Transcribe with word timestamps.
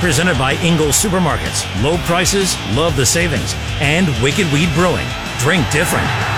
Presented 0.00 0.38
by 0.38 0.54
Ingles 0.62 0.94
Supermarkets. 1.02 1.66
Low 1.82 1.96
prices, 2.06 2.56
love 2.76 2.94
the 2.94 3.04
savings. 3.04 3.54
And 3.80 4.06
Wicked 4.22 4.46
Weed 4.52 4.72
Brewing. 4.74 5.06
Drink 5.40 5.68
different. 5.72 6.37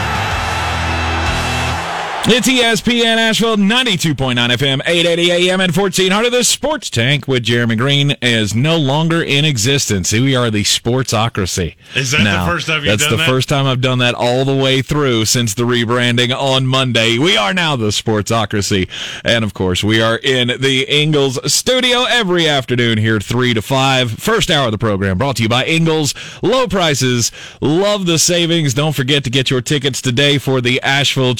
It's 2.33 2.47
ESPN 2.47 3.16
Asheville, 3.16 3.57
92.9 3.57 4.15
FM, 4.37 4.80
880 4.87 5.33
AM 5.33 5.61
and 5.61 5.77
1400. 5.77 6.30
The 6.30 6.45
Sports 6.45 6.89
Tank 6.89 7.27
with 7.27 7.43
Jeremy 7.43 7.75
Green 7.75 8.12
is 8.23 8.55
no 8.55 8.77
longer 8.77 9.20
in 9.20 9.45
existence. 9.45 10.12
We 10.12 10.37
are 10.37 10.48
the 10.48 10.62
Sportsocracy. 10.62 11.75
Is 11.97 12.12
that 12.12 12.23
the 12.23 12.48
first 12.48 12.69
time 12.69 12.84
you've 12.84 13.01
That's 13.01 13.11
the 13.11 13.16
that? 13.16 13.29
first 13.29 13.48
time 13.48 13.66
I've 13.66 13.80
done 13.80 13.98
that 13.98 14.15
all 14.15 14.45
the 14.45 14.55
way 14.55 14.80
through 14.80 15.25
since 15.25 15.55
the 15.55 15.65
rebranding 15.65 16.33
on 16.33 16.69
Monday. 16.69 17.19
We 17.19 17.37
are 17.37 17.53
now 17.53 17.75
the 17.75 17.89
Sportsocracy. 17.89 18.89
And 19.25 19.45
of 19.45 19.53
course, 19.53 19.83
we 19.83 20.01
are 20.01 20.17
in 20.19 20.53
the 20.61 20.87
Ingles 20.89 21.53
studio 21.53 22.05
every 22.05 22.48
afternoon 22.48 22.98
here, 22.98 23.19
3 23.19 23.55
to 23.55 23.61
5. 23.61 24.12
First 24.12 24.53
hour 24.53 24.67
of 24.67 24.73
the 24.73 24.78
program 24.78 25.19
brought 25.19 25.34
to 25.39 25.42
you 25.42 25.48
by 25.48 25.65
Ingles. 25.65 26.15
Low 26.42 26.69
prices. 26.69 27.33
Love 27.61 28.06
the 28.06 28.20
savings. 28.20 28.73
Don't 28.73 28.95
forget 28.95 29.25
to 29.25 29.31
get 29.31 29.50
your 29.50 29.62
tickets 29.62 30.00
today 30.00 30.39
for 30.39 30.61
the 30.61 30.81
Asheville 30.83 31.34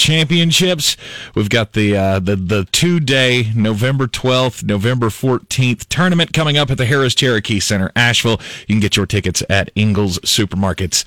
We've 1.35 1.49
got 1.51 1.73
the 1.73 1.97
uh, 1.97 2.19
the 2.19 2.37
the 2.37 2.65
two 2.73 3.01
day 3.01 3.53
November 3.55 4.07
12th, 4.07 4.63
November 4.65 5.09
14th 5.09 5.87
tournament 5.89 6.33
coming 6.33 6.57
up 6.57 6.71
at 6.71 6.79
the 6.79 6.85
Harrah's 6.87 7.15
Cherokee 7.15 7.61
Center, 7.61 7.91
Asheville. 7.97 8.41
You 8.67 8.75
can 8.75 8.81
get 8.81 8.97
your 8.97 9.07
tickets 9.07 9.43
at 9.49 9.71
Ingles 9.75 10.19
Supermarkets 10.21 11.05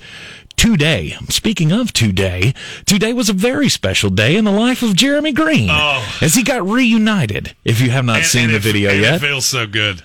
today. 0.56 1.16
Speaking 1.30 1.72
of 1.72 1.92
today, 1.92 2.54
today 2.86 3.12
was 3.12 3.28
a 3.28 3.32
very 3.32 3.68
special 3.68 4.10
day 4.10 4.36
in 4.36 4.44
the 4.44 4.52
life 4.52 4.82
of 4.82 4.94
Jeremy 4.94 5.32
Green 5.32 5.68
Oh. 5.70 6.16
as 6.22 6.34
he 6.34 6.42
got 6.44 6.64
reunited. 6.66 7.54
If 7.64 7.80
you 7.80 7.90
have 7.90 8.04
not 8.04 8.18
And- 8.18 8.26
seen 8.26 8.44
and 8.44 8.52
the 8.52 8.56
it- 8.56 8.62
video 8.62 8.92
yet, 8.92 9.14
It 9.16 9.20
feels 9.20 9.46
so 9.46 9.66
good. 9.66 10.00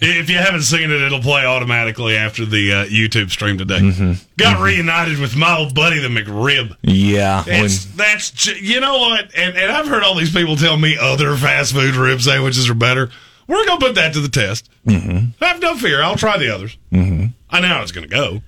If 0.00 0.30
you 0.30 0.36
haven't 0.38 0.62
seen 0.62 0.90
it, 0.90 1.00
it'll 1.00 1.20
play 1.20 1.44
automatically 1.44 2.16
after 2.16 2.44
the 2.44 2.72
uh, 2.72 2.84
YouTube 2.86 3.30
stream 3.30 3.58
today. 3.58 3.80
Mm-hmm. 3.80 4.12
Got 4.36 4.60
reunited 4.62 5.18
with 5.18 5.36
my 5.36 5.56
old 5.58 5.74
buddy, 5.74 5.98
the 5.98 6.08
McRib. 6.08 6.76
yeah, 6.82 7.44
when- 7.44 7.68
that's 7.96 8.46
you 8.60 8.80
know 8.80 8.98
what, 8.98 9.30
and, 9.36 9.56
and 9.56 9.72
I've 9.72 9.88
heard 9.88 10.02
all 10.02 10.14
these 10.14 10.32
people 10.32 10.56
tell 10.56 10.76
me 10.76 10.96
other 11.00 11.34
fast 11.36 11.72
food 11.72 11.94
rib 11.96 12.20
sandwiches 12.20 12.68
are 12.70 12.74
better. 12.74 13.10
We're 13.46 13.64
gonna 13.66 13.80
put 13.80 13.94
that 13.96 14.12
to 14.12 14.20
the 14.20 14.28
test. 14.28 14.68
Mm-hmm. 14.86 15.42
Have 15.44 15.60
no 15.60 15.74
fear. 15.76 16.02
I'll 16.02 16.16
try 16.16 16.36
the 16.38 16.54
others. 16.54 16.76
Mm-hmm. 16.92 17.26
I 17.50 17.60
know 17.60 17.68
how 17.68 17.82
it's 17.82 17.92
gonna 17.92 18.06
go. 18.06 18.42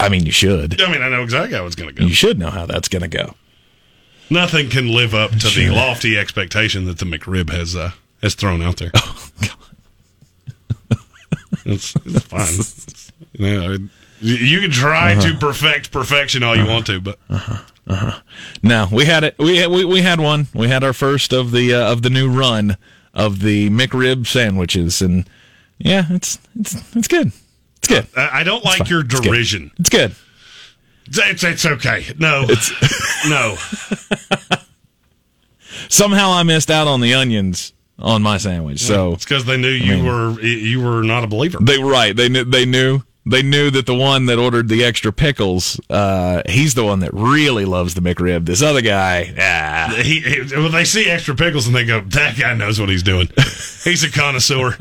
I 0.00 0.08
mean, 0.08 0.24
you 0.24 0.32
should. 0.32 0.80
I 0.80 0.90
mean, 0.90 1.02
I 1.02 1.10
know 1.10 1.22
exactly 1.22 1.56
how 1.58 1.66
it's 1.66 1.74
gonna 1.76 1.92
go. 1.92 2.04
You 2.04 2.14
should 2.14 2.38
know 2.38 2.48
how 2.50 2.64
that's 2.64 2.88
going 2.88 3.02
to 3.02 3.08
go. 3.08 3.34
Nothing 4.30 4.70
can 4.70 4.88
live 4.88 5.14
up 5.14 5.32
to 5.32 5.48
the 5.50 5.68
lofty 5.68 6.16
expectation 6.16 6.86
that 6.86 6.98
the 6.98 7.04
McRib 7.04 7.50
has 7.50 7.76
uh, 7.76 7.90
has 8.22 8.34
thrown 8.34 8.62
out 8.62 8.78
there. 8.78 8.90
Oh, 9.02 9.30
it's, 11.64 11.94
it's 12.04 12.24
fine. 12.26 13.14
You, 13.36 13.60
know, 13.60 13.76
you 14.20 14.60
can 14.60 14.70
try 14.70 15.12
Uh-huh. 15.14 15.32
to 15.32 15.36
perfect 15.38 15.90
perfection 15.90 16.42
all 16.44 16.54
you 16.56 16.66
want 16.66 16.86
to, 16.86 17.00
but 17.00 17.18
No, 18.62 18.86
we 18.92 19.04
had 19.06 19.24
it. 19.24 19.34
We 19.38 19.66
we 19.66 19.84
we 19.84 20.02
had 20.02 20.20
one. 20.20 20.46
We 20.54 20.68
had 20.68 20.84
our 20.84 20.92
first 20.92 21.32
of 21.32 21.50
the 21.50 21.74
uh, 21.74 21.90
of 21.92 22.02
the 22.02 22.10
new 22.10 22.30
run 22.30 22.76
of 23.12 23.40
the 23.40 23.70
McRib 23.70 24.26
sandwiches, 24.26 25.02
and 25.02 25.28
yeah, 25.78 26.06
it's 26.10 26.38
it's 26.58 26.96
it's 26.96 27.08
good. 27.08 27.32
It's 27.78 27.88
good. 27.88 28.06
I, 28.16 28.40
I 28.40 28.44
don't 28.44 28.64
like 28.64 28.88
your 28.88 29.00
It's 29.00 29.14
good. 29.14 29.24
derision. 29.24 29.70
It's 29.78 29.90
good. 29.90 30.14
It's, 31.06 31.18
it's, 31.18 31.44
it's 31.44 31.66
okay. 31.66 32.06
No, 32.18 32.46
no. 33.28 33.56
Somehow 35.88 36.30
I 36.32 36.42
missed 36.44 36.70
out 36.70 36.86
on 36.86 37.00
the 37.00 37.14
onions 37.14 37.72
on 37.98 38.22
my 38.22 38.38
sandwich. 38.38 38.80
So 38.80 39.12
It's 39.14 39.24
because 39.24 39.44
they 39.44 39.56
knew 39.56 39.68
you 39.68 39.96
mean- 39.96 40.06
were 40.06 40.40
you 40.40 40.80
were 40.80 41.02
not 41.02 41.24
a 41.24 41.26
believer. 41.26 41.58
they 41.60 41.78
were 41.78 41.90
right. 41.90 42.14
They 42.14 42.28
knew 42.28 42.44
they 42.44 42.64
knew 42.66 43.02
they 43.26 43.42
knew 43.42 43.70
that 43.70 43.86
the 43.86 43.94
one 43.94 44.26
that 44.26 44.38
ordered 44.38 44.68
the 44.68 44.84
extra 44.84 45.10
pickles, 45.10 45.80
uh, 45.88 46.42
he's 46.46 46.74
the 46.74 46.84
one 46.84 47.00
that 47.00 47.14
really 47.14 47.64
loves 47.64 47.94
the 47.94 48.02
McRib. 48.02 48.44
This 48.44 48.60
other 48.60 48.82
guy, 48.82 49.32
ah, 49.38 49.94
He, 49.96 50.20
he, 50.20 50.40
when 50.56 50.72
they 50.72 50.84
see 50.84 51.08
extra 51.08 51.34
pickles 51.34 51.66
and 51.66 51.74
they 51.74 51.86
go, 51.86 52.00
that 52.02 52.36
guy 52.38 52.52
knows 52.54 52.78
what 52.78 52.90
he's 52.90 53.02
doing. 53.02 53.28
He's 53.82 54.04
a 54.04 54.10
connoisseur. 54.10 54.76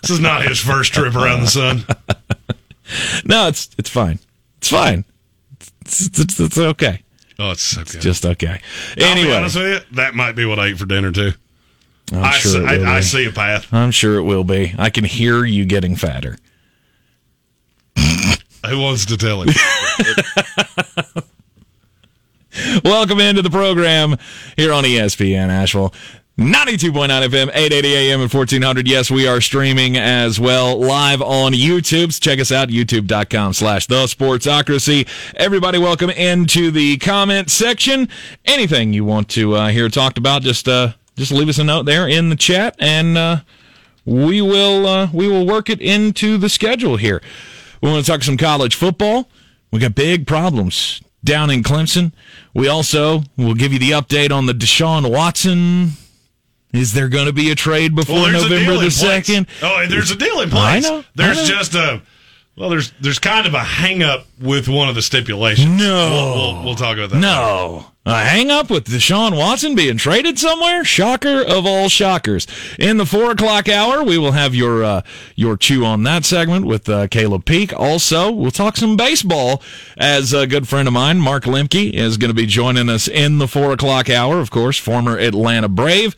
this 0.00 0.10
is 0.10 0.20
not 0.20 0.46
his 0.46 0.58
first 0.58 0.94
trip 0.94 1.14
around 1.14 1.42
the 1.42 1.46
sun. 1.48 1.84
no, 3.24 3.48
it's 3.48 3.68
it's 3.78 3.90
fine. 3.90 4.18
It's 4.58 4.68
fine. 4.70 5.04
It's, 5.82 6.18
it's, 6.18 6.40
it's 6.40 6.58
okay. 6.58 7.02
Oh, 7.38 7.50
it's 7.50 7.62
so 7.62 7.84
good. 7.84 8.00
Just 8.00 8.24
okay. 8.24 8.60
Anyway, 8.96 9.32
honest 9.34 9.56
with 9.56 9.66
you, 9.90 9.96
that 9.96 10.14
might 10.14 10.36
be 10.36 10.44
what 10.46 10.58
I 10.58 10.68
ate 10.68 10.78
for 10.78 10.86
dinner 10.86 11.12
too. 11.12 11.32
I'm 12.12 12.24
I, 12.24 12.30
sure 12.32 12.52
see, 12.52 12.66
I, 12.66 12.96
I 12.96 13.00
see 13.00 13.26
a 13.26 13.32
path. 13.32 13.72
I'm 13.72 13.90
sure 13.90 14.16
it 14.16 14.22
will 14.22 14.44
be. 14.44 14.74
I 14.78 14.90
can 14.90 15.04
hear 15.04 15.44
you 15.44 15.64
getting 15.64 15.96
fatter. 15.96 16.36
Who 17.96 18.80
wants 18.80 19.06
to 19.06 19.16
tell 19.16 19.42
him? 19.42 19.54
Welcome 22.84 23.20
into 23.20 23.42
the 23.42 23.50
program 23.50 24.16
here 24.56 24.72
on 24.72 24.84
ESPN 24.84 25.48
Asheville. 25.48 25.92
92.9 26.38 27.08
FM, 27.28 27.48
880 27.54 27.94
AM 27.94 28.20
and 28.20 28.32
1400. 28.32 28.88
Yes, 28.88 29.08
we 29.10 29.28
are 29.28 29.40
streaming 29.40 29.96
as 29.96 30.40
well 30.40 30.80
live 30.80 31.22
on 31.22 31.52
YouTube. 31.52 32.20
Check 32.20 32.40
us 32.40 32.50
out, 32.50 32.70
youtube.com 32.70 33.52
slash 33.52 33.86
the 33.86 34.06
sportsocracy. 34.06 35.06
Everybody 35.36 35.78
welcome 35.78 36.10
into 36.10 36.72
the 36.72 36.96
comment 36.96 37.50
section. 37.50 38.08
Anything 38.44 38.92
you 38.92 39.04
want 39.04 39.28
to 39.30 39.54
uh, 39.54 39.68
hear 39.68 39.88
talked 39.88 40.18
about, 40.18 40.42
just, 40.42 40.66
uh, 40.66 40.94
just 41.16 41.32
leave 41.32 41.48
us 41.48 41.58
a 41.58 41.64
note 41.64 41.84
there 41.84 42.08
in 42.08 42.28
the 42.30 42.36
chat 42.36 42.74
and, 42.78 43.16
uh, 43.18 43.36
we 44.06 44.42
will, 44.42 44.86
uh, 44.86 45.08
we 45.12 45.28
will 45.28 45.46
work 45.46 45.70
it 45.70 45.80
into 45.80 46.36
the 46.36 46.48
schedule 46.48 46.96
here. 46.96 47.22
We 47.80 47.90
want 47.90 48.04
to 48.04 48.10
talk 48.10 48.22
some 48.22 48.36
college 48.36 48.74
football. 48.74 49.28
We 49.70 49.80
got 49.80 49.94
big 49.94 50.26
problems 50.26 51.00
down 51.24 51.50
in 51.50 51.62
Clemson. 51.62 52.12
We 52.54 52.68
also 52.68 53.22
will 53.36 53.54
give 53.54 53.72
you 53.72 53.78
the 53.78 53.92
update 53.92 54.30
on 54.30 54.46
the 54.46 54.52
Deshaun 54.52 55.10
Watson. 55.10 55.92
Is 56.74 56.92
there 56.92 57.08
going 57.08 57.26
to 57.26 57.32
be 57.32 57.50
a 57.50 57.54
trade 57.54 57.94
before 57.94 58.16
Well, 58.16 58.32
November 58.48 58.76
the 58.78 58.90
second? 58.90 59.46
Oh, 59.62 59.80
and 59.80 59.90
there's 59.90 60.10
a 60.10 60.16
deal 60.16 60.40
in 60.40 60.50
place. 60.50 60.84
I 60.84 60.88
know, 60.88 60.98
I 60.98 61.04
There's 61.14 61.38
know. 61.38 61.44
just 61.56 61.74
a 61.74 62.02
well, 62.56 62.68
there's 62.70 62.92
there's 63.00 63.18
kind 63.18 63.46
of 63.46 63.54
a 63.54 63.60
hang 63.60 64.02
up 64.02 64.26
with 64.40 64.68
one 64.68 64.88
of 64.88 64.94
the 64.94 65.02
stipulations. 65.02 65.78
No. 65.78 66.10
we'll, 66.10 66.34
we'll, 66.56 66.64
we'll 66.64 66.74
talk 66.74 66.96
about 66.98 67.10
that. 67.10 67.18
No. 67.20 67.86
A 68.06 68.22
hang 68.22 68.50
up 68.50 68.68
with 68.68 68.84
Deshaun 68.84 69.34
Watson 69.34 69.74
being 69.74 69.96
traded 69.96 70.38
somewhere? 70.38 70.84
Shocker 70.84 71.40
of 71.42 71.64
all 71.64 71.88
shockers. 71.88 72.46
In 72.78 72.98
the 72.98 73.06
four 73.06 73.30
o'clock 73.30 73.66
hour, 73.66 74.04
we 74.04 74.18
will 74.18 74.32
have 74.32 74.54
your 74.54 74.84
uh, 74.84 75.00
your 75.36 75.56
chew 75.56 75.86
on 75.86 76.02
that 76.02 76.26
segment 76.26 76.66
with 76.66 76.86
uh, 76.86 77.08
Caleb 77.08 77.46
Peak. 77.46 77.72
Also, 77.72 78.30
we'll 78.30 78.50
talk 78.50 78.76
some 78.76 78.98
baseball 78.98 79.62
as 79.96 80.34
a 80.34 80.46
good 80.46 80.68
friend 80.68 80.86
of 80.86 80.92
mine, 80.92 81.18
Mark 81.18 81.44
Lemke, 81.44 81.94
is 81.94 82.18
going 82.18 82.28
to 82.28 82.34
be 82.34 82.44
joining 82.44 82.90
us 82.90 83.08
in 83.08 83.38
the 83.38 83.48
four 83.48 83.72
o'clock 83.72 84.10
hour. 84.10 84.38
Of 84.38 84.50
course, 84.50 84.76
former 84.78 85.16
Atlanta 85.16 85.70
Brave 85.70 86.14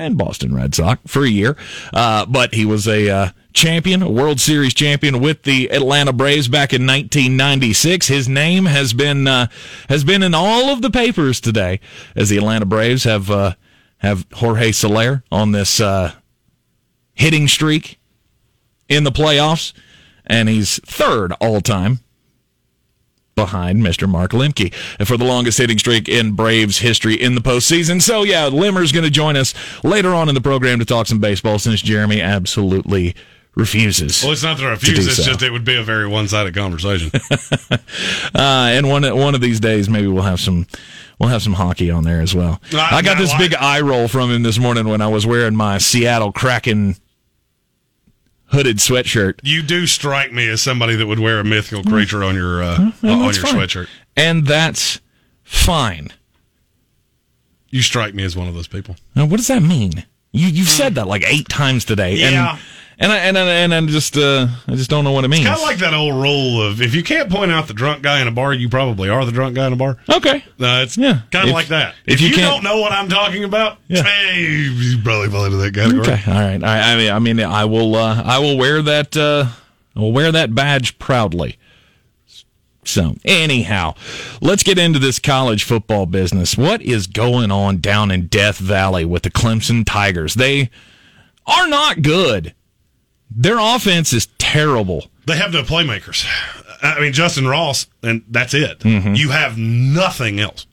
and 0.00 0.16
Boston 0.16 0.54
Red 0.54 0.74
Sox 0.74 1.00
for 1.06 1.24
a 1.24 1.28
year, 1.28 1.56
uh, 1.92 2.24
but 2.26 2.54
he 2.54 2.64
was 2.64 2.88
a 2.88 3.08
uh, 3.08 3.28
champion, 3.52 4.02
a 4.02 4.10
World 4.10 4.40
Series 4.40 4.74
champion 4.74 5.20
with 5.20 5.42
the 5.42 5.70
Atlanta 5.70 6.12
Braves 6.12 6.48
back 6.48 6.72
in 6.72 6.86
1996. 6.86 8.08
His 8.08 8.28
name 8.28 8.64
has 8.64 8.92
been 8.92 9.28
uh, 9.28 9.48
has 9.88 10.02
been 10.02 10.22
in 10.22 10.34
all 10.34 10.70
of 10.70 10.82
the 10.82 10.90
papers 10.90 11.40
today 11.40 11.80
as 12.16 12.30
the 12.30 12.38
Atlanta 12.38 12.66
Braves 12.66 13.04
have 13.04 13.30
uh, 13.30 13.54
have 13.98 14.26
Jorge 14.32 14.72
Soler 14.72 15.22
on 15.30 15.52
this 15.52 15.80
uh, 15.80 16.12
hitting 17.12 17.46
streak 17.46 18.00
in 18.88 19.04
the 19.04 19.12
playoffs, 19.12 19.74
and 20.26 20.48
he's 20.48 20.80
third 20.80 21.32
all 21.40 21.60
time 21.60 22.00
behind 23.44 23.82
Mr. 23.82 24.08
Mark 24.08 24.32
Lemke 24.32 24.72
for 25.06 25.16
the 25.16 25.24
longest 25.24 25.58
hitting 25.58 25.78
streak 25.78 26.08
in 26.08 26.32
Braves 26.32 26.78
history 26.78 27.14
in 27.14 27.34
the 27.34 27.40
postseason. 27.40 28.00
So 28.02 28.22
yeah, 28.22 28.46
Lemmer's 28.48 28.92
going 28.92 29.04
to 29.04 29.10
join 29.10 29.36
us 29.36 29.54
later 29.84 30.14
on 30.14 30.28
in 30.28 30.34
the 30.34 30.40
program 30.40 30.78
to 30.78 30.84
talk 30.84 31.06
some 31.06 31.18
baseball 31.20 31.58
since 31.58 31.80
Jeremy 31.82 32.20
absolutely 32.20 33.14
refuses. 33.54 34.22
Well, 34.22 34.32
it's 34.32 34.42
not 34.42 34.58
that 34.58 34.66
I 34.66 34.70
refuse. 34.70 35.06
It's 35.06 35.16
so. 35.16 35.22
just 35.24 35.42
it 35.42 35.50
would 35.50 35.64
be 35.64 35.76
a 35.76 35.82
very 35.82 36.06
one-sided 36.06 36.54
conversation. 36.54 37.10
Uh, 38.34 38.70
and 38.72 38.88
one 38.88 39.02
one 39.16 39.34
of 39.34 39.40
these 39.40 39.58
days, 39.60 39.88
maybe 39.88 40.06
we'll 40.06 40.22
have 40.22 40.40
some 40.40 40.66
we'll 41.18 41.28
have 41.28 41.42
some 41.42 41.52
hockey 41.54 41.90
on 41.90 42.04
there 42.04 42.20
as 42.20 42.34
well. 42.34 42.60
I- 42.72 42.98
I 42.98 43.02
got 43.02 43.18
this 43.18 43.30
like- 43.30 43.38
big 43.50 43.54
eye 43.54 43.80
roll 43.80 44.06
from 44.08 44.30
him 44.30 44.42
this 44.42 44.58
morning 44.58 44.88
when 44.88 45.00
I 45.00 45.08
was 45.08 45.26
wearing 45.26 45.56
my 45.56 45.78
Seattle 45.78 46.32
Kraken 46.32 46.96
hooded 48.50 48.78
sweatshirt. 48.78 49.40
You 49.42 49.62
do 49.62 49.86
strike 49.86 50.32
me 50.32 50.48
as 50.48 50.60
somebody 50.60 50.96
that 50.96 51.06
would 51.06 51.18
wear 51.18 51.40
a 51.40 51.44
mythical 51.44 51.82
creature 51.84 52.22
on 52.22 52.34
your 52.34 52.62
uh, 52.62 52.76
on 52.76 52.92
your 53.02 53.32
fine. 53.32 53.54
sweatshirt. 53.54 53.88
And 54.16 54.46
that's 54.46 55.00
fine. 55.42 56.08
You 57.70 57.82
strike 57.82 58.14
me 58.14 58.24
as 58.24 58.36
one 58.36 58.48
of 58.48 58.54
those 58.54 58.66
people. 58.66 58.96
Now, 59.14 59.26
what 59.26 59.36
does 59.36 59.48
that 59.48 59.62
mean? 59.62 60.04
You 60.32 60.48
you've 60.48 60.68
said 60.68 60.94
that 60.96 61.06
like 61.06 61.24
eight 61.26 61.48
times 61.48 61.84
today. 61.84 62.14
Yeah. 62.14 62.52
And 62.52 62.60
and 63.00 63.10
I, 63.10 63.16
and 63.18 63.36
I, 63.38 63.42
and 63.50 63.74
I 63.74 63.80
just 63.86 64.16
uh, 64.16 64.46
I 64.68 64.76
just 64.76 64.90
don't 64.90 65.02
know 65.04 65.10
what 65.12 65.24
it 65.24 65.28
means. 65.28 65.44
Kind 65.46 65.56
of 65.56 65.62
like 65.62 65.78
that 65.78 65.94
old 65.94 66.14
rule 66.14 66.62
of 66.62 66.80
if 66.82 66.94
you 66.94 67.02
can't 67.02 67.30
point 67.30 67.50
out 67.50 67.66
the 67.66 67.74
drunk 67.74 68.02
guy 68.02 68.20
in 68.20 68.28
a 68.28 68.30
bar, 68.30 68.52
you 68.52 68.68
probably 68.68 69.08
are 69.08 69.24
the 69.24 69.32
drunk 69.32 69.54
guy 69.56 69.66
in 69.66 69.72
a 69.72 69.76
bar. 69.76 69.96
okay. 70.08 70.44
No, 70.58 70.82
it's 70.82 70.96
Yeah. 70.96 71.22
kind 71.32 71.48
of 71.48 71.54
like 71.54 71.68
that. 71.68 71.94
if 72.06 72.14
If, 72.14 72.20
you 72.20 72.28
you, 72.28 72.36
don't 72.36 72.62
know 72.62 72.78
what 72.80 72.92
I'm 72.92 73.08
talking 73.08 73.42
about, 73.44 73.78
Yeah. 73.88 74.02
hey, 74.02 74.42
you 74.42 74.98
probably 75.02 75.30
fall 75.30 75.46
into 75.46 75.56
that 75.56 75.74
category. 75.74 76.02
Okay. 76.02 76.22
All 76.30 76.38
right. 76.38 76.62
I, 76.62 76.92
I 76.92 76.96
mean 76.96 77.10
I 77.10 77.18
mean 77.18 77.40
I 77.40 77.64
will 77.64 77.96
uh, 77.96 78.22
I 78.22 78.38
will 78.38 78.56
wear 78.58 78.82
that 78.82 79.16
uh, 79.16 79.46
I 79.96 80.00
will 80.00 80.12
wear 80.12 80.30
that 80.30 80.54
badge 80.54 80.98
proudly. 80.98 81.56
So, 82.82 83.16
anyhow, 83.24 83.94
let's 84.40 84.62
get 84.62 84.78
into 84.78 84.98
this 84.98 85.18
college 85.18 85.64
football 85.64 86.06
business. 86.06 86.56
What 86.56 86.80
is 86.80 87.06
going 87.06 87.50
on 87.50 87.76
down 87.78 88.10
in 88.10 88.26
Death 88.26 88.56
Valley 88.58 89.04
with 89.04 89.22
the 89.22 89.30
Clemson 89.30 89.84
Tigers? 89.84 90.34
They 90.34 90.70
are 91.46 91.68
not 91.68 92.00
good. 92.02 92.54
Their 93.30 93.58
offense 93.58 94.12
is 94.12 94.26
terrible. 94.38 95.06
They 95.26 95.36
have 95.36 95.52
no 95.52 95.62
playmakers. 95.62 96.26
I 96.82 97.00
mean, 97.00 97.12
Justin 97.12 97.46
Ross, 97.46 97.86
and 98.02 98.24
that's 98.28 98.54
it. 98.54 98.80
Mm-hmm. 98.80 99.14
You 99.14 99.30
have 99.30 99.56
nothing 99.58 100.40
else. 100.40 100.66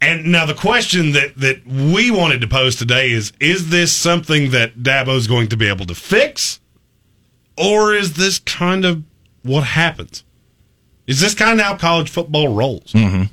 And 0.00 0.32
now 0.32 0.46
the 0.46 0.54
question 0.54 1.12
that, 1.12 1.36
that 1.36 1.64
we 1.64 2.10
wanted 2.10 2.40
to 2.40 2.48
pose 2.48 2.74
today 2.74 3.12
is 3.12 3.32
is 3.38 3.70
this 3.70 3.92
something 3.92 4.50
that 4.50 4.82
Dabo's 4.82 5.28
going 5.28 5.48
to 5.48 5.56
be 5.56 5.68
able 5.68 5.86
to 5.86 5.94
fix? 5.94 6.58
Or 7.56 7.94
is 7.94 8.14
this 8.14 8.40
kind 8.40 8.84
of 8.84 9.04
what 9.42 9.62
happens? 9.62 10.24
Is 11.06 11.20
this 11.20 11.34
kind 11.34 11.60
of 11.60 11.66
how 11.66 11.76
college 11.76 12.10
football 12.10 12.48
rolls? 12.48 12.92
Mm-hmm. 12.92 13.24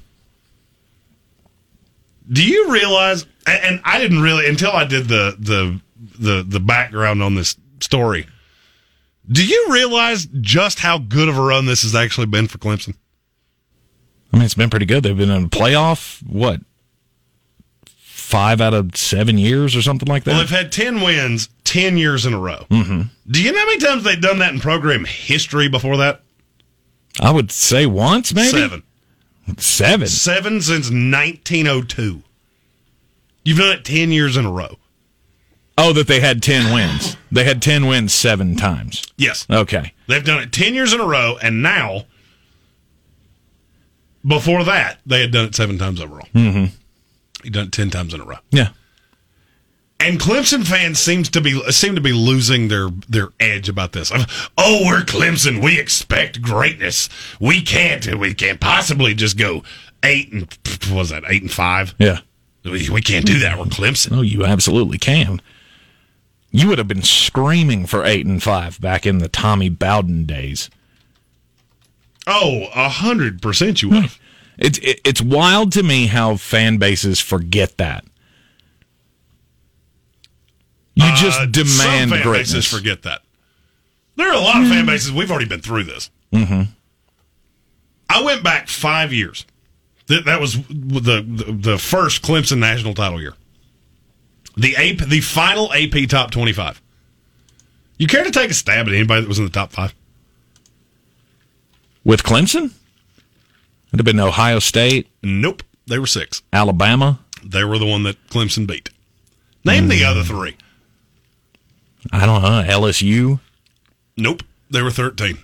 Do 2.31 2.45
you 2.45 2.71
realize? 2.71 3.25
And 3.47 3.63
and 3.63 3.81
I 3.83 3.97
didn't 3.97 4.21
really 4.21 4.47
until 4.47 4.71
I 4.71 4.85
did 4.85 5.07
the 5.07 5.35
the 5.39 5.81
the 6.19 6.43
the 6.43 6.59
background 6.59 7.23
on 7.23 7.33
this 7.33 7.55
story. 7.83 8.27
Do 9.31 9.45
you 9.45 9.67
realize 9.69 10.27
just 10.41 10.79
how 10.79 10.97
good 10.97 11.29
of 11.29 11.37
a 11.37 11.41
run 11.41 11.65
this 11.65 11.83
has 11.83 11.93
actually 11.93 12.27
been 12.27 12.47
for 12.47 12.57
Clemson? 12.57 12.95
I 14.33 14.37
mean, 14.37 14.45
it's 14.45 14.55
been 14.55 14.69
pretty 14.69 14.85
good. 14.85 15.03
They've 15.03 15.17
been 15.17 15.29
in 15.29 15.45
a 15.45 15.49
playoff, 15.49 16.21
what, 16.25 16.61
five 18.29 18.61
out 18.61 18.73
of 18.73 18.95
seven 18.95 19.37
years 19.37 19.75
or 19.75 19.81
something 19.81 20.07
like 20.07 20.23
that? 20.23 20.31
Well, 20.31 20.39
they've 20.39 20.49
had 20.49 20.71
10 20.71 21.01
wins 21.01 21.49
10 21.63 21.97
years 21.97 22.25
in 22.25 22.33
a 22.33 22.39
row. 22.39 22.65
Mm-hmm. 22.69 23.01
Do 23.29 23.43
you 23.43 23.51
know 23.51 23.59
how 23.59 23.65
many 23.65 23.79
times 23.79 24.03
they've 24.03 24.19
done 24.19 24.39
that 24.39 24.53
in 24.53 24.59
program 24.59 25.05
history 25.05 25.67
before 25.67 25.97
that? 25.97 26.21
I 27.19 27.31
would 27.31 27.51
say 27.51 27.85
once, 27.85 28.33
maybe? 28.33 28.49
Seven. 28.49 28.83
Seven. 29.57 30.07
Seven 30.07 30.61
since 30.61 30.89
1902. 30.89 32.23
You've 33.43 33.57
done 33.57 33.71
it 33.71 33.85
10 33.85 34.11
years 34.11 34.37
in 34.37 34.45
a 34.45 34.51
row. 34.51 34.78
Oh, 35.81 35.93
that 35.93 36.07
they 36.07 36.19
had 36.19 36.43
10 36.43 36.73
wins. 36.73 37.15
They 37.31 37.45
had 37.45 37.61
10 37.61 37.85
wins 37.85 38.13
seven 38.13 38.55
times. 38.55 39.05
Yes. 39.17 39.47
Okay. 39.49 39.93
They've 40.07 40.23
done 40.23 40.43
it 40.43 40.51
10 40.51 40.73
years 40.73 40.91
in 40.91 40.99
a 40.99 41.05
row, 41.05 41.37
and 41.41 41.63
now, 41.63 42.05
before 44.25 44.65
that, 44.65 44.99
they 45.05 45.21
had 45.21 45.31
done 45.31 45.45
it 45.45 45.55
seven 45.55 45.77
times 45.77 46.01
overall. 46.01 46.27
Mm-hmm. 46.35 46.75
You've 47.43 47.53
done 47.53 47.67
it 47.67 47.71
10 47.71 47.91
times 47.91 48.13
in 48.13 48.19
a 48.19 48.25
row. 48.25 48.39
Yeah. 48.51 48.69
And 50.01 50.19
Clemson 50.19 50.65
fans 50.65 50.99
seems 50.99 51.29
to 51.29 51.41
be 51.41 51.61
seem 51.71 51.95
to 51.95 52.01
be 52.01 52.13
losing 52.13 52.69
their 52.69 52.89
their 53.09 53.29
edge 53.39 53.67
about 53.67 53.91
this. 53.91 54.11
Oh, 54.57 54.83
we're 54.85 55.01
Clemson. 55.01 55.61
We 55.61 55.77
expect 55.77 56.41
greatness. 56.41 57.09
We 57.39 57.61
can't. 57.61 58.15
We 58.15 58.33
can't 58.33 58.61
possibly 58.61 59.13
just 59.13 59.37
go 59.37 59.63
eight 60.03 60.31
and 60.31 60.43
what 60.89 60.99
was 60.99 61.09
that 61.09 61.23
eight 61.27 61.41
and 61.41 61.51
five? 61.51 61.95
Yeah. 61.99 62.19
We, 62.63 62.89
we 62.89 63.01
can't 63.01 63.25
do 63.25 63.39
that. 63.39 63.57
We're 63.57 63.65
Clemson. 63.65 64.17
Oh, 64.17 64.21
you 64.21 64.45
absolutely 64.45 64.97
can. 64.97 65.41
You 66.51 66.67
would 66.69 66.77
have 66.79 66.87
been 66.87 67.03
screaming 67.03 67.85
for 67.85 68.03
8 68.03 68.25
and 68.25 68.41
5 68.41 68.81
back 68.81 69.05
in 69.05 69.19
the 69.19 69.29
Tommy 69.29 69.69
Bowden 69.69 70.25
days. 70.25 70.69
Oh, 72.27 72.67
a 72.75 72.89
hundred 72.89 73.41
percent. 73.41 73.81
You 73.81 73.89
would. 73.89 74.09
It's 74.57 74.77
it, 74.79 74.99
it's 75.05 75.21
wild 75.21 75.71
to 75.73 75.83
me 75.83 76.07
how 76.07 76.35
fan 76.35 76.77
bases 76.77 77.19
forget 77.19 77.77
that. 77.77 78.03
You 80.95 81.05
just 81.15 81.39
Uh, 81.39 81.45
demand 81.45 82.09
some 82.09 82.09
fan 82.09 82.23
greatness. 82.23 82.53
bases 82.53 82.67
forget 82.67 83.03
that. 83.03 83.21
There 84.15 84.27
are 84.29 84.35
a 84.35 84.39
lot 84.41 84.61
of 84.61 84.67
fan 84.67 84.85
bases. 84.85 85.11
We've 85.11 85.31
already 85.31 85.47
been 85.47 85.61
through 85.61 85.85
this. 85.85 86.09
Mm-hmm. 86.33 86.63
I 88.09 88.21
went 88.21 88.43
back 88.43 88.67
five 88.67 89.13
years. 89.13 89.45
That, 90.07 90.25
that 90.25 90.41
was 90.41 90.57
the, 90.67 91.23
the 91.25 91.51
the 91.57 91.77
first 91.77 92.21
Clemson 92.21 92.57
national 92.57 92.95
title 92.95 93.21
year. 93.21 93.35
The 94.59 94.75
AP, 94.75 95.07
the 95.07 95.21
final 95.21 95.73
AP 95.73 96.09
top 96.09 96.31
twenty 96.31 96.53
five. 96.53 96.81
You 97.97 98.07
care 98.07 98.23
to 98.23 98.31
take 98.31 98.51
a 98.51 98.53
stab 98.53 98.87
at 98.87 98.93
anybody 98.93 99.21
that 99.21 99.27
was 99.27 99.39
in 99.39 99.45
the 99.45 99.51
top 99.51 99.71
five? 99.71 99.93
With 102.03 102.23
Clemson? 102.23 102.73
It'd 103.87 103.99
have 103.99 104.05
been 104.05 104.19
Ohio 104.19 104.59
State, 104.59 105.07
Nope, 105.23 105.63
they 105.87 105.97
were 105.97 106.07
six. 106.07 106.41
Alabama. 106.53 107.19
They 107.43 107.63
were 107.63 107.77
the 107.77 107.85
one 107.85 108.03
that 108.03 108.27
Clemson 108.27 108.67
beat. 108.67 108.89
Name 109.65 109.87
the 109.87 109.99
hmm. 109.99 110.05
other 110.05 110.23
three. 110.23 110.55
I 112.11 112.25
don't 112.25 112.41
know, 112.41 112.63
LSU. 112.63 113.39
Nope, 114.15 114.43
they 114.69 114.81
were 114.81 114.91
thirteen. 114.91 115.39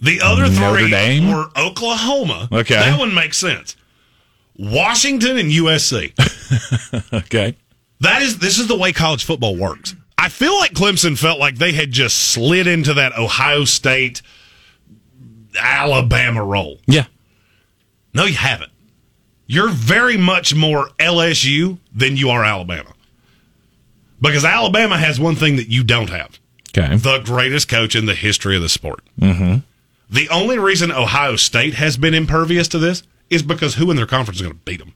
The 0.00 0.20
other 0.20 0.48
Notre 0.48 0.80
three 0.80 0.90
Dame? 0.90 1.30
were 1.30 1.46
Oklahoma. 1.56 2.48
Okay. 2.50 2.74
that 2.74 2.98
one 2.98 3.14
makes 3.14 3.36
sense. 3.36 3.76
Washington 4.56 5.36
and 5.36 5.50
USC. 5.50 6.12
Okay. 7.12 7.56
That 8.02 8.22
is 8.22 8.38
this 8.38 8.58
is 8.58 8.66
the 8.68 8.76
way 8.76 8.92
college 8.92 9.24
football 9.24 9.56
works. 9.56 9.94
I 10.18 10.28
feel 10.28 10.56
like 10.56 10.72
Clemson 10.72 11.18
felt 11.18 11.40
like 11.40 11.56
they 11.56 11.72
had 11.72 11.90
just 11.90 12.16
slid 12.16 12.66
into 12.66 12.94
that 12.94 13.16
Ohio 13.18 13.64
State 13.64 14.22
Alabama 15.58 16.44
role. 16.44 16.78
Yeah. 16.86 17.06
No, 18.14 18.24
you 18.24 18.34
haven't. 18.34 18.70
You're 19.46 19.68
very 19.70 20.16
much 20.16 20.54
more 20.54 20.88
LSU 20.98 21.78
than 21.94 22.16
you 22.16 22.30
are 22.30 22.44
Alabama. 22.44 22.92
Because 24.20 24.44
Alabama 24.44 24.96
has 24.96 25.18
one 25.18 25.34
thing 25.34 25.56
that 25.56 25.68
you 25.68 25.82
don't 25.82 26.10
have 26.10 26.38
Okay. 26.76 26.96
the 26.96 27.18
greatest 27.18 27.68
coach 27.68 27.94
in 27.96 28.06
the 28.06 28.14
history 28.14 28.56
of 28.56 28.62
the 28.62 28.68
sport. 28.68 29.00
Mm-hmm. 29.20 29.58
The 30.08 30.28
only 30.28 30.58
reason 30.58 30.90
Ohio 30.92 31.36
State 31.36 31.74
has 31.74 31.96
been 31.96 32.14
impervious 32.14 32.68
to 32.68 32.78
this 32.78 33.02
is 33.30 33.42
because 33.42 33.74
who 33.74 33.90
in 33.90 33.96
their 33.96 34.06
conference 34.06 34.38
is 34.38 34.42
going 34.42 34.54
to 34.58 34.64
beat 34.64 34.78
them? 34.78 34.94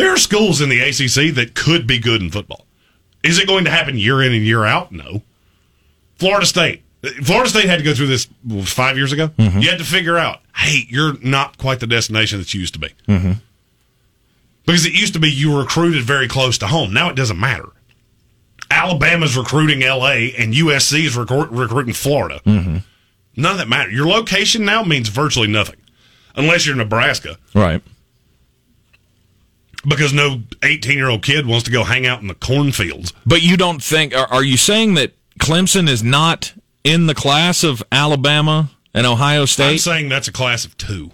There 0.00 0.12
are 0.12 0.16
schools 0.16 0.60
in 0.60 0.68
the 0.68 0.80
ACC 0.80 1.34
that 1.34 1.52
could 1.54 1.86
be 1.86 1.98
good 1.98 2.22
in 2.22 2.30
football. 2.30 2.66
Is 3.22 3.38
it 3.38 3.46
going 3.46 3.64
to 3.66 3.70
happen 3.70 3.98
year 3.98 4.22
in 4.22 4.32
and 4.32 4.44
year 4.44 4.64
out? 4.64 4.92
No. 4.92 5.22
Florida 6.16 6.46
State. 6.46 6.82
Florida 7.22 7.48
State 7.50 7.64
had 7.66 7.78
to 7.78 7.84
go 7.84 7.94
through 7.94 8.06
this 8.06 8.28
five 8.64 8.96
years 8.96 9.12
ago. 9.12 9.30
You 9.38 9.68
had 9.70 9.78
to 9.78 9.84
figure 9.84 10.16
out, 10.18 10.40
hey, 10.56 10.86
you're 10.88 11.18
not 11.22 11.58
quite 11.58 11.80
the 11.80 11.86
destination 11.86 12.38
that 12.38 12.52
you 12.54 12.60
used 12.60 12.74
to 12.74 12.80
be. 12.80 12.88
Mm-hmm. 13.08 13.32
Because 14.66 14.84
it 14.86 14.92
used 14.92 15.14
to 15.14 15.18
be 15.18 15.30
you 15.30 15.52
were 15.52 15.60
recruited 15.60 16.02
very 16.04 16.28
close 16.28 16.58
to 16.58 16.66
home. 16.66 16.92
Now 16.92 17.08
it 17.10 17.16
doesn't 17.16 17.38
matter. 17.40 17.68
Alabama's 18.70 19.36
recruiting 19.36 19.80
LA 19.80 20.28
and 20.38 20.54
USC 20.54 21.04
is 21.06 21.16
recru- 21.16 21.48
recruiting 21.50 21.92
Florida. 21.94 22.40
Mm-hmm. 22.46 22.76
None 23.36 23.52
of 23.52 23.58
that 23.58 23.68
matters. 23.68 23.94
Your 23.94 24.06
location 24.06 24.64
now 24.64 24.82
means 24.82 25.08
virtually 25.08 25.48
nothing, 25.48 25.76
unless 26.36 26.66
you're 26.66 26.76
Nebraska, 26.76 27.36
Right. 27.54 27.82
Because 29.86 30.12
no 30.12 30.42
18 30.62 30.96
year 30.96 31.08
old 31.08 31.22
kid 31.22 31.46
wants 31.46 31.64
to 31.64 31.70
go 31.70 31.84
hang 31.84 32.06
out 32.06 32.20
in 32.20 32.26
the 32.26 32.34
cornfields. 32.34 33.12
But 33.26 33.42
you 33.42 33.56
don't 33.56 33.82
think 33.82 34.14
are, 34.14 34.26
are 34.26 34.44
you 34.44 34.56
saying 34.56 34.94
that 34.94 35.12
Clemson 35.38 35.88
is 35.88 36.02
not 36.02 36.52
in 36.84 37.06
the 37.06 37.14
class 37.14 37.64
of 37.64 37.82
Alabama 37.90 38.70
and 38.94 39.06
Ohio 39.06 39.44
State? 39.44 39.72
I'm 39.72 39.78
saying 39.78 40.08
that's 40.08 40.28
a 40.28 40.32
class 40.32 40.64
of 40.64 40.76
two, 40.76 41.12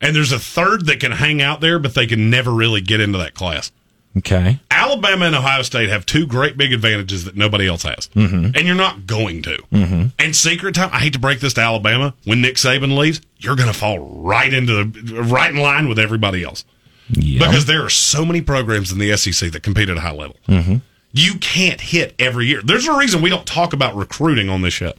and 0.00 0.14
there's 0.14 0.32
a 0.32 0.38
third 0.38 0.86
that 0.86 1.00
can 1.00 1.12
hang 1.12 1.42
out 1.42 1.60
there, 1.60 1.78
but 1.78 1.94
they 1.94 2.06
can 2.06 2.30
never 2.30 2.50
really 2.50 2.80
get 2.80 3.00
into 3.00 3.18
that 3.18 3.34
class. 3.34 3.72
Okay. 4.14 4.60
Alabama 4.70 5.24
and 5.24 5.34
Ohio 5.34 5.62
State 5.62 5.88
have 5.88 6.04
two 6.04 6.26
great 6.26 6.58
big 6.58 6.70
advantages 6.74 7.24
that 7.24 7.34
nobody 7.34 7.66
else 7.66 7.82
has, 7.84 8.08
mm-hmm. 8.08 8.54
and 8.54 8.66
you're 8.66 8.74
not 8.74 9.06
going 9.06 9.40
to. 9.42 9.56
Mm-hmm. 9.72 10.08
And 10.18 10.36
secret 10.36 10.74
time, 10.74 10.90
I 10.92 10.98
hate 10.98 11.14
to 11.14 11.18
break 11.18 11.40
this 11.40 11.54
to 11.54 11.62
Alabama. 11.62 12.14
When 12.24 12.42
Nick 12.42 12.56
Saban 12.56 12.96
leaves, 12.96 13.22
you're 13.38 13.56
going 13.56 13.72
to 13.72 13.78
fall 13.78 13.98
right 14.22 14.52
into 14.52 14.84
the 14.84 15.22
right 15.22 15.50
in 15.50 15.56
line 15.56 15.88
with 15.88 15.98
everybody 15.98 16.44
else 16.44 16.66
Because 17.12 17.66
there 17.66 17.84
are 17.84 17.90
so 17.90 18.24
many 18.24 18.40
programs 18.40 18.92
in 18.92 18.98
the 18.98 19.16
SEC 19.16 19.50
that 19.52 19.62
compete 19.62 19.88
at 19.88 19.96
a 19.96 20.00
high 20.00 20.12
level. 20.12 20.36
Mm-hmm. 20.48 20.76
You 21.12 21.34
can't 21.38 21.80
hit 21.80 22.14
every 22.18 22.46
year. 22.46 22.62
There's 22.62 22.86
a 22.86 22.96
reason 22.96 23.20
we 23.20 23.30
don't 23.30 23.46
talk 23.46 23.72
about 23.72 23.94
recruiting 23.94 24.48
on 24.48 24.62
this 24.62 24.74
show. 24.74 24.92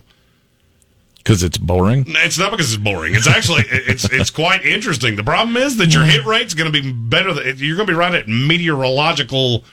Because 1.17 1.41
it's 1.41 1.57
boring. 1.57 2.03
It's 2.07 2.37
not 2.37 2.51
because 2.51 2.73
it's 2.73 2.83
boring. 2.83 3.15
It's 3.15 3.27
actually 3.27 3.63
it's 3.71 4.03
it's 4.11 4.29
quite 4.29 4.65
interesting. 4.65 5.15
The 5.15 5.23
problem 5.23 5.55
is 5.55 5.77
that 5.77 5.93
your 5.93 6.03
hit 6.03 6.25
rate's 6.25 6.53
going 6.53 6.71
to 6.71 6.81
be 6.81 6.91
better. 6.91 7.33
Than, 7.33 7.57
you're 7.57 7.77
going 7.77 7.87
to 7.87 7.93
be 7.93 7.97
right 7.97 8.13
at 8.13 8.27
meteorological 8.27 9.63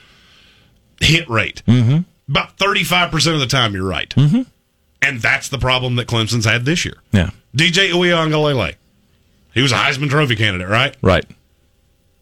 hit 1.01 1.29
rate 1.29 1.63
About 2.29 2.57
35% 2.57 3.33
of 3.33 3.39
the 3.39 3.47
time, 3.47 3.73
you're 3.73 3.87
right. 3.87 4.09
Mm-hmm. 4.11 4.43
And 5.01 5.19
that's 5.19 5.49
the 5.49 5.57
problem 5.57 5.95
that 5.95 6.07
Clemson's 6.07 6.45
had 6.45 6.63
this 6.63 6.85
year. 6.85 6.95
Yeah. 7.11 7.31
DJ 7.55 7.91
Uiagalelei. 7.91 8.75
He 9.53 9.61
was 9.61 9.71
a 9.71 9.75
Heisman 9.75 10.09
Trophy 10.09 10.35
candidate, 10.35 10.69
right? 10.69 10.95
Right. 11.01 11.25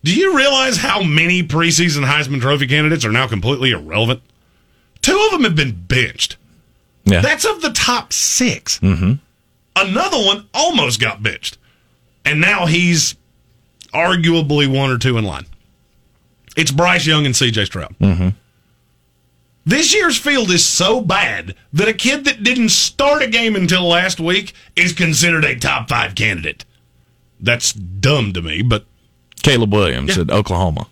Do 0.04 0.14
you 0.14 0.36
realize 0.38 0.78
how 0.78 1.04
many 1.04 1.44
preseason 1.44 2.06
Heisman 2.06 2.40
Trophy 2.42 2.68
candidates 2.68 3.04
are 3.04 3.12
now 3.12 3.28
completely 3.28 3.72
irrelevant? 3.72 4.22
Two 5.02 5.20
of 5.26 5.32
them 5.32 5.44
have 5.44 5.56
been 5.56 5.86
benched. 5.88 6.38
Yeah. 7.06 7.22
That's 7.22 7.46
of 7.46 7.62
the 7.62 7.72
top 7.72 8.14
6 8.14 8.80
Mm-hmm. 8.80 9.14
Another 9.76 10.18
one 10.18 10.48
almost 10.54 11.00
got 11.00 11.24
benched. 11.24 11.58
And 12.26 12.42
now 12.42 12.66
he's 12.66 13.16
arguably 13.94 14.68
one 14.68 14.92
or 14.92 14.98
two 14.98 15.18
in 15.18 15.24
line. 15.24 15.46
It's 16.58 16.72
Bryce 16.72 17.06
Young 17.06 17.26
and 17.26 17.34
CJ 17.34 17.66
Stroud. 17.66 17.96
Mm-hmm. 18.00 18.30
This 19.66 19.94
year's 19.94 20.18
field 20.18 20.50
is 20.52 20.66
so 20.66 21.00
bad 21.00 21.56
that 21.74 21.88
a 21.88 21.94
kid 21.94 22.26
that 22.26 22.44
didn't 22.44 22.70
start 22.70 23.22
a 23.22 23.28
game 23.28 23.56
until 23.56 23.88
last 23.88 24.20
week 24.20 24.54
is 24.76 24.94
considered 24.94 25.46
a 25.46 25.58
top 25.58 25.88
five 25.90 26.16
candidate. 26.16 26.66
That's 27.40 27.72
dumb 27.72 28.34
to 28.34 28.42
me, 28.42 28.62
but 28.62 28.86
Caleb 29.44 29.72
Williams 29.74 30.16
Yeah. 30.16 30.24
at 30.24 30.32
Oklahoma. 30.32 30.88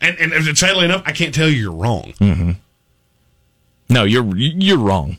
and, 0.00 0.18
and 0.18 0.58
sadly 0.58 0.84
enough, 0.84 1.02
I 1.06 1.12
can't 1.12 1.34
tell 1.34 1.48
you 1.48 1.56
you're 1.56 1.72
wrong. 1.72 2.12
No, 3.88 4.04
you're 4.04 4.24
you're 4.36 4.78
wrong. 4.78 5.18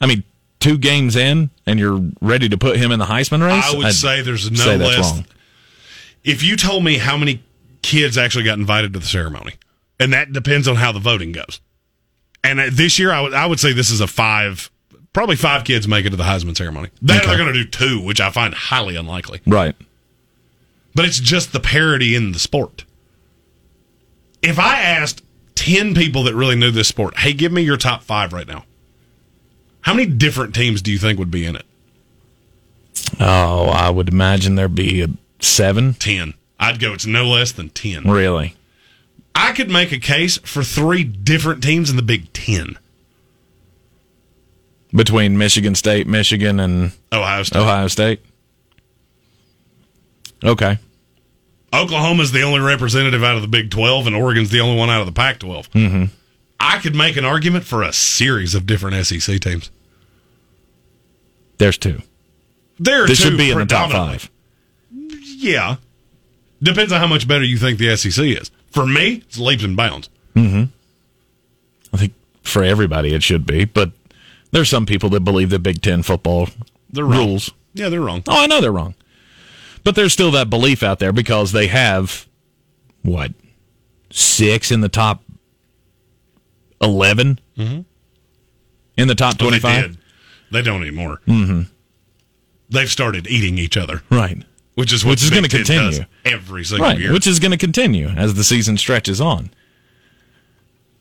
I 0.00 0.06
mean, 0.06 0.22
two 0.60 0.78
games 0.78 1.16
in, 1.16 1.50
and 1.66 1.78
you're 1.78 2.00
ready 2.20 2.48
to 2.48 2.56
put 2.58 2.76
him 2.76 2.92
in 2.92 2.98
the 2.98 3.04
Heisman 3.06 3.44
race. 3.44 3.64
I 3.72 3.76
would 3.76 3.86
I'd 3.86 3.94
say 3.94 4.22
there's 4.22 4.50
no 4.50 4.56
say 4.56 4.76
less. 4.76 4.98
wrong. 5.12 5.24
If 6.22 6.42
you 6.42 6.56
told 6.56 6.84
me 6.84 6.98
how 6.98 7.16
many 7.16 7.42
kids 7.82 8.16
actually 8.18 8.44
got 8.44 8.58
invited 8.58 8.92
to 8.92 8.98
the 9.00 9.06
ceremony, 9.06 9.54
and 9.98 10.12
that 10.12 10.32
depends 10.32 10.68
on 10.68 10.76
how 10.76 10.92
the 10.92 10.98
voting 11.00 11.32
goes. 11.32 11.60
And 12.44 12.60
uh, 12.60 12.66
this 12.70 12.98
year, 12.98 13.10
I 13.12 13.20
would 13.22 13.34
I 13.34 13.46
would 13.46 13.58
say 13.58 13.72
this 13.72 13.90
is 13.90 14.00
a 14.00 14.06
five, 14.06 14.70
probably 15.12 15.36
five 15.36 15.64
kids 15.64 15.88
make 15.88 16.06
it 16.06 16.10
to 16.10 16.16
the 16.16 16.22
Heisman 16.24 16.56
ceremony. 16.56 16.90
Then 17.02 17.18
Okay. 17.18 17.26
they're 17.26 17.38
going 17.38 17.52
to 17.52 17.64
do 17.64 17.68
two, 17.68 18.00
which 18.04 18.20
I 18.20 18.30
find 18.30 18.54
highly 18.54 18.94
unlikely. 18.94 19.40
Right. 19.46 19.74
But 20.96 21.04
it's 21.04 21.20
just 21.20 21.52
the 21.52 21.60
parity 21.60 22.14
in 22.14 22.32
the 22.32 22.38
sport. 22.38 22.86
If 24.40 24.58
I 24.58 24.80
asked 24.80 25.22
ten 25.54 25.94
people 25.94 26.22
that 26.22 26.34
really 26.34 26.56
knew 26.56 26.70
this 26.70 26.88
sport, 26.88 27.18
hey, 27.18 27.34
give 27.34 27.52
me 27.52 27.60
your 27.60 27.76
top 27.76 28.02
five 28.02 28.32
right 28.32 28.48
now. 28.48 28.64
How 29.82 29.92
many 29.92 30.08
different 30.08 30.54
teams 30.54 30.80
do 30.80 30.90
you 30.90 30.96
think 30.96 31.18
would 31.18 31.30
be 31.30 31.44
in 31.44 31.54
it? 31.54 31.66
Oh, 33.20 33.66
I 33.66 33.90
would 33.90 34.08
imagine 34.08 34.54
there'd 34.54 34.74
be 34.74 35.02
a 35.02 35.08
seven. 35.38 35.92
Ten. 35.92 36.32
I'd 36.58 36.80
go. 36.80 36.94
It's 36.94 37.04
no 37.04 37.26
less 37.26 37.52
than 37.52 37.68
ten. 37.68 38.04
Really? 38.04 38.56
I 39.34 39.52
could 39.52 39.68
make 39.68 39.92
a 39.92 39.98
case 39.98 40.38
for 40.38 40.62
three 40.64 41.04
different 41.04 41.62
teams 41.62 41.90
in 41.90 41.96
the 41.96 42.02
Big 42.02 42.32
Ten. 42.32 42.78
Between 44.94 45.36
Michigan 45.36 45.74
State, 45.74 46.06
Michigan, 46.06 46.58
and 46.58 46.92
Ohio 47.12 47.42
State. 47.42 47.60
Ohio 47.60 47.88
State. 47.88 48.20
Okay. 50.42 50.78
Oklahoma's 51.76 52.32
the 52.32 52.42
only 52.42 52.60
representative 52.60 53.22
out 53.22 53.36
of 53.36 53.42
the 53.42 53.48
Big 53.48 53.70
12, 53.70 54.06
and 54.06 54.16
Oregon's 54.16 54.50
the 54.50 54.60
only 54.60 54.76
one 54.76 54.90
out 54.90 55.00
of 55.00 55.06
the 55.06 55.12
Pac 55.12 55.38
12. 55.40 55.70
Mm-hmm. 55.72 56.04
I 56.58 56.78
could 56.78 56.94
make 56.94 57.16
an 57.16 57.24
argument 57.24 57.64
for 57.64 57.82
a 57.82 57.92
series 57.92 58.54
of 58.54 58.66
different 58.66 59.04
SEC 59.06 59.40
teams. 59.40 59.70
There's 61.58 61.78
two. 61.78 62.02
There 62.78 63.06
This 63.06 63.20
should 63.20 63.38
be 63.38 63.50
in 63.50 63.58
the 63.58 63.66
top 63.66 63.90
five. 63.90 64.30
Yeah. 64.90 65.76
Depends 66.62 66.92
on 66.92 67.00
how 67.00 67.06
much 67.06 67.26
better 67.28 67.44
you 67.44 67.58
think 67.58 67.78
the 67.78 67.94
SEC 67.96 68.24
is. 68.24 68.50
For 68.70 68.86
me, 68.86 69.22
it's 69.26 69.38
leaps 69.38 69.64
and 69.64 69.76
bounds. 69.76 70.08
I 70.36 70.68
think 71.96 72.12
for 72.42 72.62
everybody 72.62 73.14
it 73.14 73.22
should 73.22 73.46
be, 73.46 73.64
but 73.64 73.92
there's 74.50 74.68
some 74.68 74.84
people 74.86 75.08
that 75.10 75.20
believe 75.20 75.50
that 75.50 75.60
Big 75.60 75.80
Ten 75.82 76.02
football 76.02 76.48
They're 76.90 77.04
wrong. 77.04 77.16
rules. 77.18 77.50
Yeah, 77.74 77.88
they're 77.88 78.00
wrong. 78.00 78.22
Oh, 78.28 78.42
I 78.42 78.46
know 78.46 78.60
they're 78.60 78.72
wrong. 78.72 78.94
But 79.86 79.94
there's 79.94 80.12
still 80.12 80.32
that 80.32 80.50
belief 80.50 80.82
out 80.82 80.98
there 80.98 81.12
because 81.12 81.52
they 81.52 81.68
have 81.68 82.26
what 83.02 83.30
six 84.10 84.72
in 84.72 84.80
the 84.80 84.88
top 84.88 85.22
11 86.82 87.38
mm-hmm. 87.56 87.82
in 88.96 89.06
the 89.08 89.14
top 89.14 89.40
Well, 89.40 89.52
they 89.52 89.60
25. 89.60 89.96
They 90.50 90.62
don't 90.62 90.82
anymore. 90.82 91.20
Mm-hmm. 91.28 91.70
They've 92.68 92.90
started 92.90 93.28
eating 93.28 93.58
each 93.58 93.76
other, 93.76 94.02
Right. 94.10 94.42
which 94.74 94.92
is 94.92 95.04
Which 95.04 95.22
is 95.22 95.30
gonna 95.30 95.48
continue. 95.48 96.04
every 96.24 96.64
single 96.64 96.88
Right. 96.88 96.98
year. 96.98 97.12
Which 97.12 97.28
is 97.28 97.38
going 97.38 97.52
to 97.52 97.56
continue 97.56 98.08
as 98.08 98.34
the 98.34 98.42
season 98.42 98.78
stretches 98.78 99.20
on. 99.20 99.52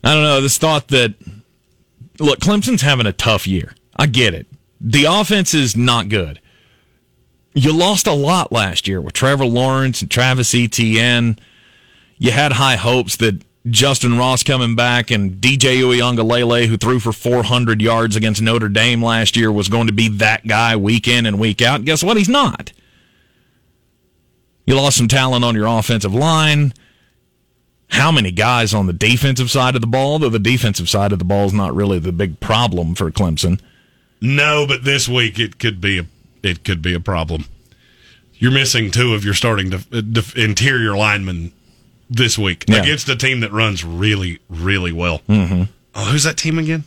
I 0.04 0.14
don't 0.14 0.22
know. 0.22 0.42
This 0.42 0.60
thought 0.60 0.90
that, 0.90 1.16
look, 2.20 2.38
Clemson's 2.40 2.84
having 2.84 3.08
a 3.08 3.14
tough 3.14 3.48
year. 3.48 3.74
I 3.96 4.06
get 4.06 4.36
it. 4.36 4.46
The 4.80 5.06
offense 5.06 5.56
is 5.56 5.76
not 5.76 6.08
good. 6.08 6.40
You 7.58 7.72
lost 7.72 8.06
a 8.06 8.12
lot 8.12 8.52
last 8.52 8.86
year 8.86 9.00
with 9.00 9.14
Trevor 9.14 9.46
Lawrence 9.46 10.02
and 10.02 10.12
Travis 10.12 10.54
Etienne. 10.54 11.40
You 12.18 12.32
had 12.32 12.52
high 12.52 12.76
hopes 12.76 13.16
that 13.18 13.42
Justin 13.68 14.18
Ross 14.18 14.44
coming 14.44 14.76
back 14.76 15.10
and 15.10 15.36
DJ 15.36 15.78
Uiagalelei, 15.78 16.68
who 16.68 16.76
threw 16.76 17.00
for 17.00 17.14
400 17.14 17.82
yards 17.82 18.18
against 18.18 18.42
Notre 18.42 18.68
Dame 18.68 19.02
last 19.02 19.38
year, 19.38 19.54
was 19.54 19.70
going 19.70 19.88
to 19.88 19.94
be 19.94 20.10
that 20.10 20.46
guy 20.46 20.76
week 20.76 21.08
in 21.08 21.26
and 21.26 21.40
week 21.40 21.62
out. 21.62 21.86
Guess 21.86 22.04
what? 22.04 22.18
He's 22.18 22.28
not. 22.28 22.74
You 24.68 24.76
lost 24.76 24.98
some 24.98 25.08
talent 25.08 25.46
on 25.46 25.56
your 25.56 25.68
offensive 25.68 26.14
line. 26.14 26.74
How 27.88 28.12
many 28.12 28.32
guys 28.32 28.74
on 28.74 28.86
the 28.86 28.94
defensive 28.94 29.50
side 29.50 29.76
of 29.76 29.82
the 29.82 29.88
ball? 29.88 30.20
Though 30.20 30.30
the 30.30 30.40
defensive 30.40 30.90
side 30.90 31.14
of 31.14 31.20
the 31.20 31.26
ball 31.26 31.46
is 31.46 31.54
not 31.54 31.74
really 31.74 32.00
the 32.00 32.12
big 32.12 32.42
problem 32.42 32.96
for 32.96 33.10
Clemson. 33.12 33.62
No, 34.20 34.66
but 34.68 34.84
this 34.84 35.08
week 35.08 35.40
it 35.40 35.58
could 35.58 35.80
be 35.80 36.00
a 36.00 36.06
it 36.46 36.64
could 36.64 36.82
be 36.82 36.94
a 36.94 37.00
problem. 37.00 37.46
You're 38.36 38.52
missing 38.52 38.92
two 38.92 39.14
of 39.14 39.24
your 39.26 39.34
starting 39.34 39.70
def- 39.70 39.90
def- 39.90 40.36
interior 40.38 40.96
linemen 40.96 41.52
this 42.10 42.38
week 42.38 42.66
Yeah. 42.68 42.82
against 42.82 43.10
a 43.10 43.16
team 43.16 43.40
that 43.40 43.52
runs 43.52 43.84
really, 43.84 44.40
really 44.50 44.92
well. 44.92 45.20
Mm-hmm. 45.30 45.64
Oh, 45.96 46.06
who's 46.06 46.24
that 46.24 46.38
team 46.38 46.60
again? 46.60 46.84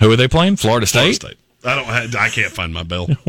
Who 0.00 0.10
are 0.12 0.16
they 0.16 0.28
playing? 0.28 0.56
Florida 0.56 0.86
Florida 0.86 1.12
State. 1.14 1.26
State. 1.28 1.38
I 1.64 1.74
don't. 1.74 1.86
ha- 1.86 2.24
I 2.24 2.28
can't 2.28 2.52
find 2.52 2.72
my 2.72 2.84
bell. 2.84 3.08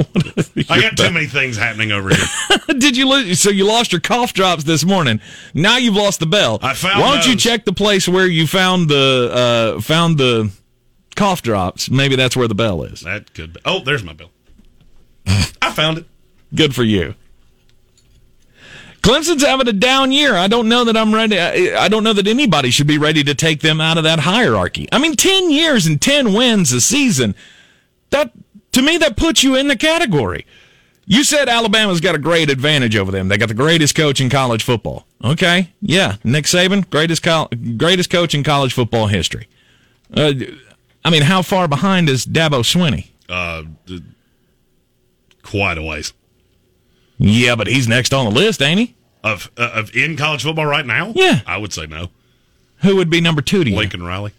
I 0.69 0.81
got 0.81 0.95
too 0.97 1.09
many 1.09 1.25
things 1.25 1.57
happening 1.57 1.91
over 1.91 2.09
here. 2.13 2.25
Did 2.77 2.95
you 2.95 3.09
lose? 3.09 3.39
So 3.41 3.49
you 3.49 3.65
lost 3.65 3.91
your 3.91 4.01
cough 4.01 4.33
drops 4.33 4.65
this 4.65 4.85
morning. 4.85 5.19
Now 5.55 5.77
you've 5.77 5.95
lost 5.95 6.19
the 6.19 6.27
bell. 6.27 6.59
I 6.61 6.75
found 6.75 7.01
Why 7.01 7.15
don't 7.15 7.27
you 7.27 7.35
check 7.35 7.65
the 7.65 7.73
place 7.73 8.07
where 8.07 8.27
you 8.27 8.45
found 8.45 8.87
the 8.87 9.75
uh, 9.77 9.81
found 9.81 10.19
the 10.19 10.51
cough 11.19 11.41
drops? 11.41 11.89
Maybe 11.91 12.15
that's 12.15 12.35
where 12.37 12.47
the 12.47 12.55
bell 12.55 12.83
is. 12.83 13.01
That 13.01 13.33
could. 13.33 13.53
be. 13.53 13.59
Oh, 13.65 13.81
there's 13.83 14.03
my 14.03 14.13
bell. 14.13 14.31
I 15.61 15.71
found 15.71 15.97
it. 15.99 16.05
Good 16.55 16.73
for 16.73 16.83
you. 16.83 17.13
Clemson's 19.01 19.43
having 19.45 19.67
a 19.67 19.73
down 19.73 20.11
year. 20.11 20.35
I 20.35 20.47
don't 20.47 20.67
know 20.69 20.83
that 20.85 20.95
I'm 20.97 21.13
ready. 21.13 21.39
I 21.39 21.87
don't 21.89 22.03
know 22.03 22.13
that 22.13 22.27
anybody 22.27 22.69
should 22.69 22.87
be 22.87 22.97
ready 22.97 23.23
to 23.23 23.35
take 23.35 23.61
them 23.61 23.79
out 23.79 23.97
of 23.97 24.03
that 24.05 24.19
hierarchy. 24.19 24.87
I 24.91 24.97
mean, 24.97 25.15
10 25.15 25.51
years 25.51 25.85
and 25.85 26.01
10 26.01 26.33
wins 26.33 26.71
a 26.71 26.81
season. 26.81 27.35
That, 28.09 28.31
to 28.73 28.81
me, 28.81 28.97
that 28.97 29.15
puts 29.17 29.43
you 29.43 29.55
in 29.55 29.67
the 29.67 29.77
category. 29.77 30.45
You 31.05 31.23
said 31.23 31.49
Alabama's 31.49 32.01
got 32.01 32.15
a 32.15 32.19
great 32.19 32.49
advantage 32.49 32.95
over 32.95 33.11
them. 33.11 33.29
They 33.29 33.37
got 33.37 33.47
the 33.47 33.55
greatest 33.55 33.95
coach 33.95 34.21
in 34.21 34.29
college 34.29 34.63
football. 34.63 35.05
Okay. 35.23 35.71
Yeah. 35.81 36.17
Nick 36.23 36.45
Saban, 36.45 36.89
greatest, 36.89 37.23
col- 37.23 37.49
greatest 37.77 38.09
coach 38.09 38.33
in 38.35 38.43
college 38.43 38.73
football 38.73 39.07
history. 39.07 39.47
Uh, 40.13 40.33
I 41.03 41.09
mean, 41.09 41.23
how 41.23 41.41
far 41.41 41.67
behind 41.67 42.09
is 42.09 42.25
Dabo 42.25 42.61
Swinney? 42.61 43.07
Uh, 43.29 43.63
quite 45.43 45.77
a 45.77 45.81
ways 45.83 46.13
Yeah, 47.17 47.55
but 47.55 47.67
he's 47.67 47.87
next 47.87 48.13
on 48.13 48.25
the 48.25 48.31
list, 48.31 48.61
ain't 48.61 48.79
he? 48.79 48.95
of 49.23 49.51
uh, 49.57 49.71
of 49.73 49.95
in 49.95 50.15
college 50.15 50.43
football 50.43 50.65
right 50.65 50.85
now. 50.85 51.11
Yeah. 51.15 51.41
I 51.45 51.57
would 51.57 51.73
say 51.73 51.85
no. 51.85 52.09
Who 52.81 52.95
would 52.95 53.09
be 53.09 53.19
number 53.21 53.41
two 53.41 53.63
to 53.63 53.69
you? 53.69 53.75
Lincoln 53.75 54.03
Riley. 54.03 54.31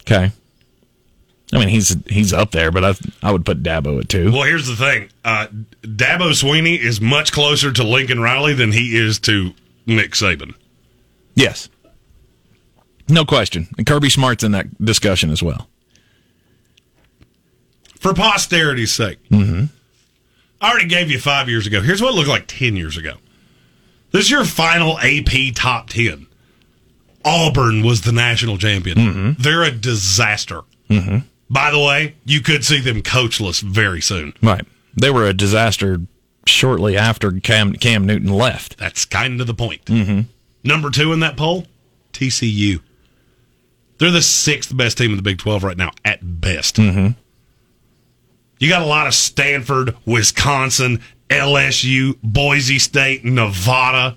Okay. 0.00 0.32
I 1.52 1.58
mean, 1.58 1.68
he's 1.68 1.96
he's 2.08 2.32
up 2.32 2.50
there, 2.50 2.70
but 2.70 2.84
I 2.84 2.94
I 3.22 3.30
would 3.30 3.44
put 3.44 3.62
Dabo 3.62 4.00
at 4.00 4.08
two. 4.08 4.32
Well, 4.32 4.42
here's 4.42 4.66
the 4.66 4.76
thing. 4.76 5.10
Uh, 5.24 5.46
Dabo 5.82 6.30
Swinney 6.30 6.78
is 6.78 7.00
much 7.00 7.32
closer 7.32 7.70
to 7.72 7.84
Lincoln 7.84 8.20
Riley 8.20 8.54
than 8.54 8.72
he 8.72 8.96
is 8.96 9.18
to 9.20 9.52
Nick 9.86 10.12
Saban. 10.12 10.54
Yes, 11.34 11.68
no 13.08 13.24
question. 13.24 13.68
And 13.76 13.86
Kirby 13.86 14.10
Smart's 14.10 14.44
in 14.44 14.52
that 14.52 14.82
discussion 14.82 15.30
as 15.30 15.42
well. 15.42 15.68
For 17.98 18.12
posterity's 18.12 18.92
sake. 18.92 19.18
Mm-hmm. 19.30 19.64
I 20.60 20.70
already 20.70 20.88
gave 20.88 21.10
you 21.10 21.18
five 21.18 21.48
years 21.48 21.66
ago. 21.66 21.80
Here's 21.80 22.00
what 22.00 22.12
it 22.12 22.16
looked 22.16 22.28
like 22.28 22.46
10 22.46 22.76
years 22.76 22.96
ago. 22.96 23.14
This 24.12 24.26
is 24.26 24.30
your 24.30 24.44
final 24.44 24.98
AP 24.98 25.54
top 25.54 25.88
10. 25.90 26.26
Auburn 27.24 27.82
was 27.82 28.02
the 28.02 28.12
national 28.12 28.58
champion. 28.58 29.36
They're 29.38 29.62
a 29.62 29.70
disaster. 29.70 30.62
By 31.50 31.70
the 31.70 31.78
way, 31.78 32.14
you 32.24 32.40
could 32.40 32.64
see 32.64 32.80
them 32.80 33.02
coachless 33.02 33.60
very 33.60 34.00
soon. 34.00 34.34
Right. 34.42 34.64
They 34.96 35.10
were 35.10 35.26
a 35.26 35.34
disaster 35.34 36.00
shortly 36.46 36.96
after 36.96 37.32
Cam, 37.40 37.72
Cam 37.74 38.06
Newton 38.06 38.30
left. 38.32 38.76
That's 38.78 39.04
kind 39.04 39.40
of 39.40 39.46
the 39.46 39.54
point. 39.54 39.84
Mm-hmm. 39.86 40.20
Number 40.62 40.90
two 40.90 41.12
in 41.12 41.20
that 41.20 41.36
poll, 41.36 41.66
TCU. 42.12 42.80
They're 43.98 44.10
the 44.10 44.22
sixth 44.22 44.76
best 44.76 44.98
team 44.98 45.10
in 45.10 45.16
the 45.16 45.22
Big 45.22 45.38
12 45.38 45.64
right 45.64 45.76
now, 45.76 45.92
at 46.04 46.40
best. 46.40 46.76
Mm-hmm. 46.76 47.18
You 48.58 48.68
got 48.68 48.82
a 48.82 48.86
lot 48.86 49.06
of 49.06 49.14
Stanford, 49.14 49.96
Wisconsin, 50.06 51.00
LSU, 51.28 52.16
Boise 52.22 52.78
State, 52.78 53.24
Nevada. 53.24 54.16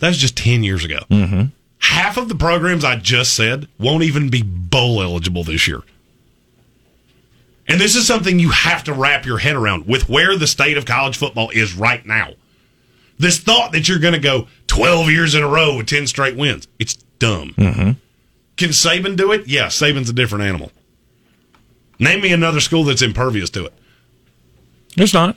That 0.00 0.08
was 0.08 0.18
just 0.18 0.36
10 0.36 0.64
years 0.64 0.84
ago. 0.84 0.98
Mm-hmm. 1.10 1.44
Half 1.78 2.16
of 2.16 2.28
the 2.28 2.34
programs 2.34 2.84
I 2.84 2.96
just 2.96 3.34
said 3.34 3.68
won't 3.78 4.04
even 4.04 4.30
be 4.30 4.42
bowl 4.42 5.02
eligible 5.02 5.44
this 5.44 5.66
year. 5.66 5.82
And 7.68 7.80
this 7.80 7.94
is 7.94 8.06
something 8.06 8.38
you 8.38 8.50
have 8.50 8.84
to 8.84 8.92
wrap 8.92 9.24
your 9.24 9.38
head 9.38 9.56
around 9.56 9.86
with 9.86 10.08
where 10.08 10.36
the 10.36 10.46
state 10.46 10.76
of 10.76 10.84
college 10.84 11.16
football 11.16 11.50
is 11.50 11.74
right 11.74 12.04
now. 12.04 12.32
This 13.18 13.38
thought 13.38 13.72
that 13.72 13.88
you're 13.88 13.98
going 13.98 14.14
to 14.14 14.20
go 14.20 14.48
12 14.66 15.10
years 15.10 15.34
in 15.34 15.42
a 15.42 15.48
row 15.48 15.76
with 15.76 15.86
10 15.86 16.06
straight 16.06 16.36
wins, 16.36 16.66
it's 16.78 16.94
dumb. 17.18 17.54
Mm-hmm. 17.56 17.92
Can 18.62 18.70
Saban 18.70 19.16
do 19.16 19.32
it? 19.32 19.48
Yeah, 19.48 19.66
Saban's 19.66 20.08
a 20.08 20.12
different 20.12 20.44
animal. 20.44 20.70
Name 21.98 22.20
me 22.20 22.32
another 22.32 22.60
school 22.60 22.84
that's 22.84 23.02
impervious 23.02 23.50
to 23.50 23.66
it. 23.66 23.74
There's 24.94 25.12
not. 25.12 25.36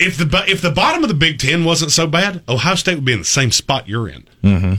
If 0.00 0.16
the 0.16 0.44
if 0.48 0.60
the 0.60 0.72
bottom 0.72 1.04
of 1.04 1.08
the 1.08 1.14
Big 1.14 1.38
Ten 1.38 1.64
wasn't 1.64 1.92
so 1.92 2.08
bad, 2.08 2.42
Ohio 2.48 2.74
State 2.74 2.96
would 2.96 3.04
be 3.04 3.12
in 3.12 3.20
the 3.20 3.24
same 3.24 3.52
spot 3.52 3.88
you're 3.88 4.08
in. 4.08 4.26
Mm-hmm. 4.42 4.74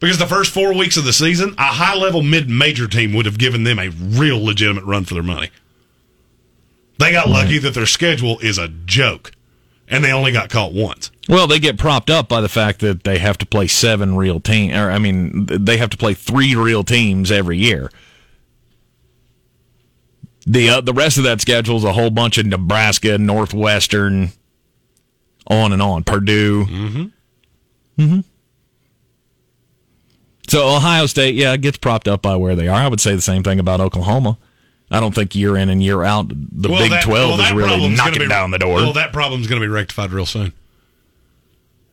Because 0.00 0.18
the 0.18 0.26
first 0.26 0.52
four 0.52 0.74
weeks 0.74 0.98
of 0.98 1.04
the 1.04 1.14
season, 1.14 1.54
a 1.56 1.62
high 1.62 1.94
level 1.94 2.22
mid 2.22 2.50
major 2.50 2.86
team 2.86 3.14
would 3.14 3.24
have 3.24 3.38
given 3.38 3.64
them 3.64 3.78
a 3.78 3.88
real 3.88 4.44
legitimate 4.44 4.84
run 4.84 5.06
for 5.06 5.14
their 5.14 5.22
money. 5.22 5.48
They 6.98 7.12
got 7.12 7.30
lucky 7.30 7.56
that 7.58 7.72
their 7.72 7.86
schedule 7.86 8.38
is 8.40 8.58
a 8.58 8.68
joke, 8.68 9.32
and 9.88 10.04
they 10.04 10.12
only 10.12 10.32
got 10.32 10.50
caught 10.50 10.74
once. 10.74 11.10
Well, 11.30 11.46
they 11.46 11.60
get 11.60 11.78
propped 11.78 12.10
up 12.10 12.28
by 12.28 12.40
the 12.40 12.48
fact 12.48 12.80
that 12.80 13.04
they 13.04 13.18
have 13.18 13.38
to 13.38 13.46
play 13.46 13.68
seven 13.68 14.16
real 14.16 14.40
teams, 14.40 14.74
or 14.74 14.90
I 14.90 14.98
mean, 14.98 15.46
they 15.46 15.76
have 15.76 15.90
to 15.90 15.96
play 15.96 16.12
three 16.12 16.56
real 16.56 16.82
teams 16.82 17.30
every 17.30 17.56
year. 17.56 17.88
The 20.44 20.68
uh, 20.70 20.80
the 20.80 20.92
rest 20.92 21.18
of 21.18 21.24
that 21.24 21.40
schedule 21.40 21.76
is 21.76 21.84
a 21.84 21.92
whole 21.92 22.10
bunch 22.10 22.36
of 22.36 22.46
Nebraska, 22.46 23.16
Northwestern, 23.16 24.30
on 25.46 25.72
and 25.72 25.80
on, 25.80 26.02
Purdue. 26.02 26.64
Mm-hmm. 26.64 28.02
Mm-hmm. 28.02 28.20
So 30.48 30.66
Ohio 30.74 31.06
State, 31.06 31.36
yeah, 31.36 31.56
gets 31.56 31.78
propped 31.78 32.08
up 32.08 32.22
by 32.22 32.34
where 32.34 32.56
they 32.56 32.66
are. 32.66 32.74
I 32.82 32.88
would 32.88 33.00
say 33.00 33.14
the 33.14 33.22
same 33.22 33.44
thing 33.44 33.60
about 33.60 33.80
Oklahoma. 33.80 34.36
I 34.90 34.98
don't 34.98 35.14
think 35.14 35.36
year 35.36 35.56
in 35.56 35.68
and 35.68 35.80
year 35.80 36.02
out 36.02 36.28
the 36.30 36.68
Well, 36.68 36.80
Big 36.80 36.90
that- 36.90 37.04
Twelve 37.04 37.38
well, 37.38 37.46
is 37.46 37.52
really 37.52 37.88
knocking 37.90 38.18
be- 38.22 38.26
down 38.28 38.50
the 38.50 38.58
door. 38.58 38.74
Well, 38.74 38.92
that 38.94 39.12
problem's 39.12 39.46
going 39.46 39.62
to 39.62 39.64
be 39.64 39.70
rectified 39.72 40.10
real 40.10 40.26
soon 40.26 40.52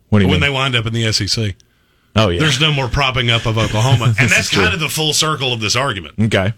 what 0.10 0.20
do 0.20 0.26
you 0.26 0.32
when 0.32 0.40
mean? 0.40 0.50
they 0.50 0.54
wind 0.54 0.76
up 0.76 0.86
in 0.86 0.94
the 0.94 1.12
SEC. 1.12 1.56
oh 2.16 2.30
yeah, 2.30 2.40
There's 2.40 2.60
no 2.62 2.72
more 2.72 2.88
propping 2.88 3.30
up 3.30 3.46
of 3.46 3.58
Oklahoma, 3.58 4.06
and 4.20 4.30
that's 4.30 4.50
true. 4.50 4.64
kind 4.64 4.74
of 4.74 4.80
the 4.80 4.90
full 4.90 5.14
circle 5.14 5.54
of 5.54 5.60
this 5.60 5.76
argument. 5.76 6.16
okay. 6.20 6.54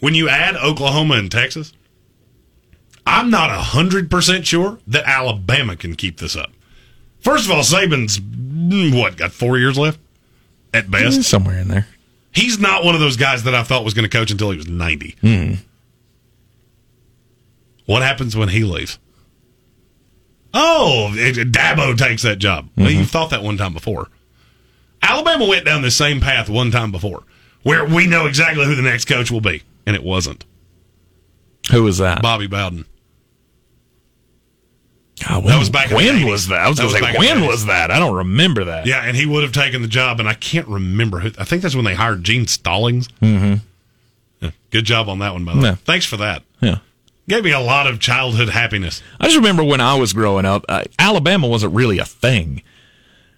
When 0.00 0.14
you 0.14 0.28
add 0.28 0.56
Oklahoma 0.56 1.14
and 1.14 1.30
Texas, 1.30 1.72
I'm 3.06 3.30
not 3.30 3.50
hundred 3.50 4.10
percent 4.10 4.46
sure 4.46 4.78
that 4.86 5.04
Alabama 5.06 5.76
can 5.76 5.94
keep 5.96 6.18
this 6.18 6.36
up. 6.36 6.50
First 7.20 7.46
of 7.46 7.50
all, 7.52 7.62
Saban's 7.62 8.18
mm, 8.20 8.98
what 8.98 9.16
got 9.16 9.32
four 9.32 9.56
years 9.58 9.78
left 9.78 9.98
at 10.74 10.90
best. 10.90 11.22
somewhere 11.22 11.58
in 11.58 11.68
there. 11.68 11.86
He's 12.32 12.58
not 12.58 12.84
one 12.84 12.94
of 12.94 13.00
those 13.00 13.16
guys 13.16 13.44
that 13.44 13.54
I 13.54 13.62
thought 13.62 13.82
was 13.84 13.94
going 13.94 14.02
to 14.08 14.14
coach 14.14 14.30
until 14.30 14.50
he 14.50 14.56
was 14.56 14.66
90. 14.68 15.16
Hmm. 15.20 15.52
What 17.86 18.02
happens 18.02 18.36
when 18.36 18.48
he 18.48 18.64
leaves? 18.64 18.98
Oh, 20.56 21.10
Dabo 21.12 21.96
takes 21.98 22.22
that 22.22 22.38
job. 22.38 22.68
Mm-hmm. 22.76 22.86
you've 22.98 23.10
thought 23.10 23.30
that 23.30 23.42
one 23.42 23.56
time 23.56 23.72
before. 23.74 24.08
Alabama 25.02 25.46
went 25.46 25.64
down 25.66 25.82
the 25.82 25.90
same 25.90 26.20
path 26.20 26.48
one 26.48 26.70
time 26.70 26.92
before, 26.92 27.24
where 27.62 27.84
we 27.84 28.06
know 28.06 28.26
exactly 28.26 28.64
who 28.64 28.74
the 28.74 28.82
next 28.82 29.06
coach 29.06 29.30
will 29.30 29.40
be, 29.40 29.62
and 29.86 29.94
it 29.96 30.02
wasn't 30.02 30.44
Who 31.72 31.82
was 31.82 31.98
that? 31.98 32.22
Bobby 32.22 32.46
Bowden. 32.46 32.86
God, 35.26 35.44
That 35.44 35.58
was 35.58 35.70
back 35.70 35.90
When 35.90 36.04
80s. 36.16 36.28
was 36.30 36.48
that? 36.48 36.60
I 36.60 36.68
was 36.68 36.76
That 36.78 36.82
going 36.84 36.92
was 36.94 37.00
to 37.02 37.12
say 37.12 37.18
when 37.18 37.46
was 37.46 37.66
that? 37.66 37.90
I 37.90 37.98
don't 37.98 38.16
remember 38.16 38.64
that. 38.64 38.86
Yeah, 38.86 39.02
and 39.04 39.16
he 39.16 39.26
would 39.26 39.42
have 39.44 39.52
taken 39.52 39.82
the 39.82 39.88
job, 39.88 40.18
and 40.20 40.28
I 40.28 40.34
can't 40.34 40.66
remember 40.68 41.20
who. 41.20 41.30
I 41.38 41.44
think 41.44 41.62
that's 41.62 41.74
when 41.76 41.84
they 41.84 41.94
hired 41.94 42.24
Gene 42.24 42.46
Stallings. 42.46 43.08
Mm-hmm. 43.20 44.48
good 44.70 44.84
job 44.84 45.08
on 45.08 45.18
that 45.20 45.32
one, 45.32 45.44
by 45.44 45.54
the 45.54 45.60
way. 45.60 45.68
Yeah. 45.70 45.74
Thanks 45.76 46.04
for 46.06 46.16
that. 46.18 46.42
Yeah. 46.60 46.78
Gave 47.26 47.44
me 47.44 47.52
a 47.52 47.60
lot 47.60 47.86
of 47.86 48.00
childhood 48.00 48.50
happiness. 48.50 49.02
I 49.18 49.24
just 49.24 49.36
remember 49.36 49.64
when 49.64 49.80
I 49.80 49.94
was 49.94 50.12
growing 50.12 50.44
up, 50.44 50.64
uh, 50.68 50.84
Alabama 50.98 51.48
wasn't 51.48 51.74
really 51.74 51.98
a 51.98 52.04
thing. 52.04 52.62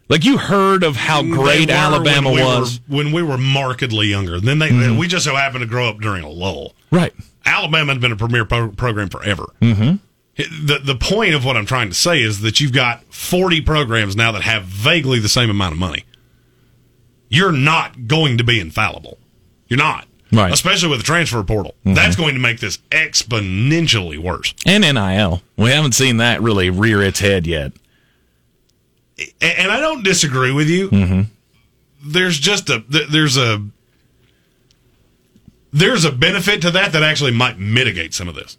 Like 0.09 0.25
you 0.25 0.39
heard 0.39 0.83
of 0.83 0.97
how 0.97 1.23
great 1.23 1.69
Alabama 1.71 2.31
when 2.31 2.37
we 2.37 2.43
was, 2.45 2.81
were, 2.89 2.97
when 2.97 3.13
we 3.13 3.23
were 3.23 3.39
markedly 3.39 4.07
younger. 4.07 4.41
Then 4.41 4.59
they 4.59 4.91
we 4.97 5.09
just 5.09 5.25
so 5.25 5.35
happened 5.35 5.63
to 5.63 5.67
grow 5.67 5.89
up 5.89 5.99
during 5.99 6.23
a 6.23 6.29
lull. 6.29 6.75
right? 6.93 7.13
Alabama 7.45 7.93
had 7.93 8.01
been 8.01 8.13
a 8.13 8.17
premier 8.17 8.45
pro- 8.45 8.71
program 8.71 9.09
forever. 9.09 9.47
Mm-hmm. 9.61 9.97
The 10.37 10.79
the 10.83 10.97
point 10.97 11.35
of 11.35 11.45
what 11.45 11.57
I'm 11.57 11.67
trying 11.67 11.89
to 11.89 11.95
say 11.95 12.21
is 12.21 12.41
that 12.43 12.61
you've 12.61 12.73
got 12.73 13.03
40 13.13 13.63
programs 13.63 14.15
now 14.15 14.33
that 14.33 14.43
have 14.43 14.65
vaguely 14.65 15.19
the 15.19 15.29
same 15.29 15.51
amount 15.51 15.73
of 15.73 15.79
money. 15.79 16.05
You're 17.29 17.53
not 17.53 18.07
going 18.07 18.39
to 18.39 18.45
be 18.45 18.61
infallible. 18.61 19.19
You're 19.67 19.79
not. 19.79 20.07
Right. 20.37 20.53
Especially 20.53 20.89
with 20.91 20.99
the 20.99 21.05
transfer 21.05 21.43
portal. 21.43 21.75
That's 21.85 22.15
going 22.17 22.35
to 22.35 22.41
make 22.41 22.61
this 22.61 22.77
exponentially 22.91 24.19
worse. 24.19 24.55
And 24.67 24.83
NIL. 24.83 25.43
We 25.57 25.71
haven't 25.71 25.93
seen 25.93 26.19
that 26.19 26.43
really 26.43 26.69
rear 26.71 27.03
its 27.03 27.21
head 27.21 27.47
yet. 27.47 27.73
And 29.41 29.71
I 29.73 29.81
don't 29.81 30.03
disagree 30.05 30.53
with 30.53 30.69
you. 30.69 30.91
Mm-hmm. 30.91 31.21
There's 32.05 32.39
just 32.39 32.69
a 32.69 32.85
there's 32.89 33.39
a 33.39 33.65
there's 35.73 36.05
a 36.05 36.13
benefit 36.13 36.61
to 36.63 36.71
that 36.73 36.93
that 36.93 37.03
actually 37.03 37.33
might 37.33 37.59
mitigate 37.59 38.13
some 38.15 38.29
of 38.29 38.35
this. 38.35 38.57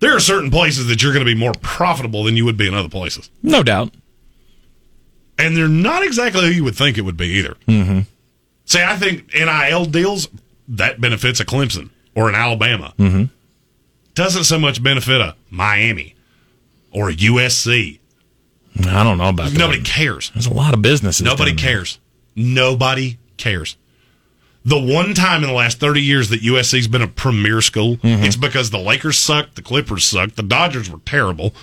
There 0.00 0.14
are 0.14 0.20
certain 0.20 0.50
places 0.50 0.86
that 0.88 1.02
you're 1.02 1.12
going 1.12 1.24
to 1.24 1.30
be 1.34 1.38
more 1.38 1.52
profitable 1.62 2.22
than 2.24 2.36
you 2.36 2.44
would 2.44 2.56
be 2.56 2.68
in 2.68 2.74
other 2.74 2.88
places, 2.88 3.30
No 3.42 3.62
doubt. 3.62 3.92
and 5.38 5.56
they're 5.56 5.68
not 5.68 6.02
exactly 6.04 6.42
who 6.42 6.48
you 6.52 6.64
would 6.64 6.76
think 6.76 6.98
it 6.98 7.02
would 7.02 7.16
be 7.16 7.26
either. 7.28 7.56
Mm-hmm. 7.66 8.00
See, 8.66 8.82
I 8.82 8.96
think 8.96 9.32
NIL 9.34 9.86
deals 9.86 10.28
that 10.68 11.00
benefits 11.00 11.40
a 11.40 11.44
Clemson 11.44 11.90
or 12.14 12.28
an 12.28 12.34
Alabama. 12.34 12.92
Mm-hmm. 12.98 13.24
Doesn't 14.14 14.44
so 14.44 14.58
much 14.58 14.82
benefit 14.82 15.20
a 15.20 15.34
Miami 15.50 16.14
or 16.90 17.10
a 17.10 17.14
USC. 17.14 17.98
I 18.80 19.02
don't 19.04 19.18
know 19.18 19.28
about 19.30 19.50
that. 19.52 19.58
Nobody 19.58 19.82
cares. 19.82 20.30
There's 20.34 20.46
a 20.46 20.52
lot 20.52 20.74
of 20.74 20.82
businesses. 20.82 21.22
Nobody 21.24 21.54
cares. 21.54 21.98
Nobody 22.34 23.18
cares. 23.36 23.76
The 24.64 24.78
one 24.80 25.14
time 25.14 25.42
in 25.44 25.48
the 25.48 25.54
last 25.54 25.78
30 25.78 26.02
years 26.02 26.28
that 26.30 26.40
USC's 26.42 26.88
been 26.88 27.00
a 27.02 27.06
premier 27.08 27.60
school, 27.62 27.96
Mm-hmm. 27.98 28.24
it's 28.24 28.36
because 28.36 28.70
the 28.70 28.78
Lakers 28.78 29.16
sucked, 29.18 29.54
the 29.54 29.62
Clippers 29.62 30.04
sucked, 30.04 30.34
the 30.36 30.42
Dodgers 30.42 30.90
were 30.90 30.98
terrible. 31.06 31.54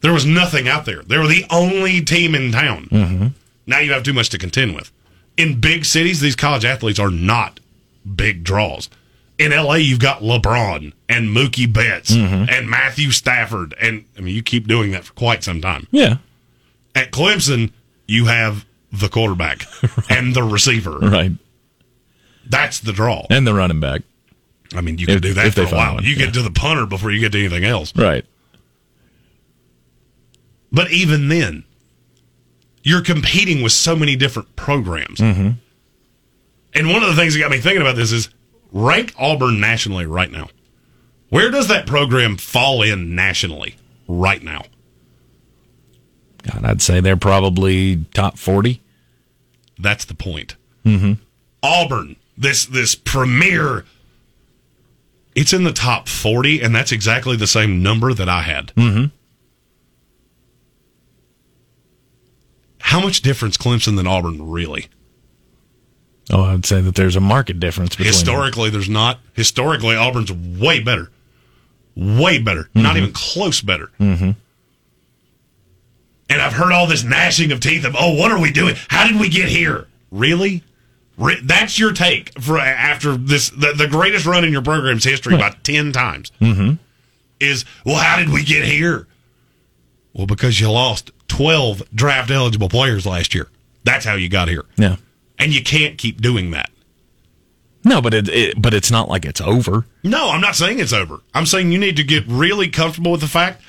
There 0.00 0.12
was 0.12 0.24
nothing 0.24 0.68
out 0.68 0.86
there. 0.86 1.02
They 1.02 1.18
were 1.18 1.26
the 1.26 1.44
only 1.50 2.00
team 2.00 2.34
in 2.34 2.50
town. 2.50 2.86
Mm-hmm. 2.90 3.26
Now 3.66 3.80
you 3.80 3.92
have 3.92 4.04
too 4.04 4.14
much 4.14 4.30
to 4.30 4.38
contend 4.38 4.74
with. 4.74 4.90
In 5.38 5.60
big 5.60 5.84
cities, 5.86 6.20
these 6.20 6.36
college 6.36 6.64
athletes 6.66 6.98
are 6.98 7.10
not 7.10 7.60
big 8.16 8.44
draws. 8.44 8.90
In 9.38 9.52
LA, 9.52 9.74
you've 9.74 10.00
got 10.00 10.20
LeBron 10.20 10.92
and 11.08 11.28
Mookie 11.28 11.72
Betts 11.72 12.10
Mm-hmm. 12.10 12.50
and 12.50 12.68
Matthew 12.68 13.12
Stafford. 13.12 13.72
And 13.80 14.04
I 14.18 14.20
mean, 14.20 14.34
you 14.34 14.42
keep 14.42 14.66
doing 14.66 14.90
that 14.90 15.04
for 15.04 15.12
quite 15.14 15.44
some 15.44 15.60
time. 15.60 15.86
Yeah. 15.92 16.16
At 16.94 17.12
Clemson, 17.12 17.70
you 18.08 18.24
have 18.26 18.66
the 18.90 19.08
quarterback 19.08 19.62
and 20.10 20.34
the 20.34 20.42
receiver. 20.42 20.98
Right. 20.98 21.30
That's 22.48 22.80
the 22.80 22.92
draw. 22.92 23.26
And 23.30 23.46
the 23.46 23.54
running 23.54 23.78
back. 23.78 24.02
I 24.74 24.80
mean, 24.80 24.98
you 24.98 25.06
can 25.06 25.16
If- 25.16 25.22
do 25.22 25.34
that 25.34 25.46
if 25.46 25.54
for 25.54 25.62
a 25.62 25.66
while. 25.66 25.94
one, 25.94 26.02
You 26.04 26.14
yeah. 26.14 26.24
get 26.26 26.34
to 26.34 26.42
the 26.42 26.50
punter 26.50 26.84
before 26.86 27.10
you 27.12 27.20
get 27.20 27.30
to 27.32 27.38
anything 27.38 27.64
else. 27.64 27.94
Right. 27.94 28.24
But 30.72 30.90
even 30.90 31.28
then, 31.28 31.64
you're 32.88 33.02
competing 33.02 33.62
with 33.62 33.72
so 33.72 33.94
many 33.94 34.16
different 34.16 34.56
programs. 34.56 35.18
Mm-hmm. 35.18 35.50
And 36.74 36.88
one 36.88 37.02
of 37.02 37.10
the 37.10 37.16
things 37.16 37.34
that 37.34 37.40
got 37.40 37.50
me 37.50 37.58
thinking 37.58 37.82
about 37.82 37.96
this 37.96 38.12
is 38.12 38.30
rank 38.72 39.14
Auburn 39.18 39.60
nationally 39.60 40.06
right 40.06 40.30
now. 40.30 40.48
Where 41.28 41.50
does 41.50 41.68
that 41.68 41.86
program 41.86 42.38
fall 42.38 42.82
in 42.82 43.14
nationally 43.14 43.76
right 44.06 44.42
now? 44.42 44.62
God, 46.42 46.64
I'd 46.64 46.82
say 46.82 47.00
they're 47.00 47.16
probably 47.16 48.06
top 48.14 48.38
40. 48.38 48.80
That's 49.78 50.06
the 50.06 50.14
point. 50.14 50.56
Mm-hmm. 50.86 51.14
Auburn, 51.62 52.16
this 52.36 52.64
this 52.64 52.94
premier, 52.94 53.84
it's 55.34 55.52
in 55.52 55.64
the 55.64 55.72
top 55.72 56.08
forty, 56.08 56.60
and 56.62 56.74
that's 56.74 56.92
exactly 56.92 57.36
the 57.36 57.46
same 57.46 57.82
number 57.82 58.14
that 58.14 58.28
I 58.28 58.42
had. 58.42 58.68
Mm-hmm. 58.74 59.06
How 62.88 63.00
much 63.00 63.20
difference 63.20 63.58
Clemson 63.58 63.96
than 63.96 64.06
Auburn 64.06 64.50
really? 64.50 64.86
Oh, 66.30 66.44
I'd 66.44 66.64
say 66.64 66.80
that 66.80 66.94
there's 66.94 67.16
a 67.16 67.20
market 67.20 67.60
difference 67.60 67.90
between 67.90 68.06
them. 68.06 68.14
Historically, 68.14 68.70
there's 68.70 68.88
not. 68.88 69.20
Historically, 69.34 69.94
Auburn's 69.94 70.32
way 70.32 70.80
better, 70.80 71.10
way 71.94 72.38
better, 72.38 72.70
not 72.74 72.96
even 72.96 73.12
close 73.12 73.60
better. 73.60 73.90
Mm-hmm. 74.00 74.30
And 76.30 76.42
I've 76.42 76.54
heard 76.54 76.72
all 76.72 76.86
this 76.86 77.04
gnashing 77.04 77.52
of 77.52 77.60
teeth 77.60 77.84
of, 77.84 77.94
oh, 77.98 78.14
what 78.14 78.30
are 78.30 78.40
we 78.40 78.50
doing? 78.52 78.74
How 78.88 79.06
did 79.06 79.20
we 79.20 79.28
get 79.28 79.50
here? 79.50 79.86
Really? 80.10 80.64
Re- 81.18 81.40
That's 81.42 81.78
your 81.78 81.92
take 81.92 82.40
for 82.40 82.58
after 82.58 83.18
this 83.18 83.50
the, 83.50 83.74
the 83.76 83.86
greatest 83.86 84.24
run 84.24 84.44
in 84.44 84.52
your 84.52 84.62
program's 84.62 85.04
history 85.04 85.36
by 85.36 85.54
ten 85.62 85.92
times. 85.92 86.32
Mm-hmm. 86.40 86.76
Is 87.38 87.66
well, 87.84 87.96
how 87.96 88.16
did 88.16 88.30
we 88.30 88.44
get 88.44 88.64
here? 88.64 89.06
Well, 90.14 90.26
because 90.26 90.58
you 90.58 90.70
lost 90.70 91.10
twelve 91.38 91.82
draft 91.94 92.30
eligible 92.30 92.68
players 92.68 93.06
last 93.06 93.34
year. 93.34 93.48
That's 93.84 94.04
how 94.04 94.14
you 94.14 94.28
got 94.28 94.48
here, 94.48 94.64
Yeah. 94.76 94.96
and 95.38 95.54
you 95.54 95.62
can't 95.62 95.96
keep 95.96 96.20
doing 96.20 96.50
that. 96.50 96.70
No, 97.84 98.02
but 98.02 98.12
it, 98.12 98.28
it 98.28 98.60
but 98.60 98.74
it's 98.74 98.90
not 98.90 99.08
like 99.08 99.24
it's 99.24 99.40
over. 99.40 99.86
No, 100.02 100.30
I'm 100.30 100.40
not 100.40 100.56
saying 100.56 100.80
it's 100.80 100.92
over. 100.92 101.20
I'm 101.32 101.46
saying 101.46 101.70
you 101.72 101.78
need 101.78 101.96
to 101.96 102.02
get 102.04 102.24
really 102.26 102.68
comfortable 102.68 103.12
with 103.12 103.20
the 103.20 103.28
fact 103.28 103.62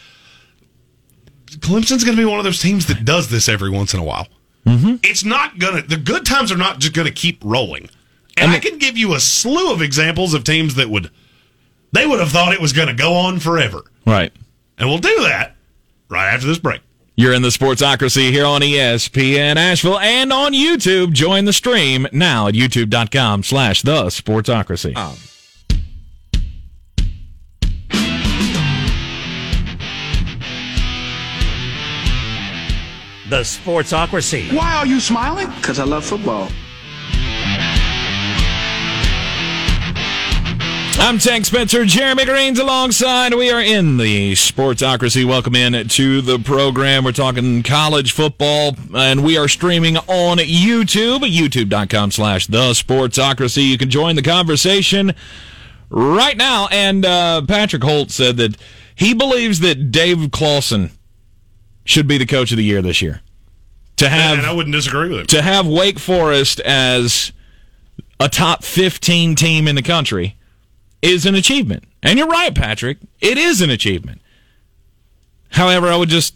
Clemson's 1.57 2.03
going 2.03 2.15
to 2.17 2.21
be 2.21 2.25
one 2.25 2.39
of 2.39 2.43
those 2.43 2.59
teams 2.59 2.87
that 2.87 3.05
does 3.05 3.29
this 3.29 3.47
every 3.47 3.69
once 3.69 3.93
in 3.93 3.99
a 3.99 4.03
while. 4.03 4.27
Mm-hmm. 4.65 4.95
It's 5.03 5.23
not 5.23 5.57
going 5.59 5.81
to, 5.81 5.87
the 5.87 5.97
good 5.97 6.25
times 6.25 6.51
are 6.51 6.57
not 6.57 6.79
just 6.79 6.93
going 6.93 7.07
to 7.07 7.13
keep 7.13 7.39
rolling. 7.43 7.89
And 8.37 8.51
I 8.51 8.59
can 8.59 8.77
give 8.77 8.97
you 8.97 9.13
a 9.15 9.19
slew 9.19 9.71
of 9.73 9.81
examples 9.81 10.33
of 10.33 10.43
teams 10.43 10.75
that 10.75 10.89
would, 10.89 11.09
they 11.91 12.05
would 12.05 12.19
have 12.19 12.29
thought 12.29 12.53
it 12.53 12.61
was 12.61 12.71
going 12.71 12.87
to 12.87 12.93
go 12.93 13.13
on 13.13 13.39
forever. 13.39 13.81
Right. 14.05 14.31
And 14.77 14.87
we'll 14.87 14.99
do 14.99 15.15
that 15.23 15.55
right 16.09 16.33
after 16.33 16.47
this 16.47 16.59
break. 16.59 16.81
You're 17.19 17.33
in 17.33 17.41
the 17.41 17.49
Sportsocracy 17.49 18.31
here 18.31 18.45
on 18.45 18.61
ESPN 18.61 19.57
Asheville 19.57 19.99
and 19.99 20.31
on 20.31 20.53
YouTube. 20.53 21.11
Join 21.11 21.43
the 21.43 21.51
stream 21.51 22.07
now 22.13 22.47
at 22.47 22.53
youtube.com 22.53 23.43
slash 23.43 23.81
the 23.81 24.05
Sportsocracy. 24.05 24.93
Oh. 24.95 25.17
The 33.29 33.41
Sportsocracy. 33.41 34.53
Why 34.53 34.75
are 34.75 34.85
you 34.87 35.01
smiling? 35.01 35.49
Because 35.57 35.77
I 35.79 35.83
love 35.83 36.05
football. 36.05 36.47
I'm 41.01 41.17
Tank 41.17 41.45
Spencer, 41.45 41.85
Jeremy 41.85 42.25
Greens 42.25 42.59
alongside. 42.59 43.33
We 43.33 43.49
are 43.49 43.61
in 43.61 43.97
the 43.97 44.33
Sportsocracy. 44.33 45.25
Welcome 45.25 45.55
in 45.55 45.87
to 45.87 46.21
the 46.21 46.37
program. 46.37 47.03
We're 47.03 47.13
talking 47.13 47.63
college 47.63 48.11
football, 48.11 48.75
and 48.93 49.23
we 49.23 49.35
are 49.35 49.47
streaming 49.47 49.97
on 49.97 50.37
YouTube, 50.37 51.21
youtube.com 51.21 52.11
slash 52.11 52.45
the 52.45 52.73
Sportsocracy. 52.73 53.67
You 53.69 53.77
can 53.79 53.89
join 53.89 54.17
the 54.17 54.21
conversation 54.21 55.15
right 55.89 56.37
now. 56.37 56.67
And 56.69 57.03
uh, 57.05 57.41
Patrick 57.47 57.83
Holt 57.83 58.11
said 58.11 58.37
that 58.37 58.55
he 58.93 59.15
believes 59.15 59.61
that 59.61 59.91
Dave 59.91 60.29
Clawson 60.31 60.91
should 61.85 62.07
be 62.07 62.19
the 62.19 62.27
coach 62.27 62.51
of 62.51 62.57
the 62.57 62.63
year 62.63 62.83
this 62.83 63.01
year. 63.01 63.21
To 63.97 64.09
have 64.09 64.37
and 64.37 64.47
I 64.47 64.53
wouldn't 64.53 64.75
disagree 64.75 65.09
with 65.09 65.21
him. 65.21 65.25
to 65.27 65.41
have 65.41 65.65
Wake 65.65 65.97
Forest 65.97 66.59
as 66.59 67.31
a 68.19 68.29
top 68.29 68.63
15 68.63 69.33
team 69.35 69.67
in 69.67 69.75
the 69.75 69.81
country 69.81 70.35
is 71.01 71.25
an 71.25 71.35
achievement. 71.35 71.83
And 72.03 72.17
you're 72.17 72.27
right, 72.27 72.53
Patrick. 72.53 72.97
It 73.19 73.37
is 73.37 73.61
an 73.61 73.69
achievement. 73.69 74.21
However, 75.51 75.87
I 75.87 75.95
would 75.95 76.09
just 76.09 76.35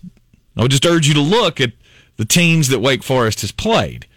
I 0.58 0.62
would 0.62 0.72
just 0.72 0.86
urge 0.86 1.08
you 1.08 1.14
to 1.16 1.22
look 1.22 1.60
at 1.62 1.72
the 2.18 2.26
teams 2.26 2.68
that 2.70 2.80
Wake 2.80 3.04
Forest 3.04 3.42
has 3.42 3.52
played. 3.52 4.08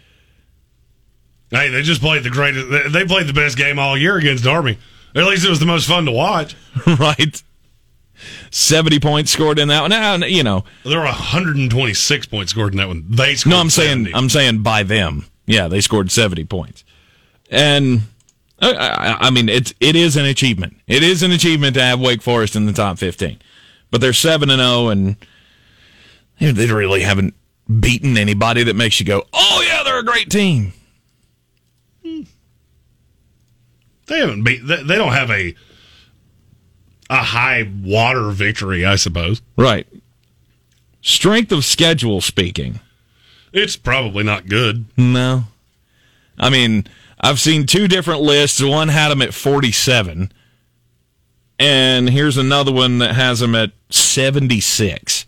Hey, 1.49 1.69
they 1.69 1.81
just 1.81 2.01
played 2.01 2.23
the 2.23 2.29
greatest, 2.29 2.91
they- 2.91 3.05
played 3.05 3.27
the 3.27 3.33
best 3.33 3.57
game 3.57 3.79
all 3.79 3.97
year 3.97 4.17
against 4.17 4.45
Army. 4.45 4.77
At 5.15 5.23
least 5.25 5.45
it 5.45 5.49
was 5.49 5.59
the 5.59 5.65
most 5.65 5.87
fun 5.87 6.05
to 6.05 6.11
watch. 6.11 6.55
right? 6.99 7.41
70 8.51 8.99
points 8.99 9.31
scored 9.31 9.57
in 9.59 9.67
that 9.69 9.81
one. 9.81 9.89
Now, 9.91 10.15
you 10.15 10.43
know, 10.43 10.65
There 10.83 10.99
were 10.99 11.05
126 11.05 12.25
points 12.27 12.51
scored 12.51 12.73
in 12.73 12.77
that 12.77 12.87
one. 12.87 13.05
They 13.09 13.35
scored 13.35 13.51
no, 13.51 13.59
I'm 13.59 13.69
saying 13.69 14.09
I'm 14.13 14.29
saying 14.29 14.61
by 14.63 14.83
them. 14.83 15.25
Yeah, 15.45 15.67
they 15.67 15.81
scored 15.81 16.11
70 16.11 16.43
points. 16.45 16.83
And 17.49 18.01
I, 18.59 19.17
I, 19.19 19.29
mean, 19.29 19.49
it's 19.49 19.73
it 19.79 19.95
is 19.95 20.15
an 20.15 20.25
achievement. 20.25 20.77
It 20.87 21.03
is 21.03 21.21
an 21.21 21.31
achievement 21.31 21.75
to 21.75 21.81
have 21.81 21.99
Wake 21.99 22.21
Forest 22.21 22.55
in 22.55 22.65
the 22.65 22.73
top 22.73 22.97
15. 22.97 23.39
But 23.91 24.01
they're 24.01 24.13
7 24.13 24.49
and 24.49 24.59
0 24.59 24.89
and 24.89 25.15
they 26.39 26.67
really 26.67 27.01
haven't 27.01 27.35
beaten 27.79 28.17
anybody 28.17 28.63
that 28.63 28.75
makes 28.75 28.99
you 28.99 29.05
go, 29.05 29.23
"Oh 29.33 29.63
yeah, 29.67 29.83
they're 29.83 29.99
a 29.99 30.05
great 30.05 30.29
team." 30.29 30.73
Hmm. 32.03 32.21
They 34.07 34.19
haven't 34.19 34.43
beat. 34.43 34.65
They 34.65 34.95
don't 34.95 35.13
have 35.13 35.31
a 35.31 35.55
a 37.09 37.17
high 37.17 37.69
water 37.83 38.29
victory, 38.31 38.85
I 38.85 38.95
suppose. 38.95 39.41
Right. 39.55 39.87
Strength 41.01 41.51
of 41.51 41.65
schedule 41.65 42.21
speaking. 42.21 42.79
It's 43.53 43.77
probably 43.77 44.23
not 44.23 44.47
good. 44.47 44.85
No. 44.97 45.45
I 46.37 46.49
mean, 46.49 46.85
I've 47.19 47.39
seen 47.39 47.65
two 47.65 47.87
different 47.87 48.21
lists. 48.21 48.61
One 48.61 48.89
had 48.89 49.09
them 49.09 49.21
at 49.21 49.33
47. 49.33 50.31
And 51.59 52.09
here's 52.09 52.37
another 52.37 52.71
one 52.71 52.99
that 52.99 53.15
has 53.15 53.39
them 53.39 53.55
at 53.55 53.71
76. 53.89 55.25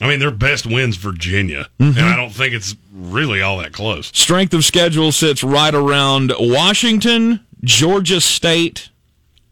I 0.00 0.08
mean, 0.08 0.18
their 0.18 0.32
best 0.32 0.66
wins 0.66 0.96
Virginia, 0.96 1.68
and 1.78 1.98
I 1.98 2.16
don't 2.16 2.32
think 2.32 2.52
it's 2.52 2.74
really 2.92 3.40
all 3.40 3.58
that 3.58 3.72
close. 3.72 4.08
Strength 4.08 4.52
of 4.52 4.64
schedule 4.64 5.12
sits 5.12 5.44
right 5.44 5.72
around 5.72 6.32
Washington, 6.38 7.40
Georgia 7.62 8.20
State, 8.20 8.90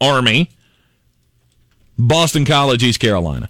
Army, 0.01 0.51
Boston 1.97 2.45
College, 2.45 2.83
East 2.83 2.99
Carolina. 2.99 3.49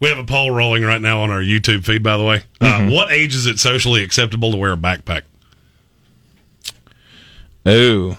We 0.00 0.08
have 0.08 0.18
a 0.18 0.24
poll 0.24 0.50
rolling 0.50 0.82
right 0.82 1.00
now 1.00 1.22
on 1.22 1.30
our 1.30 1.40
YouTube 1.40 1.84
feed. 1.84 2.02
By 2.02 2.16
the 2.16 2.24
way, 2.24 2.42
uh, 2.60 2.88
what 2.90 3.12
age 3.12 3.34
is 3.34 3.46
it 3.46 3.58
socially 3.60 4.02
acceptable 4.02 4.50
to 4.50 4.56
wear 4.58 4.72
a 4.72 4.76
backpack? 4.76 5.22
Ooh. 7.66 8.16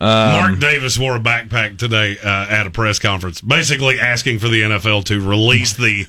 Mark 0.00 0.58
Davis 0.60 0.96
wore 0.98 1.16
a 1.16 1.20
backpack 1.20 1.76
today 1.78 2.16
uh, 2.22 2.28
at 2.48 2.66
a 2.66 2.70
press 2.70 2.98
conference, 2.98 3.40
basically 3.40 3.98
asking 3.98 4.38
for 4.38 4.48
the 4.48 4.62
NFL 4.62 5.04
to 5.06 5.20
release 5.20 5.72
the 5.74 6.06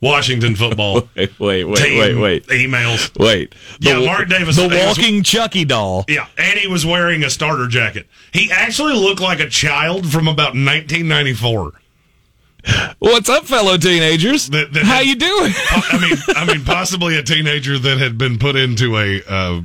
Washington 0.00 0.56
football 0.56 1.08
Wait, 1.16 1.38
wait, 1.38 1.64
wait, 1.64 1.76
team 1.76 1.98
wait, 1.98 2.14
wait. 2.16 2.46
emails. 2.46 3.16
Wait. 3.18 3.54
Yeah, 3.80 4.04
Mark 4.04 4.28
Davis- 4.28 4.56
The 4.56 4.68
walking 4.86 5.22
Chucky 5.22 5.64
doll. 5.64 6.04
Yeah, 6.08 6.26
and 6.36 6.58
he 6.58 6.66
was 6.68 6.84
wearing 6.86 7.22
a 7.24 7.30
starter 7.30 7.68
jacket. 7.68 8.06
He 8.32 8.50
actually 8.50 8.94
looked 8.94 9.20
like 9.20 9.40
a 9.40 9.48
child 9.48 10.10
from 10.10 10.26
about 10.28 10.54
1994. 10.54 11.72
What's 12.98 13.28
up, 13.28 13.44
fellow 13.46 13.76
teenagers? 13.76 14.48
That- 14.48 14.72
that- 14.72 14.84
How 14.84 15.00
you 15.00 15.14
doing? 15.16 15.52
I 15.70 15.98
mean, 16.00 16.18
I 16.36 16.44
mean, 16.44 16.64
possibly 16.64 17.16
a 17.16 17.22
teenager 17.22 17.78
that 17.78 17.98
had 17.98 18.18
been 18.18 18.38
put 18.38 18.56
into 18.56 18.96
a 18.98 19.22
uh, 19.28 19.60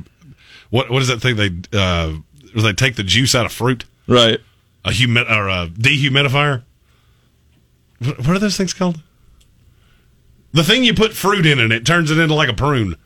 what? 0.74 0.90
What 0.90 1.02
is 1.02 1.08
that 1.08 1.20
thing 1.20 1.36
they 1.36 1.50
uh, 1.78 2.14
they 2.56 2.72
take 2.72 2.96
the 2.96 3.04
juice 3.04 3.34
out 3.36 3.46
of 3.46 3.52
fruit? 3.52 3.84
right. 4.08 4.40
A 4.84 4.92
humid 4.92 5.26
or 5.30 5.48
a 5.48 5.68
dehumidifier? 5.68 6.62
What, 8.00 8.18
what 8.18 8.28
are 8.30 8.38
those 8.40 8.56
things 8.56 8.74
called? 8.74 9.00
The 10.52 10.64
thing 10.64 10.84
you 10.84 10.92
put 10.94 11.12
fruit 11.14 11.46
in 11.46 11.58
and 11.60 11.72
it 11.72 11.86
turns 11.86 12.10
it 12.10 12.18
into 12.18 12.34
like 12.34 12.48
a 12.48 12.54
prune. 12.54 12.96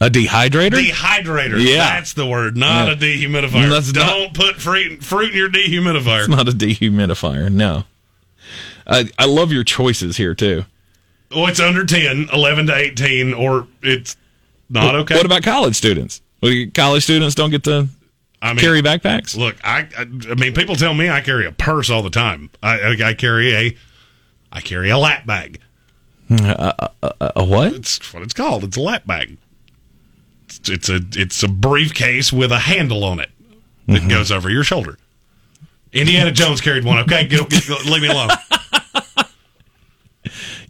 A 0.00 0.08
dehydrator? 0.08 0.70
Dehydrator. 0.70 1.62
Yeah. 1.62 1.76
that's 1.78 2.14
the 2.14 2.24
word, 2.24 2.56
not 2.56 2.86
Yeah. 2.86 2.92
a 2.94 2.96
dehumidifier. 2.96 3.68
That's 3.68 3.92
not- 3.92 4.06
Don't 4.06 4.34
put 4.34 4.56
fruit 4.56 5.02
fruit 5.04 5.32
in 5.32 5.36
your 5.36 5.50
dehumidifier. 5.50 6.20
It's 6.20 6.28
not 6.28 6.48
a 6.48 6.52
dehumidifier. 6.52 7.50
No. 7.52 7.84
I 8.86 9.10
I 9.18 9.26
love 9.26 9.50
your 9.52 9.64
choices 9.64 10.16
here 10.16 10.34
too. 10.34 10.64
Well, 11.32 11.46
it's 11.48 11.60
under 11.60 11.84
10, 11.84 12.28
11 12.32 12.66
to 12.68 12.74
18, 12.76 13.34
or 13.34 13.66
it's 13.82 14.16
not 14.70 14.94
okay. 14.94 15.16
What 15.16 15.26
about 15.26 15.42
college 15.42 15.76
students? 15.76 16.20
Well, 16.42 16.66
college 16.74 17.04
students 17.04 17.34
don't 17.34 17.50
get 17.50 17.64
to 17.64 17.88
I 18.42 18.48
mean, 18.50 18.58
carry 18.58 18.82
backpacks. 18.82 19.36
Look, 19.36 19.56
I, 19.62 19.88
I, 19.96 20.02
I 20.02 20.34
mean, 20.34 20.52
people 20.52 20.74
tell 20.74 20.92
me 20.92 21.08
I 21.08 21.20
carry 21.20 21.46
a 21.46 21.52
purse 21.52 21.88
all 21.88 22.02
the 22.02 22.10
time. 22.10 22.50
I, 22.62 22.80
I, 22.80 23.08
I 23.10 23.14
carry 23.14 23.54
a, 23.54 23.76
I 24.50 24.60
carry 24.60 24.90
a 24.90 24.98
lap 24.98 25.24
bag. 25.24 25.60
Hmm, 26.28 26.36
a, 26.40 26.90
a 27.36 27.44
what? 27.44 27.72
It's 27.72 28.12
what 28.12 28.22
it's 28.22 28.34
called. 28.34 28.64
It's 28.64 28.76
a 28.76 28.80
lap 28.80 29.06
bag. 29.06 29.38
It's, 30.46 30.68
it's 30.68 30.88
a, 30.88 31.00
it's 31.12 31.42
a 31.44 31.48
briefcase 31.48 32.32
with 32.32 32.50
a 32.50 32.58
handle 32.58 33.04
on 33.04 33.20
it 33.20 33.30
that 33.86 34.00
mm-hmm. 34.00 34.08
goes 34.08 34.32
over 34.32 34.50
your 34.50 34.64
shoulder. 34.64 34.98
Indiana 35.92 36.32
Jones 36.32 36.60
carried 36.60 36.84
one. 36.84 36.98
Okay, 37.00 37.26
get, 37.26 37.48
get, 37.48 37.68
leave 37.84 38.02
me 38.02 38.08
alone. 38.08 38.30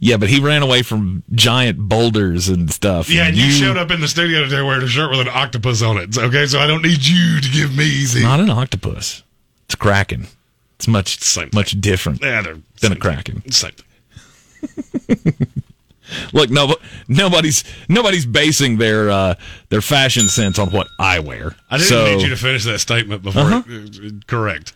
Yeah, 0.05 0.17
but 0.17 0.27
he 0.27 0.41
ran 0.41 0.61
away 0.63 0.81
from 0.83 1.23
giant 1.31 1.79
boulders 1.79 2.49
and 2.49 2.69
stuff. 2.69 3.09
Yeah, 3.09 3.27
and 3.27 3.37
you, 3.37 3.49
showed 3.51 3.77
up 3.77 3.89
in 3.89 4.01
the 4.01 4.07
studio 4.09 4.43
today 4.43 4.61
wearing 4.61 4.83
a 4.83 4.87
shirt 4.87 5.09
with 5.09 5.21
an 5.21 5.29
octopus 5.29 5.81
on 5.81 5.97
it. 5.97 6.17
Okay, 6.17 6.45
so 6.45 6.59
I 6.59 6.67
don't 6.67 6.81
need 6.81 7.05
you 7.05 7.39
to 7.39 7.49
give 7.49 7.71
me 7.75 8.03
the. 8.05 8.19
Not 8.23 8.41
an 8.41 8.49
octopus. 8.49 9.23
It's 9.65 9.75
a 9.75 9.77
kraken. 9.77 10.27
It's 10.75 10.87
much 10.89 11.19
Same 11.21 11.49
thing. 11.49 11.57
much 11.57 11.79
different 11.79 12.21
Yeah, 12.21 12.41
than 12.41 12.63
a 12.83 12.89
thing. 12.89 12.99
kraken. 12.99 13.49
Same 13.51 13.71
thing. 13.71 15.47
Look, 16.33 16.49
no, 16.49 16.75
nobody's 17.07 17.63
nobody's 17.87 18.25
basing 18.25 18.77
their 18.77 19.09
uh, 19.09 19.35
their 19.69 19.81
fashion 19.81 20.23
sense 20.27 20.59
on 20.59 20.69
what 20.71 20.87
I 20.99 21.19
wear. 21.19 21.55
I 21.71 21.77
didn't 21.77 21.87
so, 21.89 22.05
need 22.05 22.21
you 22.23 22.29
to 22.29 22.35
finish 22.35 22.65
that 22.65 22.79
statement 22.79 23.23
before. 23.23 23.41
Uh-huh. 23.43 23.63
it- 23.67 23.97
it- 23.99 24.27
correct. 24.27 24.73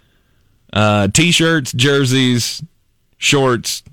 uh, 0.72 1.10
t-shirts, 1.10 1.74
jerseys, 1.74 2.63
shorts, 3.18 3.84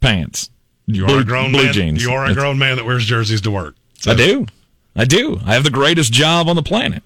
pants. 0.00 0.50
You 0.88 1.04
are 1.04 1.08
blue, 1.08 1.18
a 1.20 1.24
grown 1.24 1.52
blue 1.52 1.64
man. 1.64 1.72
jeans. 1.72 2.02
You 2.02 2.10
are 2.12 2.24
a 2.26 2.34
grown 2.34 2.58
man 2.58 2.76
that 2.76 2.84
wears 2.84 3.04
jerseys 3.04 3.40
to 3.42 3.50
work. 3.50 3.76
So, 3.98 4.12
I 4.12 4.14
do. 4.14 4.46
I 4.96 5.04
do. 5.04 5.38
I 5.44 5.54
have 5.54 5.62
the 5.62 5.70
greatest 5.70 6.12
job 6.12 6.48
on 6.48 6.56
the 6.56 6.62
planet. 6.62 7.02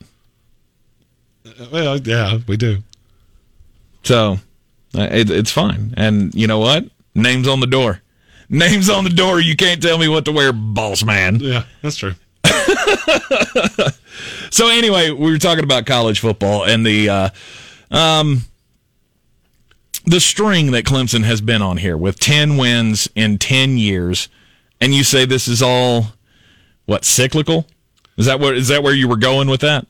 Well, 1.70 1.98
yeah, 1.98 2.38
we 2.46 2.56
do. 2.56 2.78
So 4.04 4.38
uh, 4.96 5.08
it, 5.10 5.30
it's 5.30 5.50
fine. 5.50 5.92
And 5.96 6.34
you 6.34 6.46
know 6.46 6.58
what? 6.58 6.84
Names 7.14 7.46
on 7.46 7.60
the 7.60 7.66
door. 7.66 8.00
Names 8.48 8.88
on 8.88 9.04
the 9.04 9.10
door. 9.10 9.40
You 9.40 9.56
can't 9.56 9.82
tell 9.82 9.98
me 9.98 10.08
what 10.08 10.24
to 10.24 10.32
wear, 10.32 10.52
boss 10.52 11.04
man. 11.04 11.40
Yeah, 11.40 11.64
that's 11.82 11.96
true. 11.96 12.14
So 14.52 14.68
anyway, 14.68 15.10
we 15.10 15.30
were 15.30 15.38
talking 15.38 15.64
about 15.64 15.86
college 15.86 16.20
football 16.20 16.64
and 16.64 16.84
the 16.84 17.08
uh, 17.08 17.28
um, 17.90 18.42
the 20.04 20.20
string 20.20 20.72
that 20.72 20.84
Clemson 20.84 21.24
has 21.24 21.40
been 21.40 21.62
on 21.62 21.76
here 21.76 21.96
with 21.96 22.18
ten 22.18 22.56
wins 22.56 23.08
in 23.14 23.38
ten 23.38 23.78
years, 23.78 24.28
and 24.80 24.94
you 24.94 25.04
say 25.04 25.24
this 25.24 25.48
is 25.48 25.62
all 25.62 26.06
what 26.86 27.04
cyclical? 27.04 27.66
Is 28.16 28.26
that 28.26 28.40
what 28.40 28.56
is 28.56 28.68
that 28.68 28.82
where 28.82 28.94
you 28.94 29.08
were 29.08 29.16
going 29.16 29.48
with 29.48 29.60
that? 29.60 29.86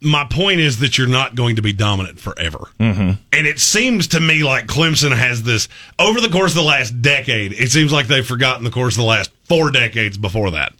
my 0.00 0.24
point 0.24 0.60
is 0.60 0.78
that 0.78 0.96
you're 0.96 1.06
not 1.06 1.34
going 1.34 1.56
to 1.56 1.62
be 1.62 1.72
dominant 1.72 2.18
forever. 2.18 2.70
Mm-hmm. 2.78 3.22
And 3.32 3.46
it 3.46 3.58
seems 3.58 4.08
to 4.08 4.20
me 4.20 4.42
like 4.42 4.66
Clemson 4.66 5.14
has 5.14 5.42
this 5.42 5.68
over 5.98 6.20
the 6.20 6.28
course 6.28 6.52
of 6.52 6.56
the 6.56 6.62
last 6.62 7.02
decade. 7.02 7.52
It 7.52 7.70
seems 7.70 7.92
like 7.92 8.06
they've 8.06 8.26
forgotten 8.26 8.64
the 8.64 8.70
course 8.70 8.94
of 8.94 9.02
the 9.02 9.08
last 9.08 9.30
four 9.44 9.70
decades 9.70 10.16
before 10.16 10.52
that. 10.52 10.72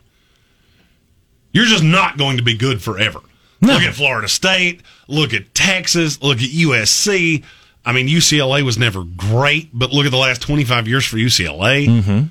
You're 1.52 1.66
just 1.66 1.84
not 1.84 2.16
going 2.16 2.38
to 2.38 2.42
be 2.42 2.56
good 2.56 2.80
forever. 2.80 3.20
Look 3.60 3.82
at 3.82 3.94
Florida 3.94 4.28
State. 4.28 4.80
Look 5.08 5.34
at 5.34 5.54
Texas. 5.54 6.22
Look 6.22 6.38
at 6.38 6.44
USC. 6.50 7.42
I 7.84 7.92
mean, 7.92 8.08
UCLA 8.08 8.62
was 8.62 8.78
never 8.78 9.04
great, 9.04 9.70
but 9.72 9.92
look 9.92 10.06
at 10.06 10.10
the 10.12 10.18
last 10.18 10.42
25 10.42 10.86
years 10.88 11.04
for 11.04 11.16
UCLA. 11.16 11.86
Mm-hmm. 11.86 12.26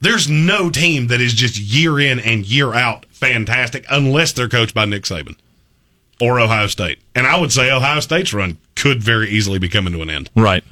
There's 0.00 0.28
no 0.28 0.68
team 0.70 1.06
that 1.08 1.20
is 1.20 1.32
just 1.32 1.58
year 1.58 2.00
in 2.00 2.18
and 2.18 2.44
year 2.44 2.74
out 2.74 3.06
fantastic 3.10 3.84
unless 3.90 4.32
they're 4.32 4.48
coached 4.48 4.74
by 4.74 4.84
Nick 4.84 5.04
Saban 5.04 5.36
or 6.20 6.40
Ohio 6.40 6.66
State. 6.66 6.98
And 7.14 7.26
I 7.26 7.38
would 7.40 7.52
say 7.52 7.70
Ohio 7.70 8.00
State's 8.00 8.32
run 8.32 8.58
could 8.74 9.02
very 9.02 9.28
easily 9.30 9.58
be 9.58 9.68
coming 9.68 9.92
to 9.92 10.02
an 10.02 10.10
end 10.10 10.28
Right. 10.34 10.64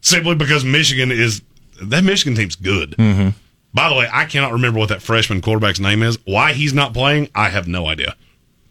simply 0.00 0.34
because 0.34 0.64
Michigan 0.64 1.10
is 1.10 1.42
that 1.82 2.02
Michigan 2.04 2.34
team's 2.34 2.56
good. 2.56 2.92
Mm-hmm. 2.92 3.30
By 3.74 3.88
the 3.88 3.94
way, 3.94 4.08
I 4.12 4.24
cannot 4.24 4.52
remember 4.52 4.78
what 4.78 4.88
that 4.88 5.02
freshman 5.02 5.40
quarterback's 5.42 5.80
name 5.80 6.02
is. 6.02 6.18
Why 6.24 6.52
he's 6.54 6.72
not 6.74 6.92
playing, 6.94 7.28
I 7.34 7.50
have 7.50 7.68
no 7.68 7.86
idea. 7.86 8.16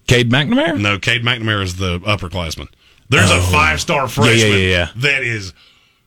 Cade 0.10 0.32
McNamara. 0.32 0.80
No, 0.80 0.98
Cade 1.00 1.24
McNamara 1.24 1.64
is 1.64 1.78
the 1.78 2.00
upperclassman. 2.00 2.68
There's 3.10 3.32
a 3.32 3.36
oh. 3.36 3.50
five 3.52 3.82
star 3.82 4.08
freshman 4.08 4.52
Oh. 4.52 4.56
yeah, 4.56 4.68
yeah. 4.68 4.90
that 4.98 5.24
is 5.24 5.54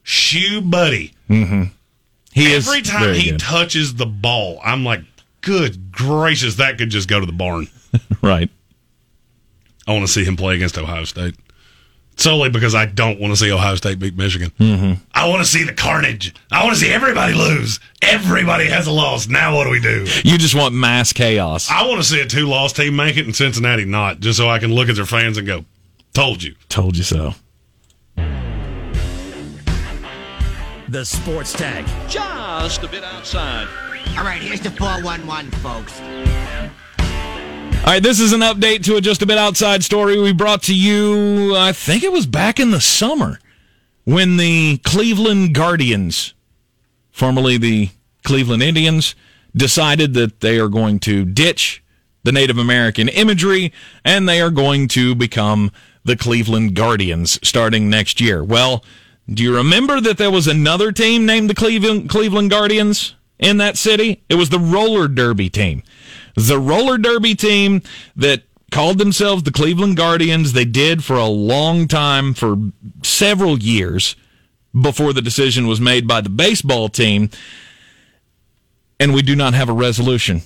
shoe 0.03 0.61
buddy. 0.61 1.15
Mm-hmm. 1.29 1.65
He 2.33 2.53
is 2.53 2.67
Every 2.67 2.83
time 2.83 3.15
he 3.15 3.31
good. 3.33 3.41
touches 3.41 3.95
the 3.95 4.07
ball, 4.07 4.59
I'm 4.65 4.85
like, 4.85 5.03
good 5.43 5.93
gracious, 5.93 6.57
that 6.57 6.79
could 6.79 6.91
just 6.91 7.09
go 7.09 7.21
to 7.21 7.27
the 7.27 7.33
barn. 7.33 7.69
right. 8.23 8.49
I 9.87 9.93
want 9.93 10.07
to 10.07 10.13
see 10.13 10.25
him 10.25 10.37
play 10.37 10.55
against 10.55 10.79
Ohio 10.79 11.05
State. 11.05 11.35
Solely 12.23 12.51
because 12.51 12.73
I 12.73 12.87
don't 12.87 13.19
want 13.19 13.33
to 13.33 13.37
see 13.37 13.51
Ohio 13.51 13.75
State 13.75 13.99
beat 13.99 14.17
Michigan. 14.17 14.53
Mm-hmm. 14.61 15.03
I 15.13 15.29
want 15.29 15.43
to 15.43 15.45
see 15.45 15.65
the 15.65 15.73
carnage. 15.73 16.33
I 16.53 16.63
want 16.63 16.77
to 16.77 16.81
see 16.81 16.93
everybody 16.93 17.35
lose. 17.35 17.81
Everybody 18.01 18.67
has 18.67 18.87
a 18.87 18.93
loss. 18.93 19.27
Now 19.27 19.57
what 19.57 19.65
do 19.65 19.71
we 19.71 19.81
do? 19.81 20.07
You 20.23 20.39
just 20.39 20.55
want 20.55 20.73
mass 20.73 21.13
chaos. 21.13 21.69
I 21.69 21.85
want 21.89 22.01
to 22.01 22.07
see 22.07 22.21
a 22.21 22.27
two 22.27 22.47
loss 22.47 22.73
team 22.73 22.95
make 22.95 23.17
it 23.17 23.27
and 23.27 23.35
Cincinnati 23.35 23.85
not, 23.85 24.21
just 24.21 24.39
so 24.39 24.49
I 24.49 24.61
can 24.61 24.73
look 24.73 24.89
at 24.89 24.95
their 24.95 25.05
fans 25.05 25.37
and 25.37 25.49
go, 25.49 25.65
told 26.15 26.45
you. 26.45 26.55
Told 26.69 26.97
you 26.97 27.03
so. 27.03 27.35
The 30.89 31.05
Sports 31.05 31.55
Tag. 31.55 31.85
just 32.09 32.85
a 32.85 32.89
bit 32.89 33.03
outside. 33.03 33.67
All 34.17 34.25
right, 34.25 34.41
here's 34.41 34.61
the 34.61 34.71
411, 34.71 35.51
folks. 35.59 36.01
All 37.85 37.89
right, 37.89 38.03
this 38.03 38.21
is 38.21 38.33
an 38.33 38.43
update 38.43 38.85
to 38.85 38.95
a 38.95 39.01
just 39.01 39.23
a 39.23 39.27
bit 39.27 39.39
outside 39.39 39.83
story 39.83 40.17
we 40.21 40.33
brought 40.33 40.63
to 40.63 40.75
you. 40.75 41.57
I 41.57 41.73
think 41.73 42.05
it 42.05 42.13
was 42.13 42.27
back 42.29 42.61
in 42.61 42.71
the 42.71 42.81
summer 42.81 43.41
when 44.05 44.37
the 44.37 44.79
Cleveland 44.85 45.53
Guardians, 45.53 46.33
formerly 47.11 47.59
the 47.59 47.91
Cleveland 48.23 48.63
Indians, 48.63 49.17
decided 49.57 50.15
that 50.15 50.39
they 50.39 50.61
are 50.61 50.69
going 50.69 51.01
to 51.01 51.25
ditch 51.25 51.83
the 52.23 52.31
Native 52.31 52.57
American 52.57 53.09
imagery 53.09 53.73
and 54.05 54.29
they 54.29 54.41
are 54.41 54.51
going 54.51 54.87
to 54.89 55.17
become 55.17 55.73
the 56.05 56.17
Cleveland 56.17 56.77
Guardians 56.77 57.41
starting 57.43 57.91
next 57.91 58.21
year. 58.21 58.45
Well, 58.45 58.85
do 59.29 59.43
you 59.43 59.57
remember 59.57 60.01
that 60.01 60.19
there 60.19 60.31
was 60.31 60.47
another 60.47 60.93
team 60.93 61.27
named 61.27 61.51
the 61.51 61.55
Cleveland 61.55 62.09
Cleveland 62.09 62.49
Guardians 62.49 63.17
in 63.41 63.57
that 63.57 63.77
city? 63.77 64.23
It 64.29 64.37
was 64.37 64.51
the 64.51 64.61
roller 64.61 65.09
derby 65.09 65.51
team. 65.51 65.83
The 66.35 66.59
roller 66.59 66.99
derby 66.99 67.35
team 67.35 67.83
that 68.17 68.43
called 68.73 68.99
themselves 68.99 69.45
the 69.45 69.53
Cleveland 69.53 69.97
Guardians. 69.97 70.53
They 70.53 70.65
did 70.65 71.05
for 71.05 71.17
a 71.17 71.27
long 71.27 71.87
time, 71.87 72.35
for 72.35 72.57
several 73.05 73.59
years 73.59 74.17
before 74.79 75.13
the 75.13 75.23
decision 75.23 75.67
was 75.67 75.81
made 75.81 76.09
by 76.09 76.23
the 76.23 76.31
baseball 76.31 76.89
team. 76.89 77.31
And 78.99 79.15
we 79.15 79.23
do 79.23 79.37
not 79.37 79.55
have 79.55 79.69
a 79.69 79.75
resolution. 79.75 80.43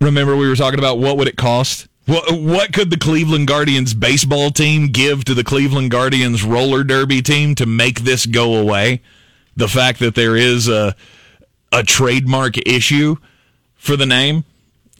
Remember, 0.00 0.36
we 0.36 0.46
were 0.46 0.56
talking 0.56 0.78
about 0.78 0.98
what 0.98 1.16
would 1.16 1.28
it 1.28 1.36
cost? 1.36 1.88
What, 2.06 2.38
what 2.38 2.72
could 2.74 2.90
the 2.90 2.98
Cleveland 2.98 3.48
Guardians 3.48 3.94
baseball 3.94 4.50
team 4.50 4.88
give 4.88 5.24
to 5.24 5.32
the 5.32 5.44
Cleveland 5.44 5.90
Guardians 5.90 6.44
roller 6.44 6.84
derby 6.84 7.22
team 7.22 7.54
to 7.54 7.64
make 7.64 8.00
this 8.00 8.26
go 8.26 8.56
away? 8.56 9.00
The 9.56 9.68
fact 9.68 10.00
that 10.00 10.14
there 10.14 10.36
is 10.36 10.68
a, 10.68 10.94
a 11.72 11.82
trademark 11.82 12.58
issue 12.58 13.16
for 13.84 13.96
the 13.96 14.06
name? 14.06 14.44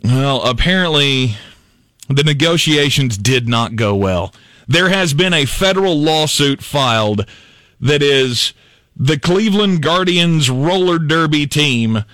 Well, 0.05 0.42
apparently 0.42 1.37
the 2.09 2.23
negotiations 2.23 3.16
did 3.16 3.49
not 3.49 3.77
go 3.77 3.94
well. 3.94 4.35
There 4.68 4.90
has 4.90 5.14
been 5.14 5.33
a 5.33 5.47
federal 5.47 5.99
lawsuit 5.99 6.62
filed 6.62 7.27
that 7.81 8.03
is 8.03 8.53
the 8.94 9.18
Cleveland 9.18 9.83
Guardians 9.83 10.51
roller 10.51 10.99
derby 10.99 11.47
team. 11.47 12.05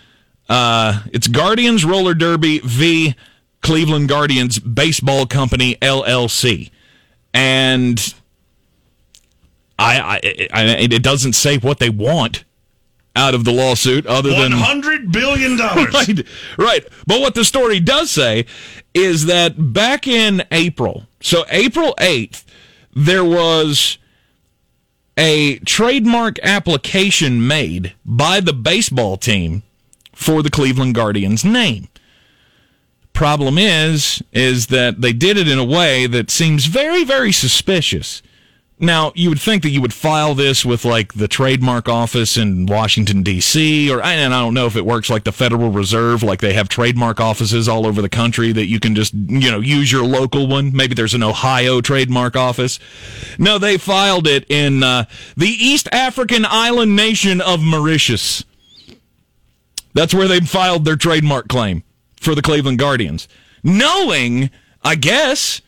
Uh, 0.49 1.03
it's 1.13 1.27
Guardians 1.29 1.85
Roller 1.85 2.15
Derby 2.15 2.61
v. 2.61 3.15
Cleveland 3.63 4.09
Guardians 4.09 4.59
Baseball 4.59 5.27
Company 5.27 5.77
LLC, 5.81 6.71
and 7.33 8.15
I, 9.79 10.01
I, 10.01 10.49
I 10.53 10.63
it 10.79 11.05
doesn't 11.05 11.35
say 11.35 11.59
what 11.59 11.79
they 11.79 11.91
want 11.91 12.45
out 13.17 13.35
of 13.35 13.45
the 13.45 13.53
lawsuit 13.53 14.07
other 14.07 14.31
than 14.31 14.53
hundred 14.53 15.13
billion 15.13 15.57
dollars. 15.57 15.93
right, 15.95 16.27
right. 16.57 16.87
But 17.07 17.21
what 17.21 17.35
the 17.35 17.45
story 17.45 17.81
does 17.81 18.11
say 18.11 18.47
is 18.95 19.27
that 19.27 19.73
back 19.73 20.07
in 20.07 20.45
April, 20.51 21.07
so 21.21 21.45
April 21.51 21.95
8th, 21.99 22.45
there 22.95 23.25
was 23.25 23.99
a 25.17 25.59
trademark 25.61 26.39
application 26.43 27.47
made 27.47 27.95
by 28.05 28.41
the 28.41 28.53
baseball 28.53 29.17
team 29.17 29.63
for 30.15 30.43
the 30.43 30.51
Cleveland 30.51 30.95
Guardians 30.95 31.45
name. 31.45 31.89
Problem 33.13 33.59
is, 33.59 34.23
is 34.33 34.69
that 34.69 35.01
they 35.01 35.13
did 35.13 35.37
it 35.37 35.49
in 35.49 35.59
a 35.59 35.65
way 35.65 36.07
that 36.07 36.31
seems 36.31 36.67
very, 36.67 37.05
very 37.05 37.33
suspicious. 37.33 38.23
Now, 38.83 39.13
you 39.15 39.29
would 39.29 39.41
think 39.41 39.63
that 39.63 39.69
you 39.69 39.83
would 39.83 39.93
file 39.93 40.35
this 40.35 40.65
with 40.65 40.87
like 40.87 41.13
the 41.13 41.29
trademark 41.29 41.87
office 41.87 42.39
in 42.39 42.65
Washington 42.65 43.23
D.C. 43.23 43.91
or 43.91 44.03
and 44.03 44.33
I 44.33 44.41
don't 44.41 44.55
know 44.55 44.65
if 44.65 44.75
it 44.75 44.87
works 44.87 45.11
like 45.11 45.25
the 45.25 45.33
Federal 45.33 45.71
Reserve, 45.71 46.23
like 46.23 46.41
they 46.41 46.55
have 46.55 46.71
trademark 46.71 47.21
offices 47.21 47.69
all 47.69 47.87
over 47.87 48.01
the 48.01 48.09
country 48.09 48.53
that 48.53 48.69
you 48.69 48.81
can 48.81 48.95
just 48.95 49.13
you 49.13 49.51
know 49.51 49.61
use 49.61 49.93
your 49.93 50.05
local 50.05 50.47
one. 50.47 50.75
Maybe 50.75 50.95
there's 50.95 51.13
an 51.13 51.23
Ohio 51.23 51.83
trademark 51.83 52.37
office. 52.37 52.79
No, 53.39 53.59
they 53.59 53.77
filed 53.77 54.27
it 54.27 54.51
in 54.51 54.83
uh, 54.83 55.05
the 55.37 55.49
East 55.49 55.87
African 55.93 56.47
island 56.49 56.97
nation 56.97 57.43
of 57.43 57.63
Mauritius. 57.63 58.45
That's 59.93 60.15
where 60.15 60.27
they 60.27 60.41
filed 60.41 60.87
their 60.87 60.97
trademark 60.97 61.49
claim 61.49 61.85
for 62.19 62.35
the 62.35 62.41
Cleveland 62.43 62.79
Guardians, 62.79 63.29
knowing, 63.63 64.51
I 64.83 64.95
guess, 64.95 65.61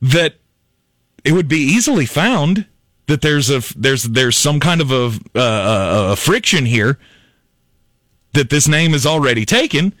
that 0.00 0.34
it 1.26 1.32
would 1.32 1.48
be 1.48 1.58
easily 1.58 2.06
found 2.06 2.66
that 3.06 3.20
there's 3.20 3.50
a 3.50 3.60
there's 3.76 4.04
there's 4.04 4.36
some 4.36 4.60
kind 4.60 4.80
of 4.80 4.92
a, 4.92 5.06
uh, 5.34 6.12
a 6.12 6.16
friction 6.16 6.64
here 6.66 6.98
that 8.32 8.48
this 8.48 8.68
name 8.68 8.94
is 8.94 9.04
already 9.04 9.44
taken 9.44 9.92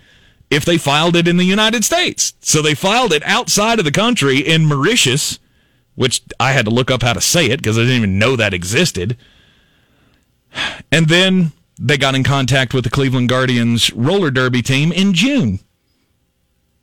if 0.50 0.64
they 0.64 0.78
filed 0.78 1.16
it 1.16 1.26
in 1.26 1.36
the 1.36 1.44
United 1.44 1.84
States. 1.84 2.34
So 2.40 2.62
they 2.62 2.76
filed 2.76 3.12
it 3.12 3.24
outside 3.24 3.80
of 3.80 3.84
the 3.84 3.90
country 3.90 4.38
in 4.38 4.66
Mauritius, 4.66 5.40
which 5.96 6.22
I 6.38 6.52
had 6.52 6.64
to 6.66 6.70
look 6.70 6.92
up 6.92 7.02
how 7.02 7.14
to 7.14 7.20
say 7.20 7.46
it 7.46 7.56
because 7.56 7.76
I 7.76 7.80
didn't 7.80 7.96
even 7.96 8.18
know 8.20 8.36
that 8.36 8.54
existed. 8.54 9.16
And 10.92 11.08
then 11.08 11.50
they 11.76 11.98
got 11.98 12.14
in 12.14 12.22
contact 12.22 12.72
with 12.72 12.84
the 12.84 12.90
Cleveland 12.90 13.28
Guardians 13.28 13.92
roller 13.94 14.30
derby 14.30 14.62
team 14.62 14.92
in 14.92 15.12
June 15.12 15.58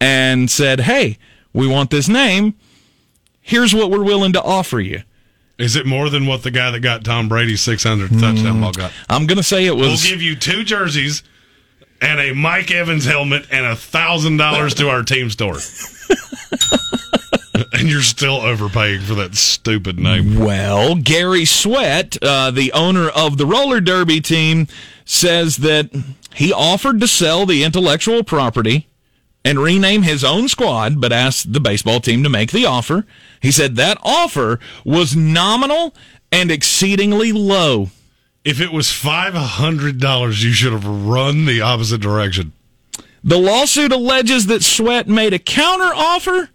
and 0.02 0.52
said, 0.52 0.82
"Hey, 0.82 1.18
we 1.54 1.66
want 1.66 1.92
this 1.92 2.10
name." 2.10 2.56
Here's 3.44 3.76
what 3.76 3.92
we're 3.92 4.04
willing 4.04 4.34
to 4.34 4.42
offer 4.42 4.80
you. 4.80 5.04
Is 5.60 5.76
it 5.76 5.86
more 5.86 6.10
than 6.10 6.26
what 6.26 6.42
the 6.42 6.50
guy 6.50 6.72
that 6.72 6.80
got 6.80 7.04
Tom 7.04 7.30
Brady's 7.30 7.62
600th 7.62 8.20
touchdown 8.20 8.60
ball 8.60 8.72
got? 8.72 8.92
I'm 9.08 9.28
going 9.28 9.38
to 9.38 9.44
say 9.44 9.68
it 9.68 9.76
was. 9.76 10.04
We'll 10.04 10.12
give 10.12 10.22
you 10.22 10.36
two 10.36 10.64
jerseys 10.64 11.22
and 12.02 12.20
a 12.20 12.34
Mike 12.34 12.72
Evans 12.72 13.06
helmet 13.06 13.46
and 13.52 13.66
a 13.66 13.76
thousand 13.76 14.38
dollars 14.38 14.74
to 14.76 14.90
our 14.90 15.04
team 15.04 15.30
store. 15.30 15.56
and 17.74 17.88
you're 17.88 18.02
still 18.02 18.38
overpaying 18.38 19.02
for 19.02 19.14
that 19.16 19.36
stupid 19.36 20.00
name. 20.00 20.40
Well, 20.40 20.96
Gary 20.96 21.46
Sweat, 21.46 22.18
uh, 22.22 22.50
the 22.50 22.74
owner 22.74 23.10
of 23.10 23.38
the 23.38 23.46
roller 23.46 23.80
derby 23.80 24.22
team, 24.22 24.68
says 25.06 25.58
that 25.58 25.92
he 26.34 26.52
offered 26.52 27.00
to 27.00 27.08
sell 27.08 27.46
the 27.46 27.64
intellectual 27.64 28.24
property 28.24 28.88
and 29.46 29.60
rename 29.60 30.04
his 30.04 30.24
own 30.24 30.48
squad, 30.48 31.02
but 31.02 31.12
asked 31.12 31.54
the 31.54 31.60
baseball 31.60 32.00
team 32.00 32.24
to 32.24 32.30
make 32.30 32.52
the 32.52 32.66
offer. 32.66 33.06
He 33.42 33.52
said 33.52 33.76
that 33.76 33.98
offer 34.02 34.60
was 34.86 35.16
nominal 35.16 35.94
and 36.32 36.50
exceedingly 36.50 37.32
low. 37.32 37.90
If 38.44 38.60
it 38.60 38.72
was 38.72 38.92
five 38.92 39.34
hundred 39.34 40.00
dollars, 40.00 40.44
you 40.44 40.52
should 40.52 40.74
have 40.74 40.86
run 40.86 41.46
the 41.46 41.62
opposite 41.62 42.02
direction. 42.02 42.54
The 43.24 43.38
lawsuit 43.38 43.94
alleges 43.94 44.48
that 44.48 44.64
Sweat 44.64 45.08
made 45.08 45.34
a 45.34 45.40
counter 45.40 45.92
offer, 45.96 46.50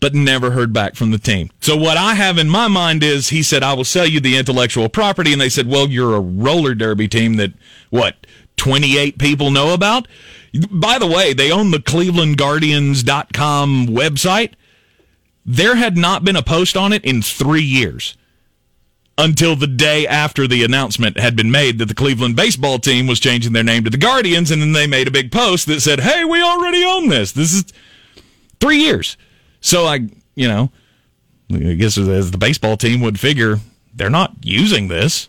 but 0.00 0.12
never 0.12 0.50
heard 0.50 0.72
back 0.72 0.96
from 0.96 1.12
the 1.12 1.18
team. 1.18 1.50
So 1.60 1.76
what 1.76 1.96
I 1.96 2.14
have 2.14 2.36
in 2.36 2.48
my 2.48 2.66
mind 2.66 3.04
is 3.04 3.28
he 3.28 3.44
said, 3.44 3.62
I 3.62 3.74
will 3.74 3.84
sell 3.84 4.06
you 4.06 4.18
the 4.18 4.36
intellectual 4.36 4.88
property. 4.88 5.32
And 5.32 5.40
they 5.40 5.48
said, 5.48 5.68
well, 5.68 5.88
you're 5.88 6.16
a 6.16 6.20
roller 6.20 6.74
derby 6.74 7.06
team 7.06 7.34
that, 7.34 7.52
what, 7.90 8.26
28 8.56 9.18
people 9.18 9.52
know 9.52 9.72
about? 9.72 10.08
By 10.70 10.98
the 10.98 11.06
way, 11.06 11.32
they 11.32 11.50
own 11.50 11.70
the 11.72 11.78
clevelandguardians.com 11.78 13.86
website. 13.88 14.52
There 15.44 15.74
had 15.76 15.96
not 15.96 16.24
been 16.24 16.36
a 16.36 16.42
post 16.42 16.76
on 16.76 16.92
it 16.92 17.04
in 17.04 17.22
three 17.22 17.62
years 17.62 18.16
until 19.18 19.56
the 19.56 19.66
day 19.66 20.06
after 20.06 20.46
the 20.46 20.62
announcement 20.64 21.18
had 21.18 21.36
been 21.36 21.50
made 21.50 21.78
that 21.78 21.86
the 21.86 21.94
Cleveland 21.94 22.36
baseball 22.36 22.78
team 22.78 23.06
was 23.06 23.20
changing 23.20 23.52
their 23.52 23.64
name 23.64 23.84
to 23.84 23.90
the 23.90 23.96
Guardians, 23.96 24.50
and 24.50 24.62
then 24.62 24.72
they 24.72 24.86
made 24.86 25.08
a 25.08 25.12
big 25.12 25.32
post 25.32 25.66
that 25.66 25.80
said, 25.80 26.00
"Hey, 26.00 26.24
we 26.24 26.42
already 26.42 26.84
own 26.84 27.08
this. 27.08 27.32
This 27.32 27.52
is 27.52 27.64
three 28.60 28.78
years." 28.78 29.16
So 29.60 29.86
I, 29.86 30.08
you 30.34 30.48
know, 30.48 30.70
I 31.52 31.74
guess 31.74 31.98
as 31.98 32.30
the 32.30 32.38
baseball 32.38 32.76
team 32.76 33.00
would 33.00 33.20
figure, 33.20 33.60
they're 33.92 34.10
not 34.10 34.34
using 34.42 34.88
this. 34.88 35.28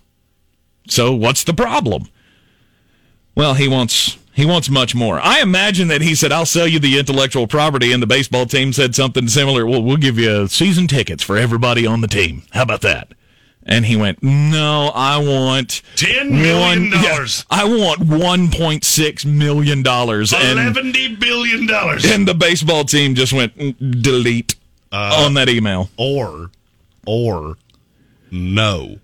So 0.88 1.14
what's 1.14 1.44
the 1.44 1.54
problem? 1.54 2.08
Well, 3.36 3.56
he 3.56 3.68
wants 3.68 4.18
he 4.36 4.46
wants 4.46 4.70
much 4.70 4.94
more. 4.94 5.20
I 5.20 5.40
imagine 5.42 5.88
that 5.88 6.02
he 6.02 6.14
said, 6.14 6.32
"I'll 6.32 6.46
sell 6.46 6.68
you 6.68 6.78
the 6.80 7.00
intellectual 7.00 7.48
property," 7.48 7.92
and 7.94 8.04
the 8.04 8.08
baseball 8.08 8.46
team 8.46 8.74
said 8.74 8.94
something 8.94 9.28
similar. 9.28 9.66
Well, 9.66 9.82
we'll 9.82 9.98
give 9.98 10.20
you 10.20 10.48
season 10.48 10.88
tickets 10.88 11.24
for 11.24 11.38
everybody 11.38 11.88
on 11.88 12.02
the 12.02 12.08
team. 12.08 12.44
How 12.52 12.64
about 12.64 12.82
that? 12.82 13.14
And 13.68 13.86
he 13.86 13.96
went, 13.96 14.22
"No, 14.22 14.92
I 14.94 15.18
want 15.18 15.82
$10 15.96 16.30
million. 16.30 16.92
yeah, 16.92 17.26
I 17.50 17.64
want 17.64 18.02
one 18.02 18.52
point 18.52 18.84
six 18.84 19.26
million 19.26 19.82
dollars." 19.82 20.34
And 20.34 20.60
Eleven 20.60 20.92
billion 21.20 21.66
dollars. 21.66 22.06
and 22.06 22.28
the 22.28 22.36
baseball 22.36 22.84
team 22.84 23.16
just 23.16 23.34
went 23.34 23.58
"Mm, 23.58 24.02
delete 24.04 24.56
on 24.92 25.34
that 25.34 25.50
email. 25.50 25.90
Or, 25.98 26.52
or, 27.08 27.58
no. 28.32 29.00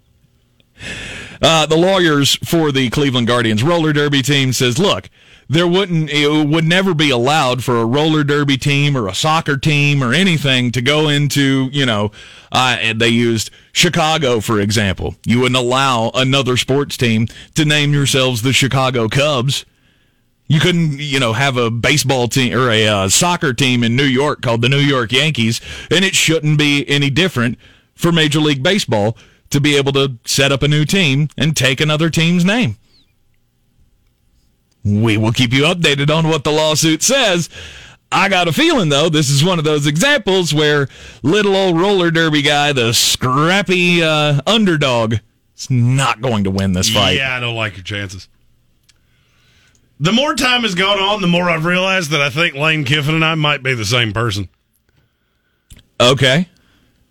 Uh, 1.42 1.66
the 1.66 1.78
lawyers 1.78 2.36
for 2.36 2.72
the 2.72 2.90
Cleveland 2.92 3.28
Guardians 3.28 3.64
roller 3.64 3.94
derby 3.94 4.22
team 4.22 4.54
says, 4.54 4.78
look, 4.78 5.10
there 5.52 5.68
wouldn't 5.68 6.10
it 6.10 6.48
would 6.48 6.64
never 6.64 6.94
be 6.94 7.10
allowed 7.10 7.62
for 7.62 7.82
a 7.82 7.86
roller 7.86 8.24
derby 8.24 8.56
team 8.56 8.96
or 8.96 9.10
a 9.10 9.14
soccer 9.14 9.58
team 9.58 10.02
or 10.02 10.14
anything 10.14 10.72
to 10.72 10.82
go 10.82 11.10
into 11.10 11.68
you 11.74 11.86
know 11.86 12.10
uh, 12.54 12.94
they 12.96 13.10
used 13.10 13.50
Chicago 13.74 14.40
for 14.40 14.62
example. 14.62 15.16
You 15.26 15.42
wouldn't 15.42 15.58
allow 15.58 16.10
another 16.14 16.56
sports 16.56 16.96
team 16.96 17.28
to 17.56 17.66
name 17.66 17.94
yourselves 17.94 18.44
the 18.44 18.54
Chicago 18.54 19.10
Cubs. 19.10 19.66
You 20.48 20.60
couldn't, 20.60 21.00
you 21.00 21.20
know, 21.20 21.32
have 21.32 21.56
a 21.56 21.72
baseball 21.72 22.28
team 22.28 22.54
or 22.58 22.70
a 22.70 22.86
uh, 22.88 23.10
soccer 23.10 23.54
team 23.54 23.84
in 23.84 23.96
New 23.96 24.04
York 24.04 24.42
called 24.42 24.62
the 24.62 24.68
New 24.68 24.80
York 24.80 25.14
Yankees, 25.14 25.62
and 25.90 26.04
it 26.04 26.14
shouldn't 26.14 26.58
be 26.58 26.88
any 26.90 27.10
different 27.10 27.58
for 27.96 28.12
Major 28.12 28.40
League 28.40 28.64
Baseball 28.64 29.18
to 29.52 29.62
be 29.62 29.78
able 29.78 29.92
to 29.94 30.18
set 30.26 30.52
up 30.52 30.64
a 30.64 30.68
new 30.68 30.86
team 30.86 31.30
and 31.38 31.56
take 31.56 31.80
another 31.80 32.10
team's 32.10 32.44
name. 32.44 32.78
We 34.84 35.18
will 35.18 35.32
keep 35.32 35.54
you 35.54 35.64
updated 35.64 36.10
on 36.16 36.28
what 36.28 36.44
the 36.44 36.52
lawsuit 36.52 37.04
says. 37.04 37.50
I 38.12 38.28
got 38.28 38.48
a 38.48 38.54
feeling, 38.54 38.90
though, 38.90 39.08
this 39.08 39.30
is 39.30 39.44
one 39.44 39.58
of 39.60 39.64
those 39.64 39.88
examples 39.88 40.54
where 40.54 40.88
little 41.24 41.56
old 41.56 41.80
roller 41.80 42.12
derby 42.12 42.42
guy, 42.42 42.74
the 42.74 42.94
scrappy 42.94 44.04
uh, 44.04 44.42
underdog, 44.46 45.16
is 45.56 45.70
not 45.70 46.20
going 46.20 46.44
to 46.44 46.52
win 46.52 46.74
this 46.74 46.90
fight. 46.90 47.16
Yeah, 47.18 47.36
I 47.36 47.40
don't 47.40 47.56
like 47.56 47.78
your 47.78 47.84
chances. 47.84 48.28
The 50.02 50.12
more 50.12 50.34
time 50.34 50.64
has 50.64 50.76
gone 50.76 51.00
on, 51.00 51.22
the 51.22 51.28
more 51.28 51.50
I've 51.50 51.64
realized 51.64 52.10
that 52.10 52.22
I 52.22 52.30
think 52.30 52.56
Lane 52.56 52.84
Kiffin 52.84 53.16
and 53.16 53.24
I 53.24 53.36
might 53.36 53.62
be 53.62 53.76
the 53.76 53.86
same 53.86 54.12
person. 54.14 54.50
Okay. 56.00 56.50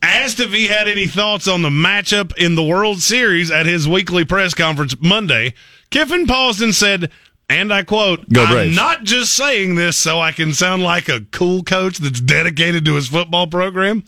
Asked 0.03 0.41
if 0.41 0.53
he 0.53 0.67
had 0.67 0.89
any 0.89 1.07
thoughts 1.07 1.47
on 1.47 1.63
the 1.63 1.69
matchup 1.69 2.35
in 2.37 2.55
the 2.55 2.63
World 2.63 3.01
Series 3.01 3.51
at 3.51 3.67
his 3.67 3.87
weekly 3.87 4.25
press 4.25 4.55
conference 4.55 4.97
Monday, 4.99 5.53
Kiffin 5.91 6.27
paused 6.27 6.63
and 6.63 6.75
said, 6.75 7.11
and 7.51 7.73
I 7.73 7.83
quote, 7.83 8.29
Go 8.33 8.45
I'm 8.45 8.75
not 8.75 9.03
just 9.03 9.35
saying 9.35 9.75
this 9.75 9.99
so 9.99 10.21
I 10.21 10.33
can 10.33 10.55
sound 10.55 10.83
like 10.83 11.09
a 11.09 11.27
cool 11.33 11.63
coach 11.63 11.99
that's 11.99 12.21
dedicated 12.21 12.85
to 12.87 12.95
his 12.95 13.09
football 13.09 13.47
program. 13.47 14.05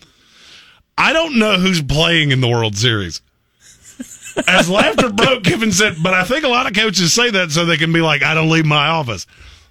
I 0.96 1.12
don't 1.12 1.38
know 1.38 1.59
who's 1.59 1.83
playing 1.83 2.31
in 2.31 2.40
the 2.40 2.48
World 2.48 2.76
Series. 2.76 3.20
As 4.48 4.70
laughter 4.70 5.11
broke, 5.11 5.44
Kiffin 5.44 5.72
said, 5.72 5.96
but 6.02 6.14
I 6.14 6.24
think 6.24 6.44
a 6.44 6.48
lot 6.48 6.66
of 6.66 6.74
coaches 6.74 7.12
say 7.12 7.31
that 7.31 7.50
so 7.50 7.66
they 7.66 7.76
can 7.76 7.92
be 7.92 8.00
like, 8.00 8.22
I 8.22 8.35
don't 8.35 8.48
leave 8.48 8.64
my 8.64 8.87
office. 8.87 9.26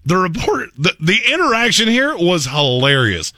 The 0.05 0.17
report, 0.17 0.69
the, 0.77 0.93
the 0.99 1.19
interaction 1.31 1.88
here 1.88 2.15
was 2.15 2.45
hilarious 2.45 3.34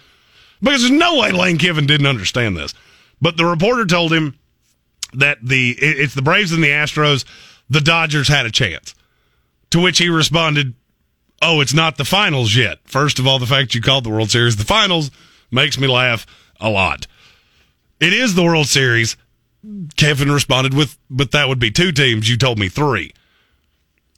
because 0.64 0.82
there's 0.82 0.92
no 0.92 1.20
way 1.20 1.32
Lane 1.32 1.58
Kiffin 1.58 1.86
didn't 1.86 2.08
understand 2.08 2.58
this. 2.58 2.74
But 3.22 3.38
the 3.38 3.46
reporter 3.46 3.86
told 3.86 4.12
him 4.12 4.38
that 5.14 5.38
the 5.42 5.72
it's 5.72 6.14
the 6.14 6.22
Braves 6.22 6.52
and 6.52 6.64
the 6.64 6.70
Astros. 6.70 7.26
The 7.70 7.82
Dodgers 7.82 8.28
had 8.28 8.46
a 8.46 8.52
chance. 8.52 8.96
To 9.72 9.82
which 9.82 9.98
he 9.98 10.10
responded, 10.10 10.74
"Oh, 11.42 11.62
it's 11.62 11.74
not 11.74 11.98
the 11.98 12.06
finals 12.06 12.56
yet. 12.56 12.80
First 12.86 13.20
of 13.20 13.28
all, 13.28 13.40
the 13.40 13.48
fact 13.48 13.76
you 13.76 13.82
called 13.82 14.04
the 14.04 14.10
World 14.10 14.32
Series 14.32 14.56
the 14.56 14.66
finals 14.66 15.12
makes 15.52 15.78
me 15.78 15.88
laugh 15.88 16.26
a 16.60 16.70
lot. 16.70 17.08
It 18.00 18.14
is 18.14 18.36
the 18.36 18.44
World 18.44 18.68
Series." 18.68 19.18
Kiffin 19.96 20.32
responded 20.32 20.74
with, 20.74 20.98
"But 21.10 21.32
that 21.32 21.48
would 21.48 21.60
be 21.60 21.72
two 21.72 21.92
teams. 21.92 22.30
You 22.30 22.38
told 22.38 22.60
me 22.60 22.70
three. 22.70 23.14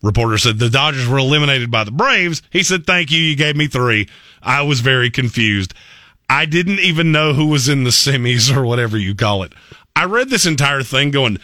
Reporter 0.02 0.38
said 0.38 0.60
the 0.60 0.70
Dodgers 0.70 1.08
were 1.08 1.18
eliminated 1.18 1.72
by 1.72 1.84
the 1.84 1.92
Braves. 1.92 2.42
He 2.50 2.64
said, 2.64 2.86
"Thank 2.86 3.12
you. 3.12 3.22
You 3.22 3.36
gave 3.36 3.56
me 3.56 3.68
three. 3.68 4.08
I 4.42 4.62
was 4.64 4.80
very 4.80 5.10
confused. 5.10 5.74
I 6.30 6.46
didn't 6.46 6.80
even 6.80 7.12
know 7.12 7.34
who 7.34 7.48
was 7.48 7.70
in 7.70 7.84
the 7.84 7.92
semis 7.92 8.56
or 8.56 8.66
whatever 8.66 8.98
you 8.98 9.16
call 9.16 9.44
it. 9.44 9.54
I 9.96 10.06
read 10.06 10.30
this 10.30 10.46
entire 10.46 10.84
thing 10.84 11.12
going, 11.12 11.40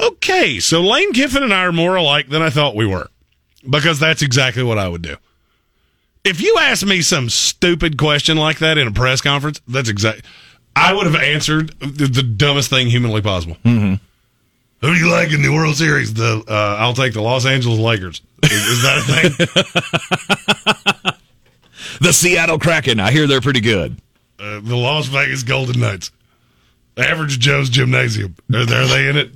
okay, 0.00 0.58
so 0.58 0.80
Lane 0.80 1.12
Kiffin 1.12 1.42
and 1.42 1.54
I 1.54 1.64
are 1.64 1.72
more 1.72 1.96
alike 1.96 2.28
than 2.28 2.42
I 2.42 2.50
thought 2.50 2.74
we 2.74 2.86
were 2.86 3.08
because 3.68 3.98
that's 3.98 4.22
exactly 4.22 4.62
what 4.62 4.78
I 4.78 4.88
would 4.88 5.02
do. 5.02 5.16
If 6.24 6.40
you 6.40 6.56
asked 6.60 6.84
me 6.84 7.00
some 7.02 7.30
stupid 7.30 7.96
question 7.96 8.36
like 8.36 8.58
that 8.58 8.78
in 8.78 8.86
a 8.86 8.92
press 8.92 9.20
conference, 9.20 9.60
that's 9.66 9.88
exact. 9.88 10.24
I 10.76 10.92
would 10.92 11.06
have 11.06 11.16
answered 11.16 11.70
the, 11.80 12.06
the 12.06 12.22
dumbest 12.22 12.70
thing 12.70 12.88
humanly 12.88 13.22
possible. 13.22 13.56
Mm-hmm. 13.64 13.94
Who 14.80 14.94
do 14.94 14.98
you 14.98 15.10
like 15.10 15.32
in 15.32 15.42
the 15.42 15.50
World 15.50 15.76
Series? 15.76 16.14
The 16.14 16.42
uh, 16.48 16.76
I'll 16.78 16.94
take 16.94 17.12
the 17.12 17.20
Los 17.20 17.44
Angeles 17.44 17.78
Lakers. 17.78 18.22
Is, 18.44 18.52
is 18.52 18.82
that 18.82 18.98
a 18.98 20.94
thing? 20.94 21.09
The 22.00 22.12
Seattle 22.12 22.58
Kraken. 22.58 22.98
I 23.00 23.10
hear 23.10 23.26
they're 23.26 23.40
pretty 23.40 23.60
good. 23.60 23.98
uh, 24.38 24.60
the 24.60 24.76
Las 24.76 25.06
Vegas 25.06 25.42
Golden 25.42 25.80
Knights. 25.80 26.10
Average 26.96 27.38
Joe's 27.38 27.68
Gymnasium. 27.70 28.34
Are, 28.52 28.60
are 28.60 28.64
they 28.86 29.08
in 29.08 29.16
it? 29.16 29.30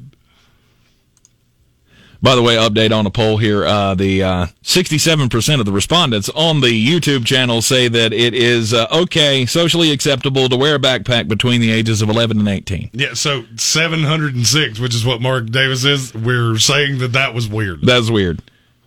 By 2.22 2.34
the 2.34 2.42
way, 2.42 2.56
update 2.56 2.90
on 2.90 3.04
a 3.04 3.10
poll 3.10 3.36
here. 3.36 3.66
Uh, 3.66 3.94
the 3.94 4.22
uh, 4.22 4.46
67% 4.62 5.60
of 5.60 5.66
the 5.66 5.72
respondents 5.72 6.30
on 6.30 6.62
the 6.62 6.68
YouTube 6.68 7.26
channel 7.26 7.60
say 7.60 7.86
that 7.86 8.14
it 8.14 8.32
is 8.32 8.72
uh, 8.72 8.86
okay, 8.90 9.44
socially 9.44 9.92
acceptable 9.92 10.48
to 10.48 10.56
wear 10.56 10.76
a 10.76 10.78
backpack 10.78 11.28
between 11.28 11.60
the 11.60 11.70
ages 11.70 12.00
of 12.00 12.08
11 12.08 12.38
and 12.38 12.48
18. 12.48 12.90
Yeah, 12.94 13.12
so 13.12 13.44
706, 13.56 14.78
which 14.80 14.94
is 14.94 15.04
what 15.04 15.20
Mark 15.20 15.50
Davis 15.50 15.84
is, 15.84 16.14
we're 16.14 16.56
saying 16.56 16.96
that 16.98 17.12
that 17.12 17.34
was 17.34 17.46
weird. 17.46 17.82
That's 17.82 18.08
weird. 18.08 18.40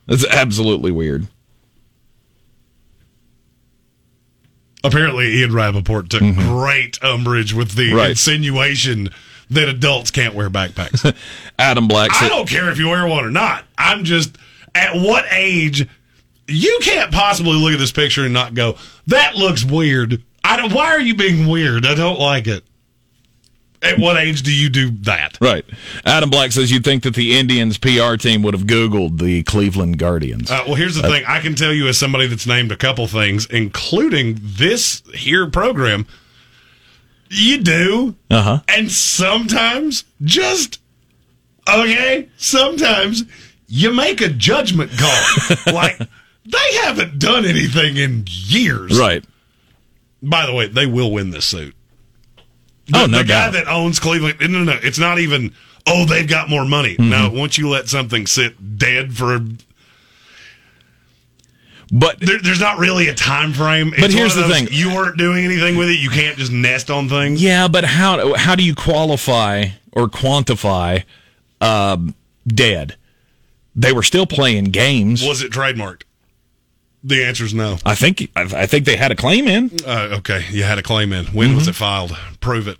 That's 0.08 0.26
absolutely 0.26 0.89
weird. 0.91 1.28
Apparently, 4.84 5.39
Ian 5.39 5.51
Rappaport 5.51 6.09
took 6.09 6.21
mm-hmm. 6.21 6.39
great 6.39 7.03
umbrage 7.03 7.53
with 7.53 7.71
the 7.71 7.93
Right. 7.93 8.11
insinuation 8.11 9.09
that 9.49 9.69
adults 9.69 10.11
can't 10.11 10.36
wear 10.36 10.49
backpacks. 10.49 11.15
Adam 11.59 11.88
Black 11.88 12.13
said, 12.13 12.25
I 12.25 12.30
don't 12.30 12.47
care 12.47 12.69
if 12.69 12.78
you 12.78 12.89
wear 12.89 13.07
one 13.07 13.25
or 13.25 13.32
not. 13.32 13.65
I'm 13.78 14.03
just, 14.03 14.38
at 14.75 14.95
what 14.95 15.25
age, 15.32 15.88
you 16.47 16.80
can't 16.82 17.11
possibly 17.11 17.53
look 17.53 17.73
at 17.73 17.80
this 17.80 17.91
picture 17.91 18.23
and 18.25 18.34
not 18.34 18.53
go, 18.53 18.78
that 19.07 19.36
looks 19.36 19.63
weird. 19.63 20.21
I 20.43 20.57
don't, 20.57 20.73
why 20.73 20.88
are 20.88 21.01
you 21.01 21.15
being 21.15 21.47
weird? 21.47 21.86
I 21.86 21.95
don't 21.95 22.19
like 22.19 22.47
it. 22.47 22.63
At 23.84 23.99
what 23.99 24.17
age 24.17 24.41
do 24.41 24.51
you 24.51 24.69
do 24.69 24.89
that? 25.01 25.38
Right. 25.39 25.63
Adam 26.03 26.32
Black 26.32 26.51
says 26.51 26.71
you'd 26.71 26.84
think 26.84 27.03
that 27.03 27.13
the 27.13 27.38
Indians 27.38 27.78
PR 27.78 28.15
team 28.15 28.41
would 28.41 28.55
have 28.55 28.63
Googled 28.63 29.19
the 29.19 29.43
Cleveland 29.43 29.99
Guardians. 29.99 30.49
Uh, 30.49 30.63
well, 30.65 30.75
here's 30.75 30.95
the 30.95 31.03
thing. 31.03 31.23
I 31.28 31.39
can 31.41 31.53
tell 31.53 31.71
you 31.71 31.88
as 31.88 31.97
somebody 31.97 32.25
that's 32.25 32.47
named 32.47 32.71
a 32.71 32.75
couple 32.75 33.05
things, 33.05 33.45
including 33.45 34.39
this 34.41 35.03
here 35.13 35.47
program, 35.47 36.07
you 37.30 37.59
do. 37.59 38.15
Uh 38.32 38.41
huh. 38.41 38.59
And 38.67 38.91
sometimes, 38.91 40.05
just, 40.23 40.80
okay, 41.69 42.30
sometimes 42.38 43.25
you 43.67 43.93
make 43.93 44.21
a 44.21 44.30
judgment 44.30 44.91
call. 44.97 45.53
like, 45.73 45.99
they 45.99 46.75
haven't 46.82 47.19
done 47.19 47.45
anything 47.45 47.97
in 47.97 48.25
years. 48.28 48.97
Right. 48.97 49.23
By 50.23 50.47
the 50.47 50.53
way, 50.53 50.67
they 50.67 50.88
will 50.88 51.11
win 51.11 51.30
this 51.30 51.45
suit. 51.45 51.75
Oh, 52.94 53.02
the, 53.02 53.08
no 53.08 53.18
the 53.20 53.24
guy 53.26 53.46
doubt. 53.46 53.54
that 53.54 53.68
owns 53.68 54.00
Cleveland, 54.00 54.40
no, 54.40 54.48
no, 54.48 54.64
no, 54.64 54.80
it's 54.82 55.00
not 55.00 55.20
even. 55.20 55.54
Oh, 55.86 56.06
they've 56.06 56.28
got 56.28 56.50
more 56.50 56.66
money. 56.66 56.96
Mm-hmm. 56.96 57.10
No, 57.10 57.30
once 57.30 57.58
you 57.58 57.70
let 57.70 57.88
something 57.88 58.28
sit 58.28 58.78
dead 58.78 59.16
for, 59.16 59.40
But 61.92 62.20
there, 62.20 62.40
there's 62.42 62.60
not 62.60 62.78
really 62.78 63.08
a 63.08 63.14
time 63.16 63.54
frame. 63.54 63.90
It's 63.94 64.02
But 64.02 64.12
here's 64.12 64.36
the 64.36 64.48
thing. 64.50 64.68
you 64.72 64.94
weren't 64.94 65.18
doing 65.18 65.46
anything 65.46 65.78
with 65.78 65.88
it. 65.90 66.00
You 66.00 66.10
can't 66.10 66.38
just 66.38 66.52
nest 66.52 66.90
on 66.90 67.08
things. 67.08 67.42
yeah, 67.42 67.68
but 67.70 67.86
how 67.86 68.34
how 68.36 68.56
do 68.56 68.64
you 68.64 68.76
qualify 68.76 69.68
or 69.94 70.08
quantify 70.08 71.04
um, 71.62 72.14
dead? 72.46 72.98
They 73.76 73.94
were 73.94 74.04
still 74.04 74.26
playing 74.26 74.66
games. 74.66 75.24
Was 75.26 75.42
it 75.42 75.52
trademarked? 75.52 76.02
The 77.08 77.24
answer 77.24 77.45
is 77.45 77.53
no. 77.53 77.78
I 77.86 77.95
think 77.95 78.30
I, 78.36 78.41
I 78.41 78.66
think 78.66 78.86
they 78.86 78.97
had 78.97 79.12
a 79.12 79.16
claim 79.16 79.47
in. 79.47 79.72
Uh, 79.86 80.18
okay, 80.20 80.45
you 80.51 80.64
had 80.64 80.78
a 80.78 80.84
claim 80.84 81.14
in. 81.14 81.26
When 81.28 81.55
was 81.55 81.68
it 81.68 81.72
Mm-hmm. 81.72 81.78
filed? 81.78 82.18
Prove 82.41 82.68
it. 82.68 82.78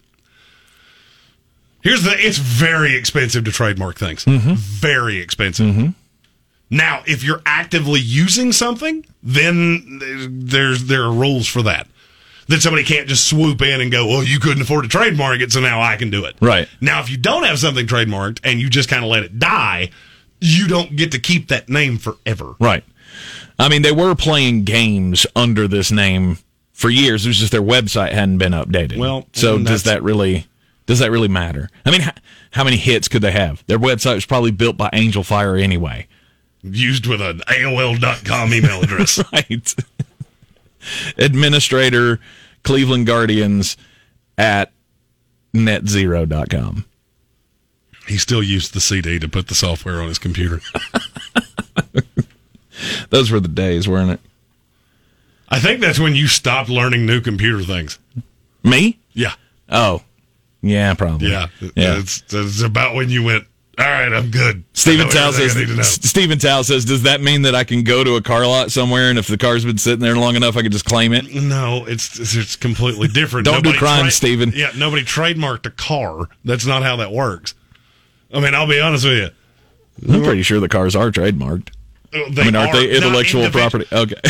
Here's 1.82 2.04
the. 2.04 2.12
It's 2.18 2.38
very 2.38 2.96
expensive 2.96 3.46
to 3.46 3.52
trademark 3.52 3.98
things. 3.98 4.26
Mm-hmm. 4.26 4.54
Very 4.56 5.20
expensive. 5.20 5.94
Now, 6.70 7.04
if 7.06 7.24
you're 7.24 7.42
actively 7.46 8.02
using 8.02 8.52
something, 8.52 9.06
then 9.24 10.00
there's 10.44 10.86
there 10.86 11.04
are 11.04 11.12
rules 11.14 11.48
for 11.48 11.62
that. 11.64 11.88
That 12.50 12.62
somebody 12.62 12.84
can't 12.84 13.08
just 13.08 13.28
swoop 13.30 13.62
in 13.62 13.80
and 13.80 13.92
go, 13.92 14.08
"Well, 14.08 14.24
you 14.24 14.40
couldn't 14.40 14.62
afford 14.64 14.84
to 14.84 14.90
trademark 14.90 15.40
it, 15.40 15.52
so 15.54 15.62
now 15.62 15.82
I 15.82 15.96
can 15.96 16.10
do 16.10 16.26
it." 16.26 16.36
Right. 16.42 16.68
Now, 16.82 17.00
if 17.02 17.10
you 17.10 17.18
don't 17.18 17.44
have 17.44 17.60
something 17.60 17.88
trademarked 17.88 18.40
and 18.44 18.60
you 18.60 18.70
just 18.70 18.90
kind 18.90 19.04
of 19.06 19.10
let 19.10 19.24
it 19.24 19.40
die, 19.40 19.92
you 20.42 20.68
don't 20.68 20.96
get 20.98 21.12
to 21.14 21.20
keep 21.20 21.48
that 21.50 21.70
name 21.70 21.98
forever. 21.98 22.56
Right. 22.60 22.84
I 23.60 23.70
mean, 23.70 23.82
they 23.82 23.92
were 23.92 24.16
playing 24.16 24.64
games 24.64 25.26
under 25.36 25.68
this 25.68 25.92
name 25.92 26.38
for 26.74 26.90
years. 26.90 27.26
It 27.26 27.30
was 27.30 27.38
just 27.40 27.52
their 27.52 27.62
website 27.62 28.12
hadn't 28.12 28.38
been 28.38 28.54
updated. 28.54 28.98
Well, 28.98 29.28
so 29.34 29.58
does 29.58 29.84
that 29.84 30.04
really 30.04 30.46
does 30.86 31.00
that 31.00 31.12
really 31.12 31.28
matter? 31.28 31.70
I 31.86 31.92
mean, 31.92 32.02
how, 32.02 32.14
how 32.52 32.64
many 32.64 32.78
hits 32.78 33.08
could 33.08 33.22
they 33.22 33.32
have? 33.32 33.64
Their 33.68 33.80
website 33.80 34.16
was 34.16 34.26
probably 34.26 34.52
built 34.52 34.78
by 34.78 34.90
Angel 34.94 35.24
Fire 35.24 35.56
anyway. 35.56 36.08
Used 36.64 37.06
with 37.08 37.22
an 37.22 37.40
AOL.com 37.48 38.54
email 38.54 38.82
address. 38.82 39.22
Right. 39.34 39.76
Administrator 41.18 42.20
Cleveland 42.64 43.08
Guardians 43.08 43.76
at 44.38 44.72
netzero.com. 45.54 46.86
he 48.08 48.18
still 48.18 48.44
used 48.44 48.74
the 48.74 48.80
CD 48.80 49.20
to 49.20 49.28
put 49.28 49.48
the 49.50 49.56
software 49.56 50.02
on 50.02 50.08
his 50.08 50.20
computer. 50.20 50.62
Those 53.10 53.32
were 53.32 53.40
the 53.40 53.48
days, 53.48 53.88
weren't 53.88 54.12
it? 54.12 54.20
I 55.50 55.60
think 55.60 55.80
that's 55.80 56.00
when 56.00 56.16
you 56.16 56.28
stopped 56.28 56.70
learning 56.70 57.06
new 57.06 57.22
computer 57.22 57.64
things. 57.64 58.00
Me? 58.64 59.00
Yeah. 59.14 59.34
Oh. 59.70 60.04
Yeah, 60.62 60.94
probably. 60.94 61.32
Yeah. 61.32 61.48
Yeah. 61.62 62.00
It's, 62.00 62.24
it's 62.30 62.62
about 62.62 62.96
when 62.96 63.10
you 63.10 63.24
went, 63.24 63.46
all 63.80 63.86
right, 63.86 64.12
I'm 64.12 64.32
good. 64.32 64.64
Know 64.88 65.08
Tao 65.10 65.30
says. 65.30 65.56
I 65.56 65.60
need 65.60 65.68
to 65.68 65.76
know." 65.76 65.84
Steven 65.84 66.40
Tao 66.40 66.64
says, 66.64 66.84
"Does 66.84 67.04
that 67.04 67.22
mean 67.22 67.44
that 67.44 67.54
I 67.54 67.64
can 67.64 67.84
go 67.84 68.04
to 68.04 68.16
a 68.16 68.22
car 68.24 68.48
lot 68.48 68.72
somewhere, 68.72 69.12
and 69.12 69.20
if 69.20 69.28
the 69.28 69.38
car's 69.38 69.64
been 69.66 69.78
sitting 69.78 70.00
there 70.00 70.16
long 70.16 70.36
enough, 70.36 70.58
I 70.58 70.64
can 70.64 70.72
just 70.72 70.86
claim 70.86 71.14
it?" 71.14 71.32
No, 71.32 71.86
it's 71.86 72.20
it's, 72.36 72.56
completely 72.56 73.08
different. 73.08 73.46
Don't 73.46 73.64
do 73.64 73.74
crime, 73.74 74.10
Steven. 74.10 74.52
Yeah, 74.56 74.72
nobody 74.76 75.04
trademarked 75.04 75.68
a 75.68 75.70
car. 75.70 76.28
That's 76.44 76.66
not 76.66 76.82
how 76.82 76.96
that 76.96 77.12
works. 77.12 77.54
I 78.34 78.40
mean, 78.40 78.56
I'll 78.56 78.68
be 78.68 78.80
honest 78.80 79.06
with 79.06 79.18
you. 79.18 79.30
I'm 80.12 80.24
pretty 80.24 80.42
sure 80.42 80.60
the 80.60 80.68
cars 80.68 80.96
are 80.96 81.12
trademarked. 81.12 81.70
They 82.12 82.24
I 82.42 82.46
mean, 82.46 82.56
aren't 82.56 82.74
are 82.74 82.78
they 82.80 82.96
intellectual 82.96 83.50
property? 83.50 83.86
Okay. 83.92 84.16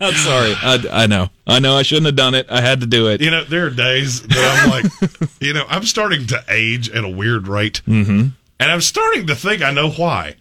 I'm 0.00 0.14
sorry. 0.14 0.54
I, 0.62 0.84
I 0.90 1.06
know. 1.06 1.28
I 1.46 1.58
know. 1.60 1.76
I 1.76 1.82
shouldn't 1.82 2.06
have 2.06 2.16
done 2.16 2.34
it. 2.34 2.46
I 2.50 2.60
had 2.60 2.80
to 2.80 2.86
do 2.86 3.08
it. 3.08 3.20
You 3.20 3.30
know, 3.30 3.44
there 3.44 3.66
are 3.66 3.70
days 3.70 4.22
that 4.22 4.62
I'm 4.64 4.70
like, 4.70 5.30
you 5.40 5.52
know, 5.52 5.64
I'm 5.68 5.84
starting 5.84 6.26
to 6.28 6.42
age 6.48 6.90
at 6.90 7.04
a 7.04 7.08
weird 7.08 7.46
rate. 7.48 7.82
Mm-hmm. 7.86 8.28
And 8.58 8.70
I'm 8.72 8.80
starting 8.80 9.26
to 9.28 9.34
think 9.34 9.62
I 9.62 9.70
know 9.70 9.90
why. 9.90 10.36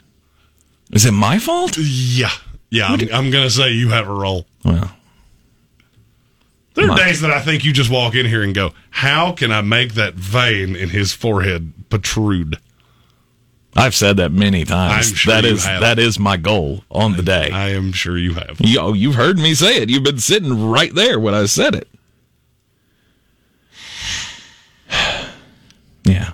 Is 0.91 1.05
it 1.05 1.11
my 1.11 1.39
fault? 1.39 1.77
Yeah. 1.77 2.31
Yeah, 2.71 2.87
I'm, 2.87 2.99
I'm 3.13 3.31
going 3.31 3.43
to 3.45 3.49
say 3.49 3.69
you 3.71 3.89
have 3.89 4.07
a 4.07 4.13
role. 4.13 4.45
Well, 4.65 4.91
There 6.75 6.85
are 6.85 6.87
My- 6.89 6.97
days 6.97 7.21
that 7.21 7.31
I 7.31 7.41
think 7.41 7.63
you 7.63 7.73
just 7.73 7.89
walk 7.91 8.15
in 8.15 8.25
here 8.25 8.43
and 8.43 8.53
go, 8.53 8.73
how 8.89 9.31
can 9.33 9.51
I 9.51 9.61
make 9.61 9.93
that 9.93 10.15
vein 10.15 10.75
in 10.75 10.89
his 10.89 11.13
forehead 11.13 11.73
protrude? 11.89 12.57
I've 13.75 13.95
said 13.95 14.17
that 14.17 14.31
many 14.31 14.65
times. 14.65 15.09
I'm 15.09 15.15
sure 15.15 15.33
that 15.33 15.45
is 15.45 15.65
have. 15.65 15.81
that 15.81 15.99
is 15.99 16.19
my 16.19 16.37
goal 16.37 16.83
on 16.89 17.15
the 17.15 17.23
day. 17.23 17.49
I 17.51 17.69
am 17.69 17.91
sure 17.91 18.17
you 18.17 18.33
have. 18.33 18.57
You, 18.59 18.79
oh, 18.79 18.93
you've 18.93 19.15
heard 19.15 19.37
me 19.37 19.53
say 19.53 19.77
it. 19.77 19.89
You've 19.89 20.03
been 20.03 20.19
sitting 20.19 20.69
right 20.69 20.93
there 20.93 21.19
when 21.19 21.33
I 21.33 21.45
said 21.45 21.75
it. 21.75 21.87
yeah. 26.03 26.33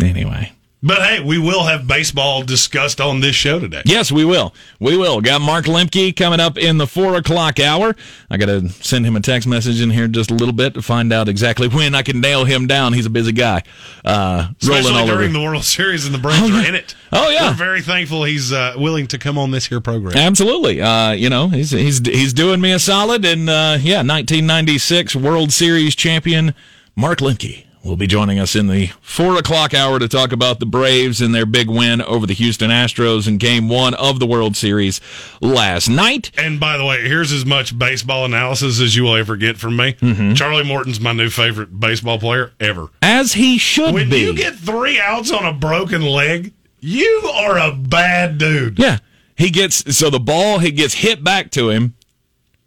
Anyway. 0.00 0.53
But 0.86 1.00
hey, 1.00 1.20
we 1.24 1.38
will 1.38 1.64
have 1.64 1.86
baseball 1.86 2.42
discussed 2.42 3.00
on 3.00 3.20
this 3.20 3.34
show 3.34 3.58
today. 3.58 3.80
Yes, 3.86 4.12
we 4.12 4.22
will. 4.26 4.54
We 4.78 4.98
will. 4.98 5.22
Got 5.22 5.40
Mark 5.40 5.64
Lemke 5.64 6.14
coming 6.14 6.40
up 6.40 6.58
in 6.58 6.76
the 6.76 6.86
four 6.86 7.14
o'clock 7.16 7.58
hour. 7.58 7.96
I 8.28 8.36
got 8.36 8.46
to 8.46 8.68
send 8.68 9.06
him 9.06 9.16
a 9.16 9.20
text 9.20 9.48
message 9.48 9.80
in 9.80 9.88
here 9.88 10.08
just 10.08 10.30
a 10.30 10.34
little 10.34 10.52
bit 10.52 10.74
to 10.74 10.82
find 10.82 11.10
out 11.10 11.26
exactly 11.26 11.68
when 11.68 11.94
I 11.94 12.02
can 12.02 12.20
nail 12.20 12.44
him 12.44 12.66
down. 12.66 12.92
He's 12.92 13.06
a 13.06 13.10
busy 13.10 13.32
guy. 13.32 13.62
Uh, 14.04 14.48
rolling 14.62 14.80
Especially 14.80 15.00
all 15.00 15.06
during 15.06 15.30
over. 15.30 15.38
the 15.38 15.40
World 15.42 15.64
Series 15.64 16.04
and 16.04 16.14
the 16.14 16.18
Braves 16.18 16.42
Oh, 16.42 16.54
are 16.62 16.66
in 16.68 16.74
it. 16.74 16.94
Oh, 17.12 17.30
yeah. 17.30 17.48
We're 17.48 17.54
very 17.56 17.80
thankful 17.80 18.24
he's 18.24 18.52
uh, 18.52 18.74
willing 18.76 19.06
to 19.06 19.16
come 19.18 19.38
on 19.38 19.52
this 19.52 19.64
here 19.66 19.80
program. 19.80 20.18
Absolutely. 20.18 20.82
Uh, 20.82 21.12
you 21.12 21.30
know, 21.30 21.48
he's 21.48 21.70
he's 21.70 22.00
he's 22.06 22.34
doing 22.34 22.60
me 22.60 22.72
a 22.72 22.78
solid, 22.78 23.24
and 23.24 23.48
uh, 23.48 23.78
yeah, 23.80 24.02
1996 24.02 25.16
World 25.16 25.50
Series 25.50 25.94
champion 25.94 26.54
Mark 26.94 27.20
Lemke 27.20 27.63
will 27.84 27.96
be 27.96 28.06
joining 28.06 28.38
us 28.38 28.56
in 28.56 28.66
the 28.66 28.86
four 29.00 29.36
o'clock 29.36 29.74
hour 29.74 29.98
to 29.98 30.08
talk 30.08 30.32
about 30.32 30.58
the 30.58 30.66
Braves 30.66 31.20
and 31.20 31.34
their 31.34 31.46
big 31.46 31.68
win 31.68 32.00
over 32.02 32.26
the 32.26 32.32
Houston 32.32 32.70
Astros 32.70 33.28
in 33.28 33.36
Game 33.36 33.68
One 33.68 33.94
of 33.94 34.18
the 34.18 34.26
World 34.26 34.56
Series 34.56 35.00
last 35.40 35.88
night. 35.88 36.30
And 36.38 36.58
by 36.58 36.78
the 36.78 36.84
way, 36.84 37.02
here's 37.02 37.30
as 37.30 37.44
much 37.44 37.78
baseball 37.78 38.24
analysis 38.24 38.80
as 38.80 38.96
you 38.96 39.04
will 39.04 39.16
ever 39.16 39.36
get 39.36 39.58
from 39.58 39.76
me. 39.76 39.92
Mm-hmm. 39.94 40.34
Charlie 40.34 40.64
Morton's 40.64 40.98
my 41.00 41.12
new 41.12 41.28
favorite 41.28 41.78
baseball 41.78 42.18
player 42.18 42.52
ever. 42.58 42.88
As 43.02 43.34
he 43.34 43.58
should 43.58 43.94
When 43.94 44.08
be. 44.08 44.26
When 44.26 44.34
you 44.34 44.34
get 44.34 44.54
three 44.54 44.98
outs 44.98 45.30
on 45.30 45.44
a 45.44 45.52
broken 45.52 46.02
leg, 46.02 46.54
you 46.80 47.30
are 47.34 47.58
a 47.58 47.72
bad 47.72 48.38
dude. 48.38 48.78
Yeah. 48.78 48.98
He 49.36 49.50
gets 49.50 49.96
so 49.96 50.10
the 50.10 50.20
ball 50.20 50.58
he 50.58 50.70
gets 50.70 50.94
hit 50.94 51.22
back 51.22 51.50
to 51.52 51.68
him. 51.68 51.94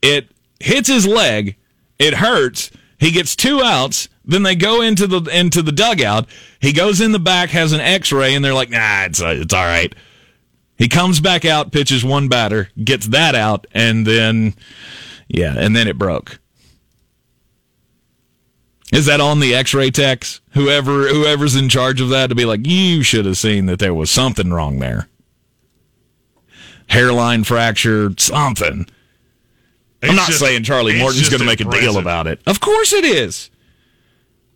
It 0.02 0.30
hits 0.60 0.90
his 0.90 1.08
leg. 1.08 1.56
It 1.98 2.16
hurts. 2.16 2.72
He 3.00 3.12
gets 3.12 3.36
two 3.36 3.62
outs. 3.62 4.10
Then 4.26 4.44
they 4.44 4.56
go 4.56 4.82
into 4.82 5.08
the 5.08 5.22
into 5.32 5.62
the 5.62 5.72
dugout. 5.72 6.28
He 6.60 6.74
goes 6.74 7.00
in 7.00 7.12
the 7.12 7.20
back, 7.20 7.50
has 7.50 7.72
an 7.72 7.80
X-ray, 7.80 8.36
and 8.36 8.44
they're 8.44 8.54
like, 8.54 8.70
"Nah, 8.70 9.06
it's 9.06 9.22
uh, 9.22 9.36
it's 9.38 9.54
all 9.54 9.66
right." 9.66 9.94
He 10.78 10.88
comes 10.88 11.20
back 11.20 11.46
out, 11.46 11.72
pitches 11.72 12.04
one 12.04 12.28
batter, 12.28 12.70
gets 12.84 13.08
that 13.08 13.36
out, 13.36 13.66
and 13.72 14.06
then 14.06 14.54
yeah, 15.28 15.54
and 15.58 15.76
then 15.76 15.88
it 15.88 15.98
broke. 15.98 16.40
Is 18.92 19.06
that 19.06 19.20
on 19.20 19.40
the 19.40 19.54
X-ray 19.54 19.92
techs? 19.92 20.42
Whoever 20.52 21.08
whoever's 21.08 21.56
in 21.56 21.70
charge 21.70 22.02
of 22.02 22.10
that 22.10 22.28
to 22.28 22.36
be 22.36 22.46
like, 22.46 22.66
you 22.66 23.04
should 23.04 23.26
have 23.26 23.38
seen 23.38 23.66
that 23.68 23.80
there 23.80 23.94
was 23.94 24.12
something 24.12 24.52
wrong 24.52 24.80
there 24.80 25.08
hairline 26.88 27.44
fracture, 27.44 28.12
something. 28.18 28.88
I'm 30.04 30.16
not 30.16 30.28
just- 30.28 30.40
saying 30.40 30.64
Charlie 30.64 30.94
it's 30.94 31.02
Morton's 31.02 31.30
going 31.30 31.40
to 31.40 31.46
make 31.46 31.62
a 31.62 31.66
deal 31.66 31.98
about 31.98 32.28
it. 32.28 32.40
Of 32.46 32.60
course 32.60 32.94
it 32.94 33.06
is. 33.06 33.50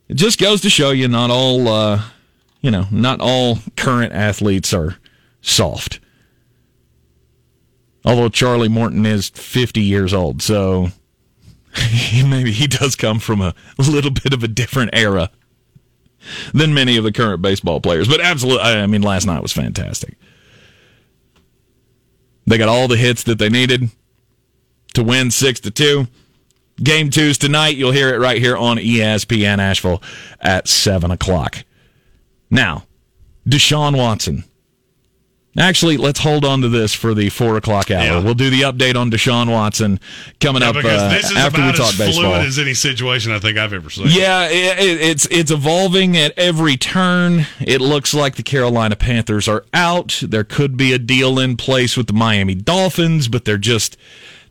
It 0.07 0.15
just 0.15 0.39
goes 0.39 0.61
to 0.61 0.69
show 0.69 0.91
you 0.91 1.07
not 1.07 1.29
all, 1.31 1.67
uh, 1.67 2.01
you 2.61 2.69
know, 2.69 2.85
not 2.91 3.21
all 3.21 3.59
current 3.77 4.13
athletes 4.13 4.73
are 4.73 4.97
soft. 5.41 5.99
Although 8.03 8.29
Charlie 8.29 8.67
Morton 8.67 9.05
is 9.05 9.29
50 9.29 9.79
years 9.81 10.13
old, 10.13 10.41
so 10.41 10.89
maybe 12.25 12.51
he 12.51 12.67
does 12.67 12.95
come 12.95 13.19
from 13.19 13.41
a 13.41 13.55
little 13.77 14.11
bit 14.11 14.33
of 14.33 14.43
a 14.43 14.47
different 14.47 14.89
era 14.93 15.29
than 16.53 16.73
many 16.73 16.97
of 16.97 17.03
the 17.03 17.11
current 17.11 17.41
baseball 17.41 17.79
players. 17.79 18.07
But 18.07 18.21
absolutely, 18.21 18.63
I 18.63 18.85
mean, 18.87 19.01
last 19.01 19.25
night 19.25 19.41
was 19.41 19.53
fantastic. 19.53 20.17
They 22.45 22.57
got 22.57 22.69
all 22.69 22.87
the 22.87 22.97
hits 22.97 23.23
that 23.23 23.37
they 23.39 23.49
needed 23.49 23.89
to 24.93 25.03
win 25.03 25.31
six 25.31 25.59
to 25.61 25.71
two. 25.71 26.07
Game 26.81 27.09
two's 27.09 27.37
tonight. 27.37 27.75
You'll 27.75 27.91
hear 27.91 28.13
it 28.13 28.19
right 28.19 28.39
here 28.39 28.57
on 28.57 28.77
ESPN 28.77 29.59
Asheville 29.59 30.01
at 30.39 30.67
7 30.67 31.11
o'clock. 31.11 31.57
Now, 32.49 32.85
Deshaun 33.47 33.95
Watson. 33.95 34.45
Actually, 35.57 35.97
let's 35.97 36.19
hold 36.21 36.45
on 36.45 36.61
to 36.61 36.69
this 36.69 36.93
for 36.95 37.13
the 37.13 37.27
4 37.29 37.57
o'clock 37.57 37.91
hour. 37.91 38.01
Yeah. 38.03 38.19
We'll 38.23 38.33
do 38.33 38.49
the 38.49 38.61
update 38.61 38.95
on 38.95 39.11
Deshaun 39.11 39.51
Watson 39.51 39.99
coming 40.39 40.61
Yeah, 40.61 40.69
up 40.69 40.77
uh, 40.77 41.09
this 41.09 41.29
is 41.29 41.35
after 41.37 41.61
we 41.63 41.73
talk 41.73 41.89
as 41.89 41.97
baseball. 41.97 42.23
fluid 42.31 42.45
as 42.47 42.57
any 42.57 42.73
situation 42.73 43.33
I 43.33 43.39
think 43.39 43.57
I've 43.57 43.73
ever 43.73 43.89
seen. 43.89 44.07
Yeah, 44.09 44.47
it, 44.47 44.79
it's 44.79 45.27
it's 45.29 45.51
evolving 45.51 46.15
at 46.15 46.31
every 46.37 46.77
turn. 46.77 47.47
It 47.59 47.81
looks 47.81 48.13
like 48.13 48.37
the 48.37 48.43
Carolina 48.43 48.95
Panthers 48.95 49.49
are 49.49 49.65
out. 49.73 50.23
There 50.25 50.45
could 50.45 50.77
be 50.77 50.93
a 50.93 50.97
deal 50.99 51.37
in 51.37 51.57
place 51.57 51.97
with 51.97 52.07
the 52.07 52.13
Miami 52.13 52.55
Dolphins, 52.55 53.27
but 53.27 53.43
they're 53.43 53.57
just 53.57 53.97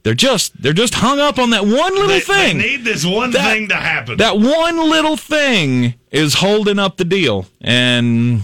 they're 0.02 0.14
just 0.14 0.60
they're 0.62 0.72
just 0.72 0.94
hung 0.94 1.18
up 1.20 1.38
on 1.38 1.50
that 1.50 1.64
one 1.64 1.94
little 1.94 2.08
They, 2.08 2.20
thing. 2.20 2.58
they 2.58 2.68
need 2.76 2.84
this 2.84 3.04
one 3.04 3.30
That- 3.32 3.52
thing 3.52 3.68
to 3.68 3.76
happen. 3.76 4.16
that 4.18 4.38
one 4.38 4.76
little 4.90 5.16
thing 5.16 5.94
is 6.10 6.34
holding 6.34 6.78
up 6.78 6.96
the 6.96 7.04
deal, 7.04 7.46
and 7.60 8.42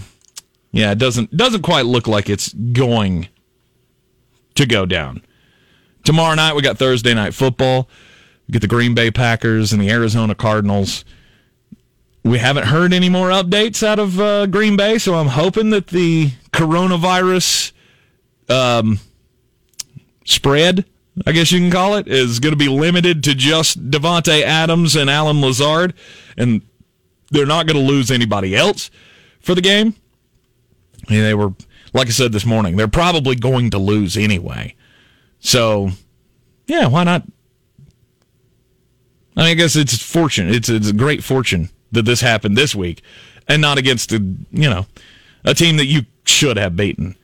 yeah, 0.71 0.91
it 0.91 0.97
doesn't 0.99 1.35
doesn't 1.35 1.61
quite 1.63 1.85
look 1.85 2.07
like 2.07 2.29
it's 2.29 2.53
going 2.53 3.27
to 4.55 4.65
go 4.65 4.85
down. 4.85 5.21
Tomorrow 6.03 6.35
night 6.35 6.55
we 6.55 6.61
got 6.61 6.77
Thursday 6.77 7.13
night 7.13 7.33
football. 7.33 7.89
We 8.47 8.53
get 8.53 8.61
the 8.61 8.67
Green 8.67 8.93
Bay 8.95 9.11
Packers 9.11 9.73
and 9.73 9.81
the 9.81 9.89
Arizona 9.89 10.33
Cardinals. 10.35 11.03
We 12.23 12.37
haven't 12.39 12.67
heard 12.67 12.93
any 12.93 13.09
more 13.09 13.29
updates 13.29 13.83
out 13.85 13.99
of 13.99 14.19
uh, 14.19 14.45
Green 14.47 14.75
Bay, 14.77 14.97
so 14.99 15.15
I'm 15.15 15.27
hoping 15.27 15.69
that 15.71 15.87
the 15.87 16.31
coronavirus 16.51 17.71
um, 18.49 18.99
spread, 20.25 20.85
I 21.25 21.31
guess 21.31 21.51
you 21.51 21.59
can 21.59 21.71
call 21.71 21.95
it, 21.95 22.07
is 22.07 22.39
going 22.39 22.53
to 22.53 22.57
be 22.57 22.69
limited 22.69 23.23
to 23.23 23.33
just 23.33 23.89
Davante 23.89 24.43
Adams 24.43 24.95
and 24.95 25.09
Allen 25.09 25.41
Lazard, 25.41 25.93
and 26.37 26.61
they're 27.31 27.45
not 27.45 27.65
going 27.65 27.77
to 27.77 27.91
lose 27.91 28.11
anybody 28.11 28.55
else 28.55 28.91
for 29.39 29.55
the 29.55 29.61
game. 29.61 29.95
Yeah, 31.09 31.23
they 31.23 31.33
were, 31.33 31.53
like 31.93 32.07
I 32.07 32.11
said 32.11 32.31
this 32.31 32.45
morning, 32.45 32.75
they're 32.75 32.87
probably 32.87 33.35
going 33.35 33.71
to 33.71 33.77
lose 33.77 34.17
anyway. 34.17 34.75
So, 35.39 35.89
yeah, 36.67 36.87
why 36.87 37.03
not? 37.03 37.23
I, 39.35 39.41
mean, 39.41 39.49
I 39.49 39.53
guess 39.53 39.75
it's 39.75 40.01
fortune. 40.01 40.49
It's 40.49 40.69
it's 40.69 40.89
a 40.89 40.93
great 40.93 41.23
fortune 41.23 41.69
that 41.91 42.03
this 42.03 42.21
happened 42.21 42.57
this 42.57 42.75
week, 42.75 43.01
and 43.47 43.61
not 43.61 43.77
against 43.77 44.11
a 44.11 44.17
you 44.17 44.69
know 44.69 44.85
a 45.45 45.53
team 45.53 45.77
that 45.77 45.85
you 45.85 46.01
should 46.25 46.57
have 46.57 46.75
beaten. 46.75 47.15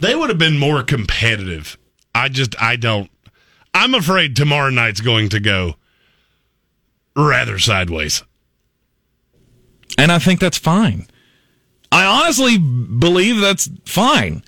they 0.00 0.14
would 0.14 0.30
have 0.30 0.38
been 0.38 0.58
more 0.58 0.82
competitive. 0.82 1.78
I 2.18 2.28
just 2.28 2.60
I 2.60 2.74
don't. 2.74 3.10
I'm 3.72 3.94
afraid 3.94 4.34
tomorrow 4.34 4.70
night's 4.70 5.00
going 5.00 5.28
to 5.28 5.38
go 5.38 5.76
rather 7.16 7.58
sideways. 7.60 8.24
And 9.96 10.10
I 10.10 10.18
think 10.18 10.40
that's 10.40 10.58
fine. 10.58 11.06
I 11.92 12.04
honestly 12.04 12.58
believe 12.58 13.40
that's 13.40 13.70
fine. 13.84 14.42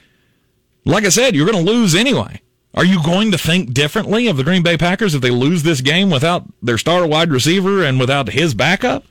Like 0.85 1.05
I 1.05 1.11
said, 1.11 1.37
you're 1.37 1.51
going 1.51 1.65
to 1.65 1.73
lose 1.73 1.95
anyway. 1.95 2.41
Are 2.75 2.85
you 2.85 3.03
going 3.05 3.31
to 3.33 3.39
think 3.39 3.73
differently 3.73 4.27
of 4.27 4.37
the 4.37 4.45
Green 4.45 4.63
Bay 4.63 4.77
Packers 4.77 5.15
if 5.15 5.23
they 5.23 5.31
lose 5.31 5.63
this 5.63 5.81
game 5.81 6.11
without 6.11 6.45
their 6.63 6.79
star 6.79 7.07
wide 7.07 7.31
receiver 7.31 7.85
and 7.85 8.01
without 8.01 8.29
his 8.29 8.55
backup? 8.55 9.05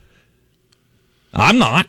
I'm 1.32 1.58
not. 1.58 1.86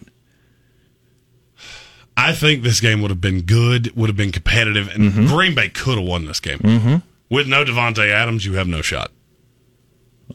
I 2.21 2.33
think 2.33 2.61
this 2.61 2.79
game 2.79 3.01
would 3.01 3.09
have 3.09 3.19
been 3.19 3.41
good, 3.41 3.95
would 3.95 4.07
have 4.07 4.15
been 4.15 4.31
competitive, 4.31 4.87
and 4.89 5.27
Green 5.27 5.55
Bay 5.55 5.69
could 5.69 5.97
have 5.97 6.07
won 6.07 6.25
this 6.25 6.39
game. 6.39 6.59
Mm-hmm. 6.59 6.95
With 7.31 7.47
no 7.47 7.65
Davante 7.65 8.07
Adams, 8.11 8.45
you 8.45 8.53
have 8.53 8.67
no 8.67 8.83
shot. 8.83 9.09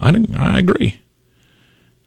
I 0.01 0.27
I 0.37 0.59
agree. 0.59 1.01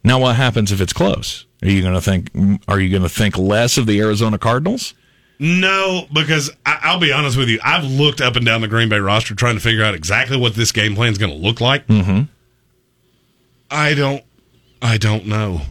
Now, 0.04 0.18
what 0.20 0.36
happens 0.36 0.70
if 0.70 0.82
it's 0.82 0.92
close? 0.92 1.46
Are 1.62 1.68
you 1.68 1.80
going 1.80 1.94
to 1.94 2.00
think? 2.02 2.30
Are 2.68 2.78
you 2.78 2.90
going 2.90 3.02
to 3.02 3.08
think 3.08 3.38
less 3.38 3.78
of 3.78 3.86
the 3.86 4.00
Arizona 4.00 4.38
Cardinals? 4.38 4.92
No, 5.38 6.06
because 6.12 6.50
I, 6.66 6.78
I'll 6.82 7.00
be 7.00 7.12
honest 7.12 7.38
with 7.38 7.48
you. 7.48 7.58
I've 7.64 7.84
looked 7.84 8.20
up 8.20 8.36
and 8.36 8.44
down 8.44 8.60
the 8.60 8.68
Green 8.68 8.90
Bay 8.90 8.98
roster 8.98 9.34
trying 9.34 9.54
to 9.54 9.60
figure 9.60 9.82
out 9.82 9.94
exactly 9.94 10.36
what 10.36 10.54
this 10.54 10.72
game 10.72 10.94
plan 10.94 11.12
is 11.12 11.18
going 11.18 11.32
to 11.32 11.38
look 11.38 11.62
like. 11.62 11.86
Mm-hmm. 11.86 12.22
I 13.70 13.94
don't. 13.94 14.22
I 14.82 14.98
don't 14.98 15.26
know. 15.26 15.62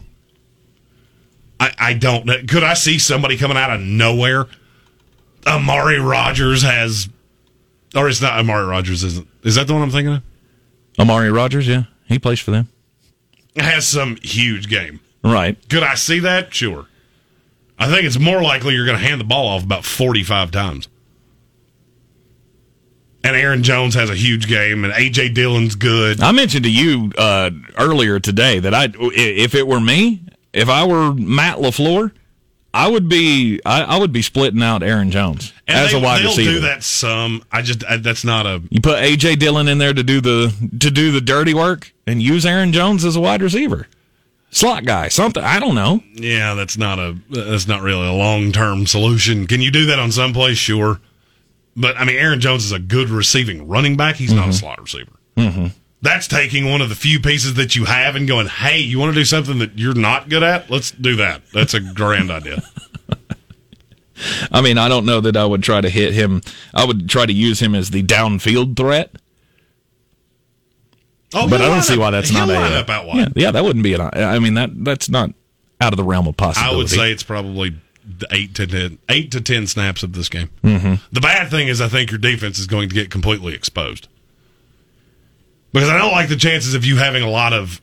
I, 1.60 1.72
I 1.78 1.92
don't 1.92 2.24
know. 2.24 2.38
Could 2.48 2.64
I 2.64 2.74
see 2.74 2.98
somebody 2.98 3.36
coming 3.36 3.58
out 3.58 3.70
of 3.70 3.80
nowhere? 3.80 4.46
Amari 5.46 6.00
Rodgers 6.00 6.62
has, 6.62 7.08
or 7.94 8.08
it's 8.08 8.22
not 8.22 8.38
Amari 8.38 8.64
Rodgers. 8.66 9.04
Isn't 9.04 9.28
is 9.44 9.54
that 9.54 9.66
the 9.66 9.74
one 9.74 9.82
I'm 9.82 9.90
thinking 9.90 10.14
of? 10.14 10.22
Amari 10.98 11.30
Rodgers, 11.30 11.68
yeah, 11.68 11.84
he 12.06 12.18
plays 12.18 12.40
for 12.40 12.50
them. 12.50 12.68
Has 13.56 13.86
some 13.86 14.16
huge 14.22 14.68
game. 14.68 15.00
Right. 15.22 15.56
Could 15.68 15.82
I 15.82 15.94
see 15.94 16.20
that? 16.20 16.54
Sure. 16.54 16.86
I 17.78 17.88
think 17.88 18.04
it's 18.04 18.18
more 18.18 18.42
likely 18.42 18.74
you're 18.74 18.86
going 18.86 18.98
to 18.98 19.04
hand 19.04 19.20
the 19.20 19.24
ball 19.24 19.48
off 19.48 19.64
about 19.64 19.84
45 19.84 20.50
times. 20.50 20.88
And 23.22 23.36
Aaron 23.36 23.62
Jones 23.62 23.94
has 23.94 24.08
a 24.08 24.14
huge 24.14 24.48
game, 24.48 24.84
and 24.84 24.94
A.J. 24.94 25.30
Dillon's 25.30 25.74
good. 25.74 26.22
I 26.22 26.32
mentioned 26.32 26.64
to 26.64 26.70
you 26.70 27.12
uh, 27.18 27.50
earlier 27.78 28.18
today 28.18 28.60
that 28.60 28.72
I, 28.72 28.88
if 28.94 29.54
it 29.54 29.66
were 29.66 29.80
me, 29.80 30.22
if 30.52 30.68
I 30.68 30.86
were 30.86 31.12
Matt 31.14 31.58
LaFleur, 31.58 32.12
I 32.72 32.88
would 32.88 33.08
be, 33.08 33.60
I, 33.66 33.82
I 33.82 33.98
would 33.98 34.12
be 34.12 34.22
splitting 34.22 34.62
out 34.62 34.82
Aaron 34.84 35.10
Jones 35.10 35.52
And 35.66 35.76
as 35.76 35.90
they, 35.92 35.98
a 35.98 36.00
wide 36.00 36.22
receiver. 36.22 36.50
do 36.52 36.60
that 36.60 36.82
some. 36.84 37.42
I 37.50 37.62
just 37.62 37.84
I, 37.84 37.96
that's 37.96 38.24
not 38.24 38.46
a. 38.46 38.62
You 38.70 38.80
put 38.80 38.98
AJ 39.02 39.38
Dillon 39.40 39.66
in 39.68 39.78
there 39.78 39.92
to 39.92 40.02
do 40.04 40.20
the 40.20 40.52
to 40.78 40.90
do 40.90 41.10
the 41.10 41.20
dirty 41.20 41.52
work, 41.54 41.92
and 42.06 42.22
use 42.22 42.46
Aaron 42.46 42.72
Jones 42.72 43.04
as 43.04 43.16
a 43.16 43.20
wide 43.20 43.42
receiver, 43.42 43.88
slot 44.52 44.84
guy, 44.84 45.08
something. 45.08 45.42
I 45.42 45.58
don't 45.58 45.74
know. 45.74 46.02
Yeah, 46.14 46.54
that's 46.54 46.76
not 46.78 46.98
a. 47.00 47.18
That's 47.30 47.66
not 47.66 47.82
really 47.82 48.06
a 48.06 48.12
long 48.12 48.52
term 48.52 48.86
solution. 48.86 49.48
Can 49.48 49.60
you 49.60 49.72
do 49.72 49.86
that 49.86 49.98
on 49.98 50.12
some 50.12 50.32
place? 50.32 50.56
Sure, 50.56 51.00
but 51.74 51.96
I 51.96 52.04
mean, 52.04 52.16
Aaron 52.16 52.38
Jones 52.40 52.64
is 52.64 52.70
a 52.72 52.78
good 52.78 53.08
receiving 53.08 53.66
running 53.66 53.96
back. 53.96 54.14
He's 54.14 54.32
not 54.32 54.48
a 54.48 54.52
slot 54.52 54.80
receiver. 54.80 55.10
Mm-hmm. 55.36 55.66
That's 56.02 56.26
taking 56.26 56.70
one 56.70 56.80
of 56.80 56.88
the 56.88 56.94
few 56.94 57.20
pieces 57.20 57.54
that 57.54 57.76
you 57.76 57.84
have 57.84 58.16
and 58.16 58.26
going, 58.26 58.46
"Hey, 58.46 58.78
you 58.78 58.98
want 58.98 59.12
to 59.14 59.20
do 59.20 59.24
something 59.24 59.58
that 59.58 59.78
you're 59.78 59.94
not 59.94 60.28
good 60.30 60.42
at? 60.42 60.70
Let's 60.70 60.90
do 60.90 61.16
that." 61.16 61.42
That's 61.52 61.74
a 61.74 61.80
grand 61.80 62.30
idea. 62.30 62.62
I 64.52 64.60
mean, 64.60 64.78
I 64.78 64.88
don't 64.88 65.06
know 65.06 65.20
that 65.20 65.36
I 65.36 65.44
would 65.44 65.62
try 65.62 65.80
to 65.80 65.88
hit 65.90 66.12
him. 66.14 66.42
I 66.74 66.84
would 66.84 67.08
try 67.08 67.26
to 67.26 67.32
use 67.32 67.60
him 67.60 67.74
as 67.74 67.90
the 67.90 68.02
downfield 68.02 68.76
threat, 68.76 69.14
Oh, 71.32 71.48
but 71.48 71.60
I 71.60 71.66
don't 71.68 71.82
see 71.82 71.94
up- 71.94 72.00
why 72.00 72.10
that's 72.10 72.32
not 72.32 72.48
a. 72.48 72.52
line 72.54 72.72
up 72.72 72.88
out 72.90 73.06
wide. 73.06 73.18
Yeah, 73.18 73.26
yeah, 73.36 73.50
that 73.52 73.64
wouldn't 73.64 73.82
be 73.82 73.94
an. 73.94 74.00
I 74.02 74.38
mean 74.38 74.54
that 74.54 74.70
that's 74.84 75.08
not 75.08 75.30
out 75.80 75.92
of 75.92 75.96
the 75.96 76.04
realm 76.04 76.26
of 76.26 76.36
possibility. 76.36 76.74
I 76.74 76.76
would 76.76 76.90
say 76.90 77.12
it's 77.12 77.22
probably 77.22 77.76
eight 78.32 78.54
to 78.56 78.66
ten, 78.66 78.98
eight 79.08 79.30
to 79.32 79.40
ten 79.40 79.66
snaps 79.66 80.02
of 80.02 80.12
this 80.14 80.28
game. 80.28 80.50
Mm-hmm. 80.64 80.94
The 81.12 81.20
bad 81.20 81.50
thing 81.50 81.68
is, 81.68 81.80
I 81.80 81.88
think 81.88 82.10
your 82.10 82.18
defense 82.18 82.58
is 82.58 82.66
going 82.66 82.88
to 82.88 82.94
get 82.94 83.10
completely 83.10 83.54
exposed 83.54 84.08
because 85.72 85.88
I 85.88 85.98
don't 85.98 86.12
like 86.12 86.28
the 86.28 86.36
chances 86.36 86.74
of 86.74 86.84
you 86.84 86.96
having 86.96 87.22
a 87.22 87.28
lot 87.30 87.52
of 87.52 87.80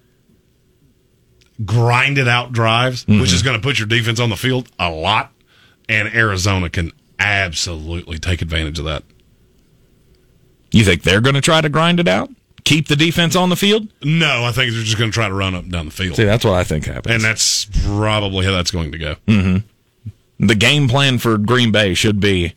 grinded 1.66 2.28
out 2.28 2.52
drives, 2.52 3.06
Mm-hmm. 3.06 3.22
which 3.22 3.34
is 3.34 3.42
going 3.42 3.60
to 3.60 3.62
put 3.66 3.80
your 3.80 3.88
defense 3.88 4.20
on 4.20 4.30
the 4.30 4.36
field 4.38 4.70
a 4.80 4.90
lot, 4.90 5.32
and 5.90 6.08
Arizona 6.14 6.70
can 6.70 6.92
absolutely 7.20 8.20
take 8.20 8.42
advantage 8.42 8.78
of 8.80 8.86
that. 8.86 9.04
You 10.72 10.84
think 10.84 11.04
they're 11.04 11.22
going 11.22 11.36
to 11.36 11.42
try 11.42 11.62
to 11.62 11.70
grind 11.70 12.00
it 12.00 12.08
out, 12.08 12.30
keep 12.64 12.88
the 12.88 12.96
defense 12.96 13.36
on 13.36 13.50
the 13.50 13.56
field? 13.56 13.88
No, 14.04 14.44
I 14.44 14.52
think 14.52 14.72
they're 14.74 14.84
just 14.84 14.98
going 14.98 15.10
to 15.10 15.14
try 15.16 15.28
to 15.28 15.34
run 15.34 15.56
up 15.56 15.64
and 15.64 15.72
down 15.72 15.86
the 15.86 15.92
field, 15.92 16.16
See, 16.18 16.26
that's 16.26 16.44
what 16.46 16.54
I 16.54 16.64
think 16.64 16.86
happens. 16.86 17.16
and 17.16 17.24
that's 17.24 17.66
probably 17.86 18.46
how 18.46 18.52
that's 18.52 18.72
going 18.72 18.92
to 18.92 18.98
go. 18.98 19.16
the 20.40 20.56
game 20.56 20.88
plan 20.88 21.18
for 21.18 21.38
Green 21.38 21.72
Bay 21.72 21.94
should 21.96 22.20
be, 22.20 22.54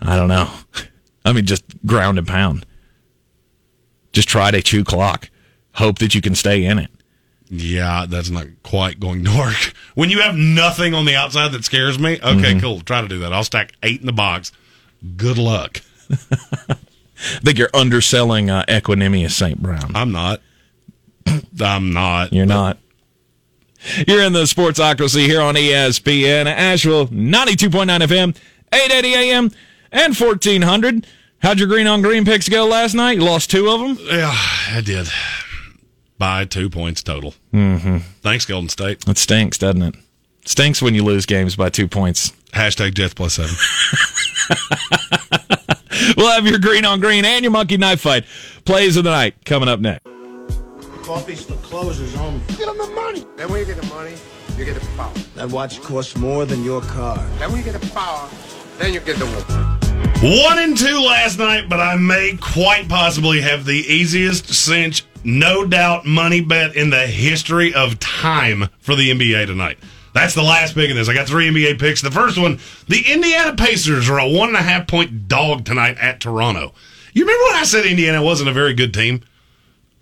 I 0.00 0.14
don't 0.16 0.28
know. 0.28 0.48
I 1.24 1.32
mean, 1.32 1.44
just 1.46 1.64
ground 1.84 2.18
and 2.18 2.26
pound. 2.28 2.64
Just 4.12 4.28
try 4.28 4.50
to 4.50 4.60
chew 4.62 4.84
clock. 4.84 5.30
Hope 5.74 5.98
that 6.00 6.14
you 6.14 6.20
can 6.20 6.34
stay 6.34 6.64
in 6.64 6.78
it. 6.78 6.90
Yeah, 7.48 8.06
that's 8.08 8.30
not 8.30 8.46
quite 8.62 9.00
going 9.00 9.24
to 9.24 9.36
work. 9.36 9.72
When 9.94 10.08
you 10.10 10.20
have 10.20 10.36
nothing 10.36 10.94
on 10.94 11.04
the 11.04 11.16
outside 11.16 11.52
that 11.52 11.64
scares 11.64 11.98
me, 11.98 12.14
okay, 12.14 12.22
Mm-hmm. 12.52 12.60
cool. 12.60 12.80
Try 12.80 13.00
to 13.02 13.08
do 13.08 13.18
that. 13.20 13.32
I'll 13.32 13.44
stack 13.44 13.72
eight 13.82 14.00
in 14.00 14.06
the 14.06 14.12
box. 14.12 14.52
Good 15.16 15.36
luck. 15.38 15.80
I 16.10 16.76
think 17.42 17.58
you're 17.58 17.70
underselling 17.74 18.50
uh, 18.50 18.64
Equanimeous 18.68 19.32
St. 19.32 19.60
Brown. 19.60 19.92
I'm 19.96 20.12
not. 20.12 20.40
I'm 21.60 21.92
not. 21.92 22.32
You're 22.32 22.46
not. 22.46 22.78
You're 24.06 24.22
in 24.22 24.32
the 24.34 24.42
Sportsocracy 24.42 25.24
here 25.26 25.40
on 25.40 25.54
ESPN 25.54 26.46
Asheville, 26.46 27.08
92.9 27.08 27.86
FM, 28.00 28.36
880 28.72 29.14
AM, 29.14 29.50
and 29.90 30.14
1400. 30.16 31.06
How'd 31.42 31.58
your 31.58 31.68
green 31.68 31.86
on 31.86 32.02
green 32.02 32.24
picks 32.26 32.48
go 32.50 32.66
last 32.66 32.94
night? 32.94 33.16
You 33.16 33.24
lost 33.24 33.50
two 33.50 33.70
of 33.70 33.80
them? 33.80 33.98
Yeah, 34.02 34.30
I 34.32 34.82
did. 34.84 35.08
By 36.18 36.44
two 36.44 36.68
points 36.68 37.02
total. 37.02 37.34
Mm-hmm. 37.54 37.98
Thanks, 38.20 38.44
Golden 38.44 38.68
State. 38.68 39.08
It 39.08 39.16
stinks, 39.16 39.56
doesn't 39.56 39.82
it? 39.82 39.94
Stinks 40.44 40.82
when 40.82 40.94
you 40.94 41.02
lose 41.02 41.24
games 41.24 41.56
by 41.56 41.70
two 41.70 41.88
points. 41.88 42.32
Hashtag 42.52 42.92
Jets 42.94 43.14
plus 43.14 43.34
seven. 43.34 43.54
we'll 46.16 46.30
have 46.30 46.46
your 46.46 46.58
green 46.58 46.84
on 46.84 47.00
green 47.00 47.24
and 47.24 47.42
your 47.42 47.52
monkey 47.52 47.78
knife 47.78 48.02
fight 48.02 48.24
plays 48.66 48.98
of 48.98 49.04
the 49.04 49.10
night 49.10 49.42
coming 49.46 49.68
up 49.68 49.80
next. 49.80 50.06
Coffee's 51.02 51.44
for 51.44 51.54
closers 51.56 52.14
only. 52.16 52.40
Get 52.48 52.66
them 52.66 52.76
the 52.76 52.92
money. 52.94 53.24
Then 53.36 53.48
when 53.48 53.60
you 53.60 53.66
get 53.66 53.80
the 53.80 53.86
money, 53.88 54.14
you 54.58 54.64
get 54.66 54.74
the 54.74 54.86
power. 54.96 55.12
That 55.36 55.48
watch 55.50 55.80
costs 55.80 56.16
more 56.16 56.44
than 56.44 56.62
your 56.64 56.82
car. 56.82 57.16
Then 57.38 57.50
when 57.50 57.64
you 57.64 57.72
get 57.72 57.80
the 57.80 57.86
power, 57.90 58.28
then 58.78 58.92
you 58.92 59.00
get 59.00 59.16
the 59.16 59.24
woman. 59.24 59.79
One 60.22 60.58
and 60.58 60.76
two 60.76 61.00
last 61.00 61.38
night, 61.38 61.70
but 61.70 61.80
I 61.80 61.96
may 61.96 62.36
quite 62.38 62.90
possibly 62.90 63.40
have 63.40 63.64
the 63.64 63.72
easiest 63.72 64.52
cinch, 64.52 65.06
no 65.24 65.64
doubt 65.64 66.04
money 66.04 66.42
bet 66.42 66.76
in 66.76 66.90
the 66.90 67.06
history 67.06 67.72
of 67.72 67.98
time 68.00 68.68
for 68.80 68.94
the 68.94 69.10
NBA 69.10 69.46
tonight. 69.46 69.78
That's 70.12 70.34
the 70.34 70.42
last 70.42 70.74
pick 70.74 70.90
of 70.90 70.96
this. 70.96 71.08
I 71.08 71.14
got 71.14 71.26
three 71.26 71.48
NBA 71.48 71.80
picks. 71.80 72.02
The 72.02 72.10
first 72.10 72.36
one, 72.36 72.58
the 72.86 73.02
Indiana 73.10 73.56
Pacers 73.56 74.10
are 74.10 74.18
a 74.18 74.28
one 74.28 74.48
and 74.48 74.58
a 74.58 74.62
half 74.62 74.86
point 74.86 75.26
dog 75.26 75.64
tonight 75.64 75.96
at 75.98 76.20
Toronto. 76.20 76.74
You 77.14 77.24
remember 77.24 77.44
when 77.44 77.56
I 77.56 77.64
said 77.64 77.86
Indiana 77.86 78.22
wasn't 78.22 78.50
a 78.50 78.52
very 78.52 78.74
good 78.74 78.92
team? 78.92 79.22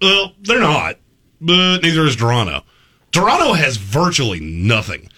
Well, 0.02 0.32
they're 0.40 0.58
not, 0.58 0.96
but 1.40 1.78
neither 1.82 2.04
is 2.06 2.16
Toronto. 2.16 2.64
Toronto 3.12 3.52
has 3.52 3.76
virtually 3.76 4.40
nothing. 4.40 5.10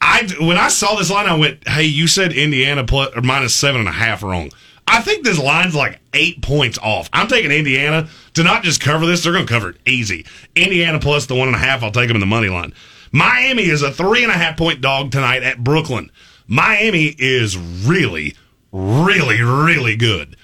I 0.00 0.28
when 0.40 0.56
I 0.56 0.68
saw 0.68 0.94
this 0.94 1.10
line, 1.10 1.26
I 1.26 1.36
went, 1.36 1.66
"Hey, 1.66 1.84
you 1.84 2.06
said 2.06 2.32
Indiana 2.32 2.84
plus 2.84 3.10
or 3.14 3.22
minus 3.22 3.54
seven 3.54 3.80
and 3.80 3.88
a 3.88 3.92
half 3.92 4.22
wrong." 4.22 4.50
I 4.86 5.02
think 5.02 5.22
this 5.22 5.38
line's 5.38 5.74
like 5.74 6.00
eight 6.14 6.40
points 6.40 6.78
off. 6.78 7.10
I'm 7.12 7.28
taking 7.28 7.50
Indiana 7.50 8.08
to 8.34 8.42
not 8.42 8.62
just 8.62 8.80
cover 8.80 9.06
this; 9.06 9.22
they're 9.22 9.32
going 9.32 9.46
to 9.46 9.52
cover 9.52 9.70
it 9.70 9.76
easy. 9.86 10.24
Indiana 10.54 10.98
plus 10.98 11.26
the 11.26 11.34
one 11.34 11.48
and 11.48 11.56
a 11.56 11.60
half. 11.60 11.82
I'll 11.82 11.90
take 11.90 12.08
them 12.08 12.16
in 12.16 12.20
the 12.20 12.26
money 12.26 12.48
line. 12.48 12.72
Miami 13.12 13.64
is 13.64 13.82
a 13.82 13.90
three 13.90 14.22
and 14.22 14.32
a 14.32 14.36
half 14.36 14.56
point 14.56 14.80
dog 14.80 15.10
tonight 15.10 15.42
at 15.42 15.62
Brooklyn. 15.62 16.10
Miami 16.46 17.14
is 17.18 17.56
really, 17.56 18.34
really, 18.72 19.42
really 19.42 19.96
good, 19.96 20.36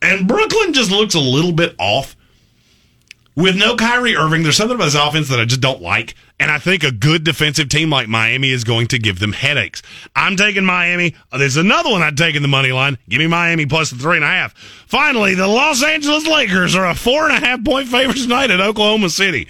and 0.00 0.28
Brooklyn 0.28 0.72
just 0.72 0.90
looks 0.90 1.14
a 1.14 1.20
little 1.20 1.52
bit 1.52 1.74
off. 1.78 2.16
With 3.36 3.56
no 3.56 3.74
Kyrie 3.76 4.16
Irving, 4.16 4.42
there's 4.42 4.56
something 4.56 4.74
about 4.74 4.84
his 4.84 4.94
offense 4.94 5.28
that 5.28 5.40
I 5.40 5.44
just 5.46 5.60
don't 5.60 5.80
like. 5.80 6.14
And 6.40 6.50
I 6.50 6.58
think 6.58 6.82
a 6.82 6.90
good 6.90 7.22
defensive 7.22 7.68
team 7.68 7.90
like 7.90 8.08
Miami 8.08 8.50
is 8.50 8.64
going 8.64 8.86
to 8.88 8.98
give 8.98 9.18
them 9.18 9.32
headaches. 9.32 9.82
I'm 10.16 10.36
taking 10.36 10.64
Miami. 10.64 11.14
There's 11.30 11.58
another 11.58 11.90
one 11.90 12.02
I'd 12.02 12.16
take 12.16 12.34
in 12.34 12.40
the 12.40 12.48
money 12.48 12.72
line. 12.72 12.96
Give 13.10 13.18
me 13.18 13.26
Miami 13.26 13.66
plus 13.66 13.90
the 13.90 13.98
three 13.98 14.16
and 14.16 14.24
a 14.24 14.28
half. 14.28 14.54
Finally, 14.86 15.34
the 15.34 15.46
Los 15.46 15.84
Angeles 15.84 16.26
Lakers 16.26 16.74
are 16.74 16.88
a 16.88 16.94
four 16.94 17.28
and 17.28 17.36
a 17.36 17.46
half 17.46 17.62
point 17.62 17.88
favorite 17.88 18.16
tonight 18.16 18.50
at 18.50 18.58
Oklahoma 18.58 19.10
City. 19.10 19.48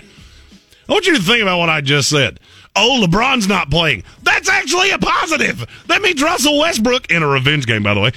I 0.88 0.92
want 0.92 1.06
you 1.06 1.16
to 1.16 1.22
think 1.22 1.42
about 1.42 1.60
what 1.60 1.68
I 1.68 1.80
just 1.80 2.08
said. 2.08 2.40
Oh, 2.74 3.04
LeBron's 3.06 3.46
not 3.46 3.70
playing. 3.70 4.02
That's 4.24 4.48
actually 4.48 4.90
a 4.90 4.98
positive. 4.98 5.64
That 5.86 6.02
means 6.02 6.20
Russell 6.20 6.58
Westbrook, 6.58 7.08
in 7.10 7.22
a 7.22 7.28
revenge 7.28 7.66
game, 7.66 7.84
by 7.84 7.94
the 7.94 8.00
way, 8.00 8.10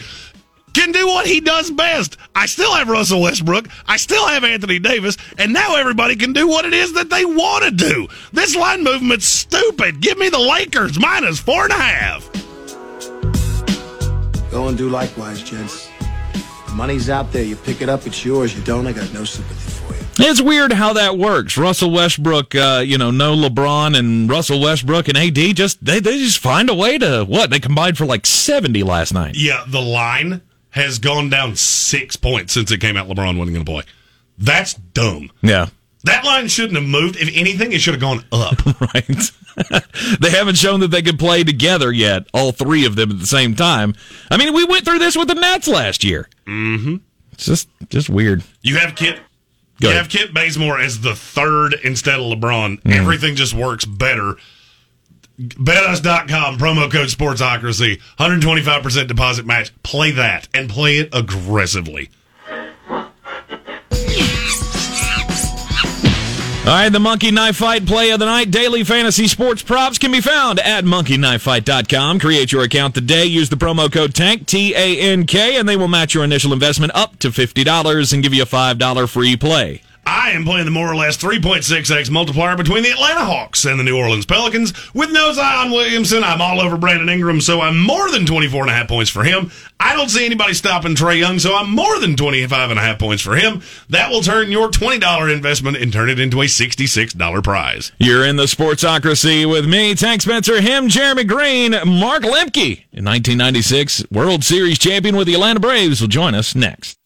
can 0.74 0.92
do 0.92 1.08
what 1.08 1.26
he 1.26 1.40
does 1.40 1.72
best. 1.72 2.18
I 2.36 2.46
still 2.46 2.74
have 2.74 2.90
Russell 2.90 3.22
Westbrook. 3.22 3.68
I 3.88 3.98
still 3.98 4.28
have 4.28 4.44
Anthony 4.44 4.80
Davis. 4.80 5.18
And 5.38 5.54
now 5.54 5.76
everybody 5.76 6.16
can 6.16 6.34
do 6.34 6.48
what 6.48 6.66
it 6.66 6.74
is 6.74 6.94
that 6.94 7.10
they 7.10 7.26
want 7.26 7.64
to 7.66 7.72
do. 7.72 8.08
This 8.32 8.56
line 8.56 8.84
movement's 8.84 9.26
stupid. 9.26 10.02
Give 10.02 10.18
me 10.18 10.30
the 10.30 10.40
Lakers 10.40 11.00
minus 11.00 11.40
four 11.40 11.64
and 11.66 11.74
a 11.74 11.76
half. 11.76 12.30
Go 14.52 14.68
and 14.68 14.78
do 14.78 14.90
likewise, 14.90 15.42
gents. 15.42 15.90
The 16.68 16.74
money's 16.74 17.10
out 17.10 17.32
there. 17.32 17.44
You 17.44 17.56
pick 17.56 17.82
it 17.82 17.90
up, 17.90 18.06
it's 18.06 18.24
yours. 18.24 18.56
You 18.56 18.64
don't, 18.64 18.86
I 18.86 18.94
got 18.94 19.12
no 19.14 19.24
sympathy 19.24 19.72
for 19.72 19.94
you. 19.96 20.30
It's 20.30 20.42
weird 20.42 20.72
how 20.72 20.94
that 20.94 21.18
works. 21.18 21.58
Russell 21.58 21.90
Westbrook, 21.90 22.54
uh, 22.54 22.84
you 22.86 23.00
know, 23.00 23.10
no 23.10 23.36
LeBron 23.36 23.98
and 23.98 24.30
Russell 24.30 24.62
Westbrook 24.62 25.08
and 25.08 25.18
AD 25.18 25.56
just 25.56 25.84
they 25.84 26.00
they 26.00 26.20
just 26.20 26.38
find 26.38 26.70
a 26.70 26.76
way 26.76 27.00
to 27.00 27.26
what 27.28 27.50
they 27.50 27.60
combined 27.60 27.98
for 27.98 28.06
like 28.06 28.28
seventy 28.28 28.84
last 28.84 29.12
night. 29.12 29.34
Yeah, 29.36 29.64
the 29.68 29.82
line 29.82 30.42
has 30.74 31.00
gone 31.00 31.30
down 31.30 31.56
six 31.56 32.16
points 32.16 32.54
since 32.54 32.72
it 32.72 32.80
came 32.80 32.98
out 32.98 33.08
LeBron 33.08 33.38
wasn't 33.38 33.56
going 33.56 33.66
to 33.66 33.72
play. 33.72 33.84
That's 34.38 34.74
dumb. 34.74 35.32
Yeah. 35.42 35.68
That 36.04 36.26
line 36.26 36.48
shouldn't 36.48 36.76
have 36.76 36.88
moved. 36.88 37.16
If 37.16 37.30
anything, 37.34 37.72
it 37.72 37.80
should 37.80 37.94
have 37.94 38.02
gone 38.02 38.26
up. 38.32 38.66
right. 38.94 39.32
they 40.20 40.32
haven't 40.32 40.58
shown 40.58 40.82
that 40.82 40.90
they 40.90 41.02
could 41.02 41.20
play 41.20 41.44
together 41.44 41.92
yet, 41.92 42.28
all 42.34 42.52
three 42.52 42.86
of 42.86 42.96
them 42.96 43.12
at 43.12 43.20
the 43.20 43.28
same 43.28 43.56
time. 43.56 43.94
I 44.30 44.38
mean, 44.38 44.54
we 44.54 44.66
went 44.66 44.84
through 44.84 45.00
this 45.00 45.16
with 45.16 45.28
the 45.28 45.36
Nets 45.36 45.68
last 45.68 46.04
year. 46.04 46.28
Mm-hmm. 46.46 46.98
It's 47.32 47.46
just 47.46 47.70
just 47.90 48.10
weird. 48.10 48.44
You 48.62 48.78
have 48.78 48.96
Kit. 48.96 49.20
Go 49.80 49.90
you 49.90 49.90
ahead. 49.90 50.04
have 50.04 50.12
Kent 50.12 50.34
Bazemore 50.34 50.80
as 50.80 51.02
the 51.02 51.16
third 51.16 51.76
instead 51.84 52.20
of 52.20 52.26
LeBron. 52.26 52.80
Everything 52.92 53.36
just 53.36 53.54
works 53.54 53.86
better. 53.86 54.36
BetUs.com, 55.40 56.58
promo 56.58 56.92
code 56.92 57.08
Sportsocracy, 57.08 58.00
125% 58.20 59.08
deposit 59.08 59.46
match. 59.46 59.72
Play 59.84 60.12
that 60.12 60.48
and 60.54 60.70
play 60.70 60.98
it 60.98 61.10
aggressively. 61.12 62.10
All 66.66 66.70
right, 66.70 66.88
the 66.88 67.00
Monkey 67.00 67.30
Knife 67.30 67.58
Fight 67.58 67.86
play 67.86 68.12
of 68.12 68.20
the 68.20 68.26
night. 68.26 68.50
Daily 68.50 68.86
fantasy 68.86 69.28
sports 69.28 69.62
props 69.62 69.98
can 69.98 70.14
be 70.14 70.22
found 70.22 70.62
at 70.62 70.86
monkeyknifefight.com. 70.86 72.22
Create 72.22 72.54
your 72.54 72.64
account 72.64 72.96
today. 72.96 73.26
Use 73.26 73.50
the 73.50 73.58
promo 73.58 73.92
code 73.92 74.14
TANK, 74.14 74.48
T 74.48 74.74
A 74.74 74.98
N 74.98 75.26
K, 75.26 75.58
and 75.58 75.68
they 75.68 75.76
will 75.76 75.90
match 75.90 76.14
your 76.14 76.24
initial 76.24 76.54
investment 76.54 76.96
up 76.96 77.20
to 77.20 77.32
$50 77.32 78.14
and 78.14 78.24
give 78.24 78.34
you 78.34 78.44
a 78.44 78.46
$5 78.46 79.10
free 79.10 79.36
play. 79.36 79.82
I 80.06 80.32
am 80.32 80.44
playing 80.44 80.66
the 80.66 80.72
more 80.72 80.92
or 80.92 80.96
less 80.96 81.18
3.6x 81.18 82.10
multiplier 82.10 82.58
between 82.58 82.84
the 82.84 82.92
Atlanta 82.92 83.24
Hawks 83.24 83.66
and 83.66 83.80
the 83.80 83.84
New 83.84 83.98
Orleans 83.98 84.26
Pelicans. 84.26 84.74
With 84.94 85.12
no 85.12 85.32
Zion 85.32 85.72
Williamson, 85.72 86.24
I'm 86.24 86.42
all 86.42 86.60
over 86.60 86.78
Brandon 86.78 87.08
Ingram, 87.10 87.40
so 87.40 87.62
I'm 87.62 87.80
more 87.80 88.12
than 88.12 88.26
24 88.26 88.64
and 88.64 88.70
a 88.70 88.74
half 88.74 88.88
points 88.88 89.10
for 89.10 89.24
him. 89.24 89.52
I 89.80 89.96
don't 89.96 90.10
see 90.10 90.26
anybody 90.26 90.54
stopping 90.54 90.96
Trae 90.96 91.20
Young, 91.20 91.40
so 91.40 91.56
I'm 91.56 91.70
more 91.70 92.00
than 92.00 92.16
25 92.16 92.70
and 92.70 92.80
a 92.80 92.82
half 92.82 93.00
points 93.00 93.24
for 93.24 93.36
him. 93.36 93.62
That 93.90 94.10
will 94.10 94.22
turn 94.22 94.52
your 94.52 94.70
$20 94.70 95.34
investment 95.34 95.78
and 95.78 95.92
turn 95.92 96.10
it 96.10 96.20
into 96.20 96.42
a 96.42 96.46
$66 96.46 97.44
prize. 97.44 97.92
You're 97.98 98.26
in 98.26 98.36
the 98.36 98.44
Sportsocracy 98.44 99.50
with 99.50 99.66
me, 99.68 99.96
Tank 99.96 100.22
Spencer, 100.22 100.62
him, 100.62 100.90
Jeremy 100.90 101.24
Green, 101.24 101.72
Mark 101.72 102.24
Lemke, 102.24 102.84
in 102.92 103.06
1996 103.06 104.06
World 104.12 104.44
Series 104.44 104.80
champion 104.80 105.16
with 105.16 105.28
the 105.28 105.34
Atlanta 105.34 105.60
Braves, 105.60 106.02
will 106.02 106.08
join 106.08 106.36
us 106.36 106.56
next. 106.56 106.98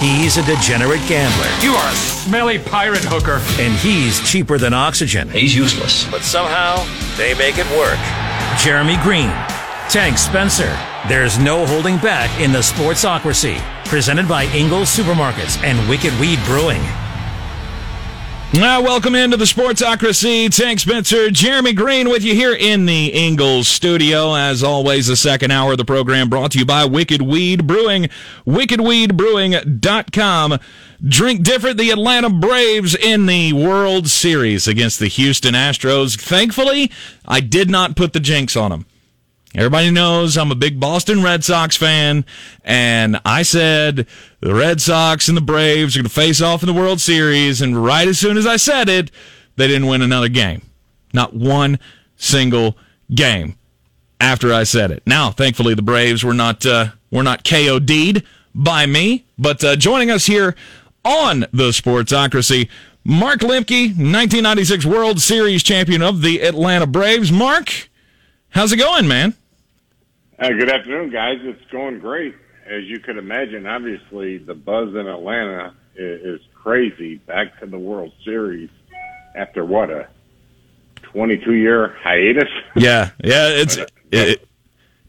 He's 0.00 0.36
a 0.36 0.42
degenerate 0.44 1.00
gambler, 1.08 1.48
You 1.60 1.72
are 1.74 1.88
a 1.90 1.94
smelly 1.96 2.58
pirate 2.58 3.02
hooker. 3.04 3.40
and 3.60 3.74
he's 3.74 4.20
cheaper 4.20 4.56
than 4.56 4.72
oxygen. 4.72 5.28
He's 5.28 5.56
useless. 5.56 6.08
But 6.08 6.22
somehow, 6.22 6.84
they 7.16 7.34
make 7.34 7.56
it 7.58 7.66
work. 7.76 7.98
Jeremy 8.62 8.96
Green, 9.02 9.28
Tank 9.90 10.16
Spencer. 10.18 10.70
There's 11.08 11.38
no 11.38 11.66
holding 11.66 11.96
back 11.98 12.30
in 12.40 12.52
the 12.52 12.58
Sportsocracy. 12.60 13.58
Presented 13.86 14.28
by 14.28 14.44
Ingles 14.54 14.88
Supermarkets 14.94 15.60
and 15.64 15.76
Wicked 15.88 16.12
Weed 16.20 16.38
Brewing. 16.44 16.82
Now, 18.54 18.80
welcome 18.82 19.14
into 19.14 19.36
the 19.36 19.44
Sportsocracy. 19.44 20.48
Tank 20.50 20.80
Spencer, 20.80 21.30
Jeremy 21.30 21.74
Green 21.74 22.08
with 22.08 22.24
you 22.24 22.34
here 22.34 22.54
in 22.54 22.86
the 22.86 23.08
Ingles 23.08 23.68
studio. 23.68 24.34
As 24.34 24.64
always, 24.64 25.06
the 25.06 25.16
second 25.16 25.50
hour 25.50 25.72
of 25.72 25.78
the 25.78 25.84
program 25.84 26.30
brought 26.30 26.52
to 26.52 26.58
you 26.58 26.64
by 26.64 26.86
Wicked 26.86 27.20
Weed 27.22 27.66
Brewing, 27.66 28.08
wickedweedbrewing.com. 28.46 30.58
Drink 31.06 31.42
different, 31.44 31.76
the 31.76 31.90
Atlanta 31.90 32.30
Braves 32.30 32.94
in 32.96 33.26
the 33.26 33.52
World 33.52 34.08
Series 34.08 34.66
against 34.66 34.98
the 34.98 35.08
Houston 35.08 35.52
Astros. 35.54 36.18
Thankfully, 36.18 36.90
I 37.26 37.40
did 37.40 37.68
not 37.70 37.96
put 37.96 38.14
the 38.14 38.20
jinx 38.20 38.56
on 38.56 38.70
them. 38.70 38.86
Everybody 39.58 39.90
knows 39.90 40.38
I'm 40.38 40.52
a 40.52 40.54
big 40.54 40.78
Boston 40.78 41.20
Red 41.20 41.42
Sox 41.42 41.74
fan, 41.76 42.24
and 42.62 43.20
I 43.24 43.42
said 43.42 44.06
the 44.38 44.54
Red 44.54 44.80
Sox 44.80 45.26
and 45.26 45.36
the 45.36 45.40
Braves 45.40 45.96
are 45.96 45.98
going 45.98 46.08
to 46.08 46.14
face 46.14 46.40
off 46.40 46.62
in 46.62 46.68
the 46.68 46.72
World 46.72 47.00
Series, 47.00 47.60
and 47.60 47.84
right 47.84 48.06
as 48.06 48.20
soon 48.20 48.36
as 48.36 48.46
I 48.46 48.56
said 48.56 48.88
it, 48.88 49.10
they 49.56 49.66
didn't 49.66 49.88
win 49.88 50.00
another 50.00 50.28
game. 50.28 50.62
Not 51.12 51.34
one 51.34 51.80
single 52.14 52.78
game 53.12 53.56
after 54.20 54.54
I 54.54 54.62
said 54.62 54.92
it. 54.92 55.02
Now, 55.06 55.32
thankfully, 55.32 55.74
the 55.74 55.82
Braves 55.82 56.22
were 56.22 56.34
not 56.34 56.64
uh, 56.64 56.90
were 57.10 57.24
not 57.24 57.42
KOD'd 57.42 58.22
by 58.54 58.86
me, 58.86 59.24
but 59.40 59.64
uh, 59.64 59.74
joining 59.74 60.08
us 60.08 60.26
here 60.26 60.54
on 61.04 61.40
the 61.52 61.70
Sportsocracy, 61.70 62.68
Mark 63.02 63.40
Lemke, 63.40 63.88
1996 63.88 64.86
World 64.86 65.20
Series 65.20 65.64
champion 65.64 66.00
of 66.00 66.22
the 66.22 66.42
Atlanta 66.42 66.86
Braves. 66.86 67.32
Mark, 67.32 67.90
how's 68.50 68.70
it 68.70 68.76
going, 68.76 69.08
man? 69.08 69.34
Uh, 70.38 70.50
good 70.50 70.70
afternoon, 70.70 71.10
guys. 71.10 71.38
It's 71.42 71.64
going 71.72 71.98
great. 71.98 72.34
As 72.64 72.84
you 72.84 73.00
could 73.00 73.16
imagine, 73.16 73.66
obviously 73.66 74.38
the 74.38 74.54
buzz 74.54 74.90
in 74.90 75.08
Atlanta 75.08 75.74
is, 75.96 76.40
is 76.40 76.46
crazy. 76.54 77.16
Back 77.16 77.58
to 77.58 77.66
the 77.66 77.78
World 77.78 78.12
Series 78.24 78.70
after 79.34 79.64
what 79.64 79.90
a 79.90 80.06
22 81.02 81.54
year 81.54 81.96
hiatus. 82.02 82.48
Yeah, 82.76 83.10
yeah, 83.24 83.48
it's 83.48 83.78
it, 84.12 84.46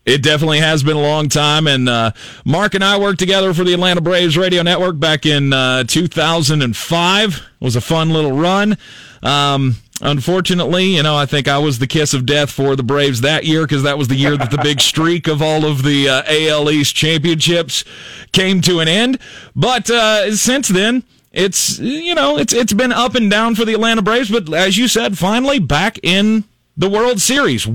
it 0.04 0.24
definitely 0.24 0.60
has 0.60 0.82
been 0.82 0.98
a 0.98 1.02
long 1.02 1.30
time. 1.30 1.68
And 1.68 1.88
uh, 1.88 2.12
Mark 2.44 2.74
and 2.74 2.84
I 2.84 2.98
worked 2.98 3.20
together 3.20 3.54
for 3.54 3.64
the 3.64 3.74
Atlanta 3.74 4.02
Braves 4.02 4.36
radio 4.36 4.64
network 4.64 5.00
back 5.00 5.28
in 5.28 5.54
uh, 5.54 5.84
2005. 5.84 7.36
It 7.36 7.42
was 7.64 7.76
a 7.76 7.82
fun 7.82 8.10
little 8.10 8.32
run. 8.32 8.80
Um, 9.22 9.76
unfortunately, 10.02 10.96
you 10.96 11.04
know, 11.04 11.16
I 11.16 11.26
think 11.26 11.48
I 11.48 11.58
was 11.58 11.80
the 11.80 11.88
kiss 11.88 12.14
of 12.14 12.26
death 12.26 12.52
for 12.52 12.76
the 12.76 12.84
Braves 12.84 13.22
that 13.22 13.46
year 13.46 13.64
because 13.64 13.84
that 13.84 13.98
was 13.98 14.08
the 14.08 14.16
year 14.16 14.38
that 14.38 14.52
the 14.52 14.58
big 14.58 14.82
streak 14.92 15.28
of 15.28 15.42
all 15.42 15.66
of 15.66 15.84
the 15.84 16.10
uh, 16.10 16.24
NL 16.24 16.72
East 16.72 16.96
championships 16.96 17.84
came 18.32 18.62
to 18.62 18.80
an 18.80 18.88
end. 18.88 19.20
But 19.56 19.90
uh, 19.90 20.36
since 20.36 20.68
then, 20.68 21.04
it's 21.32 21.80
you 21.80 22.16
know 22.16 22.38
it's 22.38 22.54
it's 22.54 22.74
been 22.74 22.92
up 22.92 23.16
and 23.16 23.30
down 23.30 23.56
for 23.56 23.66
the 23.66 23.74
Atlanta 23.74 24.02
Braves, 24.02 24.32
but 24.32 24.52
as 24.54 24.78
you 24.78 24.88
said, 24.88 25.18
finally 25.18 25.60
back 25.60 26.00
in 26.02 26.46
the 26.76 26.90
World 26.90 27.20
Series. 27.20 27.68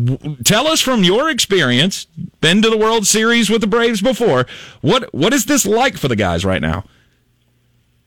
Tell 0.45 0.66
us 0.66 0.81
from 0.81 1.05
your 1.05 1.29
experience, 1.29 2.07
been 2.41 2.62
to 2.62 2.70
the 2.70 2.79
World 2.79 3.07
Series 3.07 3.51
with 3.51 3.61
the 3.61 3.66
Braves 3.66 4.01
before. 4.01 4.47
What 4.81 5.12
what 5.14 5.33
is 5.33 5.45
this 5.45 5.66
like 5.66 5.97
for 5.97 6.09
the 6.09 6.16
guys 6.16 6.45
right 6.45 6.62
now? 6.62 6.85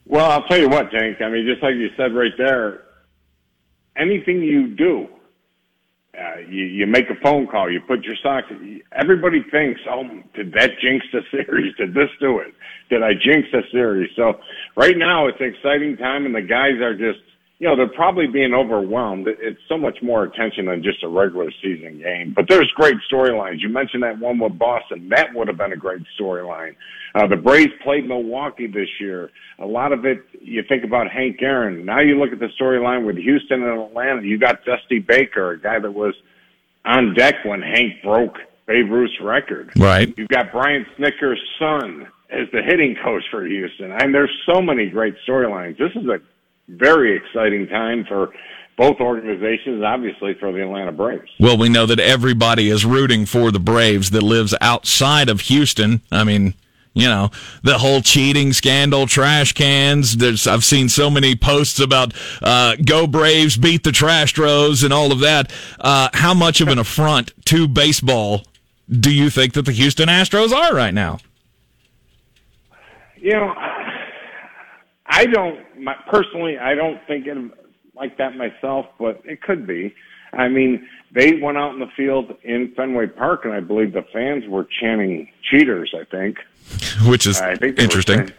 Well, 0.06 0.30
I'll 0.30 0.44
tell 0.44 0.58
you 0.58 0.68
what, 0.68 0.90
Tank. 0.90 1.20
I 1.20 1.28
mean, 1.28 1.46
just 1.46 1.62
like 1.62 1.76
you 1.76 1.90
said 1.96 2.14
right 2.14 2.32
there, 2.36 2.82
anything 3.98 4.42
you 4.42 4.68
do, 4.68 5.08
uh, 6.18 6.40
you, 6.48 6.64
you 6.64 6.86
make 6.86 7.10
a 7.10 7.20
phone 7.22 7.46
call, 7.46 7.70
you 7.70 7.80
put 7.86 8.02
your 8.02 8.16
socks. 8.22 8.46
Everybody 8.92 9.42
thinks, 9.50 9.80
"Oh, 9.88 10.04
did 10.34 10.52
that 10.52 10.70
jinx 10.80 11.04
the 11.12 11.20
series? 11.30 11.74
Did 11.76 11.94
this 11.94 12.08
do 12.20 12.38
it? 12.38 12.54
Did 12.90 13.02
I 13.02 13.12
jinx 13.12 13.48
the 13.52 13.62
series?" 13.70 14.10
So 14.16 14.40
right 14.76 14.96
now, 14.96 15.26
it's 15.26 15.40
an 15.40 15.46
exciting 15.46 15.96
time, 15.96 16.26
and 16.26 16.34
the 16.34 16.42
guys 16.42 16.80
are 16.80 16.94
just, 16.94 17.20
you 17.58 17.68
know, 17.68 17.76
they're 17.76 17.88
probably 17.88 18.26
being 18.26 18.54
overwhelmed. 18.54 19.28
It's 19.28 19.60
so 19.68 19.78
much 19.78 19.98
more 20.02 20.24
attention 20.24 20.66
than 20.66 20.82
just 20.82 21.04
a 21.04 21.08
regular 21.08 21.52
season 21.62 21.98
game. 21.98 22.32
But 22.34 22.46
there's 22.48 22.70
great 22.74 22.96
storylines. 23.12 23.60
You 23.60 23.68
mentioned 23.68 24.02
that 24.02 24.18
one 24.18 24.38
with 24.38 24.58
Boston. 24.58 25.08
That 25.10 25.34
would 25.34 25.46
have 25.48 25.58
been 25.58 25.72
a 25.72 25.76
great 25.76 26.02
storyline. 26.18 26.74
Uh, 27.14 27.26
the 27.26 27.36
Braves 27.36 27.72
played 27.82 28.06
Milwaukee 28.06 28.66
this 28.66 28.88
year. 29.00 29.30
A 29.58 29.66
lot 29.66 29.92
of 29.92 30.04
it, 30.04 30.24
you 30.40 30.62
think 30.68 30.84
about 30.84 31.10
Hank 31.10 31.42
Aaron. 31.42 31.84
Now 31.84 32.00
you 32.00 32.18
look 32.18 32.32
at 32.32 32.38
the 32.38 32.50
storyline 32.60 33.06
with 33.06 33.16
Houston 33.16 33.62
and 33.62 33.80
Atlanta. 33.80 34.22
You 34.22 34.38
got 34.38 34.64
Dusty 34.64 34.98
Baker, 34.98 35.52
a 35.52 35.60
guy 35.60 35.78
that 35.78 35.92
was 35.92 36.14
on 36.84 37.14
deck 37.14 37.44
when 37.44 37.62
Hank 37.62 38.02
broke 38.02 38.36
Babe 38.66 38.90
Ruth's 38.90 39.20
record. 39.22 39.72
Right. 39.76 40.12
You've 40.16 40.28
got 40.28 40.52
Brian 40.52 40.86
Snitker's 40.96 41.40
son 41.58 42.06
as 42.30 42.46
the 42.52 42.62
hitting 42.62 42.96
coach 43.02 43.22
for 43.30 43.44
Houston. 43.46 43.90
And 43.92 44.14
there's 44.14 44.30
so 44.46 44.60
many 44.60 44.86
great 44.90 45.14
storylines. 45.26 45.78
This 45.78 45.92
is 45.96 46.06
a 46.06 46.20
very 46.68 47.16
exciting 47.16 47.66
time 47.68 48.04
for 48.06 48.30
both 48.76 49.00
organizations, 49.00 49.82
obviously 49.82 50.34
for 50.34 50.52
the 50.52 50.62
Atlanta 50.62 50.92
Braves. 50.92 51.30
Well, 51.40 51.56
we 51.56 51.68
know 51.68 51.86
that 51.86 51.98
everybody 51.98 52.68
is 52.68 52.84
rooting 52.84 53.26
for 53.26 53.50
the 53.50 53.58
Braves 53.58 54.10
that 54.10 54.22
lives 54.22 54.54
outside 54.60 55.28
of 55.28 55.40
Houston. 55.42 56.02
I 56.12 56.22
mean, 56.24 56.54
you 56.98 57.08
know 57.08 57.30
the 57.62 57.78
whole 57.78 58.00
cheating 58.02 58.52
scandal 58.52 59.06
trash 59.06 59.52
cans. 59.52 60.16
There's 60.16 60.46
i've 60.46 60.64
seen 60.64 60.88
so 60.88 61.08
many 61.08 61.36
posts 61.36 61.80
about 61.80 62.12
uh, 62.42 62.76
go 62.84 63.06
braves 63.06 63.56
beat 63.56 63.84
the 63.84 63.90
trastros 63.90 64.84
and 64.84 64.92
all 64.92 65.12
of 65.12 65.20
that. 65.20 65.52
Uh, 65.78 66.08
how 66.12 66.34
much 66.34 66.60
of 66.60 66.68
an 66.68 66.78
affront 66.78 67.32
to 67.46 67.68
baseball 67.68 68.44
do 68.88 69.12
you 69.12 69.30
think 69.30 69.52
that 69.52 69.64
the 69.66 69.72
houston 69.72 70.08
astros 70.08 70.52
are 70.52 70.74
right 70.74 70.94
now? 70.94 71.18
You 73.20 73.32
know 73.32 73.54
i 75.08 75.24
don't 75.26 75.58
personally 76.10 76.58
i 76.58 76.74
don't 76.74 77.00
think 77.06 77.26
it 77.26 77.36
like 77.96 78.16
that 78.18 78.36
myself 78.36 78.86
but 78.98 79.20
it 79.24 79.42
could 79.42 79.66
be 79.66 79.94
i 80.32 80.48
mean 80.48 80.86
they 81.12 81.34
went 81.34 81.56
out 81.56 81.72
in 81.72 81.80
the 81.80 81.88
field 81.96 82.34
in 82.42 82.72
Fenway 82.76 83.06
Park, 83.06 83.44
and 83.44 83.54
I 83.54 83.60
believe 83.60 83.92
the 83.92 84.04
fans 84.12 84.44
were 84.46 84.66
chanting 84.80 85.30
"cheaters." 85.50 85.94
I 85.98 86.04
think, 86.04 86.38
which 87.06 87.26
is 87.26 87.40
I 87.40 87.56
think 87.56 87.78
interesting. 87.78 88.30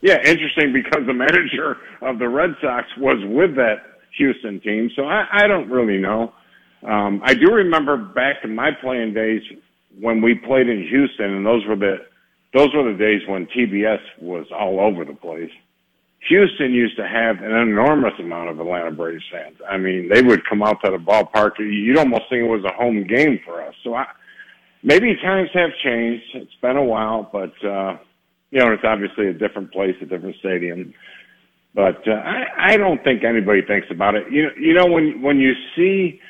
yeah, 0.00 0.22
interesting 0.24 0.72
because 0.72 1.06
the 1.06 1.12
manager 1.26 1.78
of 2.00 2.18
the 2.18 2.28
Red 2.28 2.56
Sox 2.60 2.86
was 2.96 3.18
with 3.26 3.56
that 3.56 3.98
Houston 4.16 4.60
team, 4.60 4.90
so 4.96 5.04
I, 5.04 5.26
I 5.30 5.46
don't 5.46 5.70
really 5.70 5.98
know. 5.98 6.32
Um, 6.82 7.20
I 7.24 7.34
do 7.34 7.52
remember 7.52 7.96
back 7.96 8.36
in 8.42 8.54
my 8.54 8.70
playing 8.80 9.12
days 9.12 9.42
when 9.98 10.22
we 10.22 10.34
played 10.34 10.68
in 10.68 10.82
Houston, 10.88 11.34
and 11.34 11.46
those 11.46 11.66
were 11.66 11.76
the 11.76 12.06
those 12.54 12.74
were 12.74 12.90
the 12.90 12.98
days 12.98 13.20
when 13.28 13.46
TBS 13.46 14.00
was 14.18 14.46
all 14.50 14.80
over 14.80 15.04
the 15.04 15.12
place. 15.12 15.52
Houston 16.28 16.72
used 16.72 16.96
to 16.96 17.06
have 17.08 17.38
an 17.42 17.56
enormous 17.56 18.12
amount 18.18 18.50
of 18.50 18.60
Atlanta 18.60 18.90
Braves 18.90 19.24
fans. 19.32 19.56
I 19.68 19.78
mean, 19.78 20.08
they 20.08 20.22
would 20.22 20.46
come 20.46 20.62
out 20.62 20.78
to 20.84 20.90
the 20.90 20.98
ballpark. 20.98 21.52
You'd 21.58 21.96
almost 21.96 22.24
think 22.28 22.44
it 22.44 22.48
was 22.48 22.64
a 22.64 22.72
home 22.72 23.06
game 23.06 23.40
for 23.44 23.62
us. 23.62 23.74
So 23.82 23.94
I, 23.94 24.06
maybe 24.82 25.16
times 25.16 25.48
have 25.54 25.70
changed. 25.82 26.24
It's 26.34 26.54
been 26.60 26.76
a 26.76 26.84
while, 26.84 27.28
but, 27.32 27.52
uh, 27.64 27.96
you 28.50 28.58
know, 28.58 28.72
it's 28.72 28.84
obviously 28.84 29.28
a 29.28 29.32
different 29.32 29.72
place, 29.72 29.96
a 30.02 30.06
different 30.06 30.36
stadium. 30.36 30.92
But 31.74 32.06
uh, 32.06 32.12
I, 32.12 32.72
I 32.72 32.76
don't 32.76 33.02
think 33.04 33.24
anybody 33.24 33.62
thinks 33.62 33.86
about 33.90 34.14
it. 34.14 34.24
You 34.30 34.42
know, 34.44 34.50
you 34.58 34.74
know 34.74 34.86
when 34.86 35.22
when 35.22 35.38
you 35.38 35.52
see 35.76 36.20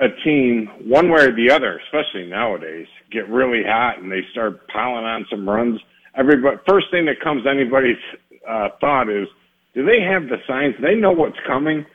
a 0.00 0.06
team 0.24 0.68
one 0.84 1.10
way 1.10 1.24
or 1.24 1.34
the 1.34 1.50
other, 1.50 1.80
especially 1.86 2.26
nowadays, 2.26 2.86
get 3.10 3.28
really 3.28 3.62
hot 3.66 3.98
and 3.98 4.10
they 4.10 4.22
start 4.30 4.66
piling 4.68 5.04
on 5.04 5.26
some 5.30 5.48
runs. 5.48 5.80
Everybody, 6.16 6.58
first 6.68 6.86
thing 6.92 7.06
that 7.06 7.20
comes 7.20 7.42
to 7.42 7.50
anybody's 7.50 7.98
uh, 8.46 8.70
thought 8.80 9.08
is, 9.08 9.28
do 9.74 9.84
they 9.84 10.00
have 10.00 10.28
the 10.28 10.38
signs? 10.46 10.74
They 10.80 10.94
know 10.94 11.12
what's 11.12 11.38
coming. 11.46 11.86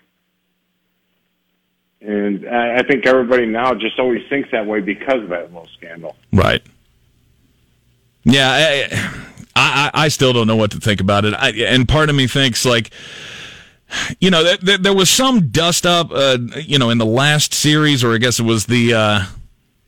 And 2.02 2.48
I 2.48 2.82
think 2.84 3.06
everybody 3.06 3.46
now 3.46 3.74
just 3.74 4.00
always 4.00 4.22
thinks 4.30 4.50
that 4.52 4.66
way 4.66 4.80
because 4.80 5.22
of 5.24 5.30
that 5.30 5.52
little 5.54 5.68
scandal. 5.78 6.16
Right. 6.32 6.62
Yeah, 8.24 8.50
I, 8.52 9.24
I, 9.56 9.92
I 9.94 10.08
still 10.08 10.34
don't 10.34 10.48
know 10.48 10.56
what 10.56 10.72
to 10.72 10.80
think 10.80 11.02
about 11.02 11.26
it. 11.26 11.34
I, 11.34 11.50
and 11.50 11.88
part 11.88 12.10
of 12.10 12.16
me 12.16 12.28
thinks 12.28 12.66
like, 12.66 12.92
you 14.20 14.30
know, 14.30 14.44
th- 14.44 14.60
th- 14.62 14.80
there 14.82 14.94
was 14.94 15.10
some 15.10 15.50
dust 15.50 15.86
up, 15.86 16.12
uh, 16.12 16.38
you 16.56 16.78
know, 16.78 16.90
in 16.90 17.00
the 17.00 17.06
last 17.06 17.54
series, 17.54 18.04
or 18.04 18.14
I 18.14 18.18
guess 18.18 18.40
it 18.40 18.44
was 18.44 18.68
the, 18.68 18.94
uh, 18.94 19.20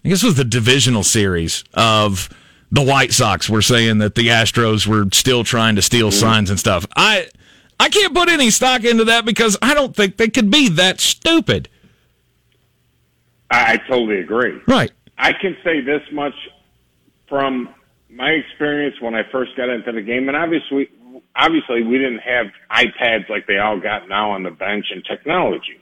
I 0.03 0.09
guess 0.09 0.23
it 0.23 0.25
was 0.25 0.37
the 0.37 0.43
divisional 0.43 1.03
series 1.03 1.63
of 1.73 2.29
the 2.71 2.81
White 2.81 3.11
Sox 3.11 3.49
were 3.49 3.61
saying 3.61 3.99
that 3.99 4.15
the 4.15 4.29
Astros 4.29 4.87
were 4.87 5.05
still 5.11 5.43
trying 5.43 5.75
to 5.75 5.81
steal 5.81 6.09
mm-hmm. 6.09 6.19
signs 6.19 6.49
and 6.49 6.59
stuff. 6.59 6.85
I 6.95 7.27
I 7.79 7.89
can't 7.89 8.13
put 8.13 8.29
any 8.29 8.49
stock 8.49 8.83
into 8.83 9.05
that 9.05 9.25
because 9.25 9.57
I 9.61 9.73
don't 9.73 9.95
think 9.95 10.17
they 10.17 10.29
could 10.29 10.49
be 10.49 10.69
that 10.69 10.99
stupid. 10.99 11.67
I, 13.49 13.73
I 13.73 13.77
totally 13.89 14.19
agree. 14.19 14.59
Right. 14.67 14.91
I 15.17 15.33
can 15.33 15.57
say 15.63 15.81
this 15.81 16.01
much 16.11 16.33
from 17.27 17.69
my 18.09 18.29
experience 18.29 18.95
when 19.01 19.15
I 19.15 19.23
first 19.31 19.55
got 19.55 19.69
into 19.69 19.91
the 19.91 20.01
game, 20.01 20.27
and 20.27 20.37
obviously, 20.37 20.89
obviously, 21.35 21.83
we 21.83 21.97
didn't 21.97 22.19
have 22.19 22.47
iPads 22.71 23.29
like 23.29 23.47
they 23.47 23.57
all 23.57 23.79
got 23.79 24.07
now 24.07 24.31
on 24.31 24.43
the 24.43 24.51
bench 24.51 24.85
and 24.91 25.03
technology 25.05 25.79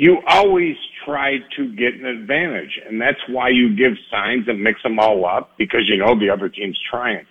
you 0.00 0.16
always 0.26 0.76
try 1.04 1.36
to 1.54 1.76
get 1.76 1.92
an 1.92 2.06
advantage. 2.06 2.80
And 2.88 2.98
that's 2.98 3.20
why 3.28 3.50
you 3.50 3.76
give 3.76 3.92
signs 4.10 4.48
and 4.48 4.62
mix 4.62 4.82
them 4.82 4.98
all 4.98 5.26
up 5.26 5.50
because 5.58 5.82
you 5.88 5.98
know 5.98 6.18
the 6.18 6.30
other 6.30 6.48
team's 6.48 6.80
trying 6.90 7.26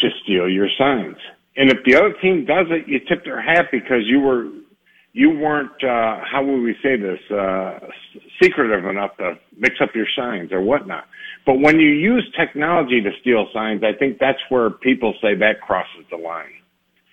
to 0.00 0.08
steal 0.20 0.48
your 0.48 0.66
signs. 0.76 1.16
And 1.56 1.70
if 1.70 1.78
the 1.84 1.94
other 1.94 2.12
team 2.20 2.44
does 2.44 2.66
it, 2.70 2.88
you 2.88 2.98
tip 3.08 3.24
their 3.24 3.40
hat 3.40 3.66
because 3.70 4.02
you 4.06 4.18
were, 4.18 4.48
you 5.12 5.30
weren't, 5.30 5.70
uh, 5.84 6.18
how 6.28 6.42
would 6.44 6.62
we 6.62 6.74
say 6.82 6.96
this, 6.96 7.20
uh, 7.30 7.78
secretive 8.42 8.84
enough 8.84 9.16
to 9.18 9.38
mix 9.56 9.76
up 9.80 9.90
your 9.94 10.08
signs 10.16 10.50
or 10.50 10.60
whatnot. 10.60 11.04
But 11.46 11.60
when 11.60 11.78
you 11.78 11.90
use 11.90 12.28
technology 12.36 13.00
to 13.00 13.10
steal 13.20 13.46
signs, 13.54 13.84
I 13.84 13.96
think 13.96 14.18
that's 14.18 14.40
where 14.48 14.70
people 14.70 15.14
say 15.22 15.36
that 15.36 15.60
crosses 15.60 16.04
the 16.10 16.16
line. 16.16 16.50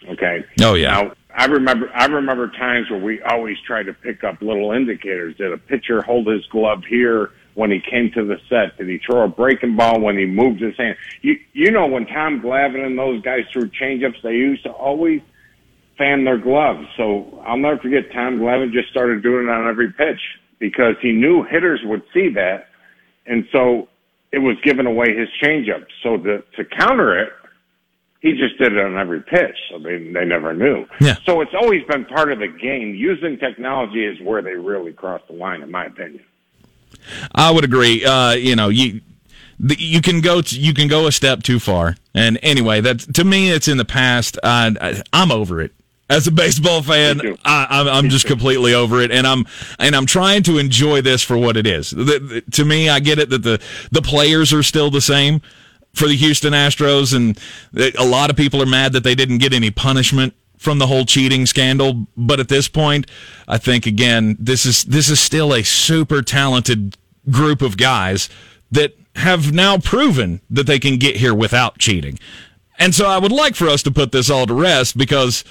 Okay. 0.09 0.43
Oh 0.63 0.73
yeah. 0.73 0.89
Now, 0.93 1.11
I 1.39 1.45
remember 1.45 1.89
I 1.95 2.05
remember 2.07 2.49
times 2.49 2.91
where 2.91 2.99
we 2.99 3.21
always 3.21 3.55
tried 3.65 3.83
to 3.83 3.93
pick 3.93 4.25
up 4.25 4.41
little 4.41 4.73
indicators. 4.73 5.37
Did 5.37 5.53
a 5.53 5.57
pitcher 5.57 6.01
hold 6.01 6.27
his 6.27 6.45
glove 6.47 6.83
here 6.83 7.31
when 7.53 7.71
he 7.71 7.79
came 7.79 8.11
to 8.15 8.25
the 8.25 8.35
set? 8.49 8.77
Did 8.77 8.89
he 8.89 8.97
throw 8.97 9.23
a 9.23 9.29
breaking 9.29 9.77
ball 9.77 10.01
when 10.01 10.17
he 10.17 10.25
moved 10.25 10.59
his 10.59 10.75
hand? 10.75 10.97
You 11.21 11.39
you 11.53 11.71
know 11.71 11.87
when 11.87 12.07
Tom 12.07 12.41
Glavine 12.41 12.85
and 12.85 12.99
those 12.99 13.21
guys 13.21 13.45
threw 13.53 13.69
changeups, 13.69 14.21
they 14.21 14.33
used 14.33 14.63
to 14.63 14.71
always 14.71 15.21
fan 15.97 16.25
their 16.25 16.37
gloves. 16.37 16.85
So 16.97 17.41
I'll 17.47 17.55
never 17.55 17.77
forget 17.77 18.11
Tom 18.11 18.39
Glavine 18.39 18.73
just 18.73 18.89
started 18.89 19.23
doing 19.23 19.47
it 19.47 19.49
on 19.49 19.65
every 19.65 19.93
pitch 19.93 20.19
because 20.59 20.95
he 21.01 21.13
knew 21.13 21.43
hitters 21.43 21.79
would 21.85 22.03
see 22.13 22.27
that, 22.33 22.67
and 23.25 23.47
so 23.53 23.87
it 24.33 24.39
was 24.39 24.57
giving 24.61 24.87
away 24.87 25.15
his 25.15 25.29
changeup. 25.41 25.85
So 26.03 26.17
to 26.17 26.43
to 26.57 26.65
counter 26.65 27.17
it 27.17 27.31
he 28.21 28.33
just 28.33 28.57
did 28.57 28.73
it 28.73 28.79
on 28.79 28.97
every 28.97 29.21
pitch, 29.21 29.55
so 29.69 29.79
they 29.79 29.97
they 29.97 30.25
never 30.25 30.53
knew. 30.53 30.85
Yeah. 30.99 31.15
So 31.25 31.41
it's 31.41 31.53
always 31.53 31.83
been 31.87 32.05
part 32.05 32.31
of 32.31 32.39
the 32.39 32.47
game. 32.47 32.93
Using 32.93 33.37
technology 33.37 34.05
is 34.05 34.19
where 34.21 34.41
they 34.41 34.55
really 34.55 34.91
cross 34.91 35.21
the 35.27 35.35
line, 35.35 35.61
in 35.61 35.71
my 35.71 35.85
opinion. 35.85 36.23
I 37.33 37.51
would 37.51 37.63
agree. 37.63 38.03
Uh, 38.03 38.31
you 38.31 38.55
know, 38.55 38.69
you 38.69 39.01
you 39.59 40.01
can 40.01 40.21
go 40.21 40.41
to, 40.41 40.59
you 40.59 40.73
can 40.73 40.87
go 40.87 41.07
a 41.07 41.11
step 41.11 41.43
too 41.43 41.59
far. 41.59 41.95
And 42.13 42.39
anyway, 42.41 42.81
that 42.81 42.99
to 43.15 43.23
me, 43.23 43.51
it's 43.51 43.67
in 43.67 43.77
the 43.77 43.85
past. 43.85 44.37
I, 44.43 45.01
I'm 45.13 45.31
over 45.31 45.61
it. 45.61 45.73
As 46.09 46.25
a 46.25 46.31
baseball 46.31 46.81
fan, 46.81 47.21
I, 47.45 47.97
am 47.97 48.09
just 48.09 48.25
completely 48.25 48.73
over 48.73 48.99
it, 48.99 49.11
and 49.11 49.27
I'm 49.27 49.45
and 49.77 49.95
I'm 49.95 50.07
trying 50.07 50.41
to 50.43 50.57
enjoy 50.57 51.01
this 51.01 51.21
for 51.21 51.37
what 51.37 51.55
it 51.55 51.67
is. 51.67 51.91
The, 51.91 52.03
the, 52.03 52.41
to 52.53 52.65
me, 52.65 52.89
I 52.89 52.99
get 52.99 53.19
it 53.19 53.29
that 53.29 53.43
the 53.43 53.61
the 53.91 54.01
players 54.01 54.51
are 54.51 54.63
still 54.63 54.89
the 54.89 55.01
same, 55.01 55.41
for 55.93 56.07
the 56.07 56.15
Houston 56.15 56.53
Astros, 56.53 57.15
and 57.15 57.37
a 57.97 58.05
lot 58.05 58.29
of 58.29 58.35
people 58.35 58.61
are 58.61 58.67
mad 58.67 58.93
that 58.93 59.03
they 59.03 59.15
didn't 59.15 59.39
get 59.39 59.53
any 59.53 59.71
punishment 59.71 60.33
from 60.57 60.77
the 60.77 60.87
whole 60.87 61.05
cheating 61.05 61.45
scandal, 61.45 62.05
but 62.17 62.39
at 62.39 62.49
this 62.49 62.67
point, 62.67 63.09
I 63.47 63.57
think 63.57 63.85
again 63.85 64.35
this 64.39 64.65
is 64.65 64.83
this 64.83 65.09
is 65.09 65.19
still 65.19 65.53
a 65.53 65.63
super 65.63 66.21
talented 66.21 66.97
group 67.29 67.61
of 67.61 67.77
guys 67.77 68.29
that 68.71 68.93
have 69.15 69.51
now 69.51 69.77
proven 69.77 70.41
that 70.49 70.67
they 70.67 70.79
can 70.79 70.97
get 70.97 71.17
here 71.17 71.33
without 71.33 71.79
cheating. 71.79 72.19
And 72.77 72.93
so 72.93 73.07
I 73.07 73.17
would 73.17 73.31
like 73.31 73.55
for 73.55 73.67
us 73.67 73.83
to 73.83 73.91
put 73.91 74.11
this 74.11 74.29
all 74.29 74.45
to 74.45 74.53
rest 74.53 74.97
because, 74.97 75.43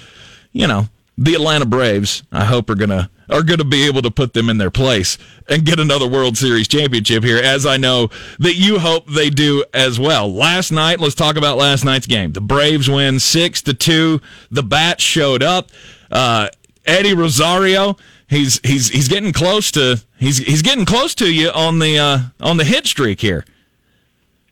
you 0.51 0.67
know, 0.67 0.89
the 1.17 1.35
Atlanta 1.35 1.65
Braves, 1.65 2.23
I 2.31 2.45
hope 2.45 2.69
are 2.69 2.75
gonna 2.75 3.09
are 3.29 3.43
gonna 3.43 3.63
be 3.63 3.85
able 3.85 4.01
to 4.01 4.11
put 4.11 4.33
them 4.33 4.49
in 4.49 4.57
their 4.57 4.71
place 4.71 5.17
and 5.47 5.65
get 5.65 5.79
another 5.79 6.07
World 6.07 6.37
Series 6.37 6.67
championship 6.67 7.23
here, 7.23 7.37
as 7.37 7.65
I 7.65 7.77
know 7.77 8.09
that 8.39 8.55
you 8.55 8.79
hope 8.79 9.07
they 9.07 9.29
do 9.29 9.63
as 9.73 9.99
well. 9.99 10.31
Last 10.31 10.71
night, 10.71 10.99
let's 10.99 11.15
talk 11.15 11.35
about 11.35 11.57
last 11.57 11.85
night's 11.85 12.07
game. 12.07 12.33
The 12.33 12.41
Braves 12.41 12.89
win 12.89 13.19
six 13.19 13.61
to 13.63 13.73
two. 13.73 14.21
The 14.51 14.63
bats 14.63 15.03
showed 15.03 15.43
up. 15.43 15.71
Uh, 16.11 16.49
Eddie 16.85 17.13
Rosario, 17.13 17.97
he's 18.27 18.59
he's 18.63 18.89
he's 18.89 19.07
getting 19.07 19.31
close 19.31 19.71
to 19.71 20.01
he's 20.17 20.37
he's 20.39 20.61
getting 20.61 20.85
close 20.85 21.13
to 21.15 21.31
you 21.31 21.49
on 21.51 21.79
the 21.79 21.97
uh, 21.97 22.19
on 22.39 22.57
the 22.57 22.63
hit 22.63 22.87
streak 22.87 23.21
here. 23.21 23.45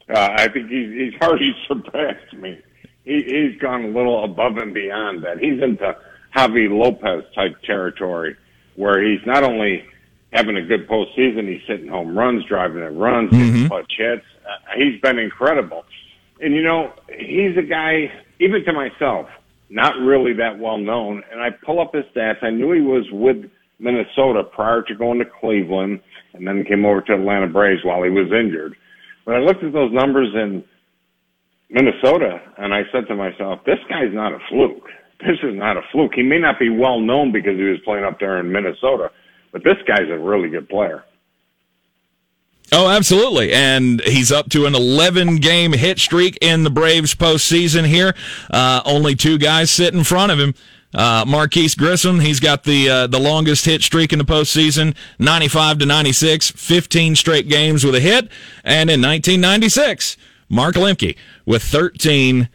Uh, 0.09 0.29
I 0.37 0.47
think 0.47 0.69
he's 0.69 0.91
he's 0.91 1.21
already 1.21 1.55
surpassed 1.67 2.33
me. 2.33 2.59
He, 3.03 3.23
he's 3.23 3.59
gone 3.59 3.85
a 3.85 3.87
little 3.87 4.23
above 4.23 4.57
and 4.57 4.73
beyond 4.73 5.23
that. 5.23 5.39
He's 5.39 5.61
into 5.61 5.95
Javy 6.35 6.69
Lopez 6.69 7.23
type 7.33 7.61
territory 7.63 8.35
where 8.77 9.03
he's 9.03 9.19
not 9.25 9.43
only 9.43 9.83
having 10.31 10.55
a 10.55 10.61
good 10.61 10.87
postseason, 10.87 11.49
he's 11.49 11.65
hitting 11.67 11.87
home 11.87 12.17
runs, 12.17 12.45
driving 12.45 12.83
in 12.83 12.97
runs, 12.97 13.31
mm-hmm. 13.31 13.43
hitting 13.43 13.69
punch 13.69 13.91
hits. 13.97 14.25
Uh, 14.45 14.77
he's 14.77 15.01
been 15.01 15.19
incredible. 15.19 15.83
And 16.39 16.53
you 16.53 16.63
know, 16.63 16.93
he's 17.09 17.57
a 17.57 17.63
guy, 17.63 18.11
even 18.39 18.63
to 18.63 18.73
myself, 18.73 19.27
not 19.69 19.97
really 19.97 20.33
that 20.33 20.59
well 20.59 20.77
known. 20.77 21.23
And 21.31 21.41
I 21.41 21.49
pull 21.65 21.81
up 21.81 21.93
his 21.93 22.05
stats. 22.15 22.43
I 22.43 22.51
knew 22.51 22.71
he 22.71 22.81
was 22.81 23.05
with 23.11 23.49
Minnesota 23.79 24.43
prior 24.43 24.83
to 24.83 24.95
going 24.95 25.19
to 25.19 25.25
Cleveland 25.25 25.99
and 26.33 26.47
then 26.47 26.63
came 26.63 26.85
over 26.85 27.01
to 27.01 27.13
Atlanta 27.13 27.47
Braves 27.47 27.83
while 27.83 28.03
he 28.03 28.09
was 28.09 28.31
injured. 28.31 28.75
But 29.25 29.35
I 29.35 29.39
looked 29.39 29.63
at 29.63 29.73
those 29.73 29.91
numbers 29.91 30.29
in 30.33 30.63
Minnesota 31.69 32.39
and 32.57 32.73
I 32.73 32.83
said 32.91 33.07
to 33.07 33.15
myself, 33.15 33.59
this 33.65 33.79
guy's 33.89 34.13
not 34.13 34.33
a 34.33 34.39
fluke 34.49 34.87
this 35.19 35.37
is 35.43 35.55
not 35.55 35.77
a 35.77 35.81
fluke. 35.91 36.13
He 36.15 36.23
may 36.23 36.39
not 36.39 36.59
be 36.59 36.69
well 36.69 36.99
known 36.99 37.31
because 37.31 37.57
he 37.57 37.63
was 37.63 37.79
playing 37.83 38.03
up 38.03 38.19
there 38.19 38.39
in 38.39 38.51
Minnesota, 38.51 39.11
but 39.51 39.63
this 39.63 39.77
guy's 39.87 40.09
a 40.09 40.17
really 40.17 40.49
good 40.49 40.69
player. 40.69 41.03
Oh, 42.71 42.89
absolutely. 42.89 43.53
And 43.53 44.01
he's 44.01 44.31
up 44.31 44.49
to 44.49 44.65
an 44.65 44.75
11 44.75 45.37
game 45.37 45.71
hit 45.71 45.99
streak 45.99 46.37
in 46.41 46.63
the 46.63 46.69
Braves 46.69 47.15
postseason 47.15 47.85
here. 47.87 48.13
Uh, 48.51 48.81
only 48.83 49.15
two 49.15 49.37
guys 49.37 49.71
sit 49.71 49.93
in 49.93 50.03
front 50.03 50.33
of 50.33 50.39
him. 50.39 50.53
Uh, 50.93 51.23
Marquis 51.27 51.69
Grissom, 51.77 52.19
he's 52.19 52.39
got 52.39 52.63
the 52.63 52.89
uh, 52.89 53.07
the 53.07 53.19
longest 53.19 53.65
hit 53.65 53.81
streak 53.81 54.13
in 54.13 54.19
the 54.19 54.25
postseason, 54.25 54.95
95 55.19 55.79
to 55.79 55.85
96, 55.85 56.51
15 56.51 57.15
straight 57.15 57.49
games 57.49 57.83
with 57.83 57.93
a 57.93 57.99
hit. 57.99 58.29
And 58.63 58.89
in 58.89 59.01
1996, 59.01 60.17
Mark 60.49 60.75
Lemke 60.75 61.17
with 61.45 61.61
13 61.61 62.47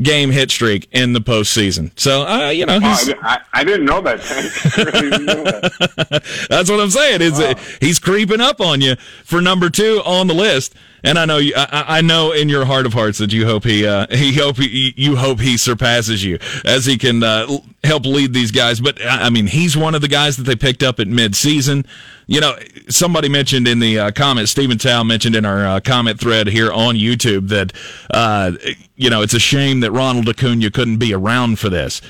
game 0.00 0.30
hit 0.30 0.50
streak 0.50 0.88
in 0.92 1.12
the 1.12 1.20
postseason. 1.20 1.90
So, 1.98 2.26
uh, 2.26 2.50
you 2.50 2.66
know, 2.66 2.78
oh, 2.82 3.14
I, 3.22 3.40
I, 3.52 3.64
didn't 3.64 3.86
know 3.86 4.00
that. 4.02 4.20
didn't 4.92 5.24
know 5.24 5.44
that. 5.44 6.46
That's 6.50 6.70
what 6.70 6.80
I'm 6.80 6.90
saying. 6.90 7.22
Is 7.22 7.38
wow. 7.38 7.54
he's 7.80 7.98
creeping 7.98 8.40
up 8.40 8.60
on 8.60 8.80
you 8.80 8.96
for 9.24 9.40
number 9.40 9.70
two 9.70 10.02
on 10.04 10.26
the 10.26 10.34
list. 10.34 10.74
And 11.04 11.18
I 11.18 11.24
know 11.24 11.38
you, 11.38 11.54
I, 11.56 11.98
I, 11.98 12.00
know 12.00 12.32
in 12.32 12.48
your 12.48 12.64
heart 12.64 12.86
of 12.86 12.92
hearts 12.92 13.18
that 13.18 13.32
you 13.32 13.46
hope 13.46 13.64
he, 13.64 13.86
uh, 13.86 14.06
he 14.14 14.34
hope 14.34 14.56
he, 14.56 14.94
you 14.96 15.16
hope 15.16 15.40
he 15.40 15.56
surpasses 15.56 16.24
you 16.24 16.38
as 16.64 16.86
he 16.86 16.98
can 16.98 17.22
uh, 17.22 17.46
help 17.84 18.04
lead 18.06 18.32
these 18.32 18.50
guys. 18.50 18.80
But 18.80 18.98
I 19.04 19.30
mean, 19.30 19.46
he's 19.46 19.76
one 19.76 19.94
of 19.94 20.00
the 20.00 20.08
guys 20.08 20.36
that 20.36 20.44
they 20.44 20.56
picked 20.56 20.82
up 20.82 21.00
at 21.00 21.06
midseason. 21.06 21.86
You 22.26 22.40
know, 22.40 22.56
somebody 22.88 23.28
mentioned 23.28 23.68
in 23.68 23.78
the 23.78 23.98
uh, 23.98 24.10
comment, 24.10 24.48
Stephen 24.48 24.78
Tao 24.78 25.02
mentioned 25.02 25.36
in 25.36 25.44
our 25.44 25.66
uh, 25.66 25.80
comment 25.80 26.18
thread 26.18 26.48
here 26.48 26.72
on 26.72 26.96
YouTube 26.96 27.48
that 27.48 27.72
uh, 28.10 28.52
you 28.96 29.10
know 29.10 29.22
it's 29.22 29.34
a 29.34 29.38
shame 29.38 29.80
that 29.80 29.92
Ronald 29.92 30.28
Acuna 30.28 30.70
couldn't 30.70 30.98
be 30.98 31.14
around 31.14 31.58
for 31.58 31.68
this. 31.68 32.02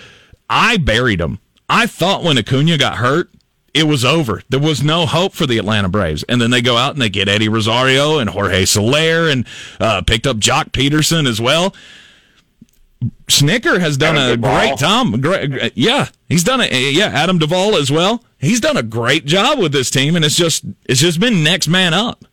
I 0.48 0.76
buried 0.78 1.20
him. 1.20 1.38
I 1.68 1.86
thought 1.86 2.22
when 2.22 2.38
Acuna 2.38 2.78
got 2.78 2.96
hurt 2.96 3.30
it 3.76 3.86
was 3.86 4.04
over. 4.04 4.42
There 4.48 4.58
was 4.58 4.82
no 4.82 5.04
hope 5.04 5.34
for 5.34 5.46
the 5.46 5.58
Atlanta 5.58 5.88
Braves. 5.90 6.24
And 6.28 6.40
then 6.40 6.50
they 6.50 6.62
go 6.62 6.76
out 6.76 6.94
and 6.94 7.02
they 7.02 7.10
get 7.10 7.28
Eddie 7.28 7.50
Rosario 7.50 8.18
and 8.18 8.30
Jorge 8.30 8.64
Soler 8.64 9.28
and 9.28 9.46
uh, 9.78 10.00
picked 10.00 10.26
up 10.26 10.38
Joc 10.38 10.70
Pederson 10.70 11.28
as 11.28 11.40
well. 11.40 11.74
Snitker 13.26 13.78
has 13.78 13.98
done 13.98 14.16
Adam 14.16 14.32
a 14.32 14.36
Duvall. 14.36 14.58
great 14.58 14.78
job. 14.78 15.20
Great, 15.20 15.72
yeah, 15.76 16.08
he's 16.28 16.42
done 16.42 16.60
a 16.62 16.90
yeah. 16.90 17.08
Adam 17.08 17.38
Duvall 17.38 17.76
as 17.76 17.90
well. 17.90 18.24
He's 18.38 18.60
done 18.60 18.76
a 18.76 18.82
great 18.82 19.26
job 19.26 19.58
with 19.58 19.72
this 19.72 19.90
team, 19.90 20.16
and 20.16 20.24
it's 20.24 20.36
just 20.36 20.64
it's 20.86 21.00
just 21.00 21.20
been 21.20 21.44
next 21.44 21.68
man 21.68 21.92
up. 21.92 22.24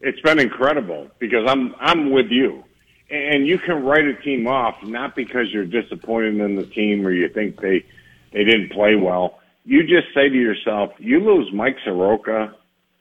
It's 0.00 0.20
been 0.22 0.38
incredible 0.38 1.10
because 1.18 1.44
I'm 1.46 1.74
I'm 1.78 2.10
with 2.10 2.30
you, 2.30 2.64
and 3.10 3.46
you 3.46 3.58
can 3.58 3.84
write 3.84 4.06
a 4.06 4.14
team 4.14 4.46
off 4.46 4.82
not 4.82 5.14
because 5.14 5.52
you're 5.52 5.66
disappointed 5.66 6.40
in 6.40 6.56
the 6.56 6.64
team 6.64 7.06
or 7.06 7.12
you 7.12 7.28
think 7.28 7.60
they 7.60 7.84
they 8.32 8.44
didn't 8.44 8.70
play 8.70 8.94
well 8.94 9.39
you 9.70 9.82
just 9.84 10.12
say 10.12 10.28
to 10.28 10.34
yourself, 10.34 10.90
you 10.98 11.20
lose 11.20 11.48
Mike 11.54 11.76
Soroka, 11.84 12.52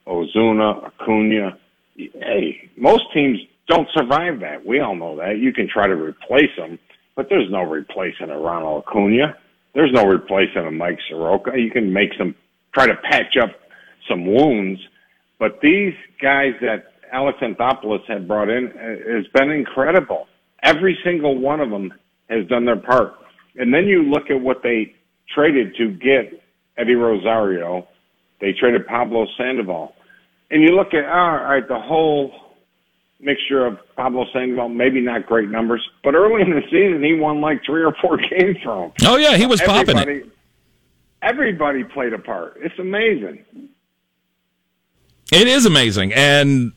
Ozuna, 0.06 0.86
Acuna. 0.86 1.58
Hey, 1.96 2.70
most 2.78 3.06
teams 3.12 3.40
don't 3.68 3.88
survive 3.92 4.42
that. 4.42 4.64
We 4.64 4.80
all 4.80 4.96
know 4.96 5.16
that. 5.18 5.40
You 5.40 5.52
can 5.52 5.68
try 5.68 5.88
to 5.88 5.96
replace 5.96 6.56
them, 6.56 6.78
but 7.16 7.26
there's 7.28 7.50
no 7.50 7.64
replacing 7.64 8.30
a 8.30 8.38
Ronald 8.38 8.84
Acuna. 8.88 9.36
There's 9.74 9.92
no 9.92 10.04
replacing 10.06 10.64
a 10.68 10.70
Mike 10.70 11.00
Soroka. 11.10 11.58
You 11.58 11.72
can 11.72 11.92
make 11.92 12.12
some, 12.20 12.36
try 12.76 12.86
to 12.86 12.96
patch 12.98 13.36
up 13.42 13.50
some 14.08 14.28
wounds, 14.28 14.80
but 15.40 15.62
these 15.64 15.96
guys 16.22 16.54
that 16.62 16.94
Alex 17.12 17.40
Anthopoulos 17.42 18.06
had 18.08 18.28
brought 18.28 18.50
in 18.50 18.68
uh, 18.68 19.16
has 19.16 19.26
been 19.34 19.50
incredible. 19.50 20.28
Every 20.62 20.96
single 21.04 21.36
one 21.36 21.62
of 21.62 21.72
them 21.72 21.92
has 22.30 22.46
done 22.46 22.66
their 22.66 22.78
part. 22.80 23.16
And 23.56 23.74
then 23.74 23.86
you 23.86 24.04
look 24.04 24.30
at 24.30 24.40
what 24.40 24.62
they 24.62 24.94
traded 25.34 25.76
to 25.78 25.90
get 25.90 26.39
Eddie 26.80 26.96
Rosario. 26.96 27.88
They 28.42 28.54
traded 28.54 28.88
Pablo 28.88 29.28
Sandoval. 29.38 29.94
And 30.50 30.64
you 30.64 30.70
look 30.76 30.94
at, 30.94 31.06
all 31.06 31.44
right, 31.44 31.68
the 31.68 31.80
whole 31.80 32.32
mixture 33.20 33.66
of 33.66 33.78
Pablo 33.96 34.26
Sandoval, 34.32 34.70
maybe 34.70 35.02
not 35.02 35.26
great 35.26 35.50
numbers, 35.50 35.88
but 36.04 36.16
early 36.16 36.42
in 36.42 36.52
the 36.52 36.62
season, 36.72 37.04
he 37.04 37.14
won 37.14 37.42
like 37.42 37.62
three 37.66 37.84
or 37.84 37.94
four 38.02 38.18
games 38.30 38.58
from. 38.64 38.94
Oh, 39.04 39.18
yeah, 39.18 39.36
he 39.36 39.46
was 39.46 39.62
popping 39.62 39.98
it. 39.98 40.26
Everybody 41.22 41.84
played 41.84 42.14
a 42.14 42.20
part. 42.20 42.58
It's 42.62 42.80
amazing. 42.80 43.44
It 45.32 45.48
is 45.48 45.66
amazing. 45.66 46.14
And 46.14 46.72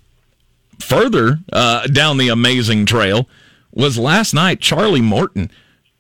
further 0.81 1.39
uh, 1.53 1.87
down 1.87 2.19
the 2.19 2.29
amazing 2.29 2.87
trail 2.87 3.29
was 3.73 3.97
last 3.97 4.35
night, 4.35 4.61
Charlie 4.61 5.01
Morton 5.01 5.51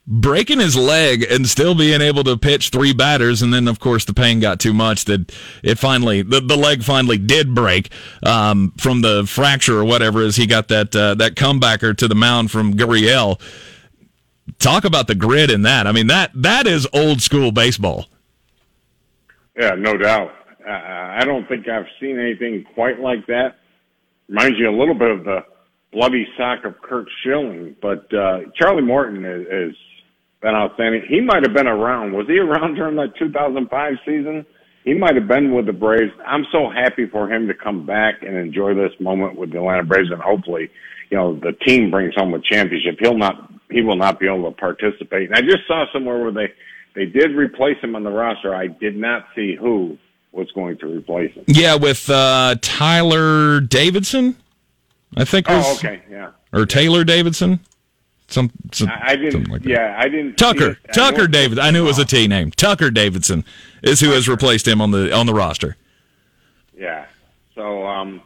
breaking 0.06 0.58
his 0.58 0.74
leg 0.74 1.24
and 1.30 1.48
still 1.48 1.74
being 1.74 2.00
able 2.00 2.24
to 2.24 2.36
pitch 2.36 2.70
three 2.70 2.92
batters 2.92 3.40
and 3.40 3.54
then 3.54 3.68
of 3.68 3.78
course 3.78 4.04
the 4.04 4.12
pain 4.12 4.40
got 4.40 4.58
too 4.58 4.72
much 4.72 5.04
that 5.04 5.32
it 5.62 5.78
finally 5.78 6.22
the, 6.22 6.40
the 6.40 6.56
leg 6.56 6.82
finally 6.82 7.18
did 7.18 7.54
break 7.54 7.88
um, 8.24 8.72
from 8.78 9.02
the 9.02 9.24
fracture 9.26 9.78
or 9.78 9.84
whatever 9.84 10.22
as 10.22 10.36
he 10.36 10.46
got 10.46 10.66
that 10.68 10.94
uh, 10.96 11.14
that 11.14 11.36
comebacker 11.36 11.96
to 11.96 12.08
the 12.08 12.14
mound 12.14 12.50
from 12.50 12.74
Gurriel. 12.74 13.40
Talk 14.58 14.84
about 14.84 15.06
the 15.06 15.14
grit 15.14 15.50
in 15.50 15.62
that. 15.62 15.86
I 15.86 15.92
mean 15.92 16.08
that 16.08 16.32
that 16.34 16.66
is 16.66 16.86
old 16.92 17.22
school 17.22 17.52
baseball. 17.52 18.06
Yeah 19.56 19.76
no 19.76 19.96
doubt. 19.96 20.32
Uh, 20.66 20.72
I 20.72 21.24
don't 21.24 21.46
think 21.48 21.68
I've 21.68 21.86
seen 22.00 22.18
anything 22.18 22.64
quite 22.74 22.98
like 22.98 23.26
that. 23.26 23.56
Reminds 24.28 24.58
you 24.58 24.68
a 24.68 24.76
little 24.76 24.94
bit 24.94 25.10
of 25.10 25.24
the 25.24 25.44
bloody 25.92 26.26
sock 26.36 26.64
of 26.64 26.80
Curt 26.82 27.06
Schilling 27.22 27.76
but 27.80 28.12
uh, 28.12 28.40
Charlie 28.56 28.82
Morton 28.82 29.24
is, 29.24 29.46
is 29.46 29.76
been 30.42 30.54
outstanding. 30.54 31.02
He 31.08 31.20
might 31.20 31.42
have 31.44 31.54
been 31.54 31.68
around. 31.68 32.12
Was 32.12 32.26
he 32.26 32.38
around 32.38 32.74
during 32.74 32.96
that 32.96 33.16
2005 33.18 33.94
season? 34.04 34.44
He 34.84 34.94
might 34.94 35.14
have 35.14 35.28
been 35.28 35.54
with 35.54 35.66
the 35.66 35.72
Braves. 35.72 36.12
I'm 36.26 36.44
so 36.50 36.68
happy 36.68 37.06
for 37.06 37.30
him 37.30 37.46
to 37.46 37.54
come 37.54 37.86
back 37.86 38.22
and 38.22 38.36
enjoy 38.36 38.74
this 38.74 38.92
moment 38.98 39.38
with 39.38 39.52
the 39.52 39.58
Atlanta 39.58 39.84
Braves, 39.84 40.10
and 40.10 40.20
hopefully, 40.20 40.70
you 41.10 41.16
know, 41.16 41.38
the 41.38 41.52
team 41.52 41.90
brings 41.90 42.14
home 42.16 42.34
a 42.34 42.40
championship. 42.40 42.96
He'll 42.98 43.16
not, 43.16 43.52
he 43.70 43.82
will 43.82 43.96
not 43.96 44.18
be 44.18 44.26
able 44.26 44.50
to 44.50 44.56
participate. 44.56 45.30
And 45.30 45.36
I 45.36 45.40
just 45.40 45.66
saw 45.68 45.84
somewhere 45.92 46.20
where 46.20 46.32
they 46.32 46.52
they 46.94 47.06
did 47.06 47.30
replace 47.34 47.78
him 47.80 47.96
on 47.96 48.02
the 48.02 48.10
roster. 48.10 48.54
I 48.54 48.66
did 48.66 48.96
not 48.96 49.26
see 49.34 49.56
who 49.58 49.96
was 50.32 50.50
going 50.52 50.78
to 50.78 50.86
replace 50.86 51.32
him. 51.32 51.44
Yeah, 51.46 51.76
with 51.76 52.10
uh, 52.10 52.56
Tyler 52.60 53.60
Davidson, 53.60 54.36
I 55.16 55.24
think. 55.24 55.48
Was, 55.48 55.64
oh, 55.66 55.74
okay, 55.76 56.02
yeah. 56.10 56.32
Or 56.52 56.66
Taylor 56.66 57.04
Davidson. 57.04 57.60
Some, 58.32 58.50
some 58.72 58.88
I 58.90 59.16
didn't. 59.16 59.48
Like 59.48 59.64
yeah, 59.64 59.96
I 59.98 60.08
didn't. 60.08 60.36
Tucker, 60.36 60.78
Tucker 60.94 61.26
David. 61.26 61.58
I 61.58 61.70
knew 61.70 61.84
it 61.84 61.88
was 61.88 61.98
a 61.98 62.04
T 62.04 62.26
name. 62.26 62.50
Tucker 62.50 62.90
Davidson 62.90 63.44
is 63.82 64.00
who 64.00 64.10
has 64.10 64.28
replaced 64.28 64.66
him 64.66 64.80
on 64.80 64.90
the 64.90 65.14
on 65.14 65.26
the 65.26 65.34
roster. 65.34 65.76
Yeah. 66.74 67.06
So, 67.54 67.86
um, 67.86 68.22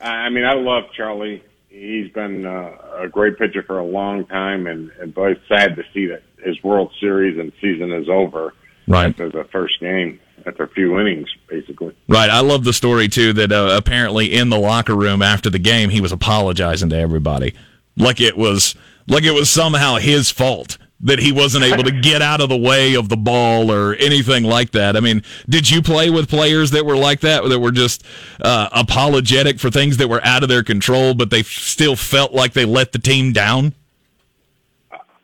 I 0.00 0.28
mean, 0.28 0.44
I 0.44 0.54
love 0.54 0.84
Charlie. 0.96 1.42
He's 1.68 2.10
been 2.12 2.46
uh, 2.46 2.76
a 2.98 3.08
great 3.08 3.38
pitcher 3.38 3.62
for 3.62 3.78
a 3.78 3.84
long 3.84 4.26
time, 4.26 4.66
and, 4.66 4.90
and 5.00 5.14
boy, 5.14 5.32
it's 5.32 5.48
sad 5.48 5.76
to 5.76 5.84
see 5.92 6.06
that 6.06 6.22
his 6.42 6.62
World 6.62 6.92
Series 7.00 7.38
and 7.38 7.52
season 7.60 7.92
is 7.92 8.08
over 8.08 8.54
right. 8.86 9.08
after 9.08 9.30
the 9.30 9.44
first 9.44 9.80
game, 9.80 10.20
after 10.46 10.64
a 10.64 10.68
few 10.68 11.00
innings, 11.00 11.28
basically. 11.48 11.96
Right. 12.06 12.30
I 12.30 12.40
love 12.40 12.64
the 12.64 12.72
story 12.72 13.08
too 13.08 13.32
that 13.32 13.50
uh, 13.50 13.74
apparently 13.76 14.32
in 14.32 14.50
the 14.50 14.58
locker 14.58 14.94
room 14.94 15.22
after 15.22 15.50
the 15.50 15.58
game 15.58 15.90
he 15.90 16.00
was 16.00 16.12
apologizing 16.12 16.90
to 16.90 16.96
everybody, 16.96 17.54
like 17.96 18.20
it 18.20 18.36
was 18.36 18.74
like 19.06 19.24
it 19.24 19.32
was 19.32 19.50
somehow 19.50 19.96
his 19.96 20.30
fault 20.30 20.78
that 21.00 21.18
he 21.18 21.32
wasn't 21.32 21.64
able 21.64 21.84
to 21.84 21.90
get 22.02 22.22
out 22.22 22.40
of 22.40 22.48
the 22.48 22.56
way 22.56 22.94
of 22.94 23.08
the 23.08 23.16
ball 23.16 23.70
or 23.70 23.94
anything 23.96 24.42
like 24.42 24.70
that. 24.72 24.96
I 24.96 25.00
mean, 25.00 25.22
did 25.48 25.70
you 25.70 25.82
play 25.82 26.10
with 26.10 26.28
players 26.28 26.70
that 26.70 26.86
were 26.86 26.96
like 26.96 27.20
that, 27.20 27.46
that 27.48 27.60
were 27.60 27.70
just 27.70 28.04
uh, 28.40 28.68
apologetic 28.72 29.60
for 29.60 29.70
things 29.70 29.98
that 29.98 30.08
were 30.08 30.24
out 30.24 30.42
of 30.42 30.48
their 30.48 30.62
control, 30.62 31.14
but 31.14 31.30
they 31.30 31.42
still 31.42 31.94
felt 31.94 32.32
like 32.32 32.54
they 32.54 32.64
let 32.64 32.92
the 32.92 32.98
team 32.98 33.32
down? 33.32 33.74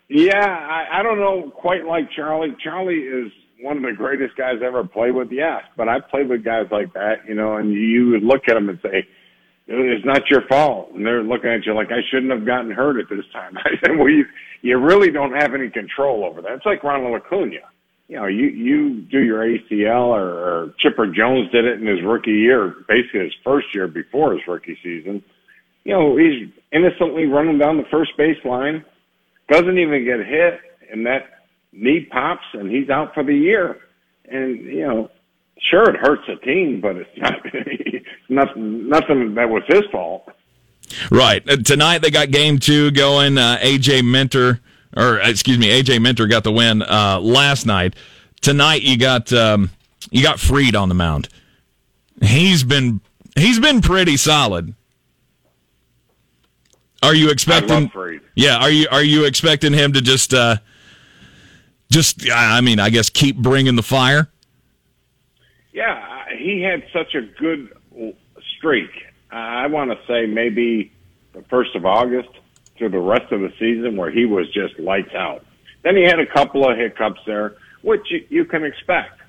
Yeah, 0.08 0.44
I, 0.44 0.98
I 0.98 1.02
don't 1.02 1.18
know 1.18 1.50
quite 1.50 1.86
like 1.86 2.10
Charlie. 2.10 2.54
Charlie 2.62 2.96
is 2.96 3.32
one 3.60 3.76
of 3.76 3.82
the 3.82 3.92
greatest 3.92 4.36
guys 4.36 4.56
I 4.60 4.66
ever 4.66 4.84
played 4.84 5.14
with, 5.14 5.30
yes, 5.30 5.62
but 5.76 5.88
I've 5.88 6.08
played 6.08 6.28
with 6.28 6.44
guys 6.44 6.66
like 6.70 6.92
that, 6.94 7.26
you 7.28 7.34
know, 7.34 7.56
and 7.56 7.72
you 7.72 8.10
would 8.10 8.22
look 8.22 8.48
at 8.48 8.54
them 8.54 8.68
and 8.68 8.78
say, 8.82 9.06
it's 9.70 10.04
not 10.04 10.28
your 10.28 10.42
fault. 10.48 10.90
And 10.94 11.06
they're 11.06 11.22
looking 11.22 11.50
at 11.50 11.64
you 11.64 11.74
like, 11.74 11.92
I 11.92 12.00
shouldn't 12.10 12.32
have 12.32 12.44
gotten 12.44 12.70
hurt 12.70 12.98
at 12.98 13.08
this 13.08 13.24
time. 13.32 13.56
I 13.58 13.70
said, 13.80 13.96
well, 13.96 14.08
you, 14.08 14.24
you 14.62 14.78
really 14.78 15.10
don't 15.10 15.32
have 15.32 15.54
any 15.54 15.70
control 15.70 16.24
over 16.24 16.42
that. 16.42 16.52
It's 16.52 16.66
like 16.66 16.82
Ronald 16.82 17.14
Acuna. 17.14 17.60
You 18.08 18.16
know, 18.16 18.26
you, 18.26 18.46
you 18.46 19.02
do 19.02 19.20
your 19.20 19.46
ACL 19.46 20.08
or, 20.08 20.28
or 20.28 20.74
Chipper 20.80 21.06
Jones 21.06 21.50
did 21.52 21.64
it 21.64 21.80
in 21.80 21.86
his 21.86 22.02
rookie 22.04 22.32
year, 22.32 22.74
basically 22.88 23.20
his 23.20 23.34
first 23.44 23.68
year 23.72 23.86
before 23.86 24.32
his 24.32 24.42
rookie 24.48 24.76
season. 24.82 25.22
You 25.84 25.92
know, 25.92 26.16
he's 26.16 26.48
innocently 26.72 27.26
running 27.26 27.58
down 27.58 27.76
the 27.76 27.84
first 27.88 28.10
baseline, 28.18 28.84
doesn't 29.48 29.78
even 29.78 30.04
get 30.04 30.26
hit, 30.26 30.60
and 30.90 31.06
that 31.06 31.46
knee 31.72 32.06
pops 32.10 32.44
and 32.52 32.68
he's 32.68 32.90
out 32.90 33.14
for 33.14 33.22
the 33.22 33.34
year. 33.34 33.78
And, 34.28 34.58
you 34.64 34.86
know, 34.86 35.10
sure 35.68 35.84
it 35.90 35.96
hurts 35.96 36.22
the 36.26 36.36
team, 36.36 36.80
but 36.80 36.96
it's 36.96 37.10
not 37.16 37.34
nothing 38.28 38.88
nothing 38.88 39.34
that 39.34 39.48
was 39.48 39.62
his 39.68 39.82
fault. 39.92 40.28
Right. 41.10 41.48
Uh, 41.48 41.56
tonight 41.56 41.98
they 41.98 42.10
got 42.10 42.30
game 42.30 42.58
two 42.58 42.90
going. 42.90 43.38
Uh, 43.38 43.58
AJ 43.60 44.08
Minter, 44.08 44.60
or 44.96 45.18
excuse 45.18 45.58
me, 45.58 45.68
AJ 45.68 46.00
Minter 46.02 46.26
got 46.26 46.44
the 46.44 46.52
win 46.52 46.82
uh, 46.82 47.20
last 47.20 47.66
night. 47.66 47.94
Tonight 48.40 48.82
you 48.82 48.96
got 48.96 49.32
um, 49.32 49.70
you 50.10 50.22
got 50.22 50.40
Fried 50.40 50.74
on 50.74 50.88
the 50.88 50.94
mound. 50.94 51.28
He's 52.22 52.64
been 52.64 53.00
he's 53.36 53.58
been 53.60 53.80
pretty 53.80 54.16
solid. 54.16 54.74
Are 57.02 57.14
you 57.14 57.30
expecting? 57.30 57.90
Yeah. 58.34 58.58
Are 58.58 58.70
you 58.70 58.86
are 58.90 59.02
you 59.02 59.24
expecting 59.24 59.72
him 59.72 59.92
to 59.94 60.00
just 60.00 60.34
uh, 60.34 60.56
just 61.90 62.30
I 62.30 62.60
mean 62.60 62.78
I 62.78 62.90
guess 62.90 63.08
keep 63.10 63.36
bringing 63.36 63.76
the 63.76 63.82
fire? 63.82 64.29
Yeah, 65.72 66.24
he 66.36 66.62
had 66.62 66.84
such 66.92 67.14
a 67.14 67.22
good 67.22 67.72
streak. 68.56 68.90
I 69.30 69.66
want 69.68 69.90
to 69.90 69.98
say 70.06 70.26
maybe 70.26 70.92
the 71.32 71.42
first 71.42 71.76
of 71.76 71.84
August 71.84 72.30
through 72.76 72.90
the 72.90 72.98
rest 72.98 73.30
of 73.30 73.40
the 73.40 73.52
season 73.58 73.96
where 73.96 74.10
he 74.10 74.24
was 74.24 74.46
just 74.52 74.78
lights 74.78 75.14
out. 75.14 75.44
Then 75.82 75.96
he 75.96 76.02
had 76.02 76.18
a 76.18 76.26
couple 76.26 76.68
of 76.68 76.76
hiccups 76.76 77.20
there, 77.26 77.54
which 77.82 78.02
you, 78.10 78.26
you 78.28 78.44
can 78.44 78.64
expect. 78.64 79.20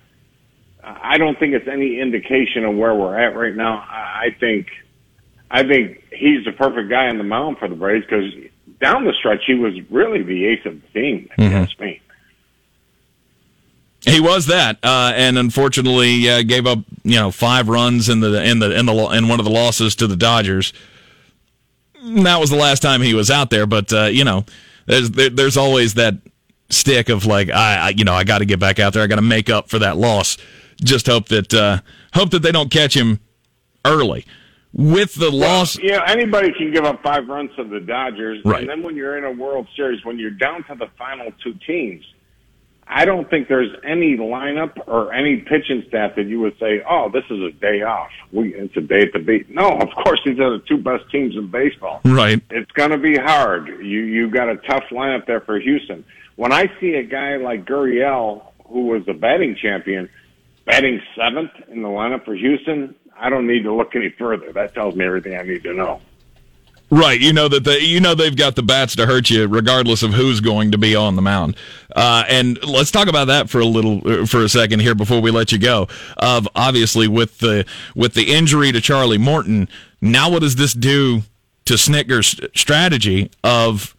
I 0.83 1.17
don't 1.17 1.37
think 1.37 1.53
it's 1.53 1.67
any 1.67 1.99
indication 1.99 2.65
of 2.65 2.75
where 2.75 2.95
we're 2.95 3.17
at 3.17 3.35
right 3.35 3.55
now. 3.55 3.85
I 3.87 4.35
think, 4.39 4.67
I 5.51 5.63
think 5.63 6.03
he's 6.11 6.43
the 6.43 6.53
perfect 6.53 6.89
guy 6.89 7.07
on 7.07 7.17
the 7.17 7.23
mound 7.23 7.59
for 7.59 7.67
the 7.67 7.75
Braves 7.75 8.05
because 8.05 8.33
down 8.79 9.05
the 9.05 9.13
stretch 9.19 9.43
he 9.45 9.53
was 9.53 9.73
really 9.91 10.23
the 10.23 10.47
ace 10.47 10.65
of 10.65 10.81
the 10.81 10.87
team 10.99 11.29
against 11.37 11.77
mm-hmm. 11.77 11.85
me. 11.85 12.01
He 14.05 14.19
was 14.19 14.47
that, 14.47 14.79
uh, 14.81 15.11
and 15.15 15.37
unfortunately 15.37 16.27
uh, 16.27 16.41
gave 16.41 16.65
up 16.65 16.79
you 17.03 17.17
know 17.17 17.29
five 17.29 17.69
runs 17.69 18.09
in 18.09 18.19
the 18.19 18.43
in 18.43 18.59
the 18.59 18.75
in 18.77 18.87
the 18.87 18.93
in 18.93 19.27
one 19.27 19.39
of 19.39 19.45
the 19.45 19.51
losses 19.51 19.95
to 19.97 20.07
the 20.07 20.15
Dodgers. 20.15 20.73
that 22.01 22.39
was 22.39 22.49
the 22.49 22.55
last 22.55 22.81
time 22.81 23.01
he 23.01 23.13
was 23.13 23.29
out 23.29 23.51
there, 23.51 23.67
but 23.67 23.93
uh, 23.93 24.05
you 24.05 24.23
know, 24.23 24.45
there's 24.87 25.11
there, 25.11 25.29
there's 25.29 25.55
always 25.55 25.93
that 25.95 26.15
stick 26.69 27.09
of 27.09 27.27
like 27.27 27.51
I, 27.51 27.75
I 27.75 27.89
you 27.89 28.03
know 28.03 28.13
I 28.13 28.23
got 28.23 28.39
to 28.39 28.45
get 28.45 28.59
back 28.59 28.79
out 28.79 28.93
there. 28.93 29.03
I 29.03 29.07
got 29.07 29.17
to 29.17 29.21
make 29.21 29.51
up 29.51 29.69
for 29.69 29.77
that 29.79 29.97
loss. 29.97 30.37
Just 30.83 31.05
hope 31.05 31.27
that 31.27 31.53
uh, 31.53 31.81
hope 32.15 32.31
that 32.31 32.41
they 32.41 32.51
don't 32.51 32.71
catch 32.71 32.95
him 32.95 33.19
early 33.85 34.25
with 34.73 35.13
the 35.13 35.29
well, 35.29 35.59
loss. 35.59 35.77
Yeah, 35.77 35.83
you 35.83 35.91
know, 35.91 36.03
anybody 36.05 36.53
can 36.53 36.73
give 36.73 36.85
up 36.85 37.03
five 37.03 37.27
runs 37.27 37.51
to 37.55 37.63
the 37.65 37.79
Dodgers, 37.79 38.41
right. 38.45 38.61
and 38.61 38.69
then 38.69 38.81
when 38.81 38.95
you're 38.95 39.19
in 39.19 39.25
a 39.25 39.31
World 39.31 39.67
Series, 39.75 40.03
when 40.03 40.17
you're 40.17 40.31
down 40.31 40.63
to 40.63 40.75
the 40.75 40.87
final 40.97 41.31
two 41.43 41.53
teams 41.67 42.03
I 42.87 43.05
don't 43.05 43.29
think 43.29 43.47
there's 43.47 43.71
any 43.83 44.17
lineup 44.17 44.77
or 44.87 45.13
any 45.13 45.37
pitching 45.37 45.83
staff 45.87 46.15
that 46.15 46.25
you 46.25 46.39
would 46.41 46.57
say, 46.59 46.83
"Oh, 46.87 47.09
this 47.09 47.23
is 47.29 47.41
a 47.41 47.51
day 47.51 47.83
off. 47.83 48.09
We 48.31 48.53
it's 48.53 48.75
a 48.75 48.81
day 48.81 49.01
at 49.01 49.13
the 49.13 49.19
beat." 49.19 49.49
No, 49.49 49.69
of 49.69 49.89
course 50.03 50.19
these 50.25 50.39
are 50.39 50.51
the 50.57 50.63
two 50.67 50.77
best 50.77 51.09
teams 51.09 51.35
in 51.35 51.47
baseball. 51.47 52.01
Right. 52.03 52.41
It's 52.49 52.71
going 52.71 52.91
to 52.91 52.97
be 52.97 53.15
hard. 53.15 53.67
You 53.67 54.01
you 54.01 54.29
got 54.29 54.49
a 54.49 54.57
tough 54.57 54.83
lineup 54.91 55.25
there 55.25 55.41
for 55.41 55.57
Houston. 55.59 56.03
When 56.35 56.51
I 56.51 56.71
see 56.79 56.95
a 56.95 57.03
guy 57.03 57.37
like 57.37 57.65
Gurriel, 57.65 58.43
who 58.67 58.87
was 58.87 59.05
the 59.05 59.13
batting 59.13 59.55
champion, 59.55 60.09
batting 60.65 61.01
seventh 61.15 61.51
in 61.69 61.81
the 61.81 61.89
lineup 61.89 62.25
for 62.25 62.33
Houston, 62.33 62.95
I 63.17 63.29
don't 63.29 63.47
need 63.47 63.63
to 63.63 63.73
look 63.73 63.95
any 63.95 64.09
further. 64.09 64.51
That 64.51 64.73
tells 64.73 64.95
me 64.95 65.05
everything 65.05 65.37
I 65.37 65.43
need 65.43 65.63
to 65.63 65.73
know. 65.73 66.01
Right, 66.93 67.21
you 67.21 67.31
know 67.31 67.47
that 67.47 67.63
they, 67.63 67.79
you 67.79 68.01
know 68.01 68.15
they've 68.15 68.35
got 68.35 68.57
the 68.57 68.63
bats 68.63 68.97
to 68.97 69.05
hurt 69.05 69.29
you, 69.29 69.47
regardless 69.47 70.03
of 70.03 70.13
who's 70.13 70.41
going 70.41 70.71
to 70.71 70.77
be 70.77 70.93
on 70.93 71.15
the 71.15 71.21
mound. 71.21 71.55
Uh, 71.95 72.25
and 72.27 72.61
let's 72.65 72.91
talk 72.91 73.07
about 73.07 73.27
that 73.27 73.49
for 73.49 73.61
a 73.61 73.65
little, 73.65 74.01
uh, 74.05 74.25
for 74.25 74.43
a 74.43 74.49
second 74.49 74.81
here 74.81 74.93
before 74.93 75.21
we 75.21 75.31
let 75.31 75.53
you 75.53 75.57
go. 75.57 75.87
Of 76.17 76.49
obviously 76.53 77.07
with 77.07 77.37
the 77.37 77.65
with 77.95 78.13
the 78.13 78.33
injury 78.33 78.73
to 78.73 78.81
Charlie 78.81 79.17
Morton, 79.17 79.69
now 80.01 80.29
what 80.29 80.41
does 80.41 80.57
this 80.57 80.73
do 80.73 81.21
to 81.63 81.75
Snitker's 81.75 82.37
strategy 82.59 83.31
of 83.41 83.95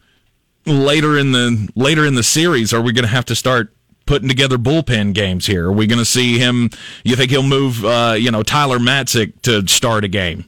later 0.67 1.17
in 1.17 1.31
the 1.31 1.69
later 1.75 2.05
in 2.05 2.13
the 2.13 2.21
series? 2.21 2.75
Are 2.75 2.81
we 2.81 2.93
going 2.93 3.07
to 3.07 3.11
have 3.11 3.25
to 3.25 3.35
start 3.35 3.73
putting 4.05 4.27
together 4.27 4.59
bullpen 4.59 5.15
games 5.15 5.47
here? 5.47 5.65
Are 5.65 5.73
we 5.73 5.87
going 5.87 5.97
to 5.97 6.05
see 6.05 6.37
him? 6.37 6.69
You 7.03 7.15
think 7.15 7.31
he'll 7.31 7.41
move, 7.41 7.83
uh, 7.83 8.15
you 8.19 8.29
know, 8.29 8.43
Tyler 8.43 8.77
Matzek 8.77 9.41
to 9.41 9.67
start 9.67 10.03
a 10.03 10.07
game? 10.07 10.45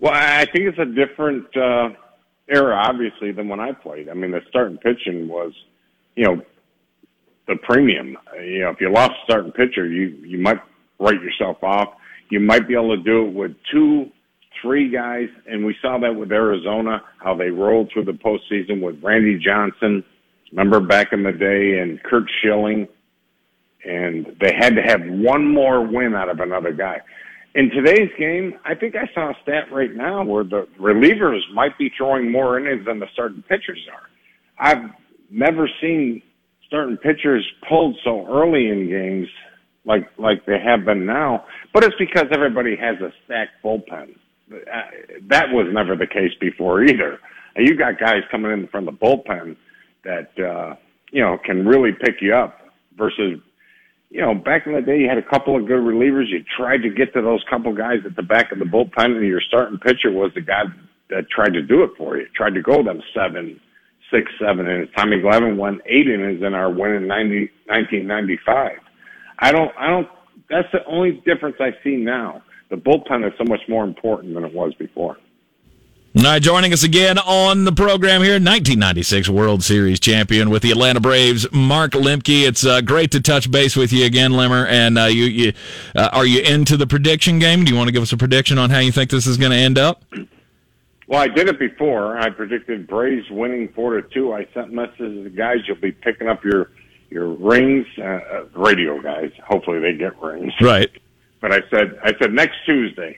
Well, 0.00 0.14
I 0.14 0.46
think 0.46 0.64
it's 0.64 0.78
a 0.78 0.86
different 0.86 1.54
uh, 1.54 1.90
era, 2.48 2.74
obviously, 2.74 3.32
than 3.32 3.48
when 3.48 3.60
I 3.60 3.72
played. 3.72 4.08
I 4.08 4.14
mean, 4.14 4.30
the 4.30 4.40
starting 4.48 4.78
pitching 4.78 5.28
was, 5.28 5.52
you 6.16 6.24
know, 6.24 6.42
the 7.46 7.56
premium. 7.56 8.16
You 8.42 8.60
know, 8.60 8.70
if 8.70 8.80
you 8.80 8.90
lost 8.90 9.12
a 9.12 9.24
starting 9.24 9.52
pitcher, 9.52 9.86
you 9.86 10.08
you 10.24 10.38
might 10.38 10.58
write 10.98 11.20
yourself 11.20 11.62
off. 11.62 11.94
You 12.30 12.40
might 12.40 12.66
be 12.66 12.74
able 12.74 12.96
to 12.96 13.02
do 13.02 13.26
it 13.26 13.34
with 13.34 13.52
two, 13.70 14.10
three 14.62 14.88
guys, 14.88 15.28
and 15.46 15.66
we 15.66 15.76
saw 15.82 15.98
that 15.98 16.14
with 16.14 16.32
Arizona, 16.32 17.02
how 17.18 17.34
they 17.34 17.50
rolled 17.50 17.90
through 17.92 18.04
the 18.04 18.12
postseason 18.12 18.80
with 18.80 19.02
Randy 19.02 19.38
Johnson. 19.38 20.02
Remember 20.52 20.80
back 20.80 21.12
in 21.12 21.24
the 21.24 21.32
day, 21.32 21.78
and 21.78 22.02
Curt 22.04 22.24
Schilling, 22.40 22.88
and 23.84 24.34
they 24.40 24.54
had 24.54 24.74
to 24.76 24.82
have 24.82 25.02
one 25.04 25.46
more 25.46 25.86
win 25.86 26.14
out 26.14 26.30
of 26.30 26.40
another 26.40 26.72
guy 26.72 27.02
in 27.54 27.70
today's 27.70 28.10
game, 28.18 28.58
I 28.64 28.74
think 28.74 28.94
I 28.94 29.12
saw 29.12 29.30
a 29.30 29.34
stat 29.42 29.72
right 29.72 29.94
now 29.94 30.24
where 30.24 30.44
the 30.44 30.68
relievers 30.78 31.40
might 31.52 31.76
be 31.78 31.90
throwing 31.96 32.30
more 32.30 32.58
innings 32.58 32.86
than 32.86 33.00
the 33.00 33.06
starting 33.12 33.42
pitchers 33.42 33.86
are. 33.92 34.08
I've 34.58 34.90
never 35.30 35.68
seen 35.80 36.22
starting 36.66 36.96
pitchers 36.96 37.46
pulled 37.68 37.96
so 38.04 38.26
early 38.28 38.68
in 38.68 38.88
games 38.88 39.28
like 39.84 40.08
like 40.18 40.44
they 40.46 40.58
have 40.60 40.84
been 40.84 41.06
now, 41.06 41.44
but 41.72 41.82
it's 41.82 41.96
because 41.98 42.26
everybody 42.32 42.76
has 42.76 43.00
a 43.00 43.12
stacked 43.24 43.62
bullpen. 43.64 44.14
Uh, 44.52 44.80
that 45.28 45.46
was 45.50 45.66
never 45.72 45.96
the 45.96 46.06
case 46.06 46.32
before 46.40 46.84
either. 46.84 47.18
And 47.56 47.66
you 47.66 47.76
got 47.76 47.98
guys 47.98 48.22
coming 48.30 48.52
in 48.52 48.68
from 48.68 48.84
the 48.84 48.92
bullpen 48.92 49.56
that 50.04 50.30
uh, 50.38 50.76
you 51.10 51.22
know 51.22 51.38
can 51.44 51.66
really 51.66 51.92
pick 51.92 52.16
you 52.20 52.34
up 52.34 52.60
versus 52.96 53.40
you 54.10 54.20
know, 54.20 54.34
back 54.34 54.66
in 54.66 54.74
the 54.74 54.82
day, 54.82 54.98
you 54.98 55.08
had 55.08 55.18
a 55.18 55.22
couple 55.22 55.56
of 55.56 55.66
good 55.66 55.78
relievers. 55.78 56.28
You 56.28 56.44
tried 56.56 56.78
to 56.78 56.90
get 56.90 57.14
to 57.14 57.22
those 57.22 57.44
couple 57.48 57.72
guys 57.74 57.98
at 58.04 58.16
the 58.16 58.22
back 58.22 58.50
of 58.50 58.58
the 58.58 58.64
bullpen, 58.64 59.16
and 59.16 59.26
your 59.26 59.40
starting 59.40 59.78
pitcher 59.78 60.10
was 60.10 60.32
the 60.34 60.40
guy 60.40 60.64
that 61.10 61.30
tried 61.30 61.52
to 61.54 61.62
do 61.62 61.84
it 61.84 61.90
for 61.96 62.16
you. 62.16 62.26
Tried 62.34 62.54
to 62.54 62.62
go 62.62 62.82
them 62.82 63.00
seven, 63.14 63.60
six, 64.12 64.30
seven 64.40 64.66
innings. 64.66 64.88
Tommy 64.96 65.18
Glavine 65.18 65.56
won 65.56 65.80
eight 65.86 66.08
innings 66.08 66.42
in 66.42 66.54
our 66.54 66.70
win 66.70 66.92
in 66.92 67.06
90, 67.06 67.50
1995. 67.66 68.72
I 69.38 69.52
don't, 69.52 69.70
I 69.78 69.86
don't. 69.86 70.08
That's 70.48 70.68
the 70.72 70.84
only 70.86 71.22
difference 71.24 71.56
I 71.60 71.70
see 71.84 71.96
now. 71.96 72.42
The 72.68 72.76
bullpen 72.76 73.26
is 73.26 73.32
so 73.38 73.44
much 73.44 73.60
more 73.68 73.84
important 73.84 74.34
than 74.34 74.44
it 74.44 74.52
was 74.52 74.74
before. 74.74 75.18
All 76.16 76.24
right, 76.24 76.42
joining 76.42 76.72
us 76.72 76.82
again 76.82 77.18
on 77.18 77.62
the 77.62 77.70
program 77.70 78.20
here, 78.20 78.32
1996 78.32 79.28
World 79.28 79.62
Series 79.62 80.00
champion 80.00 80.50
with 80.50 80.60
the 80.60 80.72
Atlanta 80.72 80.98
Braves, 80.98 81.46
Mark 81.52 81.92
Lemke. 81.92 82.48
It's 82.48 82.66
uh, 82.66 82.80
great 82.80 83.12
to 83.12 83.20
touch 83.20 83.48
base 83.48 83.76
with 83.76 83.92
you 83.92 84.04
again, 84.04 84.32
Lemmer. 84.32 84.66
And 84.66 84.98
uh, 84.98 85.04
you, 85.04 85.26
you 85.26 85.52
uh, 85.94 86.08
are 86.12 86.26
you 86.26 86.40
into 86.40 86.76
the 86.76 86.88
prediction 86.88 87.38
game? 87.38 87.64
Do 87.64 87.70
you 87.70 87.76
want 87.76 87.86
to 87.86 87.92
give 87.92 88.02
us 88.02 88.12
a 88.12 88.16
prediction 88.16 88.58
on 88.58 88.70
how 88.70 88.80
you 88.80 88.90
think 88.90 89.10
this 89.10 89.28
is 89.28 89.36
going 89.36 89.52
to 89.52 89.56
end 89.56 89.78
up? 89.78 90.02
Well, 91.06 91.20
I 91.20 91.28
did 91.28 91.48
it 91.48 91.60
before. 91.60 92.18
I 92.18 92.28
predicted 92.30 92.88
Braves 92.88 93.30
winning 93.30 93.68
four 93.68 94.00
to 94.00 94.02
two. 94.08 94.32
I 94.32 94.48
sent 94.52 94.72
messages 94.72 95.14
to 95.14 95.22
the 95.22 95.30
guys. 95.30 95.58
You'll 95.68 95.76
be 95.76 95.92
picking 95.92 96.26
up 96.26 96.42
your 96.42 96.72
your 97.08 97.28
rings, 97.28 97.86
uh, 97.98 98.02
uh, 98.02 98.44
radio 98.56 99.00
guys. 99.00 99.30
Hopefully, 99.46 99.78
they 99.78 99.92
get 99.92 100.20
rings. 100.20 100.52
Right. 100.60 100.90
But 101.40 101.52
I 101.52 101.60
said, 101.70 102.00
I 102.02 102.14
said 102.20 102.32
next 102.32 102.56
Tuesday 102.66 103.16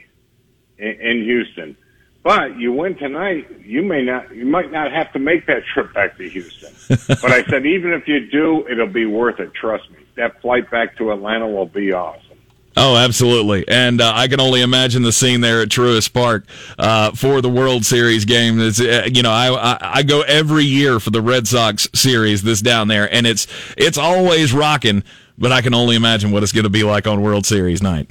in, 0.77 0.89
in 1.01 1.23
Houston. 1.25 1.75
But 2.23 2.57
you 2.57 2.73
win 2.73 2.97
tonight, 2.97 3.49
you 3.65 3.83
may 3.83 4.03
not, 4.03 4.35
you 4.35 4.47
might 4.47 4.71
not 4.71 4.93
have 4.93 5.13
to 5.13 5.19
make 5.19 5.47
that 5.47 5.65
trip 5.75 5.93
back 5.93 6.17
to 6.19 6.29
Houston. 6.29 6.73
but 7.09 7.33
I 7.33 7.43
said, 7.45 7.67
even 7.67 7.93
if 7.93 8.07
you 8.07 8.31
do, 8.31 8.67
it'll 8.69 8.87
be 8.87 9.07
worth 9.07 9.41
it. 9.41 9.53
Trust 9.55 9.91
me. 9.91 9.99
That 10.15 10.41
flight 10.41 10.71
back 10.71 10.97
to 10.99 11.11
Atlanta 11.11 11.49
will 11.49 11.67
be 11.67 11.93
awesome. 11.93 12.33
Oh, 12.77 12.97
absolutely. 12.97 13.67
And 13.69 14.01
uh, 14.01 14.13
I 14.15 14.29
can 14.29 14.41
only 14.41 14.63
imagine 14.63 15.03
the 15.03 15.13
scene 15.13 15.41
there 15.43 15.61
at 15.61 15.69
Truist 15.69 16.13
Park 16.13 16.47
uh, 16.79 17.13
for 17.13 17.41
the 17.41 17.51
World 17.51 17.85
Series 17.85 18.25
game. 18.25 18.61
It's, 18.61 18.81
uh, 18.81 19.09
you 19.13 19.23
know, 19.23 19.31
I, 19.31 19.53
I, 19.53 19.79
I 19.97 20.03
go 20.03 20.23
every 20.23 20.65
year 20.65 20.99
for 20.99 21.11
the 21.11 21.21
Red 21.21 21.47
Sox 21.47 21.89
series 21.95 22.43
this 22.43 22.63
down 22.63 22.89
there, 22.89 23.13
and 23.13 23.27
it's 23.27 23.47
it's 23.77 23.99
always 23.99 24.55
rocking. 24.55 25.05
But 25.37 25.53
I 25.53 25.61
can 25.61 25.75
only 25.75 25.97
imagine 25.97 26.31
what 26.31 26.43
it's 26.43 26.53
going 26.53 26.65
to 26.65 26.71
be 26.71 26.83
like 26.83 27.07
on 27.07 27.21
World 27.21 27.45
Series 27.45 27.83
night. 27.83 28.09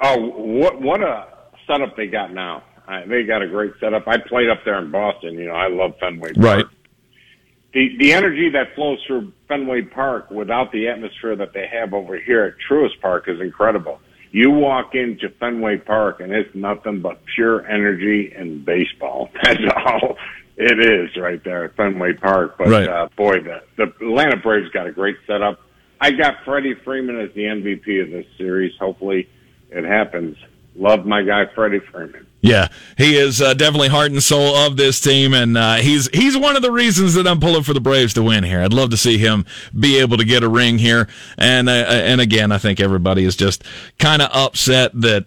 Oh, 0.00 0.16
what 0.16 0.80
what 0.80 1.02
a 1.02 1.26
setup 1.66 1.96
they 1.96 2.06
got 2.06 2.32
now! 2.32 2.62
I, 2.88 3.04
they 3.04 3.22
got 3.24 3.42
a 3.42 3.46
great 3.48 3.72
setup. 3.78 4.08
I 4.08 4.16
played 4.16 4.48
up 4.48 4.64
there 4.64 4.78
in 4.78 4.90
Boston. 4.90 5.34
You 5.34 5.48
know, 5.48 5.54
I 5.54 5.68
love 5.68 5.94
Fenway 6.00 6.32
Park. 6.32 6.44
Right. 6.44 6.64
The 7.74 7.96
the 7.98 8.14
energy 8.14 8.48
that 8.50 8.74
flows 8.74 8.98
through 9.06 9.32
Fenway 9.46 9.82
Park 9.82 10.30
without 10.30 10.72
the 10.72 10.88
atmosphere 10.88 11.36
that 11.36 11.52
they 11.52 11.66
have 11.70 11.92
over 11.92 12.18
here 12.18 12.44
at 12.44 12.54
Truist 12.68 12.98
Park 13.02 13.28
is 13.28 13.40
incredible. 13.40 14.00
You 14.30 14.50
walk 14.50 14.94
into 14.94 15.28
Fenway 15.38 15.78
Park 15.78 16.20
and 16.20 16.32
it's 16.32 16.54
nothing 16.54 17.02
but 17.02 17.20
pure 17.34 17.66
energy 17.66 18.32
and 18.34 18.64
baseball. 18.64 19.28
That's 19.42 19.60
all 19.76 20.16
it 20.56 20.80
is 20.80 21.14
right 21.16 21.42
there 21.44 21.64
at 21.64 21.76
Fenway 21.76 22.14
Park. 22.14 22.56
But 22.56 22.68
Right. 22.68 22.88
uh, 22.88 23.08
boy, 23.16 23.40
the 23.40 23.62
the 23.76 23.84
Atlanta 24.00 24.38
Braves 24.38 24.70
got 24.70 24.86
a 24.86 24.92
great 24.92 25.16
setup. 25.26 25.60
I 26.00 26.12
got 26.12 26.44
Freddie 26.46 26.74
Freeman 26.84 27.20
as 27.20 27.34
the 27.34 27.42
MVP 27.44 28.02
of 28.02 28.10
this 28.10 28.26
series. 28.38 28.72
Hopefully, 28.80 29.28
it 29.70 29.84
happens. 29.84 30.36
Love 30.74 31.04
my 31.04 31.22
guy 31.22 31.44
Freddie 31.54 31.80
Freeman. 31.92 32.26
Yeah, 32.40 32.68
he 32.96 33.16
is 33.16 33.42
uh, 33.42 33.54
definitely 33.54 33.88
heart 33.88 34.12
and 34.12 34.22
soul 34.22 34.54
of 34.54 34.76
this 34.76 35.00
team, 35.00 35.34
and 35.34 35.58
uh, 35.58 35.74
he's 35.76 36.08
he's 36.14 36.36
one 36.36 36.54
of 36.54 36.62
the 36.62 36.70
reasons 36.70 37.14
that 37.14 37.26
I'm 37.26 37.40
pulling 37.40 37.64
for 37.64 37.74
the 37.74 37.80
Braves 37.80 38.14
to 38.14 38.22
win 38.22 38.44
here. 38.44 38.62
I'd 38.62 38.72
love 38.72 38.90
to 38.90 38.96
see 38.96 39.18
him 39.18 39.44
be 39.78 39.98
able 39.98 40.16
to 40.18 40.24
get 40.24 40.44
a 40.44 40.48
ring 40.48 40.78
here, 40.78 41.08
and 41.36 41.68
uh, 41.68 41.72
and 41.72 42.20
again, 42.20 42.52
I 42.52 42.58
think 42.58 42.78
everybody 42.78 43.24
is 43.24 43.34
just 43.34 43.64
kind 43.98 44.22
of 44.22 44.30
upset 44.32 44.92
that 45.00 45.26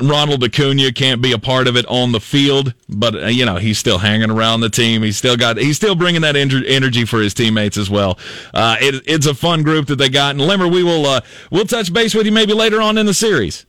Ronald 0.00 0.44
Acuna 0.44 0.92
can't 0.92 1.20
be 1.20 1.32
a 1.32 1.38
part 1.38 1.66
of 1.66 1.76
it 1.76 1.86
on 1.86 2.12
the 2.12 2.20
field, 2.20 2.74
but 2.88 3.14
uh, 3.14 3.26
you 3.26 3.44
know 3.44 3.56
he's 3.56 3.78
still 3.78 3.98
hanging 3.98 4.30
around 4.30 4.60
the 4.60 4.70
team. 4.70 5.02
He's 5.02 5.16
still 5.16 5.36
got 5.36 5.56
he's 5.56 5.76
still 5.76 5.96
bringing 5.96 6.20
that 6.20 6.36
ener- 6.36 6.64
energy 6.68 7.04
for 7.04 7.20
his 7.20 7.34
teammates 7.34 7.76
as 7.76 7.90
well. 7.90 8.16
Uh, 8.54 8.76
it, 8.80 9.02
it's 9.06 9.26
a 9.26 9.34
fun 9.34 9.64
group 9.64 9.88
that 9.88 9.96
they 9.96 10.08
got, 10.08 10.36
and 10.36 10.40
Lemmer, 10.40 10.70
we 10.70 10.84
will 10.84 11.04
uh, 11.04 11.20
we'll 11.50 11.66
touch 11.66 11.92
base 11.92 12.14
with 12.14 12.26
you 12.26 12.32
maybe 12.32 12.52
later 12.52 12.80
on 12.80 12.96
in 12.96 13.06
the 13.06 13.14
series. 13.14 13.66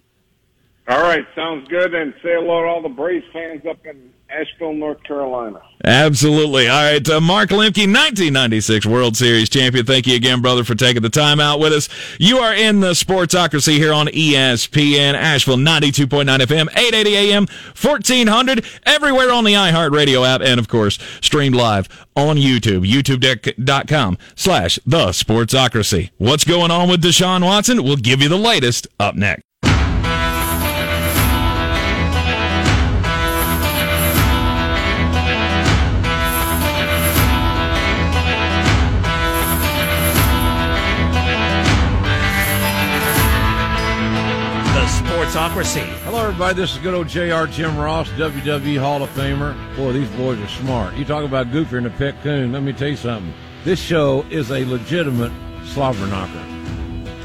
All 0.90 1.02
right, 1.02 1.26
sounds 1.36 1.68
good. 1.68 1.94
And 1.94 2.14
say 2.24 2.34
hello 2.34 2.62
to 2.62 2.68
all 2.68 2.82
the 2.82 2.90
Braves 2.90 3.26
fans 3.34 3.66
up 3.70 3.86
in 3.86 4.10
Asheville, 4.30 4.74
North 4.74 5.04
Carolina. 5.04 5.62
Absolutely. 5.84 6.68
All 6.68 6.82
right. 6.82 7.10
Uh, 7.10 7.20
Mark 7.20 7.50
Lemke, 7.50 7.86
1996 7.88 8.86
World 8.86 9.16
Series 9.16 9.50
champion. 9.50 9.86
Thank 9.86 10.08
you 10.08 10.16
again, 10.16 10.42
brother, 10.42 10.64
for 10.64 10.76
taking 10.76 11.02
the 11.02 11.10
time 11.10 11.40
out 11.40 11.60
with 11.60 11.74
us. 11.74 11.90
You 12.20 12.40
are 12.40 12.54
in 12.54 12.80
the 12.80 12.92
Sportsocracy 12.92 13.74
here 13.74 13.94
on 13.94 14.08
ESPN 14.08 15.14
Asheville 15.14 15.58
92.9 15.58 16.26
FM, 16.40 16.70
880 16.76 17.16
AM, 17.16 17.48
1400, 17.80 18.66
everywhere 18.86 19.32
on 19.32 19.44
the 19.44 19.54
iHeartRadio 19.54 20.26
app, 20.26 20.42
and 20.42 20.60
of 20.60 20.68
course, 20.68 21.00
streamed 21.22 21.56
live 21.56 21.88
on 22.16 22.38
YouTube, 22.38 22.90
youtube.com 22.90 24.18
slash 24.36 24.80
the 24.86 25.08
Sportsocracy. 25.08 26.10
What's 26.18 26.44
going 26.44 26.72
on 26.72 26.90
with 26.90 27.04
Deshaun 27.04 27.44
Watson? 27.44 27.84
We'll 27.84 27.98
give 27.98 28.22
you 28.22 28.30
the 28.30 28.38
latest 28.38 28.88
up 29.00 29.16
next. 29.16 29.47
Sportsocracy. 45.38 45.86
Hello, 46.04 46.24
everybody. 46.26 46.56
This 46.56 46.74
is 46.74 46.80
good 46.80 46.96
old 46.96 47.08
JR 47.10 47.46
Jim 47.46 47.78
Ross, 47.78 48.10
WWE 48.10 48.80
Hall 48.80 49.04
of 49.04 49.10
Famer. 49.12 49.54
Boy, 49.78 49.92
these 49.92 50.10
boys 50.16 50.40
are 50.40 50.48
smart. 50.48 50.96
You 50.96 51.06
talk 51.06 51.24
about 51.24 51.52
Goofier 51.52 51.78
and 51.78 51.86
the 51.86 51.92
Pet 51.92 52.20
Coon. 52.24 52.52
Let 52.52 52.64
me 52.64 52.74
tell 52.74 52.88
you 52.88 52.96
something. 52.96 53.32
This 53.64 53.80
show 53.80 54.26
is 54.32 54.50
a 54.50 54.66
legitimate 54.66 55.32
slobber 55.64 56.08
knocker. 56.08 56.44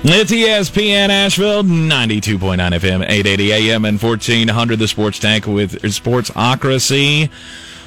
It's 0.05 0.31
ESPN 0.31 1.09
Asheville, 1.09 1.63
92.9 1.63 2.59
FM, 2.59 3.03
880 3.09 3.53
AM, 3.53 3.87
and 3.87 3.99
1400 3.99 4.79
The 4.79 4.89
Sports 4.89 5.19
Tank 5.19 5.47
with 5.47 5.81
Sportsocracy. 5.81 7.31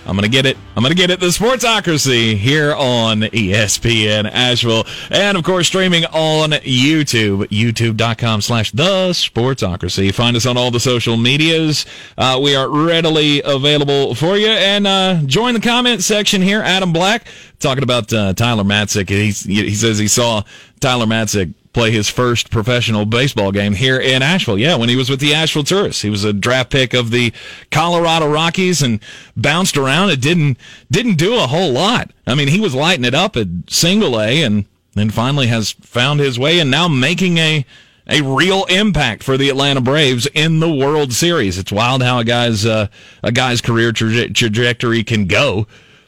I'm 0.05 0.15
going 0.15 0.23
to 0.23 0.29
get 0.29 0.45
it. 0.45 0.57
I'm 0.75 0.83
going 0.83 0.91
to 0.91 0.97
get 0.97 1.09
it. 1.09 1.19
The 1.19 1.27
Sportsocracy 1.27 2.37
here 2.37 2.75
on 2.75 3.21
ESPN 3.21 4.29
Asheville. 4.31 4.85
And 5.09 5.35
of 5.35 5.43
course, 5.43 5.67
streaming 5.67 6.05
on 6.05 6.51
YouTube, 6.51 7.47
youtube.com 7.47 8.41
slash 8.41 8.71
the 8.71 9.09
Sportsocracy. 9.11 10.13
Find 10.13 10.37
us 10.37 10.45
on 10.45 10.57
all 10.57 10.69
the 10.69 10.79
social 10.79 11.17
medias. 11.17 11.85
Uh, 12.17 12.39
we 12.41 12.55
are 12.55 12.69
readily 12.69 13.41
available 13.43 14.13
for 14.13 14.37
you. 14.37 14.47
And 14.47 14.85
uh, 14.85 15.21
join 15.25 15.55
the 15.55 15.59
comment 15.59 16.03
section 16.03 16.41
here. 16.41 16.61
Adam 16.61 16.93
Black 16.93 17.25
talking 17.59 17.83
about 17.83 18.13
uh, 18.13 18.33
Tyler 18.33 18.63
Matzek. 18.63 19.09
He's, 19.09 19.43
he 19.43 19.73
says 19.73 19.97
he 19.97 20.07
saw 20.07 20.43
Tyler 20.79 21.07
Matzek 21.07 21.53
play 21.76 21.91
his 21.91 22.07
first 22.07 22.51
professional 22.51 23.05
baseball 23.05 23.51
game 23.51 23.73
here 23.73 23.99
in 23.99 24.21
Asheville. 24.21 24.57
Yeah, 24.57 24.78
when 24.78 24.88
he 24.88 24.95
was 24.95 25.09
with 25.09 25.19
the 25.19 25.34
Asheville 25.34 25.65
Tourists. 25.65 26.01
He 26.01 26.09
was 26.09 26.23
a 26.23 26.32
draft 26.32 26.71
pick 26.71 26.93
of 26.93 27.11
the 27.11 27.34
Colorado 27.69 28.32
Rockies 28.32 28.82
and 28.82 29.01
bounced 29.36 29.76
around. 29.76 30.09
It 30.09 30.21
didn't 30.21 30.57
didn't 30.89 31.15
do 31.15 31.36
a 31.36 31.47
whole 31.47 31.73
lot. 31.73 32.11
I 32.26 32.34
mean, 32.34 32.47
he 32.47 32.61
was 32.61 32.73
lighting 32.73 33.03
it 33.03 33.13
up 33.13 33.36
at 33.36 33.47
single 33.67 34.21
A 34.21 34.41
and 34.41 34.63
then 34.93 35.09
finally 35.09 35.47
has 35.47 35.71
found 35.71 36.21
his 36.21 36.39
way 36.39 36.59
and 36.61 36.71
now 36.71 36.88
making 36.88 37.39
a 37.39 37.65
a 38.07 38.21
real 38.21 38.63
impact 38.69 39.21
for 39.21 39.36
the 39.36 39.49
Atlanta 39.49 39.82
Braves 39.82 40.28
in 40.28 40.61
the 40.61 40.73
World 40.73 41.11
Series. 41.11 41.57
It's 41.57 41.73
wild 41.73 42.01
how 42.01 42.19
a 42.19 42.23
guy's 42.23 42.65
uh, 42.65 42.88
a 43.21 43.34
guy's 43.34 43.59
career 43.59 43.91
traje- 43.91 44.34
trajectory 44.34 45.03
can 45.03 45.28
go, 45.28 45.67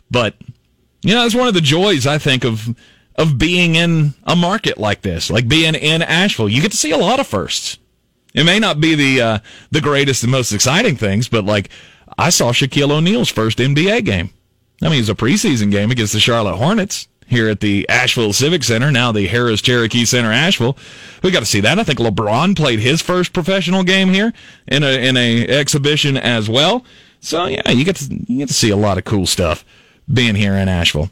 but 0.10 0.34
you 1.02 1.14
know, 1.14 1.26
it's 1.26 1.36
one 1.36 1.50
of 1.50 1.54
the 1.54 1.60
joys 1.60 2.08
I 2.08 2.20
think 2.20 2.46
of 2.46 2.74
of 3.18 3.38
being 3.38 3.76
in 3.76 4.14
a 4.26 4.36
market 4.36 4.78
like 4.78 5.02
this, 5.02 5.30
like 5.30 5.48
being 5.48 5.76
in 5.76 6.02
Asheville. 6.02 6.50
You 6.50 6.62
get 6.62 6.72
to 6.72 6.78
see 6.78 6.92
a 6.92 6.98
lot 6.98 7.20
of 7.20 7.28
firsts. 7.28 7.78
It 8.34 8.44
may 8.44 8.60
not 8.60 8.80
be 8.80 8.94
the 8.96 9.22
uh, 9.22 9.40
the 9.72 9.82
greatest 9.82 10.24
and 10.24 10.32
most 10.32 10.52
exciting 10.52 10.96
things, 10.96 11.28
but 11.28 11.44
like 11.44 11.70
I 12.18 12.30
saw 12.30 12.52
Shaquille 12.52 12.92
O'Neal's 12.92 13.30
first 13.30 13.58
NBA 13.58 14.06
game. 14.06 14.30
I 14.82 14.90
mean, 14.90 15.00
it 15.00 15.02
was 15.02 15.10
a 15.10 15.16
preseason 15.16 15.72
game 15.72 15.90
against 15.90 16.14
the 16.14 16.20
Charlotte 16.20 16.58
Hornets 16.58 17.08
here 17.26 17.50
at 17.50 17.60
the 17.60 17.88
Asheville 17.90 18.32
Civic 18.32 18.64
Center, 18.64 18.92
now 18.92 19.12
the 19.12 19.28
Harrah's 19.28 19.62
Cherokee 19.62 20.06
Center, 20.06 20.32
Asheville. 20.32 20.78
We 21.24 21.32
got 21.32 21.42
to 21.42 21.46
see 21.46 21.60
that. 21.62 21.78
I 21.78 21.84
think 21.84 22.00
LeBron 22.00 22.56
played 22.56 22.80
his 22.80 23.02
first 23.02 23.34
professional 23.34 23.84
game 23.84 24.10
here 24.10 24.34
in 24.68 24.84
a 24.84 25.08
in 25.08 25.18
a 25.18 25.48
exhibition 25.48 26.18
as 26.18 26.50
well. 26.50 26.86
So 27.20 27.46
yeah, 27.46 27.70
you 27.72 27.84
get 27.84 27.98
to 27.98 28.14
you 28.28 28.38
get 28.40 28.48
to 28.50 28.54
see 28.54 28.70
a 28.70 28.78
lot 28.78 28.98
of 28.98 29.04
cool 29.04 29.26
stuff 29.26 29.66
being 30.12 30.36
here 30.36 30.54
in 30.54 30.70
Asheville. 30.70 31.10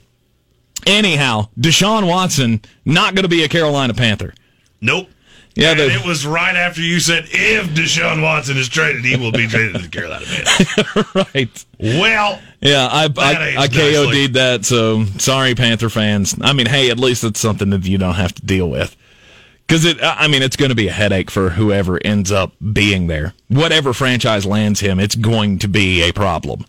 Anyhow, 0.85 1.49
Deshaun 1.59 2.07
Watson 2.07 2.61
not 2.85 3.15
going 3.15 3.23
to 3.23 3.29
be 3.29 3.43
a 3.43 3.47
Carolina 3.49 3.93
Panther. 3.93 4.33
Nope. 4.81 5.09
Yeah, 5.55 5.71
and 5.71 5.79
the- 5.79 5.93
it 5.93 6.05
was 6.05 6.25
right 6.25 6.55
after 6.55 6.81
you 6.81 6.99
said 6.99 7.25
if 7.29 7.67
Deshaun 7.69 8.21
Watson 8.21 8.57
is 8.57 8.67
traded, 8.67 9.05
he 9.05 9.15
will 9.15 9.31
be 9.31 9.47
traded 9.47 9.75
to 9.75 9.81
the 9.83 9.87
Carolina 9.87 10.25
Panthers. 10.25 11.15
right. 11.33 11.65
Well, 11.79 12.41
Yeah, 12.61 12.87
I 12.91 13.05
I, 13.17 13.55
I 13.57 13.67
KO'd 13.67 14.07
nicely. 14.07 14.27
that. 14.27 14.65
So 14.65 15.05
sorry, 15.17 15.55
Panther 15.55 15.89
fans. 15.89 16.35
I 16.41 16.51
mean, 16.53 16.65
hey, 16.67 16.89
at 16.91 16.99
least 16.99 17.23
it's 17.23 17.39
something 17.39 17.69
that 17.69 17.85
you 17.85 17.97
don't 17.97 18.15
have 18.15 18.33
to 18.35 18.45
deal 18.45 18.69
with. 18.69 18.95
Because 19.65 19.85
it, 19.85 19.97
I 20.03 20.27
mean, 20.27 20.43
it's 20.43 20.57
going 20.57 20.69
to 20.69 20.75
be 20.75 20.89
a 20.89 20.91
headache 20.91 21.31
for 21.31 21.49
whoever 21.51 21.99
ends 22.05 22.31
up 22.31 22.51
being 22.73 23.07
there. 23.07 23.33
Whatever 23.47 23.93
franchise 23.93 24.45
lands 24.45 24.79
him, 24.81 24.99
it's 24.99 25.15
going 25.15 25.57
to 25.59 25.67
be 25.67 26.03
a 26.03 26.11
problem 26.13 26.65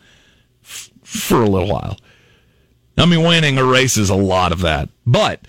f- 0.62 0.90
for 1.02 1.42
a 1.42 1.46
little 1.50 1.68
while. 1.68 1.98
I 2.96 3.06
mean, 3.06 3.22
winning 3.22 3.58
erases 3.58 4.08
a 4.10 4.14
lot 4.14 4.52
of 4.52 4.60
that. 4.60 4.88
But 5.06 5.40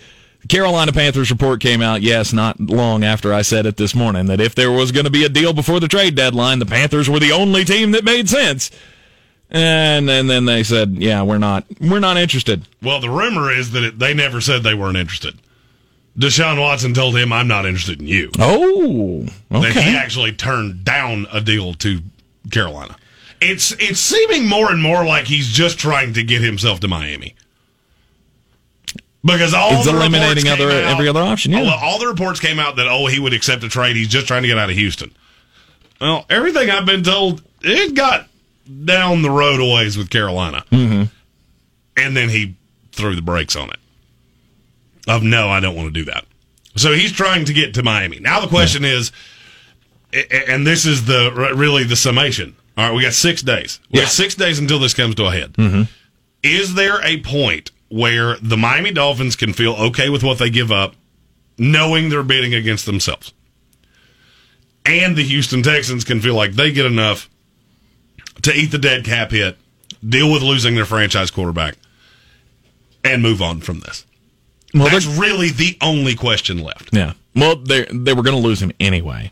the 0.41 0.47
Carolina 0.47 0.91
Panthers 0.91 1.31
report 1.31 1.61
came 1.61 1.81
out, 1.81 2.01
yes, 2.01 2.33
not 2.33 2.59
long 2.59 3.03
after 3.03 3.33
I 3.33 3.41
said 3.41 3.65
it 3.65 3.77
this 3.77 3.95
morning, 3.95 4.25
that 4.27 4.41
if 4.41 4.53
there 4.55 4.71
was 4.71 4.91
going 4.91 5.05
to 5.05 5.09
be 5.11 5.23
a 5.23 5.29
deal 5.29 5.53
before 5.53 5.79
the 5.79 5.87
trade 5.87 6.15
deadline, 6.15 6.59
the 6.59 6.65
Panthers 6.65 7.09
were 7.09 7.19
the 7.19 7.31
only 7.31 7.63
team 7.63 7.91
that 7.91 8.03
made 8.03 8.27
sense. 8.29 8.69
And, 9.49 10.09
and 10.09 10.29
then 10.29 10.43
they 10.45 10.63
said, 10.63 10.95
yeah, 10.97 11.23
we're 11.23 11.37
not, 11.37 11.65
we're 11.79 11.99
not 11.99 12.17
interested. 12.17 12.67
well, 12.81 12.99
the 12.99 13.09
rumor 13.09 13.49
is 13.49 13.71
that 13.71 13.83
it, 13.83 13.99
they 13.99 14.13
never 14.13 14.41
said 14.41 14.63
they 14.63 14.73
weren't 14.73 14.97
interested. 14.97 15.39
Deshaun 16.17 16.59
Watson 16.59 16.95
told 16.95 17.15
him, 17.15 17.31
"I'm 17.31 17.47
not 17.47 17.67
interested 17.67 18.01
in 18.01 18.07
you." 18.07 18.31
Oh, 18.39 19.27
That 19.51 19.73
he 19.73 19.95
actually 19.95 20.31
turned 20.31 20.83
down 20.83 21.27
a 21.31 21.39
deal 21.39 21.75
to 21.75 21.99
Carolina. 22.49 22.95
It's 23.39 23.71
it's 23.73 23.99
seeming 23.99 24.47
more 24.47 24.71
and 24.71 24.81
more 24.81 25.05
like 25.05 25.25
he's 25.27 25.47
just 25.49 25.77
trying 25.79 26.13
to 26.13 26.23
get 26.23 26.41
himself 26.41 26.79
to 26.81 26.87
Miami. 26.87 27.35
Because 29.23 29.53
all 29.53 29.73
It's 29.73 29.85
the 29.85 29.91
eliminating 29.95 30.47
other- 30.47 30.69
out- 30.71 30.83
every 30.93 31.07
other 31.09 31.21
option, 31.21 31.51
yeah. 31.51 31.59
All, 31.63 31.69
all 31.93 31.99
the 31.99 32.07
reports 32.07 32.39
came 32.39 32.59
out 32.59 32.77
that 32.77 32.87
oh 32.87 33.07
he 33.07 33.19
would 33.19 33.33
accept 33.33 33.63
a 33.63 33.69
trade. 33.69 33.95
He's 33.95 34.07
just 34.07 34.27
trying 34.27 34.43
to 34.43 34.47
get 34.47 34.57
out 34.57 34.69
of 34.69 34.75
Houston. 34.75 35.11
Well, 35.99 36.25
everything 36.29 36.69
I've 36.69 36.85
been 36.85 37.03
told, 37.03 37.41
it 37.61 37.93
got 37.95 38.27
down 38.85 39.21
the 39.23 39.31
road 39.31 39.59
a 39.59 39.65
ways 39.73 39.97
with 39.97 40.09
Carolina, 40.09 40.63
Mm-hmm. 40.71 41.03
and 41.97 42.15
then 42.17 42.29
he 42.29 42.55
threw 42.91 43.15
the 43.15 43.21
brakes 43.21 43.55
on 43.55 43.69
it. 43.69 43.79
Of 45.07 45.23
no, 45.23 45.49
I 45.49 45.59
don't 45.59 45.75
want 45.75 45.87
to 45.93 45.99
do 45.99 46.05
that. 46.11 46.25
So 46.75 46.93
he's 46.93 47.11
trying 47.11 47.45
to 47.45 47.53
get 47.53 47.73
to 47.75 47.83
Miami. 47.83 48.19
Now 48.19 48.39
the 48.39 48.47
question 48.47 48.85
is, 48.85 49.11
a- 50.13 50.19
a- 50.35 50.49
and 50.53 50.65
this 50.65 50.85
is 50.85 51.05
the 51.05 51.51
really 51.55 51.83
the 51.83 51.95
summation. 51.95 52.55
All 52.77 52.87
right, 52.87 52.95
we 52.95 53.01
got 53.01 53.13
six 53.13 53.41
days. 53.41 53.79
We 53.91 53.99
got 54.01 54.09
six 54.09 54.35
days 54.35 54.59
until 54.59 54.77
this 54.77 54.93
comes 54.93 55.15
to 55.15 55.25
a 55.25 55.31
head. 55.31 55.53
Mm-hmm. 55.53 55.83
Is 56.43 56.75
there 56.75 57.03
a 57.03 57.19
point 57.21 57.71
where 57.89 58.37
the 58.37 58.55
Miami 58.55 58.91
Dolphins 58.91 59.35
can 59.35 59.53
feel 59.53 59.73
okay 59.73 60.09
with 60.09 60.23
what 60.23 60.37
they 60.37 60.51
give 60.51 60.71
up, 60.71 60.93
knowing 61.57 62.09
they're 62.09 62.21
bidding 62.21 62.53
against 62.53 62.85
themselves, 62.85 63.33
and 64.85 65.15
the 65.15 65.23
Houston 65.23 65.63
Texans 65.63 66.03
can 66.03 66.21
feel 66.21 66.35
like 66.35 66.51
they 66.53 66.71
get 66.71 66.85
enough 66.85 67.29
to 68.43 68.53
eat 68.53 68.67
the 68.67 68.77
dead 68.77 69.03
cap 69.03 69.31
hit, 69.31 69.57
deal 70.07 70.31
with 70.31 70.43
losing 70.43 70.75
their 70.75 70.85
franchise 70.85 71.31
quarterback, 71.31 71.75
and 73.03 73.23
move 73.23 73.41
on 73.41 73.61
from 73.61 73.79
this? 73.79 74.05
Well, 74.73 74.89
That's 74.89 75.07
really 75.07 75.49
the 75.49 75.77
only 75.81 76.13
question 76.13 76.59
left. 76.59 76.89
Yeah. 76.93 77.13
Well, 77.35 77.55
they 77.55 77.85
they 77.85 78.13
were 78.13 78.23
going 78.23 78.39
to 78.39 78.47
lose 78.47 78.61
him 78.61 78.71
anyway. 78.79 79.31